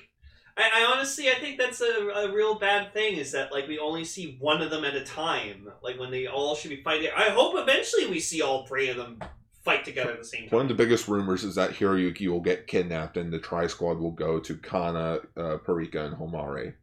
I, 0.56 0.70
I 0.82 0.92
honestly 0.94 1.28
I 1.30 1.34
think 1.34 1.58
that's 1.58 1.80
a, 1.80 2.08
a 2.08 2.32
real 2.32 2.58
bad 2.58 2.92
thing 2.92 3.16
is 3.16 3.32
that 3.32 3.52
like 3.52 3.66
we 3.68 3.78
only 3.78 4.04
see 4.04 4.36
one 4.40 4.62
of 4.62 4.70
them 4.70 4.84
at 4.84 4.94
a 4.94 5.04
time 5.04 5.68
like 5.82 5.98
when 5.98 6.10
they 6.10 6.26
all 6.26 6.54
should 6.54 6.70
be 6.70 6.82
fighting 6.82 7.10
I 7.16 7.30
hope 7.30 7.54
eventually 7.56 8.06
we 8.06 8.20
see 8.20 8.40
all 8.42 8.66
three 8.66 8.88
of 8.88 8.96
them 8.96 9.18
fight 9.64 9.84
together 9.84 10.12
at 10.12 10.18
the 10.18 10.24
same 10.24 10.42
time 10.48 10.56
One 10.56 10.62
of 10.62 10.68
the 10.68 10.74
biggest 10.74 11.08
rumors 11.08 11.42
is 11.42 11.54
that 11.56 11.70
Hiroyuki 11.72 12.28
will 12.28 12.40
get 12.40 12.66
kidnapped 12.66 13.16
and 13.16 13.32
the 13.32 13.38
Tri 13.38 13.66
Squad 13.66 13.98
will 13.98 14.12
go 14.12 14.38
to 14.38 14.56
Kana, 14.56 15.20
uh, 15.36 15.58
Pirika, 15.66 16.04
and 16.06 16.16
Homare. 16.16 16.74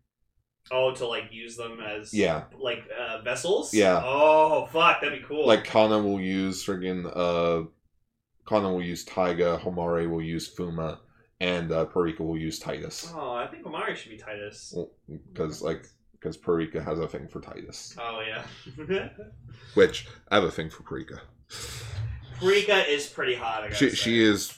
Oh, 0.71 0.93
to 0.95 1.05
like 1.07 1.31
use 1.31 1.55
them 1.57 1.79
as 1.79 2.13
Yeah. 2.13 2.43
like 2.59 2.83
uh, 2.99 3.21
vessels. 3.21 3.73
Yeah. 3.73 4.01
Oh 4.03 4.65
fuck, 4.67 5.01
that'd 5.01 5.19
be 5.19 5.25
cool. 5.25 5.45
Like 5.45 5.63
Kana 5.63 5.99
will 5.99 6.19
use 6.19 6.65
friggin' 6.65 7.05
uh 7.15 7.67
Kana 8.47 8.71
will 8.71 8.81
use 8.83 9.05
Taiga, 9.05 9.59
Homare 9.63 10.09
will 10.09 10.21
use 10.21 10.53
Fuma, 10.53 10.99
and 11.41 11.71
uh, 11.71 11.85
Pirika 11.85 12.19
will 12.19 12.37
use 12.37 12.59
Titas. 12.59 13.11
Oh, 13.15 13.33
I 13.33 13.47
think 13.47 13.65
Homare 13.65 13.95
should 13.95 14.11
be 14.11 14.17
Titas. 14.17 14.73
Because 15.33 15.61
like 15.61 15.85
because 16.13 16.37
Pirika 16.37 16.83
has 16.85 16.99
a 16.99 17.07
thing 17.07 17.27
for 17.27 17.41
Titas. 17.41 17.95
Oh 17.99 18.21
yeah. 18.25 19.09
Which 19.73 20.07
I 20.29 20.35
have 20.35 20.43
a 20.43 20.51
thing 20.51 20.69
for 20.69 20.83
Pirika. 20.83 21.19
Rika 22.41 22.87
is 22.89 23.07
pretty 23.07 23.35
hot. 23.35 23.63
I 23.63 23.71
She 23.73 23.89
say. 23.89 23.95
she 23.95 24.23
is 24.23 24.57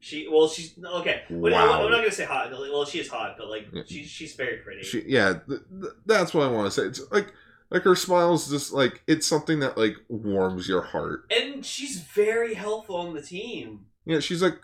She 0.00 0.28
well, 0.30 0.48
she's 0.48 0.78
okay. 0.84 1.22
Wow. 1.30 1.82
I'm 1.84 1.90
not 1.90 1.98
gonna 1.98 2.10
say 2.12 2.24
hot. 2.24 2.50
Well, 2.50 2.84
she 2.84 3.00
is 3.00 3.08
hot, 3.08 3.36
but 3.38 3.48
like 3.48 3.68
Yeah. 3.72 3.82
she's 3.86 4.08
she's 4.08 4.34
very 4.34 4.58
pretty. 4.58 4.82
she 4.82 5.04
yeah 5.06 5.34
th- 5.48 5.60
th- 5.80 5.92
that's 6.06 6.34
what 6.34 6.46
I 6.46 6.50
want 6.50 6.66
to 6.72 6.80
say. 6.80 6.86
It's 6.86 7.00
like 7.10 7.32
like 7.70 7.82
her 7.82 7.96
smile's 7.96 8.48
just 8.50 8.72
like 8.72 9.02
it's 9.06 9.26
something 9.26 9.60
that 9.60 9.76
like 9.76 9.96
warms 10.08 10.68
your 10.68 10.82
heart. 10.82 11.24
and 11.36 11.64
she's 11.64 12.00
very 12.00 12.54
helpful 12.54 12.96
on 12.96 13.14
the 13.14 13.22
team. 13.22 13.86
Yeah, 14.04 14.20
she's 14.20 14.42
like 14.42 14.60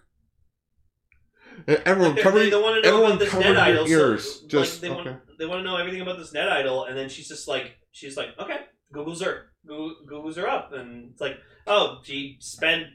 everyone 1.68 2.14
Like, 2.14 2.22
cover 2.22 2.38
they, 2.40 2.50
they 2.50 2.60
want 2.60 2.82
to 2.82 2.88
know 2.90 2.96
everyone 2.96 3.10
about 3.12 3.18
this 3.20 3.28
cover 3.30 3.42
net 3.44 3.54
your 3.54 3.62
idol. 3.82 3.88
ears. 3.88 4.40
So, 4.40 4.46
Just 4.48 4.74
like, 4.74 4.80
they 4.80 5.00
okay. 5.00 5.10
want 5.10 5.38
they 5.38 5.46
want 5.46 5.58
to 5.60 5.64
know 5.64 5.76
everything 5.76 6.00
about 6.00 6.18
this 6.18 6.32
net 6.32 6.48
idol, 6.48 6.84
and 6.84 6.96
then 6.96 7.08
she's 7.08 7.28
just 7.28 7.48
like 7.48 7.76
she's 7.92 8.16
like 8.16 8.28
okay, 8.38 8.60
Google's 8.92 9.22
her, 9.22 9.46
Google, 9.66 9.96
Google's 10.06 10.36
her 10.36 10.48
up, 10.48 10.72
and 10.72 11.10
it's 11.10 11.20
like 11.20 11.38
oh 11.66 12.00
she 12.04 12.36
spent 12.40 12.86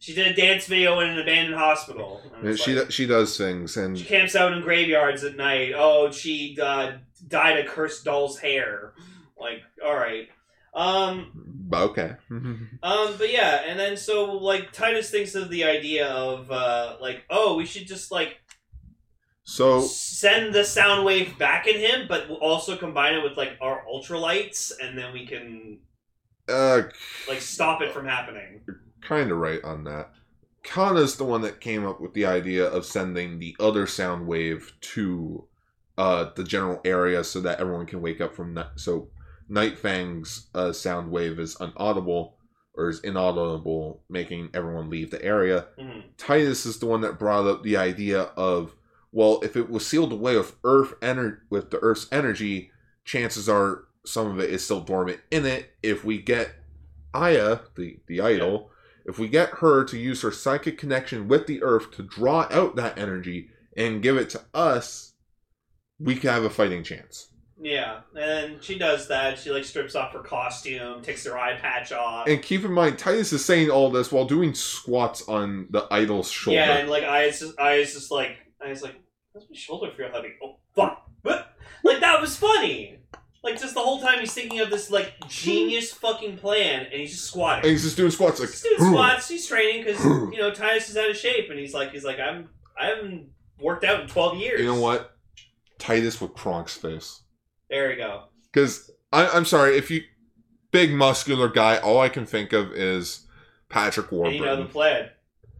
she 0.00 0.14
did 0.14 0.28
a 0.28 0.34
dance 0.34 0.66
video 0.66 1.00
in 1.00 1.08
an 1.10 1.18
abandoned 1.18 1.56
hospital. 1.58 2.20
And 2.36 2.48
And 2.48 2.58
she 2.58 2.74
like, 2.78 2.90
she 2.92 3.04
does 3.06 3.36
things 3.36 3.76
and 3.76 3.98
she 3.98 4.04
camps 4.04 4.36
out 4.36 4.52
in 4.52 4.62
graveyards 4.62 5.24
at 5.24 5.36
night. 5.36 5.72
Oh, 5.76 6.10
she 6.12 6.56
uh, 6.62 6.92
dyed 7.26 7.58
a 7.58 7.68
cursed 7.68 8.04
doll's 8.04 8.38
hair. 8.38 8.92
Like 9.38 9.62
all 9.84 9.94
right. 9.96 10.28
Um, 10.74 11.70
okay. 11.72 12.14
um, 12.30 12.68
but 12.82 13.32
yeah, 13.32 13.62
and 13.66 13.78
then 13.78 13.96
so 13.96 14.32
like 14.36 14.72
Titas 14.72 15.10
thinks 15.10 15.34
of 15.34 15.50
the 15.50 15.64
idea 15.64 16.06
of 16.08 16.50
uh, 16.50 16.96
like, 17.00 17.24
oh, 17.30 17.56
we 17.56 17.66
should 17.66 17.86
just 17.86 18.10
like 18.10 18.38
so 19.44 19.80
send 19.80 20.54
the 20.54 20.64
sound 20.64 21.06
wave 21.06 21.38
back 21.38 21.66
at 21.66 21.76
him, 21.76 22.06
but 22.08 22.28
we'll 22.28 22.38
also 22.38 22.76
combine 22.76 23.14
it 23.14 23.22
with 23.22 23.36
like 23.36 23.56
our 23.60 23.82
ultralights, 23.90 24.72
and 24.82 24.96
then 24.96 25.12
we 25.12 25.26
can 25.26 25.78
uh 26.48 26.82
like 27.28 27.40
stop 27.40 27.82
it 27.82 27.92
from 27.92 28.06
happening. 28.06 28.60
You're 28.66 28.82
kind 29.00 29.30
of 29.30 29.38
right 29.38 29.62
on 29.64 29.84
that. 29.84 30.10
Kana's 30.62 31.16
the 31.16 31.24
one 31.24 31.40
that 31.42 31.60
came 31.60 31.86
up 31.86 31.98
with 32.00 32.12
the 32.12 32.26
idea 32.26 32.66
of 32.66 32.84
sending 32.84 33.38
the 33.38 33.56
other 33.58 33.86
sound 33.86 34.26
wave 34.26 34.72
to 34.80 35.46
uh, 35.96 36.30
the 36.36 36.44
general 36.44 36.80
area 36.84 37.24
so 37.24 37.40
that 37.40 37.58
everyone 37.58 37.86
can 37.86 38.02
wake 38.02 38.20
up 38.20 38.34
from 38.34 38.54
that. 38.54 38.72
So 38.76 39.08
Night 39.48 39.78
Fang's 39.78 40.48
uh, 40.54 40.72
sound 40.72 41.10
wave 41.10 41.38
is 41.38 41.56
unaudible 41.56 42.34
or 42.74 42.88
is 42.88 43.00
inaudible, 43.00 44.02
making 44.08 44.50
everyone 44.54 44.90
leave 44.90 45.10
the 45.10 45.22
area. 45.24 45.66
Mhm. 45.78 46.02
Titas 46.16 46.66
is 46.66 46.78
the 46.78 46.86
one 46.86 47.00
that 47.00 47.18
brought 47.18 47.46
up 47.46 47.62
the 47.62 47.76
idea 47.76 48.22
of 48.36 48.74
well, 49.10 49.40
if 49.42 49.56
it 49.56 49.70
was 49.70 49.86
sealed 49.86 50.12
away 50.12 50.36
with 50.36 50.54
Earth 50.64 50.92
ener- 51.00 51.38
with 51.48 51.70
the 51.70 51.78
Earth's 51.78 52.06
energy, 52.12 52.70
chances 53.06 53.48
are 53.48 53.84
some 54.04 54.30
of 54.30 54.38
it 54.38 54.50
is 54.50 54.62
still 54.62 54.80
dormant 54.82 55.20
in 55.30 55.46
it. 55.46 55.70
If 55.82 56.04
we 56.04 56.18
get 56.20 56.52
Aya, 57.14 57.60
the 57.74 58.00
the 58.06 58.20
idol, 58.20 58.70
if 59.06 59.18
we 59.18 59.28
get 59.28 59.48
her 59.60 59.82
to 59.84 59.98
use 59.98 60.20
her 60.20 60.30
psychic 60.30 60.76
connection 60.76 61.26
with 61.26 61.46
the 61.46 61.62
Earth 61.62 61.90
to 61.92 62.02
draw 62.02 62.46
out 62.50 62.76
that 62.76 62.98
energy 62.98 63.48
and 63.76 64.02
give 64.02 64.18
it 64.18 64.28
to 64.30 64.42
us, 64.52 65.14
we 65.98 66.14
could 66.14 66.30
have 66.30 66.44
a 66.44 66.50
fighting 66.50 66.82
chance. 66.84 67.27
Yeah, 67.60 68.00
and 68.16 68.62
she 68.62 68.78
does 68.78 69.08
that. 69.08 69.38
She 69.38 69.50
like 69.50 69.64
strips 69.64 69.94
off 69.96 70.12
her 70.12 70.20
costume, 70.20 71.02
takes 71.02 71.24
her 71.26 71.36
eye 71.36 71.54
patch 71.54 71.90
off. 71.92 72.28
And 72.28 72.40
keep 72.40 72.64
in 72.64 72.72
mind, 72.72 72.98
Titas 72.98 73.32
is 73.32 73.44
saying 73.44 73.68
all 73.70 73.90
this 73.90 74.12
while 74.12 74.26
doing 74.26 74.54
squats 74.54 75.28
on 75.28 75.66
the 75.70 75.86
idol's 75.90 76.30
shoulder. 76.30 76.58
Yeah, 76.58 76.76
and 76.78 76.88
like 76.88 77.04
eyes, 77.04 77.40
just, 77.40 77.58
eyes 77.58 77.92
just 77.94 78.10
like 78.12 78.36
eyes 78.64 78.82
like, 78.82 78.94
how's 79.34 79.48
my 79.50 79.56
shoulder 79.56 79.90
feel 79.90 80.10
heavy? 80.12 80.34
Oh 80.42 80.56
fuck! 80.74 81.10
What? 81.22 81.56
Like 81.82 82.00
that 82.00 82.20
was 82.20 82.36
funny. 82.36 83.00
Like 83.42 83.60
just 83.60 83.74
the 83.74 83.80
whole 83.80 84.00
time 84.00 84.20
he's 84.20 84.32
thinking 84.32 84.60
of 84.60 84.70
this 84.70 84.90
like 84.90 85.14
genius 85.28 85.92
fucking 85.92 86.38
plan, 86.38 86.86
and 86.92 87.00
he's 87.00 87.10
just 87.12 87.24
squatting. 87.24 87.64
and 87.64 87.70
he's 87.72 87.82
just 87.82 87.96
doing 87.96 88.10
squats 88.10 88.38
like 88.40 88.50
He's 88.50 88.62
doing 88.62 88.78
squats. 88.78 89.28
He's 89.28 89.46
training 89.48 89.84
because 89.84 90.04
you 90.04 90.38
know 90.38 90.52
Titas 90.52 90.90
is 90.90 90.96
out 90.96 91.10
of 91.10 91.16
shape, 91.16 91.50
and 91.50 91.58
he's 91.58 91.74
like, 91.74 91.90
he's 91.90 92.04
like, 92.04 92.20
I'm, 92.20 92.50
I 92.80 92.86
haven't 92.86 93.30
worked 93.60 93.82
out 93.84 94.00
in 94.00 94.06
twelve 94.06 94.36
years. 94.36 94.60
You 94.60 94.66
know 94.66 94.80
what? 94.80 95.16
Titas 95.80 96.20
with 96.20 96.34
Kronk's 96.34 96.76
face. 96.76 97.22
There 97.70 97.88
we 97.88 97.96
go. 97.96 98.24
Because 98.52 98.90
I'm 99.12 99.44
sorry, 99.44 99.76
if 99.76 99.90
you 99.90 100.02
big 100.70 100.92
muscular 100.92 101.48
guy, 101.48 101.78
all 101.78 102.00
I 102.00 102.08
can 102.08 102.26
think 102.26 102.52
of 102.52 102.72
is 102.72 103.26
Patrick 103.68 104.10
And 104.10 104.34
you 104.34 104.40
know 104.40 104.56
the 104.56 104.62
Warburton. 104.62 104.68
plan. 104.68 105.08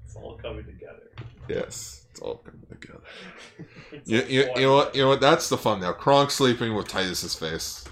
It's 0.05 0.17
all 0.17 0.37
coming 0.39 0.65
together. 0.65 1.11
yes, 1.49 2.07
it's 2.11 2.21
all 2.21 2.37
coming 2.37 2.67
together. 2.71 3.01
You, 4.05 4.23
you, 4.29 4.51
you 4.55 4.63
know 4.63 4.75
what? 4.75 4.95
You 4.95 5.03
know 5.03 5.09
what? 5.09 5.21
That's 5.21 5.49
the 5.49 5.57
fun 5.57 5.81
now. 5.81 5.93
Kronk 5.93 6.31
sleeping 6.31 6.75
with 6.75 6.89
Titas's 6.89 7.35
face. 7.35 7.85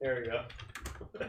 There 0.00 0.22
we 0.22 0.28
go. 0.28 1.26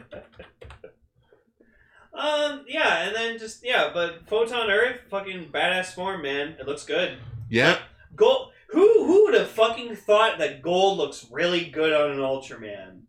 um, 2.18 2.64
yeah, 2.68 3.06
and 3.06 3.14
then 3.14 3.38
just 3.38 3.64
yeah, 3.64 3.90
but 3.92 4.28
Photon 4.28 4.70
Earth, 4.70 5.00
fucking 5.10 5.50
badass 5.50 5.86
form, 5.86 6.22
man. 6.22 6.56
It 6.60 6.66
looks 6.66 6.84
good. 6.84 7.18
Yeah, 7.50 7.78
Gold. 8.14 8.52
Who 8.74 9.04
who 9.06 9.24
would 9.24 9.34
have 9.34 9.48
fucking 9.48 9.96
thought 9.96 10.38
that 10.38 10.62
gold 10.62 10.98
looks 10.98 11.26
really 11.30 11.66
good 11.66 11.92
on 11.92 12.10
an 12.10 12.18
Ultraman? 12.18 13.02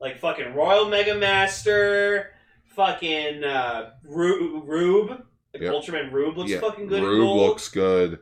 Like 0.00 0.18
fucking 0.18 0.54
Royal 0.54 0.88
Mega 0.88 1.14
Master, 1.14 2.30
fucking 2.74 3.44
uh, 3.44 3.90
Ru- 4.04 4.62
Rube. 4.64 5.10
Like 5.54 5.62
Yep. 5.62 5.72
Ultraman 5.72 6.12
Rube 6.12 6.36
looks 6.38 6.50
yeah. 6.50 6.60
fucking 6.60 6.86
good. 6.88 7.02
Rube 7.02 7.36
looks 7.36 7.68
good. 7.68 8.18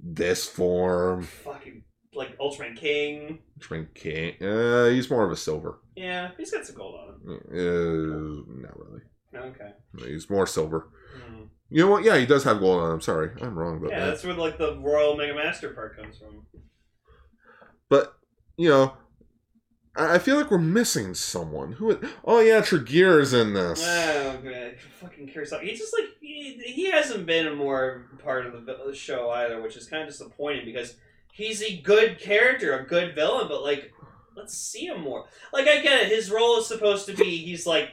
This 0.00 0.46
form, 0.48 1.22
fucking 1.22 1.84
like 2.14 2.36
Ultraman 2.38 2.76
King. 2.76 3.38
Trink 3.60 3.94
King. 3.94 4.34
Uh, 4.42 4.86
he's 4.86 5.08
more 5.10 5.24
of 5.24 5.30
a 5.30 5.36
silver. 5.36 5.80
Yeah, 5.94 6.30
he's 6.36 6.50
got 6.50 6.66
some 6.66 6.74
gold 6.76 6.96
on 6.96 7.08
him. 7.14 7.40
Uh, 7.50 8.62
not 8.62 8.78
really. 8.78 9.00
Okay. 9.34 9.72
He's 10.06 10.28
more 10.30 10.46
silver. 10.46 10.88
Hmm. 11.16 11.44
You 11.70 11.84
know 11.84 11.90
what? 11.90 12.04
Yeah, 12.04 12.16
he 12.18 12.26
does 12.26 12.44
have 12.44 12.60
gold 12.60 12.80
on 12.82 12.92
him. 12.94 13.00
Sorry, 13.00 13.30
I'm 13.40 13.58
wrong 13.58 13.78
about 13.78 13.90
Yeah, 13.90 14.00
that. 14.00 14.06
that's 14.10 14.24
where 14.24 14.34
like 14.34 14.58
the 14.58 14.76
Royal 14.78 15.16
Mega 15.16 15.34
Master 15.34 15.70
part 15.70 15.96
comes 15.96 16.18
from. 16.18 16.46
But 17.88 18.14
you 18.56 18.68
know, 18.68 18.94
I 19.96 20.14
I 20.14 20.18
feel 20.18 20.36
like 20.36 20.50
we're 20.50 20.58
missing 20.58 21.14
someone. 21.14 21.72
Who? 21.72 21.98
Oh 22.24 22.40
yeah, 22.40 22.60
Tregear's 22.60 23.32
in 23.32 23.54
this. 23.54 23.82
Oh 23.86 24.38
man, 24.42 24.74
fucking 25.00 25.28
Kurosawa. 25.28 25.62
He's 25.62 25.78
just 25.78 25.94
like 25.98 26.10
he, 26.20 26.60
he 26.64 26.90
hasn't 26.90 27.26
been 27.26 27.46
a 27.46 27.54
more 27.54 28.06
part 28.22 28.46
of 28.46 28.66
the 28.66 28.94
show 28.94 29.30
either, 29.30 29.60
which 29.62 29.76
is 29.76 29.86
kind 29.86 30.02
of 30.02 30.08
disappointing 30.08 30.64
because 30.64 30.96
he's 31.32 31.62
a 31.62 31.78
good 31.78 32.18
character, 32.20 32.78
a 32.78 32.86
good 32.86 33.14
villain, 33.14 33.48
but 33.48 33.62
like 33.62 33.92
let's 34.36 34.56
see 34.56 34.86
him 34.86 35.00
more. 35.00 35.26
Like 35.52 35.66
I 35.66 35.80
get 35.80 36.02
it, 36.02 36.08
his 36.08 36.30
role 36.30 36.58
is 36.58 36.66
supposed 36.66 37.06
to 37.06 37.14
be 37.14 37.36
he's 37.38 37.66
like 37.66 37.90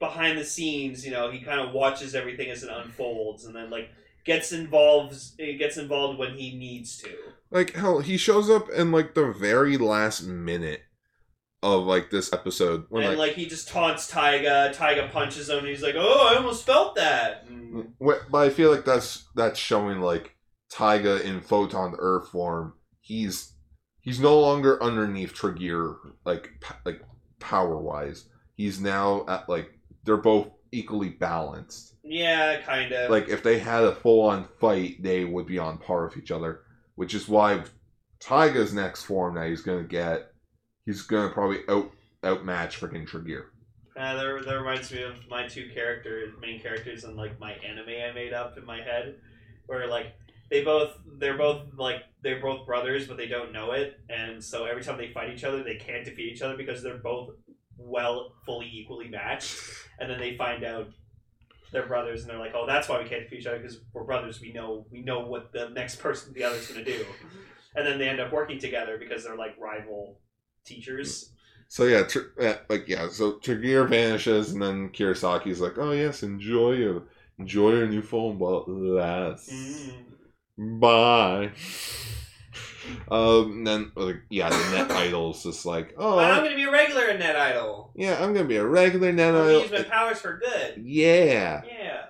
behind 0.00 0.36
the 0.38 0.44
scenes, 0.44 1.04
you 1.04 1.12
know, 1.12 1.30
he 1.30 1.40
kind 1.40 1.60
of 1.60 1.72
watches 1.72 2.14
everything 2.14 2.50
as 2.50 2.64
it 2.64 2.70
unfolds 2.70 3.44
and 3.44 3.54
then 3.54 3.70
like 3.70 3.90
gets 4.24 4.52
involved 4.52 5.14
gets 5.38 5.76
involved 5.76 6.18
when 6.18 6.34
he 6.34 6.56
needs 6.56 6.98
to. 6.98 7.10
Like 7.50 7.74
hell, 7.74 8.00
he 8.00 8.16
shows 8.16 8.50
up 8.50 8.68
in 8.70 8.90
like 8.90 9.14
the 9.14 9.32
very 9.32 9.76
last 9.76 10.22
minute 10.22 10.80
of 11.62 11.84
like 11.84 12.10
this 12.10 12.32
episode 12.32 12.86
when 12.88 13.02
and 13.02 13.18
like, 13.18 13.28
like, 13.28 13.36
he 13.36 13.46
just 13.46 13.68
taunts 13.68 14.08
Taiga, 14.08 14.72
Taiga 14.74 15.08
punches 15.12 15.50
him 15.50 15.58
and 15.58 15.68
he's 15.68 15.82
like, 15.82 15.94
"Oh, 15.96 16.28
I 16.32 16.36
almost 16.36 16.64
felt 16.64 16.96
that." 16.96 17.46
Mm. 17.48 17.74
And- 17.74 17.92
but 18.00 18.22
I 18.34 18.50
feel 18.50 18.70
like 18.70 18.84
that's 18.84 19.28
that's 19.34 19.58
showing 19.58 20.00
like 20.00 20.36
Taiga 20.70 21.22
in 21.26 21.40
photon 21.40 21.94
Earth 21.98 22.28
form. 22.30 22.74
He's 23.00 23.52
he's 24.00 24.20
no 24.20 24.40
longer 24.40 24.82
underneath 24.82 25.34
Tregear 25.34 25.96
like 26.24 26.50
like 26.86 27.02
power 27.38 27.78
wise. 27.78 28.26
He's 28.54 28.80
now 28.80 29.24
at 29.28 29.48
like 29.48 29.70
they're 30.04 30.16
both 30.16 30.48
equally 30.72 31.10
balanced. 31.10 31.94
yeah, 32.02 32.60
kind 32.62 32.92
of. 32.92 33.10
Like 33.10 33.28
if 33.28 33.42
they 33.42 33.58
had 33.58 33.84
a 33.84 33.94
full 33.94 34.28
on 34.28 34.46
fight, 34.60 35.02
they 35.02 35.24
would 35.24 35.46
be 35.46 35.58
on 35.58 35.78
par 35.78 36.04
with 36.04 36.16
each 36.16 36.30
other. 36.30 36.62
Which 36.96 37.14
is 37.14 37.28
why 37.28 37.62
Taiga's 38.20 38.74
next 38.74 39.04
form 39.04 39.34
that 39.34 39.48
he's 39.48 39.62
gonna 39.62 39.84
get, 39.84 40.32
he's 40.84 41.02
gonna 41.02 41.30
probably 41.30 41.60
out 41.68 41.90
outmatch 42.22 42.78
freaking 42.78 43.08
Tregear. 43.08 43.44
Uh, 43.96 44.14
that, 44.14 44.44
that 44.46 44.54
reminds 44.54 44.92
me 44.92 45.02
of 45.02 45.16
my 45.28 45.46
two 45.46 45.68
characters, 45.74 46.32
main 46.40 46.60
characters, 46.60 47.04
in 47.04 47.16
like 47.16 47.38
my 47.40 47.52
anime 47.52 47.88
I 47.88 48.12
made 48.12 48.32
up 48.32 48.56
in 48.56 48.64
my 48.64 48.80
head, 48.82 49.16
where 49.66 49.86
like 49.86 50.14
they 50.50 50.62
both 50.62 50.90
they're 51.18 51.38
both 51.38 51.62
like 51.76 52.02
they're 52.22 52.40
both 52.40 52.66
brothers, 52.66 53.06
but 53.06 53.16
they 53.16 53.26
don't 53.26 53.52
know 53.52 53.72
it, 53.72 53.98
and 54.08 54.42
so 54.42 54.64
every 54.64 54.82
time 54.82 54.98
they 54.98 55.12
fight 55.12 55.30
each 55.30 55.44
other, 55.44 55.62
they 55.62 55.76
can't 55.76 56.04
defeat 56.04 56.32
each 56.32 56.42
other 56.42 56.56
because 56.56 56.82
they're 56.82 56.98
both 56.98 57.30
well 57.80 58.34
fully 58.44 58.68
equally 58.72 59.08
matched, 59.08 59.56
and 59.98 60.10
then 60.10 60.18
they 60.18 60.36
find 60.36 60.64
out 60.64 60.88
they're 61.72 61.86
brothers, 61.86 62.22
and 62.22 62.30
they're 62.30 62.38
like, 62.38 62.52
oh, 62.54 62.66
that's 62.66 62.88
why 62.88 63.00
we 63.00 63.08
can't 63.08 63.22
defeat 63.22 63.40
each 63.40 63.46
other 63.46 63.58
because 63.58 63.80
we're 63.92 64.04
brothers. 64.04 64.40
We 64.40 64.52
know 64.52 64.86
we 64.90 65.02
know 65.02 65.20
what 65.20 65.52
the 65.52 65.68
next 65.70 65.96
person 65.96 66.32
the 66.32 66.44
other's 66.44 66.66
gonna 66.68 66.84
do, 66.84 67.04
and 67.74 67.86
then 67.86 67.98
they 67.98 68.08
end 68.08 68.20
up 68.20 68.32
working 68.32 68.58
together 68.58 68.98
because 68.98 69.24
they're 69.24 69.36
like 69.36 69.56
rival 69.58 70.20
teachers. 70.64 71.32
So 71.68 71.84
yeah, 71.84 72.02
tr- 72.02 72.40
uh, 72.40 72.54
like 72.68 72.88
yeah, 72.88 73.08
so 73.08 73.34
Tregear 73.34 73.88
vanishes, 73.88 74.52
and 74.52 74.60
then 74.60 74.90
Kirisaki's 74.90 75.60
like, 75.60 75.78
"Oh 75.78 75.92
yes, 75.92 76.22
enjoy 76.22 76.72
your 76.72 77.04
enjoy 77.38 77.74
your 77.74 77.86
new 77.86 78.02
phone, 78.02 78.38
but 78.38 78.68
less. 78.68 79.48
Mm. 79.48 80.80
Bye." 80.80 81.52
Um, 83.10 83.64
then 83.64 83.92
like 83.94 84.22
yeah, 84.30 84.48
the 84.48 84.76
net 84.76 84.90
idol's 85.06 85.42
just 85.42 85.66
like, 85.66 85.94
"Oh 85.98 86.16
But 86.16 86.30
I'm 86.30 86.42
gonna 86.44 86.56
be 86.56 86.64
a 86.64 86.70
regular 86.70 87.04
in 87.08 87.18
Net 87.18 87.36
Idol. 87.36 87.92
yeah, 87.94 88.22
I'm 88.22 88.32
gonna 88.32 88.48
be 88.48 88.56
a 88.56 88.66
regular 88.66 89.12
net 89.12 89.34
I'm 89.34 89.42
idol." 89.48 89.60
use 89.62 89.70
my 89.70 89.82
powers 89.82 90.20
for 90.20 90.38
good. 90.38 90.82
Yeah, 90.84 91.62
Yeah. 91.64 92.02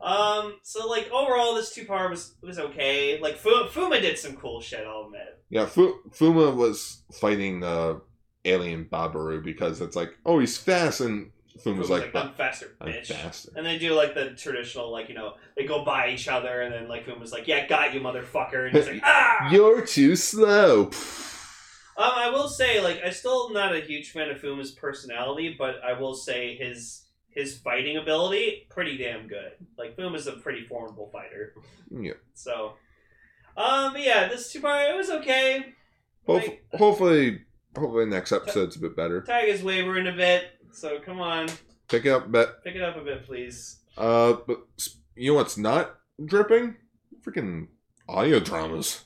Um. 0.00 0.56
So 0.62 0.86
like 0.86 1.10
overall, 1.10 1.54
this 1.54 1.74
two 1.74 1.84
part 1.84 2.10
was 2.10 2.34
was 2.42 2.58
okay. 2.58 3.18
Like 3.20 3.36
Fu- 3.36 3.66
Fuma 3.68 4.00
did 4.00 4.18
some 4.18 4.36
cool 4.36 4.60
shit. 4.60 4.86
I'll 4.86 5.06
admit. 5.06 5.40
yeah. 5.50 5.66
Fu- 5.66 5.98
Fuma 6.10 6.54
was 6.54 7.02
fighting 7.12 7.60
the 7.60 8.00
alien 8.44 8.84
Babaru 8.84 9.42
because 9.42 9.80
it's 9.80 9.96
like, 9.96 10.16
oh, 10.24 10.38
he's 10.38 10.56
fast, 10.56 11.00
and 11.00 11.32
Fuma's 11.58 11.88
was 11.88 11.90
like, 11.90 12.14
I'm 12.14 12.32
faster, 12.34 12.76
I'm 12.80 12.88
bitch. 12.92 13.06
faster. 13.06 13.50
And 13.56 13.64
they 13.64 13.78
do 13.78 13.94
like 13.94 14.14
the 14.14 14.30
traditional, 14.30 14.90
like 14.90 15.08
you 15.08 15.14
know, 15.14 15.34
they 15.56 15.64
go 15.64 15.84
by 15.84 16.10
each 16.10 16.28
other, 16.28 16.62
and 16.62 16.72
then 16.72 16.88
like 16.88 17.06
Fuma's 17.06 17.32
like, 17.32 17.46
"Yeah, 17.48 17.66
got 17.66 17.94
you, 17.94 18.00
motherfucker," 18.00 18.66
and 18.66 18.76
he's 18.76 18.86
like, 18.86 19.00
"Ah." 19.04 19.50
You're 19.50 19.84
too 19.84 20.16
slow. 20.16 20.90
Um, 21.98 22.12
I 22.14 22.28
will 22.30 22.48
say, 22.48 22.82
like, 22.82 23.00
I'm 23.02 23.12
still 23.12 23.50
not 23.50 23.74
a 23.74 23.80
huge 23.80 24.10
fan 24.10 24.28
of 24.30 24.38
Fuma's 24.38 24.70
personality, 24.70 25.56
but 25.58 25.76
I 25.82 25.98
will 25.98 26.14
say 26.14 26.54
his 26.56 27.02
his 27.30 27.56
fighting 27.58 27.96
ability 27.98 28.66
pretty 28.70 28.96
damn 28.96 29.26
good. 29.28 29.52
Like 29.78 29.96
Fuma's 29.96 30.26
a 30.26 30.32
pretty 30.32 30.64
formidable 30.66 31.08
fighter. 31.12 31.54
Yeah. 31.90 32.14
So, 32.34 32.72
um, 33.56 33.92
but 33.92 34.02
yeah, 34.02 34.28
this 34.28 34.52
two 34.52 34.60
part 34.60 34.90
it 34.90 34.96
was 34.96 35.10
okay. 35.10 35.74
Like- 36.26 36.64
hopefully, 36.74 37.42
hopefully 37.76 38.06
next 38.06 38.32
episode's 38.32 38.76
a 38.76 38.80
bit 38.80 38.96
better. 38.96 39.20
Tag 39.22 39.48
is 39.48 39.62
wavering 39.62 40.06
a 40.08 40.12
bit, 40.12 40.44
so 40.76 40.98
come 41.00 41.20
on, 41.20 41.48
Pick 41.88 42.04
it 42.04 42.10
up, 42.10 42.30
bet. 42.30 42.62
pick 42.64 42.74
it 42.74 42.82
up 42.82 42.96
a 42.96 43.00
bit, 43.04 43.24
please. 43.26 43.78
Uh, 43.96 44.34
but 44.46 44.58
you 45.14 45.30
know 45.32 45.36
what's 45.36 45.56
not 45.56 45.96
dripping? 46.24 46.76
Freaking 47.24 47.68
audio 48.08 48.40
dramas. 48.40 49.04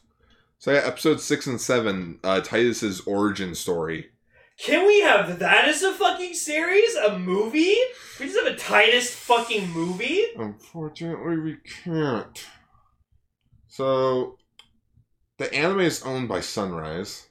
So 0.59 0.73
yeah, 0.73 0.81
episode 0.85 1.21
six 1.21 1.47
and 1.47 1.61
seven, 1.61 2.19
uh, 2.25 2.41
Titas's 2.41 3.01
origin 3.03 3.55
story. 3.55 4.11
Can 4.59 4.87
we 4.87 5.01
have 5.01 5.39
that 5.39 5.69
as 5.69 5.83
a 5.83 5.93
fucking 5.95 6.35
series? 6.35 6.95
A 6.97 7.19
movie? 7.19 7.77
We 8.19 8.27
just 8.27 8.39
have 8.45 8.53
a 8.53 8.57
Titas 8.57 9.09
fucking 9.09 9.71
movie? 9.71 10.23
Unfortunately, 10.37 11.39
we 11.39 11.57
can't. 11.85 12.45
So, 13.69 14.37
the 15.39 15.53
anime 15.55 15.81
is 15.81 16.03
owned 16.03 16.29
by 16.29 16.41
Sunrise, 16.41 17.29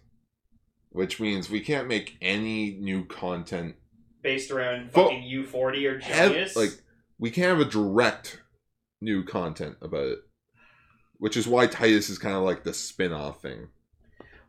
which 0.90 1.20
means 1.20 1.52
we 1.52 1.60
can't 1.60 1.88
make 1.88 2.18
any 2.20 2.72
new 2.80 3.06
content. 3.06 3.76
Based 4.22 4.52
around 4.52 4.91
fucking 4.91 5.24
U40 5.24 5.86
or 5.86 6.00
Have, 6.00 6.32
Genius? 6.32 6.56
like, 6.56 6.72
we 7.18 7.32
can't 7.32 7.58
have 7.58 7.68
a 7.68 7.70
direct 7.70 8.41
new 9.02 9.24
content 9.24 9.78
about 9.82 10.08
it, 10.08 10.20
which 11.18 11.38
is 11.38 11.48
why 11.48 11.68
Titas 11.68 12.10
is 12.10 12.18
kind 12.20 12.36
of 12.36 12.44
like 12.44 12.64
the 12.64 12.74
spin-off 12.74 13.41
thing. 13.41 13.70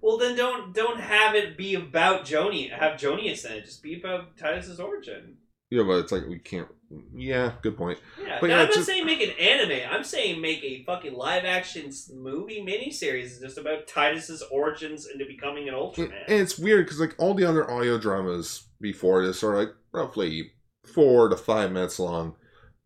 Well, 0.00 0.16
then 0.16 0.34
don't 0.34 0.74
don't 0.74 0.98
have 1.00 1.34
it 1.34 1.56
be 1.56 1.74
about 1.74 2.24
Joni. 2.24 2.72
Have 2.72 2.98
Jonias 2.98 3.44
in 3.44 3.52
it. 3.52 3.66
Just 3.66 3.82
be 3.82 3.98
about 3.98 4.36
Titas's 4.36 4.80
origin. 4.80 5.36
Yeah, 5.70 5.84
but 5.84 5.98
it's 6.00 6.12
like 6.12 6.26
we 6.26 6.38
can't. 6.38 6.68
Yeah, 7.14 7.52
good 7.62 7.76
point. 7.76 8.00
Yeah, 8.20 8.38
But 8.40 8.50
yeah, 8.50 8.56
I'm 8.62 8.66
not 8.66 8.74
just- 8.74 8.86
saying 8.88 9.06
make 9.06 9.22
an 9.22 9.30
anime. 9.38 9.88
I'm 9.88 10.02
saying 10.02 10.40
make 10.40 10.64
a 10.64 10.82
fucking 10.84 11.14
live 11.14 11.44
action 11.44 11.92
movie 12.12 12.64
miniseries 12.66 13.40
just 13.40 13.56
about 13.58 13.86
Titas's 13.86 14.42
origins 14.50 15.06
into 15.06 15.24
becoming 15.24 15.68
an 15.68 15.74
Ultraman. 15.74 16.12
And 16.26 16.40
it's 16.40 16.58
weird 16.58 16.86
because 16.86 16.98
like 16.98 17.14
all 17.18 17.34
the 17.34 17.44
other 17.44 17.70
audio 17.70 17.96
dramas 17.98 18.64
before 18.80 19.24
this 19.24 19.44
are 19.44 19.56
like 19.56 19.68
roughly 19.92 20.50
four 20.92 21.28
to 21.28 21.36
five 21.36 21.70
minutes 21.70 22.00
long. 22.00 22.34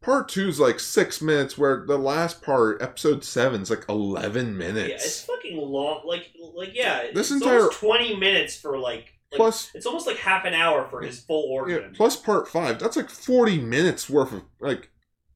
Part 0.02 0.28
two 0.28 0.48
is 0.48 0.60
like 0.60 0.80
six 0.80 1.22
minutes, 1.22 1.56
where 1.56 1.86
the 1.86 1.96
last 1.96 2.42
part, 2.42 2.82
episode 2.82 3.24
seven, 3.24 3.62
is 3.62 3.70
like 3.70 3.86
eleven 3.88 4.58
minutes. 4.58 4.88
yeah, 4.90 4.94
it's 4.96 5.24
fucking 5.24 5.56
long. 5.56 6.02
Like, 6.04 6.26
like 6.54 6.72
yeah, 6.74 7.04
This 7.14 7.30
it's 7.30 7.40
entire- 7.42 7.68
twenty 7.72 8.14
minutes 8.14 8.54
for 8.54 8.78
like. 8.78 9.13
Like 9.34 9.38
plus, 9.38 9.70
it's 9.74 9.86
almost 9.86 10.06
like 10.06 10.16
half 10.16 10.44
an 10.44 10.54
hour 10.54 10.86
for 10.88 11.02
his 11.02 11.20
full 11.20 11.46
yeah, 11.48 11.76
origin. 11.76 11.92
plus 11.94 12.16
part 12.16 12.48
five. 12.48 12.78
That's 12.78 12.96
like 12.96 13.10
forty 13.10 13.58
minutes 13.58 14.08
worth 14.08 14.32
of 14.32 14.42
like 14.60 14.90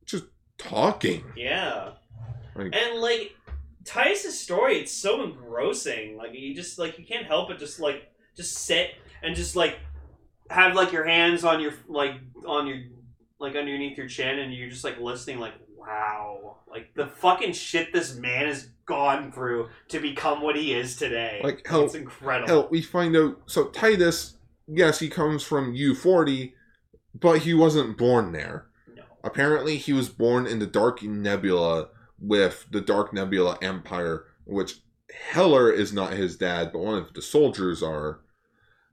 just 0.06 0.24
talking. 0.56 1.24
Yeah. 1.36 1.90
Like- 2.54 2.74
and 2.74 3.00
like 3.00 3.34
Titas's 3.84 4.38
story, 4.38 4.78
it's 4.78 4.92
so 4.92 5.22
engrossing. 5.22 6.16
Like 6.16 6.30
you 6.34 6.54
just 6.54 6.78
like 6.78 6.98
you 6.98 7.04
can't 7.04 7.26
help 7.26 7.48
but 7.48 7.58
just 7.58 7.80
like 7.80 8.10
just 8.36 8.56
sit 8.56 8.90
and 9.22 9.34
just 9.34 9.56
like 9.56 9.78
have 10.50 10.74
like 10.74 10.92
your 10.92 11.04
hands 11.04 11.44
on 11.44 11.60
your 11.60 11.72
like 11.88 12.14
on 12.46 12.66
your 12.66 12.78
like 13.40 13.56
underneath 13.56 13.96
your 13.96 14.08
chin 14.08 14.38
and 14.38 14.52
you're 14.54 14.70
just 14.70 14.84
like 14.84 14.98
listening 15.00 15.38
like 15.38 15.54
wow. 15.76 16.56
Like 16.68 16.94
the 16.94 17.06
fucking 17.06 17.52
shit 17.52 17.92
this 17.92 18.14
man 18.14 18.46
has 18.46 18.68
gone 18.88 19.30
through 19.30 19.68
to 19.88 20.00
become 20.00 20.42
what 20.42 20.56
he 20.56 20.72
is 20.72 20.96
today. 20.96 21.40
Like, 21.44 21.64
hell- 21.66 21.84
it's 21.84 21.94
incredible. 21.94 22.48
Hell, 22.48 22.68
we 22.70 22.82
find 22.82 23.16
out. 23.16 23.42
So 23.46 23.66
Titas, 23.66 24.34
yes, 24.66 24.98
he 24.98 25.08
comes 25.08 25.44
from 25.44 25.74
U 25.74 25.94
forty, 25.94 26.54
but 27.14 27.40
he 27.40 27.54
wasn't 27.54 27.96
born 27.96 28.32
there. 28.32 28.66
No. 28.96 29.04
Apparently, 29.22 29.76
he 29.76 29.92
was 29.92 30.08
born 30.08 30.46
in 30.46 30.58
the 30.58 30.66
Dark 30.66 31.02
Nebula 31.02 31.88
with 32.18 32.66
the 32.72 32.80
Dark 32.80 33.12
Nebula 33.12 33.58
Empire, 33.62 34.24
which 34.44 34.80
Heller 35.30 35.70
is 35.70 35.92
not 35.92 36.12
his 36.14 36.36
dad, 36.36 36.70
but 36.72 36.80
one 36.80 36.98
of 36.98 37.14
the 37.14 37.22
soldiers 37.22 37.82
are. 37.82 38.20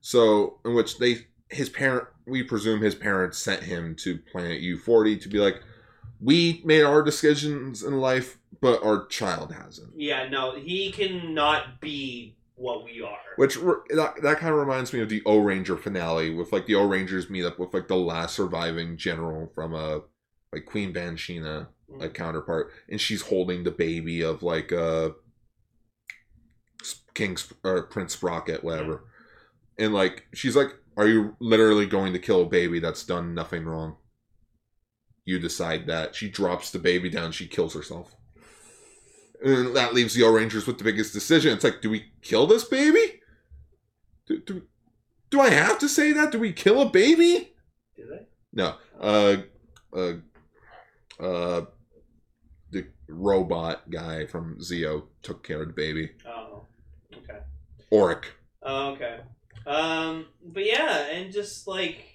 So, 0.01 0.59
in 0.63 0.75
which 0.75 0.99
they, 0.99 1.27
his 1.49 1.69
parent, 1.69 2.07
we 2.27 2.43
presume 2.43 2.81
his 2.81 2.95
parents 2.95 3.37
sent 3.37 3.63
him 3.63 3.95
to 3.97 4.19
planet 4.31 4.61
U40 4.61 5.21
to 5.21 5.29
be 5.29 5.39
like, 5.39 5.61
we 6.21 6.61
made 6.63 6.83
our 6.83 7.01
decisions 7.03 7.83
in 7.83 7.99
life, 7.99 8.37
but 8.61 8.83
our 8.83 9.05
child 9.07 9.53
hasn't. 9.53 9.93
Yeah, 9.95 10.27
no, 10.29 10.55
he 10.55 10.91
cannot 10.91 11.79
be 11.81 12.35
what 12.55 12.85
we 12.85 13.01
are. 13.01 13.17
Which 13.35 13.55
that, 13.55 14.13
that 14.21 14.39
kind 14.39 14.53
of 14.53 14.59
reminds 14.59 14.93
me 14.93 15.01
of 15.01 15.09
the 15.09 15.21
Ohranger 15.21 15.79
finale 15.79 16.29
with 16.33 16.51
like 16.51 16.65
the 16.65 16.73
Ohrangers 16.73 17.29
meet 17.29 17.45
up 17.45 17.59
with 17.59 17.73
like 17.73 17.87
the 17.87 17.95
last 17.95 18.35
surviving 18.35 18.97
general 18.97 19.51
from 19.53 19.73
a 19.73 20.01
like 20.53 20.65
Queen 20.65 20.93
Banshina, 20.93 21.67
mm-hmm. 21.91 22.01
a 22.01 22.09
counterpart, 22.09 22.71
and 22.89 22.99
she's 22.99 23.23
holding 23.23 23.63
the 23.63 23.71
baby 23.71 24.21
of 24.21 24.41
like 24.41 24.71
uh 24.71 25.09
S- 26.81 27.01
King 27.13 27.37
or 27.63 27.83
Prince 27.83 28.13
Sprocket, 28.13 28.63
whatever, 28.63 28.95
mm-hmm. 28.95 29.83
and 29.83 29.93
like 29.93 30.27
she's 30.33 30.55
like, 30.55 30.75
"Are 30.95 31.07
you 31.07 31.35
literally 31.39 31.85
going 31.85 32.13
to 32.13 32.19
kill 32.19 32.43
a 32.43 32.49
baby 32.49 32.79
that's 32.79 33.03
done 33.03 33.33
nothing 33.33 33.65
wrong?" 33.65 33.97
You 35.25 35.39
decide 35.39 35.87
that. 35.87 36.15
She 36.15 36.29
drops 36.29 36.71
the 36.71 36.79
baby 36.79 37.09
down. 37.09 37.31
She 37.31 37.47
kills 37.47 37.73
herself. 37.73 38.15
And 39.43 39.75
that 39.75 39.93
leaves 39.93 40.13
the 40.13 40.21
Ohrangers 40.21 40.67
with 40.67 40.77
the 40.77 40.83
biggest 40.83 41.13
decision. 41.13 41.53
It's 41.53 41.63
like, 41.63 41.81
do 41.81 41.89
we 41.89 42.05
kill 42.21 42.47
this 42.47 42.63
baby? 42.63 43.21
Do, 44.27 44.39
do, 44.39 44.63
do 45.29 45.41
I 45.41 45.49
have 45.49 45.77
to 45.79 45.89
say 45.89 46.11
that? 46.13 46.31
Do 46.31 46.39
we 46.39 46.53
kill 46.53 46.81
a 46.81 46.89
baby? 46.89 47.53
They? 47.97 48.27
No. 48.53 48.75
Uh, 48.99 49.37
uh, 49.95 50.13
uh, 51.19 51.65
the 52.71 52.87
robot 53.07 53.89
guy 53.89 54.25
from 54.25 54.57
Zeo 54.59 55.03
took 55.21 55.43
care 55.43 55.61
of 55.61 55.67
the 55.67 55.73
baby. 55.73 56.11
Oh, 56.27 56.65
okay. 57.13 57.39
Oric. 57.91 58.25
Oh, 58.63 58.91
okay. 58.91 59.19
Um, 59.67 60.25
but 60.43 60.65
yeah, 60.65 61.07
and 61.07 61.31
just 61.31 61.67
like 61.67 62.05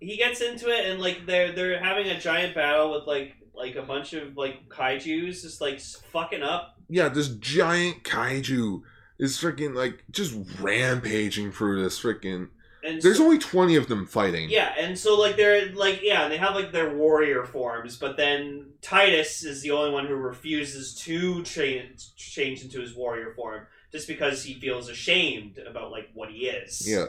he 0.00 0.16
gets 0.16 0.40
into 0.40 0.68
it, 0.68 0.86
and 0.86 1.00
like 1.00 1.26
they're 1.26 1.52
they're 1.52 1.82
having 1.82 2.06
a 2.06 2.20
giant 2.20 2.54
battle 2.54 2.92
with 2.92 3.06
like 3.06 3.34
like 3.58 3.74
a 3.76 3.82
bunch 3.82 4.12
of 4.14 4.36
like 4.36 4.68
kaiju's 4.68 5.42
just 5.42 5.60
like 5.60 5.80
fucking 5.80 6.42
up. 6.42 6.76
Yeah, 6.88 7.08
this 7.08 7.28
giant 7.28 8.04
kaiju 8.04 8.82
is 9.18 9.36
freaking 9.36 9.74
like 9.74 10.04
just 10.10 10.34
rampaging 10.60 11.52
through 11.52 11.82
this 11.82 12.00
freaking. 12.00 12.48
And 12.84 13.02
There's 13.02 13.18
so- 13.18 13.24
only 13.24 13.38
twenty 13.38 13.74
of 13.76 13.88
them 13.88 14.06
fighting. 14.06 14.48
yeah, 14.50 14.72
and 14.78 14.96
so 14.96 15.18
like 15.18 15.36
they're 15.36 15.72
like 15.72 16.00
yeah, 16.02 16.22
and 16.22 16.32
they 16.32 16.36
have 16.38 16.54
like 16.54 16.70
their 16.72 16.94
warrior 16.94 17.44
forms, 17.44 17.96
but 17.96 18.16
then 18.16 18.66
Titas 18.80 19.44
is 19.44 19.62
the 19.62 19.72
only 19.72 19.90
one 19.90 20.06
who 20.06 20.14
refuses 20.14 20.94
to 21.00 21.42
change 21.42 22.14
change 22.14 22.62
into 22.62 22.80
his 22.80 22.94
warrior 22.94 23.32
form 23.34 23.66
just 23.90 24.06
because 24.06 24.44
he 24.44 24.54
feels 24.54 24.88
ashamed 24.88 25.58
about 25.58 25.90
like 25.90 26.08
what 26.14 26.30
he 26.30 26.46
is. 26.46 26.88
Yeah. 26.88 27.06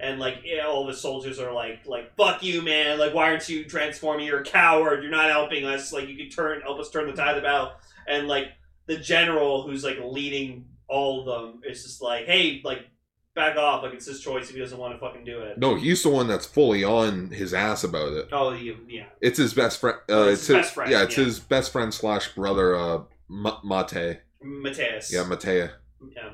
And 0.00 0.18
like 0.20 0.38
yeah, 0.44 0.64
all 0.66 0.86
the 0.86 0.94
soldiers 0.94 1.38
are 1.38 1.52
like 1.52 1.86
like 1.86 2.14
fuck 2.16 2.42
you 2.42 2.62
man 2.62 2.98
like 2.98 3.14
why 3.14 3.30
aren't 3.30 3.48
you 3.48 3.64
transforming 3.64 4.26
you're 4.26 4.40
a 4.40 4.44
coward 4.44 5.02
you're 5.02 5.10
not 5.10 5.30
helping 5.30 5.64
us 5.64 5.92
like 5.92 6.08
you 6.08 6.16
can 6.16 6.28
turn 6.28 6.60
help 6.62 6.78
us 6.78 6.90
turn 6.90 7.06
the 7.06 7.12
tide 7.12 7.30
of 7.30 7.36
the 7.36 7.42
battle 7.42 7.72
and 8.08 8.28
like 8.28 8.48
the 8.86 8.96
general 8.96 9.62
who's 9.66 9.82
like 9.84 9.98
leading 10.04 10.64
all 10.88 11.20
of 11.20 11.26
them 11.52 11.60
is 11.68 11.82
just 11.82 12.00
like 12.02 12.26
hey 12.26 12.60
like 12.64 12.86
back 13.34 13.56
off 13.56 13.82
like 13.82 13.92
it's 13.92 14.06
his 14.06 14.20
choice 14.20 14.48
if 14.48 14.54
he 14.54 14.60
doesn't 14.60 14.78
want 14.78 14.94
to 14.94 14.98
fucking 14.98 15.24
do 15.24 15.40
it 15.40 15.58
No, 15.58 15.74
he's 15.74 16.02
the 16.02 16.08
one 16.08 16.26
that's 16.26 16.46
fully 16.46 16.84
on 16.84 17.28
his 17.30 17.52
ass 17.52 17.84
about 17.84 18.12
it. 18.14 18.28
oh 18.32 18.52
you, 18.52 18.78
yeah 18.88 19.06
It's 19.20 19.36
his 19.38 19.52
best 19.52 19.78
friend. 19.80 19.98
Uh, 20.08 20.28
it's, 20.28 20.40
it's 20.40 20.46
his, 20.46 20.56
best 20.56 20.74
friend, 20.74 20.90
Yeah, 20.90 21.02
it's 21.02 21.18
yeah. 21.18 21.24
his 21.24 21.38
best 21.40 21.70
friend 21.72 21.92
slash 21.92 22.34
brother. 22.34 22.74
Uh, 22.74 23.00
Ma- 23.28 23.60
Mate. 23.62 24.20
Mateus 24.42 25.12
Yeah, 25.12 25.24
Matea. 25.24 25.72
Yeah 26.14 26.30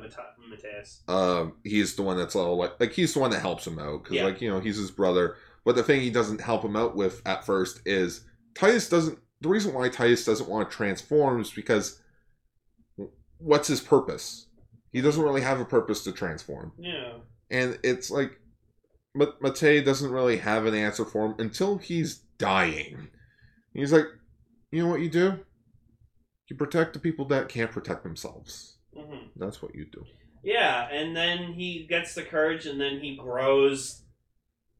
Mateus. 0.48 1.02
um, 1.08 1.54
he's 1.64 1.94
the 1.94 2.02
one 2.02 2.16
that's 2.16 2.34
all 2.34 2.56
like, 2.56 2.78
like 2.80 2.92
he's 2.92 3.14
the 3.14 3.20
one 3.20 3.30
that 3.30 3.40
helps 3.40 3.66
him 3.66 3.78
out 3.78 4.02
because 4.02 4.16
Yeah. 4.16 4.24
like 4.24 4.40
you 4.40 4.50
know 4.50 4.60
he's 4.60 4.76
his 4.76 4.90
brother. 4.90 5.36
But 5.64 5.76
the 5.76 5.82
thing 5.84 6.00
he 6.00 6.10
doesn't 6.10 6.40
help 6.40 6.64
him 6.64 6.74
out 6.76 6.96
with 6.96 7.22
at 7.24 7.44
first 7.46 7.80
is 7.86 8.24
Titas 8.54 8.90
doesn't. 8.90 9.18
The 9.40 9.48
reason 9.48 9.72
why 9.74 9.88
Titas 9.88 10.26
doesn't 10.26 10.48
want 10.48 10.68
to 10.70 10.76
transform 10.76 11.40
is 11.40 11.50
because 11.52 12.00
what's 13.38 13.68
his 13.68 13.80
purpose? 13.80 14.46
He 14.92 15.00
doesn't 15.00 15.22
really 15.22 15.40
have 15.40 15.60
a 15.60 15.64
purpose 15.64 16.04
to 16.04 16.12
transform, 16.12 16.72
Yeah. 16.78 17.14
and 17.50 17.78
it's 17.82 18.10
like 18.10 18.38
Ma- 19.14 19.26
Mate 19.40 19.84
doesn't 19.84 20.10
really 20.10 20.38
have 20.38 20.66
an 20.66 20.74
answer 20.74 21.04
for 21.04 21.26
him 21.26 21.34
until 21.38 21.78
he's 21.78 22.16
dying. 22.38 23.08
He's 23.74 23.92
like, 23.92 24.06
you 24.70 24.82
know 24.82 24.90
what 24.90 25.00
you 25.00 25.10
do? 25.10 25.44
You 26.48 26.56
protect 26.56 26.92
the 26.94 26.98
people 26.98 27.24
that 27.26 27.48
can't 27.48 27.70
protect 27.70 28.02
themselves. 28.04 28.71
Hmm 28.96 29.26
That's 29.36 29.62
what 29.62 29.74
you 29.74 29.86
do. 29.86 30.04
Yeah, 30.44 30.88
and 30.90 31.16
then 31.16 31.52
he 31.52 31.86
gets 31.88 32.14
the 32.14 32.22
courage, 32.22 32.66
and 32.66 32.80
then 32.80 32.98
he 33.00 33.16
grows 33.16 34.02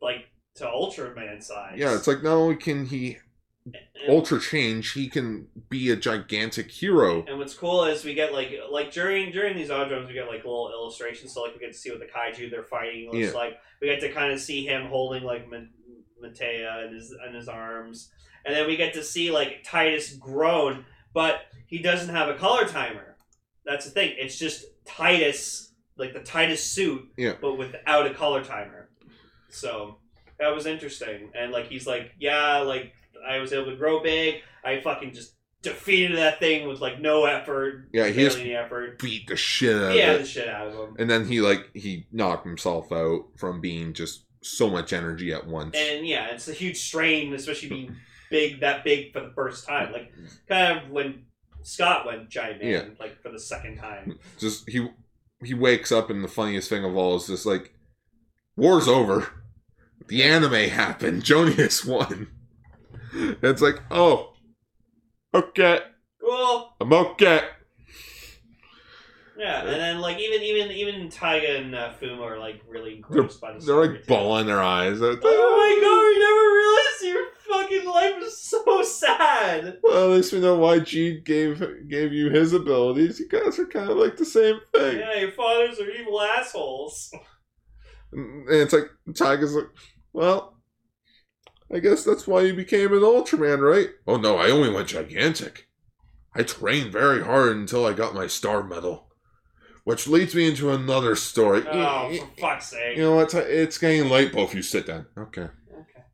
like 0.00 0.26
to 0.56 0.64
Ultraman 0.64 1.42
size. 1.42 1.74
Yeah, 1.76 1.94
it's 1.94 2.06
like 2.06 2.22
not 2.22 2.34
only 2.34 2.56
can 2.56 2.86
he 2.86 3.18
And- 3.64 3.76
ultra 4.08 4.40
change, 4.40 4.90
he 4.92 5.08
can 5.08 5.46
be 5.70 5.90
a 5.90 5.96
gigantic 5.96 6.68
hero. 6.70 7.24
And 7.28 7.38
what's 7.38 7.54
cool 7.54 7.84
is 7.84 8.04
we 8.04 8.12
get 8.14 8.32
like 8.32 8.50
like 8.70 8.90
during 8.92 9.30
during 9.30 9.56
these 9.56 9.68
audios 9.70 10.06
we 10.08 10.14
get 10.14 10.26
like 10.26 10.44
little 10.44 10.70
illustrations, 10.72 11.32
so 11.32 11.42
like 11.42 11.54
we 11.54 11.60
get 11.60 11.72
to 11.72 11.78
see 11.78 11.90
what 11.90 12.00
the 12.00 12.06
kaiju 12.06 12.50
they're 12.50 12.64
fighting 12.64 13.06
looks 13.06 13.32
Yeah. 13.32 13.38
like. 13.38 13.58
We 13.80 13.86
get 13.88 14.00
to 14.00 14.10
kind 14.12 14.32
of 14.32 14.40
see 14.40 14.66
him 14.66 14.86
holding 14.86 15.22
like 15.22 15.48
Ma- 15.48 15.58
Matea 16.22 16.86
in 16.88 16.94
his 16.94 17.14
in 17.26 17.34
his 17.34 17.48
arms, 17.48 18.10
and 18.44 18.54
then 18.54 18.66
we 18.66 18.76
get 18.76 18.94
to 18.94 19.02
see 19.04 19.30
like 19.30 19.64
Titas 19.64 20.18
grown, 20.18 20.84
but 21.14 21.42
he 21.66 21.78
doesn't 21.78 22.12
have 22.14 22.28
a 22.28 22.34
color 22.34 22.66
timer. 22.66 23.11
That's 23.64 23.84
the 23.84 23.90
thing. 23.92 24.14
It's 24.18 24.38
just 24.38 24.64
Titas, 24.84 25.68
like 25.96 26.12
the 26.12 26.20
Titas 26.20 26.58
suit, 26.58 27.08
Yeah. 27.16 27.34
but 27.40 27.54
without 27.54 28.06
a 28.06 28.14
color 28.14 28.42
timer. 28.44 28.88
So 29.48 29.98
that 30.38 30.54
was 30.54 30.66
interesting, 30.66 31.30
and 31.34 31.52
like 31.52 31.66
he's 31.68 31.86
like, 31.86 32.12
yeah, 32.18 32.58
like 32.58 32.92
I 33.26 33.38
was 33.38 33.52
able 33.52 33.70
to 33.70 33.76
grow 33.76 34.02
big. 34.02 34.36
I 34.64 34.80
fucking 34.80 35.12
just 35.12 35.34
defeated 35.62 36.16
that 36.18 36.40
thing 36.40 36.66
with 36.66 36.80
like 36.80 37.00
no 37.00 37.24
effort. 37.26 37.88
Yeah, 37.92 38.08
he 38.08 38.24
just 38.24 38.38
any 38.38 38.54
effort. 38.54 38.98
beat 38.98 39.28
the 39.28 39.36
shit 39.36 39.76
out 39.76 39.94
Yeah, 39.94 40.12
of 40.12 40.20
the 40.22 40.26
shit 40.26 40.48
out 40.48 40.68
of 40.68 40.74
him. 40.74 40.96
And 40.98 41.08
then 41.10 41.26
he 41.26 41.40
like 41.40 41.70
he 41.74 42.06
knocked 42.10 42.46
himself 42.46 42.90
out 42.90 43.26
from 43.36 43.60
being 43.60 43.92
just 43.92 44.24
so 44.42 44.68
much 44.68 44.92
energy 44.92 45.32
at 45.32 45.46
once. 45.46 45.76
And 45.76 46.04
yeah, 46.06 46.28
it's 46.34 46.48
a 46.48 46.52
huge 46.52 46.78
strain, 46.78 47.32
especially 47.34 47.68
being 47.68 47.96
big 48.30 48.60
that 48.60 48.82
big 48.82 49.12
for 49.12 49.20
the 49.20 49.32
first 49.36 49.66
time. 49.68 49.92
Like 49.92 50.12
kind 50.48 50.78
of 50.78 50.90
when 50.90 51.26
Scott 51.64 52.06
went 52.06 52.28
giant 52.28 52.62
Yeah. 52.62 52.84
like 53.00 53.20
for 53.22 53.30
the 53.30 53.38
second 53.38 53.76
time. 53.78 54.18
just 54.38 54.68
he 54.68 54.88
he 55.44 55.54
wakes 55.54 55.90
up 55.92 56.10
and 56.10 56.22
the 56.22 56.28
funniest 56.28 56.68
thing 56.68 56.84
of 56.84 56.96
all 56.96 57.16
is 57.16 57.26
just 57.26 57.46
like 57.46 57.72
war's 58.56 58.88
over. 58.88 59.28
The 60.08 60.22
anime 60.22 60.68
happened. 60.70 61.22
Jonias 61.24 61.84
won. 61.86 62.28
It's 63.14 63.62
like, 63.62 63.76
oh, 63.90 64.32
okay, 65.34 65.80
Cool. 66.20 66.74
I'm 66.80 66.92
okay. 66.92 67.42
Yeah, 69.42 69.62
and 69.62 69.80
then 69.80 69.98
like 69.98 70.20
even 70.20 70.40
even 70.40 70.70
even 70.70 71.08
Taiga 71.08 71.56
and 71.56 71.74
uh, 71.74 71.92
Fuma 72.00 72.20
are 72.20 72.38
like 72.38 72.60
really 72.68 73.02
grossed 73.02 73.40
by 73.40 73.52
the 73.52 73.58
they're 73.58 73.74
like 73.74 74.06
bawling 74.06 74.46
their 74.46 74.62
eyes. 74.62 75.00
Like, 75.00 75.18
Oh 75.20 75.56
my 75.58 75.80
god, 75.82 76.04
we 76.06 76.18
never 76.22 76.46
realized 76.62 77.02
your 77.02 77.26
fucking 77.50 77.90
life 77.90 78.22
was 78.22 78.40
so 78.40 78.82
sad. 78.84 79.78
Well, 79.82 80.12
at 80.12 80.16
least 80.16 80.32
we 80.32 80.38
know 80.38 80.58
why 80.58 80.78
Gene 80.78 81.22
gave 81.24 81.58
gave 81.88 82.12
you 82.12 82.30
his 82.30 82.52
abilities. 82.52 83.18
You 83.18 83.28
guys 83.28 83.58
are 83.58 83.66
kind 83.66 83.90
of 83.90 83.96
like 83.96 84.16
the 84.16 84.24
same 84.24 84.60
thing. 84.72 85.00
Yeah, 85.00 85.18
your 85.18 85.32
fathers 85.32 85.80
are 85.80 85.90
evil 85.90 86.20
assholes. 86.20 87.12
And 88.12 88.46
it's 88.48 88.72
like 88.72 88.90
Taiga's 89.12 89.56
like, 89.56 89.70
well, 90.12 90.58
I 91.74 91.80
guess 91.80 92.04
that's 92.04 92.28
why 92.28 92.42
you 92.42 92.54
became 92.54 92.92
an 92.92 93.00
Ultraman, 93.00 93.60
right? 93.60 93.88
Oh 94.06 94.18
no, 94.18 94.36
I 94.36 94.50
only 94.50 94.70
went 94.70 94.86
gigantic. 94.86 95.68
I 96.32 96.44
trained 96.44 96.92
very 96.92 97.24
hard 97.24 97.56
until 97.56 97.84
I 97.84 97.92
got 97.92 98.14
my 98.14 98.28
star 98.28 98.62
medal, 98.62 99.08
which 99.84 100.06
leads 100.06 100.34
me 100.34 100.48
into 100.48 100.70
another 100.70 101.14
story. 101.16 101.64
Oh, 101.70 102.10
you, 102.10 102.20
for 102.20 102.40
fuck's 102.40 102.66
sake. 102.68 102.96
you 102.96 103.02
know 103.02 103.16
what? 103.16 103.30
Ti- 103.30 103.38
It's 103.38 103.78
getting 103.78 104.08
late. 104.08 104.32
Both 104.32 104.54
you 104.54 104.62
sit 104.62 104.86
down. 104.86 105.06
Okay. 105.16 105.42
Okay. 105.72 106.04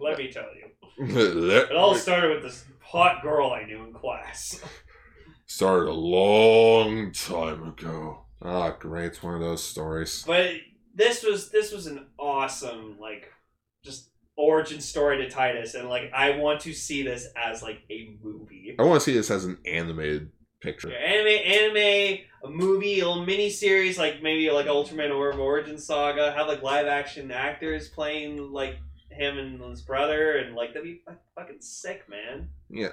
Let 0.00 0.18
me 0.18 0.30
tell 0.32 0.44
you. 0.54 0.64
It 1.70 1.72
all 1.76 1.94
started 1.94 2.30
with 2.34 2.42
this 2.42 2.64
hot 2.80 3.22
girl 3.22 3.52
I 3.52 3.64
knew 3.64 3.84
in 3.84 3.92
class. 3.92 4.60
started 5.46 5.88
a 5.88 5.92
long 5.92 7.12
time 7.12 7.68
ago. 7.68 8.24
Ah, 8.42 8.70
great. 8.78 9.06
It's 9.06 9.22
one 9.22 9.34
of 9.34 9.40
those 9.40 9.62
stories. 9.62 10.24
But 10.26 10.54
this 10.94 11.22
was 11.22 11.50
this 11.50 11.70
was 11.72 11.86
an 11.86 12.06
awesome 12.18 12.96
like 13.00 13.30
just 13.84 14.10
origin 14.36 14.80
story 14.80 15.18
to 15.18 15.28
Titas 15.34 15.74
and 15.74 15.88
like 15.88 16.10
I 16.14 16.30
want 16.38 16.60
to 16.62 16.72
see 16.72 17.02
this 17.04 17.26
as 17.36 17.62
like 17.62 17.80
a 17.90 18.16
movie. 18.22 18.74
I 18.78 18.82
want 18.82 19.00
to 19.00 19.04
see 19.04 19.14
this 19.16 19.30
as 19.30 19.44
an 19.44 19.58
animated 19.66 20.30
picture. 20.60 20.90
Yeah, 20.90 20.96
anime, 20.96 21.76
anime, 21.76 22.18
a 22.44 22.48
movie, 22.50 23.00
a 23.00 23.08
little 23.08 23.24
mini 23.24 23.50
series, 23.50 23.98
like 23.98 24.22
maybe 24.22 24.50
like 24.50 24.66
Ultraman 24.66 25.14
Orb 25.14 25.38
Origin 25.38 25.78
Saga. 25.78 26.32
Have 26.32 26.46
like 26.48 26.62
live 26.62 26.86
action 26.86 27.30
actors 27.30 27.88
playing 27.88 28.52
like 28.52 28.78
him 29.10 29.38
and 29.38 29.60
his 29.62 29.82
brother, 29.82 30.36
and 30.38 30.54
like 30.54 30.74
that'd 30.74 30.84
be 30.84 31.00
fucking 31.34 31.60
sick, 31.60 32.08
man. 32.08 32.48
Yeah. 32.70 32.92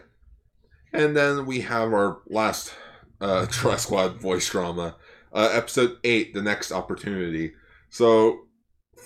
And 0.93 1.15
then 1.15 1.45
we 1.45 1.61
have 1.61 1.93
our 1.93 2.19
last 2.27 2.73
uh 3.21 3.45
Tri 3.49 3.75
Squad 3.77 4.19
voice 4.19 4.49
drama. 4.49 4.95
Uh 5.33 5.49
episode 5.51 5.97
eight, 6.03 6.33
the 6.33 6.41
next 6.41 6.71
opportunity. 6.71 7.53
So 7.89 8.44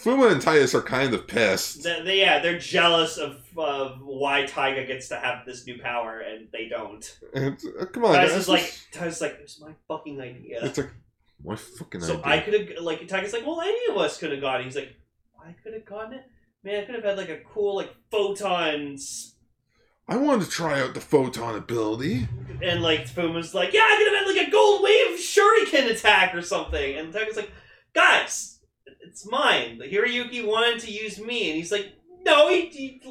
Fuma 0.02 0.32
and 0.32 0.42
Titas 0.42 0.74
are 0.74 0.82
kind 0.82 1.14
of 1.14 1.28
pissed. 1.28 1.84
They, 1.84 2.02
they- 2.04 2.20
yeah, 2.20 2.40
they're 2.40 2.58
jealous 2.60 3.18
of 3.18 3.42
of 3.58 4.00
why 4.02 4.46
Taiga 4.46 4.86
gets 4.86 5.10
to 5.10 5.16
have 5.18 5.46
this 5.46 5.66
new 5.68 5.80
power 5.82 6.20
and 6.22 6.48
they 6.54 6.70
don't. 6.70 7.20
And 7.34 7.58
uh, 7.80 7.86
come 7.86 8.06
on, 8.06 8.16
Titas 8.16 8.38
is 8.38 8.48
like, 8.50 8.62
Titas 8.94 9.08
is 9.08 9.22
like, 9.22 9.32
it 9.34 9.42
was 9.44 9.60
my 9.62 9.74
fucking 9.88 10.22
idea. 10.22 10.64
it's 10.64 10.78
like 10.78 10.92
my 11.44 11.56
fucking 11.56 12.02
So 12.02 12.14
idea. 12.20 12.26
I 12.26 12.40
could 12.40 12.54
have 12.54 12.84
like 12.84 13.08
Taiga's 13.08 13.34
like, 13.34 13.46
well, 13.46 13.62
any 13.62 13.92
of 13.92 13.98
us 13.98 14.18
could 14.18 14.32
have 14.32 14.42
gotten. 14.42 14.62
it. 14.62 14.66
He's 14.66 14.76
like, 14.76 14.96
I 15.46 15.54
could 15.64 15.74
have 15.74 15.86
gotten 15.86 16.14
it. 16.14 16.26
Man, 16.64 16.82
I 16.82 16.86
could 16.86 16.96
have 16.96 17.04
had 17.04 17.18
like 17.18 17.30
a 17.30 17.40
cool 17.54 17.76
like 17.76 17.94
photons 18.12 19.36
I 20.08 20.16
wanted 20.18 20.46
to 20.46 20.50
try 20.52 20.82
out 20.82 20.96
the 20.96 21.02
photon 21.02 21.56
ability. 21.56 22.28
And 22.64 22.82
like 22.82 23.02
Fuma's 23.08 23.54
like, 23.54 23.74
yeah, 23.74 23.82
I 23.84 23.96
could 23.98 24.12
have 24.12 24.26
had 24.26 24.36
like 24.36 24.48
a 24.48 24.52
gold 24.52 24.82
wave 24.84 25.20
shuriken 25.20 25.92
attack 25.92 26.34
or 26.34 26.42
something. 26.42 26.98
And 26.98 27.14
Taiga's 27.14 27.36
like, 27.36 27.52
guys, 27.94 28.59
it's 29.10 29.26
mine. 29.26 29.80
The 29.80 29.86
Hiroyuki 29.86 30.46
wanted 30.46 30.80
to 30.82 30.92
use 30.92 31.20
me, 31.20 31.50
and 31.50 31.58
he's 31.58 31.72
like, 31.72 31.94
no, 32.24 32.50
he, 32.50 32.68
he 32.68 33.02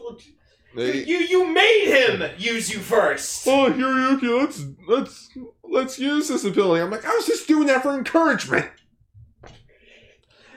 They, 0.74 1.04
you 1.04 1.16
you 1.16 1.46
made 1.52 1.86
him 1.86 2.30
use 2.38 2.72
you 2.72 2.78
first. 2.78 3.46
oh, 3.46 3.72
Hiroyuki, 3.72 4.40
let's 4.40 4.64
let's 4.86 5.30
let's 5.64 5.98
use 5.98 6.28
this 6.28 6.44
ability. 6.44 6.82
I'm 6.82 6.90
like, 6.90 7.04
I 7.04 7.14
was 7.14 7.26
just 7.26 7.48
doing 7.48 7.66
that 7.66 7.82
for 7.82 7.96
encouragement. 7.96 8.70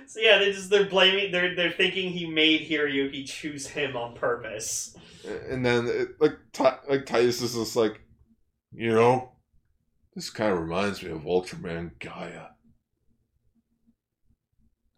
So 0.05 0.19
yeah, 0.19 0.39
they 0.39 0.51
just 0.51 0.69
they're 0.69 0.89
blaming 0.89 1.31
they're 1.31 1.55
they're 1.55 1.71
thinking 1.71 2.11
he 2.11 2.27
made 2.27 2.67
Hiroyuki 2.69 3.25
choose 3.25 3.65
him 3.65 3.95
on 3.95 4.13
purpose. 4.13 4.95
And 5.49 5.65
then 5.65 5.87
it, 5.87 6.09
like 6.19 6.37
like 6.89 7.05
Titas 7.05 7.41
is 7.41 7.55
just 7.55 7.75
like, 7.75 8.01
you 8.73 8.91
know, 8.93 9.31
this 10.13 10.29
kind 10.29 10.51
of 10.51 10.59
reminds 10.59 11.01
me 11.01 11.11
of 11.11 11.21
Ultraman 11.21 11.97
Gaia. 11.99 12.50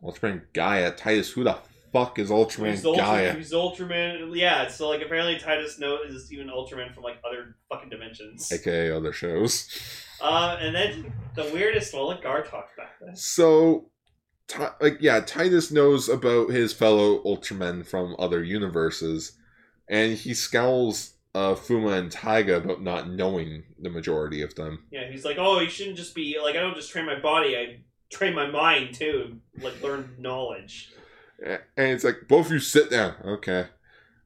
Ultraman 0.04 0.44
Gaia, 0.54 0.92
Titas. 0.92 1.34
Who 1.34 1.44
the 1.44 1.58
fuck 1.92 2.20
is 2.20 2.30
Ultraman 2.30 2.72
He's 2.72 2.86
Ultra, 2.86 3.04
Gaia? 3.04 3.34
he's 3.34 3.54
Ultraman. 3.54 4.36
Yeah, 4.36 4.68
so 4.68 4.90
like 4.90 5.02
apparently 5.02 5.38
Titas 5.38 5.80
knows 5.80 6.14
is 6.14 6.32
even 6.32 6.48
Ultraman 6.48 6.94
from 6.94 7.04
like 7.04 7.18
other 7.26 7.56
fucking 7.70 7.90
dimensions. 7.90 8.52
AKA 8.52 8.92
other 8.92 9.14
shows. 9.14 9.70
Uh, 10.22 10.58
and 10.60 10.76
then 10.76 11.14
the 11.36 11.44
weirdest 11.54 11.94
one, 11.94 12.08
let 12.08 12.22
Gar 12.22 12.44
talk 12.44 12.70
about 12.76 12.90
this. 13.02 13.26
So, 13.26 13.90
Ti- 14.48 14.64
like, 14.82 14.98
yeah, 15.00 15.22
Titas 15.22 15.72
knows 15.72 16.10
about 16.10 16.50
his 16.50 16.74
fellow 16.74 17.22
Ultramen 17.24 17.86
from 17.86 18.16
other 18.20 18.44
universes, 18.44 19.38
and 19.90 20.14
he 20.14 20.34
scowls 20.34 21.14
uh, 21.36 21.56
Fuma 21.56 21.98
and 21.98 22.12
Taiga 22.12 22.58
about 22.58 22.82
not 22.82 23.10
knowing 23.10 23.64
the 23.80 23.90
majority 23.90 24.42
of 24.42 24.56
them. 24.56 24.86
Yeah, 24.92 25.10
he's 25.10 25.26
like, 25.26 25.38
oh, 25.40 25.60
you 25.60 25.70
shouldn't 25.70 25.98
just 25.98 26.16
be 26.16 26.38
like, 26.42 26.56
I 26.56 26.60
don't 26.60 26.76
just 26.76 26.92
train 26.92 27.06
my 27.06 27.20
body, 27.20 27.58
I 27.58 27.80
train 28.14 28.34
my 28.36 28.48
mind 28.48 28.96
too, 28.96 29.40
like 29.62 29.82
learn 29.82 30.16
knowledge. 30.20 30.92
And 31.46 31.60
it's 31.76 32.04
like, 32.04 32.28
both 32.28 32.48
of 32.48 32.54
you 32.54 32.60
sit 32.60 32.90
down. 32.90 33.16
Okay. 33.26 33.68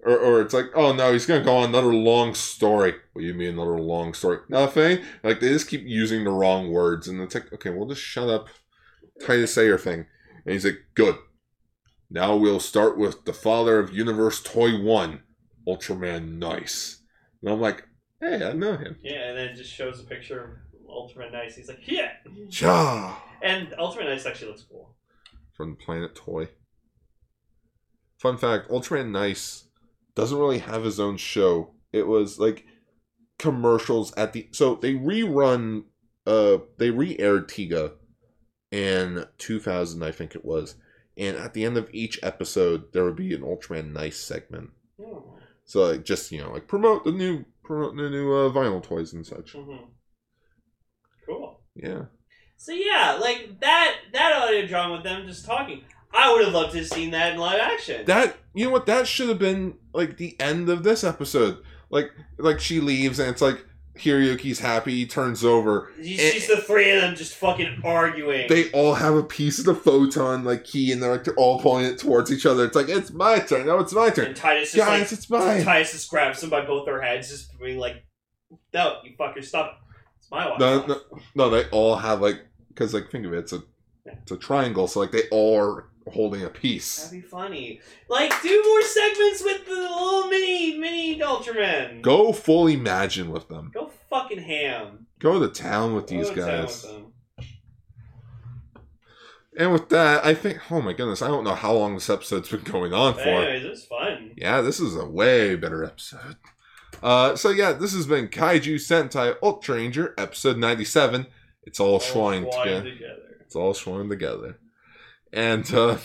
Or, 0.02 0.18
or 0.18 0.42
it's 0.42 0.54
like, 0.54 0.68
oh 0.76 0.94
no, 0.94 1.12
he's 1.12 1.26
going 1.26 1.42
to 1.42 1.46
go 1.46 1.58
on 1.58 1.70
another 1.70 1.94
long 1.94 2.34
story. 2.34 2.94
What 3.14 3.22
do 3.22 3.28
you 3.28 3.34
mean 3.34 3.54
another 3.54 3.80
long 3.80 4.14
story? 4.14 4.40
Nothing. 4.50 5.00
Like, 5.24 5.40
they 5.40 5.50
just 5.50 5.70
keep 5.70 5.82
using 5.84 6.24
the 6.24 6.32
wrong 6.32 6.72
words. 6.72 7.08
And 7.08 7.20
it's 7.22 7.34
like, 7.34 7.52
okay, 7.54 7.72
well, 7.72 7.88
just 7.88 8.02
shut 8.02 8.30
up. 8.30 8.50
Titas 9.22 9.50
say 9.50 9.66
your 9.66 9.80
thing. 9.80 10.06
And 10.46 10.54
he's 10.54 10.66
like, 10.66 10.80
good. 10.94 11.18
Now 12.10 12.36
we'll 12.36 12.60
start 12.60 12.98
with 12.98 13.26
the 13.26 13.34
father 13.34 13.80
of 13.80 13.94
Universe 13.94 14.42
Toy 14.42 14.80
1, 14.80 15.22
Ultraman 15.68 16.38
Nice. 16.38 17.02
And 17.42 17.52
I'm 17.52 17.60
like, 17.60 17.84
hey, 18.22 18.46
I 18.46 18.54
know 18.54 18.78
him. 18.78 18.98
Yeah, 19.02 19.30
and 19.30 19.38
then 19.38 19.48
it 19.50 19.56
just 19.56 19.74
shows 19.74 20.00
a 20.00 20.04
picture 20.04 20.67
of 20.88 20.94
Ultraman 20.94 21.32
Nice. 21.32 21.56
He's 21.56 21.68
like, 21.68 21.82
yeah. 21.86 22.12
Ja! 22.50 23.16
And 23.42 23.70
Ultraman 23.70 24.06
Nice 24.06 24.26
actually 24.26 24.50
looks 24.50 24.64
cool. 24.64 24.96
From 25.54 25.76
Planet 25.76 26.16
Toy. 26.16 26.50
Fun 28.20 28.38
fact 28.38 28.70
Ultraman 28.70 29.12
Nice 29.12 29.66
doesn't 30.16 30.38
really 30.38 30.60
have 30.60 30.84
his 30.84 31.00
own 31.00 31.18
show. 31.18 31.72
It 31.94 32.08
was 32.08 32.40
like 32.40 32.66
commercials 33.40 34.14
at 34.16 34.34
the. 34.34 34.48
So 34.52 34.76
they 34.76 34.94
rerun. 34.94 35.84
Uh, 36.26 36.58
they 36.78 36.90
re 36.90 37.16
aired 37.20 37.48
Tiga 37.48 37.94
in 38.72 39.26
2000, 39.38 40.04
I 40.04 40.12
think 40.12 40.36
it 40.36 40.44
was. 40.44 40.76
And 41.16 41.38
at 41.38 41.54
the 41.54 41.64
end 41.64 41.78
of 41.78 41.90
each 41.94 42.20
episode, 42.22 42.92
there 42.92 43.06
would 43.06 43.16
be 43.16 43.34
an 43.34 43.42
Ultraman 43.42 43.94
Nice 43.94 44.20
segment. 44.20 44.72
Oh. 45.02 45.34
So 45.66 45.92
like 45.92 46.06
just 46.06 46.32
you 46.32 46.42
know 46.42 46.52
like 46.52 46.68
promote 46.68 47.04
the 47.04 47.12
new 47.12 47.46
promote 47.64 47.96
the 47.96 48.10
new 48.10 48.32
uh, 48.34 48.50
vinyl 48.50 48.82
toys 48.82 49.14
and 49.14 49.26
such. 49.26 49.52
hmm 49.54 49.64
Cool. 49.66 49.90
Yeah. 51.82 52.06
So 52.58 52.72
yeah, 52.72 53.18
like 53.22 53.60
that 53.62 53.96
that 54.14 54.34
audio 54.34 54.66
drama 54.66 54.96
with 54.96 55.04
them 55.04 55.26
just 55.28 55.46
talking. 55.46 55.84
I 56.14 56.32
would 56.34 56.44
have 56.46 56.54
loved 56.54 56.72
to 56.72 56.80
have 56.80 56.88
seen 56.88 57.12
that 57.12 57.34
in 57.34 57.40
live 57.40 57.60
action. 57.60 58.06
That 58.06 58.38
you 58.54 58.66
know 58.66 58.72
what 58.72 58.86
that 58.88 59.08
should 59.08 59.30
have 59.30 59.40
been 59.40 59.76
like 59.94 60.18
the 60.18 60.36
end 60.40 60.70
of 60.70 60.84
this 60.84 61.04
episode. 61.04 61.60
Like 61.90 62.12
like 62.38 62.60
she 62.60 62.80
leaves 62.80 63.20
and 63.20 63.30
it's 63.30 63.42
like 63.42 63.64
Hiroyuki's 63.98 64.60
happy, 64.60 64.94
he 64.94 65.06
turns 65.08 65.44
over. 65.44 65.92
you 66.00 66.18
see 66.18 66.54
the 66.54 66.62
three 66.62 66.92
of 66.92 67.02
them 67.02 67.16
just 67.16 67.36
fucking 67.36 67.82
arguing. 67.84 68.48
They 68.48 68.72
all 68.72 68.94
have 68.96 69.16
a 69.16 69.24
piece 69.24 69.60
of 69.60 69.66
the 69.66 69.76
photon 69.76 70.44
like 70.44 70.64
key 70.64 70.92
and 70.92 71.02
they're 71.02 71.12
like 71.12 71.24
they're 71.24 71.36
all 71.36 71.60
pointing 71.60 71.92
it 71.94 72.00
towards 72.00 72.32
each 72.32 72.46
other. 72.46 72.66
It's 72.66 72.76
like 72.76 72.90
it's 72.90 73.12
my 73.12 73.40
turn. 73.40 73.66
No, 73.66 73.80
it's 73.80 73.94
my 73.94 74.10
turn. 74.10 74.28
and 74.28 74.36
Titas 74.36 74.62
just 74.62 74.76
Guys, 74.78 75.02
like 75.02 75.12
it's 75.12 75.30
mine. 75.30 75.64
Titas 75.64 75.92
just 75.92 76.10
grabs 76.10 76.42
them 76.42 76.50
by 76.50 76.66
both 76.66 76.86
their 76.86 77.02
heads, 77.02 77.30
just 77.30 77.58
being 77.60 77.80
like, 77.80 78.04
"No, 78.74 78.98
you 79.04 79.12
fucker, 79.20 79.44
stop! 79.44 79.80
It's 80.28 80.32
my 80.32 80.50
watch." 80.50 80.60
No, 80.60 80.86
no, 80.86 81.02
no, 81.36 81.50
they 81.50 81.70
all 81.70 81.96
have 81.96 82.22
like 82.22 82.46
because 82.70 82.94
like 82.94 83.10
think 83.10 83.26
of 83.26 83.34
it, 83.34 83.40
it's 83.40 83.54
a 83.54 83.64
it's 84.06 84.32
a 84.32 84.38
triangle, 84.38 84.88
so 84.88 85.00
like 85.00 85.12
they 85.12 85.28
all 85.30 85.60
are 85.60 85.90
holding 86.12 86.44
a 86.44 86.50
piece. 86.50 87.04
That'd 87.04 87.22
be 87.22 87.28
funny. 87.28 87.82
Like, 88.10 88.34
do 88.42 88.64
more 88.66 88.82
segments 88.82 89.44
with 89.44 89.66
the 89.66 89.74
little 89.74 90.28
mini 90.28 90.78
mini 90.78 91.20
Ultraman. 91.20 92.02
Go 92.02 92.32
full 92.34 92.68
imagine 92.68 93.32
with 93.32 93.48
them. 93.48 93.72
Go 93.74 93.92
fucking 94.10 94.40
ham. 94.40 95.08
Go 95.20 95.40
to 95.40 95.50
town 95.50 95.96
with 95.96 96.08
these 96.08 96.30
to 96.30 96.36
guys. 96.36 96.86
with. 96.86 97.04
And 99.60 99.74
with 99.74 99.90
that, 99.90 100.24
I 100.24 100.36
think, 100.36 100.72
oh 100.72 100.82
my 100.82 100.94
goodness, 100.94 101.24
I 101.24 101.30
don't 101.30 101.44
know 101.44 101.56
how 101.56 101.74
long 101.74 101.96
this 101.96 102.12
episode's 102.12 102.50
been 102.50 102.62
going 102.62 102.94
on 102.94 103.14
But 103.14 103.24
for. 103.24 103.30
anyways, 103.30 103.66
it 103.66 103.70
was 103.70 103.86
fun. 103.86 104.34
Yeah, 104.38 104.62
this 104.62 104.80
is 104.80 104.96
a 104.96 105.06
way 105.06 105.56
better 105.56 105.84
episode. 105.84 106.38
Uh, 107.04 107.36
so 107.36 107.50
yeah, 107.50 107.74
this 107.74 107.94
has 107.94 108.08
been 108.08 108.28
Kaiju 108.28 108.76
Sentai 108.76 109.36
Ultra 109.44 109.76
Ranger, 109.76 110.14
episode 110.18 110.58
97. 110.58 111.28
It's 111.64 111.80
all 111.80 111.94
All 111.94 112.00
schwined 112.00 112.52
together. 112.52 112.84
together. 112.90 113.38
It's 113.42 113.56
all 113.56 113.74
schwined 113.74 114.10
together. 114.10 114.60
And 115.34 115.72
uh, 115.74 115.98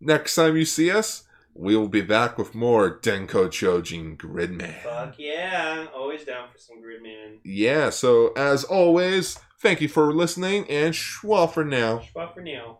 next 0.00 0.34
time 0.34 0.56
you 0.56 0.64
see 0.64 0.90
us, 0.90 1.24
we 1.54 1.76
will 1.76 1.88
be 1.88 2.00
back 2.02 2.36
with 2.36 2.54
more 2.54 2.98
Denko 3.00 3.46
Chojin 3.48 4.16
Gridman. 4.16 4.74
Fuck 4.82 5.14
yeah! 5.18 5.86
Always 5.94 6.24
down 6.24 6.48
for 6.52 6.58
some 6.58 6.82
Gridman. 6.82 7.38
Yeah, 7.44 7.90
so 7.90 8.32
as 8.36 8.64
always, 8.64 9.38
thank 9.60 9.80
you 9.80 9.88
for 9.88 10.12
listening 10.12 10.68
and 10.68 10.92
schwa 10.94 11.50
for 11.52 11.64
now. 11.64 12.00
Spot 12.00 12.34
for 12.34 12.40
now. 12.42 12.78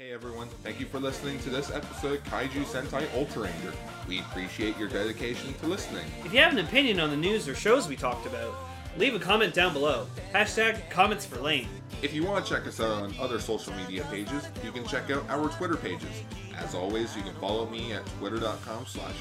Hey 0.00 0.12
everyone, 0.12 0.48
thank 0.62 0.80
you 0.80 0.86
for 0.86 0.98
listening 0.98 1.38
to 1.40 1.50
this 1.50 1.70
episode 1.70 2.20
of 2.20 2.24
Kaiju 2.24 2.64
Sentai 2.64 3.06
Ultra 3.14 3.42
Ranger. 3.42 3.74
We 4.08 4.20
appreciate 4.20 4.78
your 4.78 4.88
dedication 4.88 5.52
to 5.52 5.66
listening. 5.66 6.06
If 6.24 6.32
you 6.32 6.40
have 6.40 6.54
an 6.54 6.60
opinion 6.60 7.00
on 7.00 7.10
the 7.10 7.18
news 7.18 7.46
or 7.46 7.54
shows 7.54 7.86
we 7.86 7.96
talked 7.96 8.24
about, 8.24 8.54
leave 8.96 9.14
a 9.14 9.18
comment 9.18 9.52
down 9.52 9.74
below. 9.74 10.06
Hashtag 10.32 10.88
comments 10.88 11.26
for 11.26 11.38
Lane. 11.38 11.68
If 12.00 12.14
you 12.14 12.24
want 12.24 12.46
to 12.46 12.50
check 12.50 12.66
us 12.66 12.80
out 12.80 13.02
on 13.02 13.14
other 13.20 13.38
social 13.38 13.74
media 13.74 14.02
pages, 14.10 14.48
you 14.64 14.72
can 14.72 14.86
check 14.86 15.10
out 15.10 15.22
our 15.28 15.50
Twitter 15.50 15.76
pages. 15.76 16.22
As 16.56 16.74
always, 16.74 17.14
you 17.14 17.22
can 17.22 17.34
follow 17.34 17.68
me 17.68 17.92
at 17.92 18.06
twitter.com 18.18 18.86
slash 18.86 19.16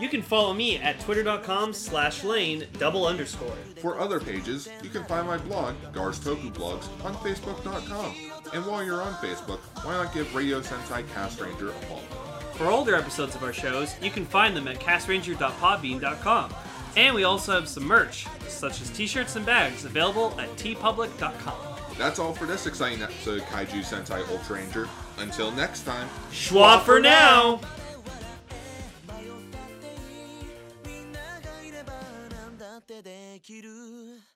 You 0.00 0.08
can 0.08 0.22
follow 0.22 0.52
me 0.52 0.78
at 0.78 0.98
twitter.com 0.98 1.74
slash 1.74 2.24
lane 2.24 2.66
double 2.72 3.06
underscore. 3.06 3.54
For 3.76 4.00
other 4.00 4.18
pages, 4.18 4.68
you 4.82 4.90
can 4.90 5.04
find 5.04 5.28
my 5.28 5.38
blog, 5.38 5.76
Gars 5.92 6.18
Toku 6.18 6.52
Blogs, 6.52 6.88
on 7.04 7.14
facebook.com. 7.14 8.29
And 8.52 8.66
while 8.66 8.82
you're 8.82 9.00
on 9.00 9.14
Facebook, 9.14 9.60
why 9.84 9.94
not 9.94 10.12
give 10.12 10.34
Radio 10.34 10.60
Sentai 10.60 11.08
Cast 11.12 11.40
Ranger 11.40 11.68
a 11.68 11.72
follow? 11.72 12.00
For 12.54 12.66
older 12.66 12.94
episodes 12.94 13.34
of 13.34 13.42
our 13.42 13.52
shows, 13.52 13.94
you 14.02 14.10
can 14.10 14.26
find 14.26 14.56
them 14.56 14.68
at 14.68 14.80
castranger.podbean.com. 14.80 16.54
And 16.96 17.14
we 17.14 17.24
also 17.24 17.52
have 17.52 17.68
some 17.68 17.84
merch, 17.84 18.26
such 18.48 18.80
as 18.80 18.90
t-shirts 18.90 19.36
and 19.36 19.46
bags, 19.46 19.84
available 19.84 20.38
at 20.40 20.48
teepublic.com. 20.56 21.54
That's 21.96 22.18
all 22.18 22.32
for 22.32 22.46
this 22.46 22.66
exciting 22.66 23.02
episode 23.02 23.42
of 23.42 23.44
Kaiju 23.44 23.84
Sentai 23.84 24.28
Ultra 24.30 24.56
Ranger. 24.56 24.88
Until 25.18 25.50
next 25.52 25.84
time, 25.84 26.08
Schwa 26.32 26.82
for 26.82 26.98
now! 26.98 27.60
み 33.50 34.29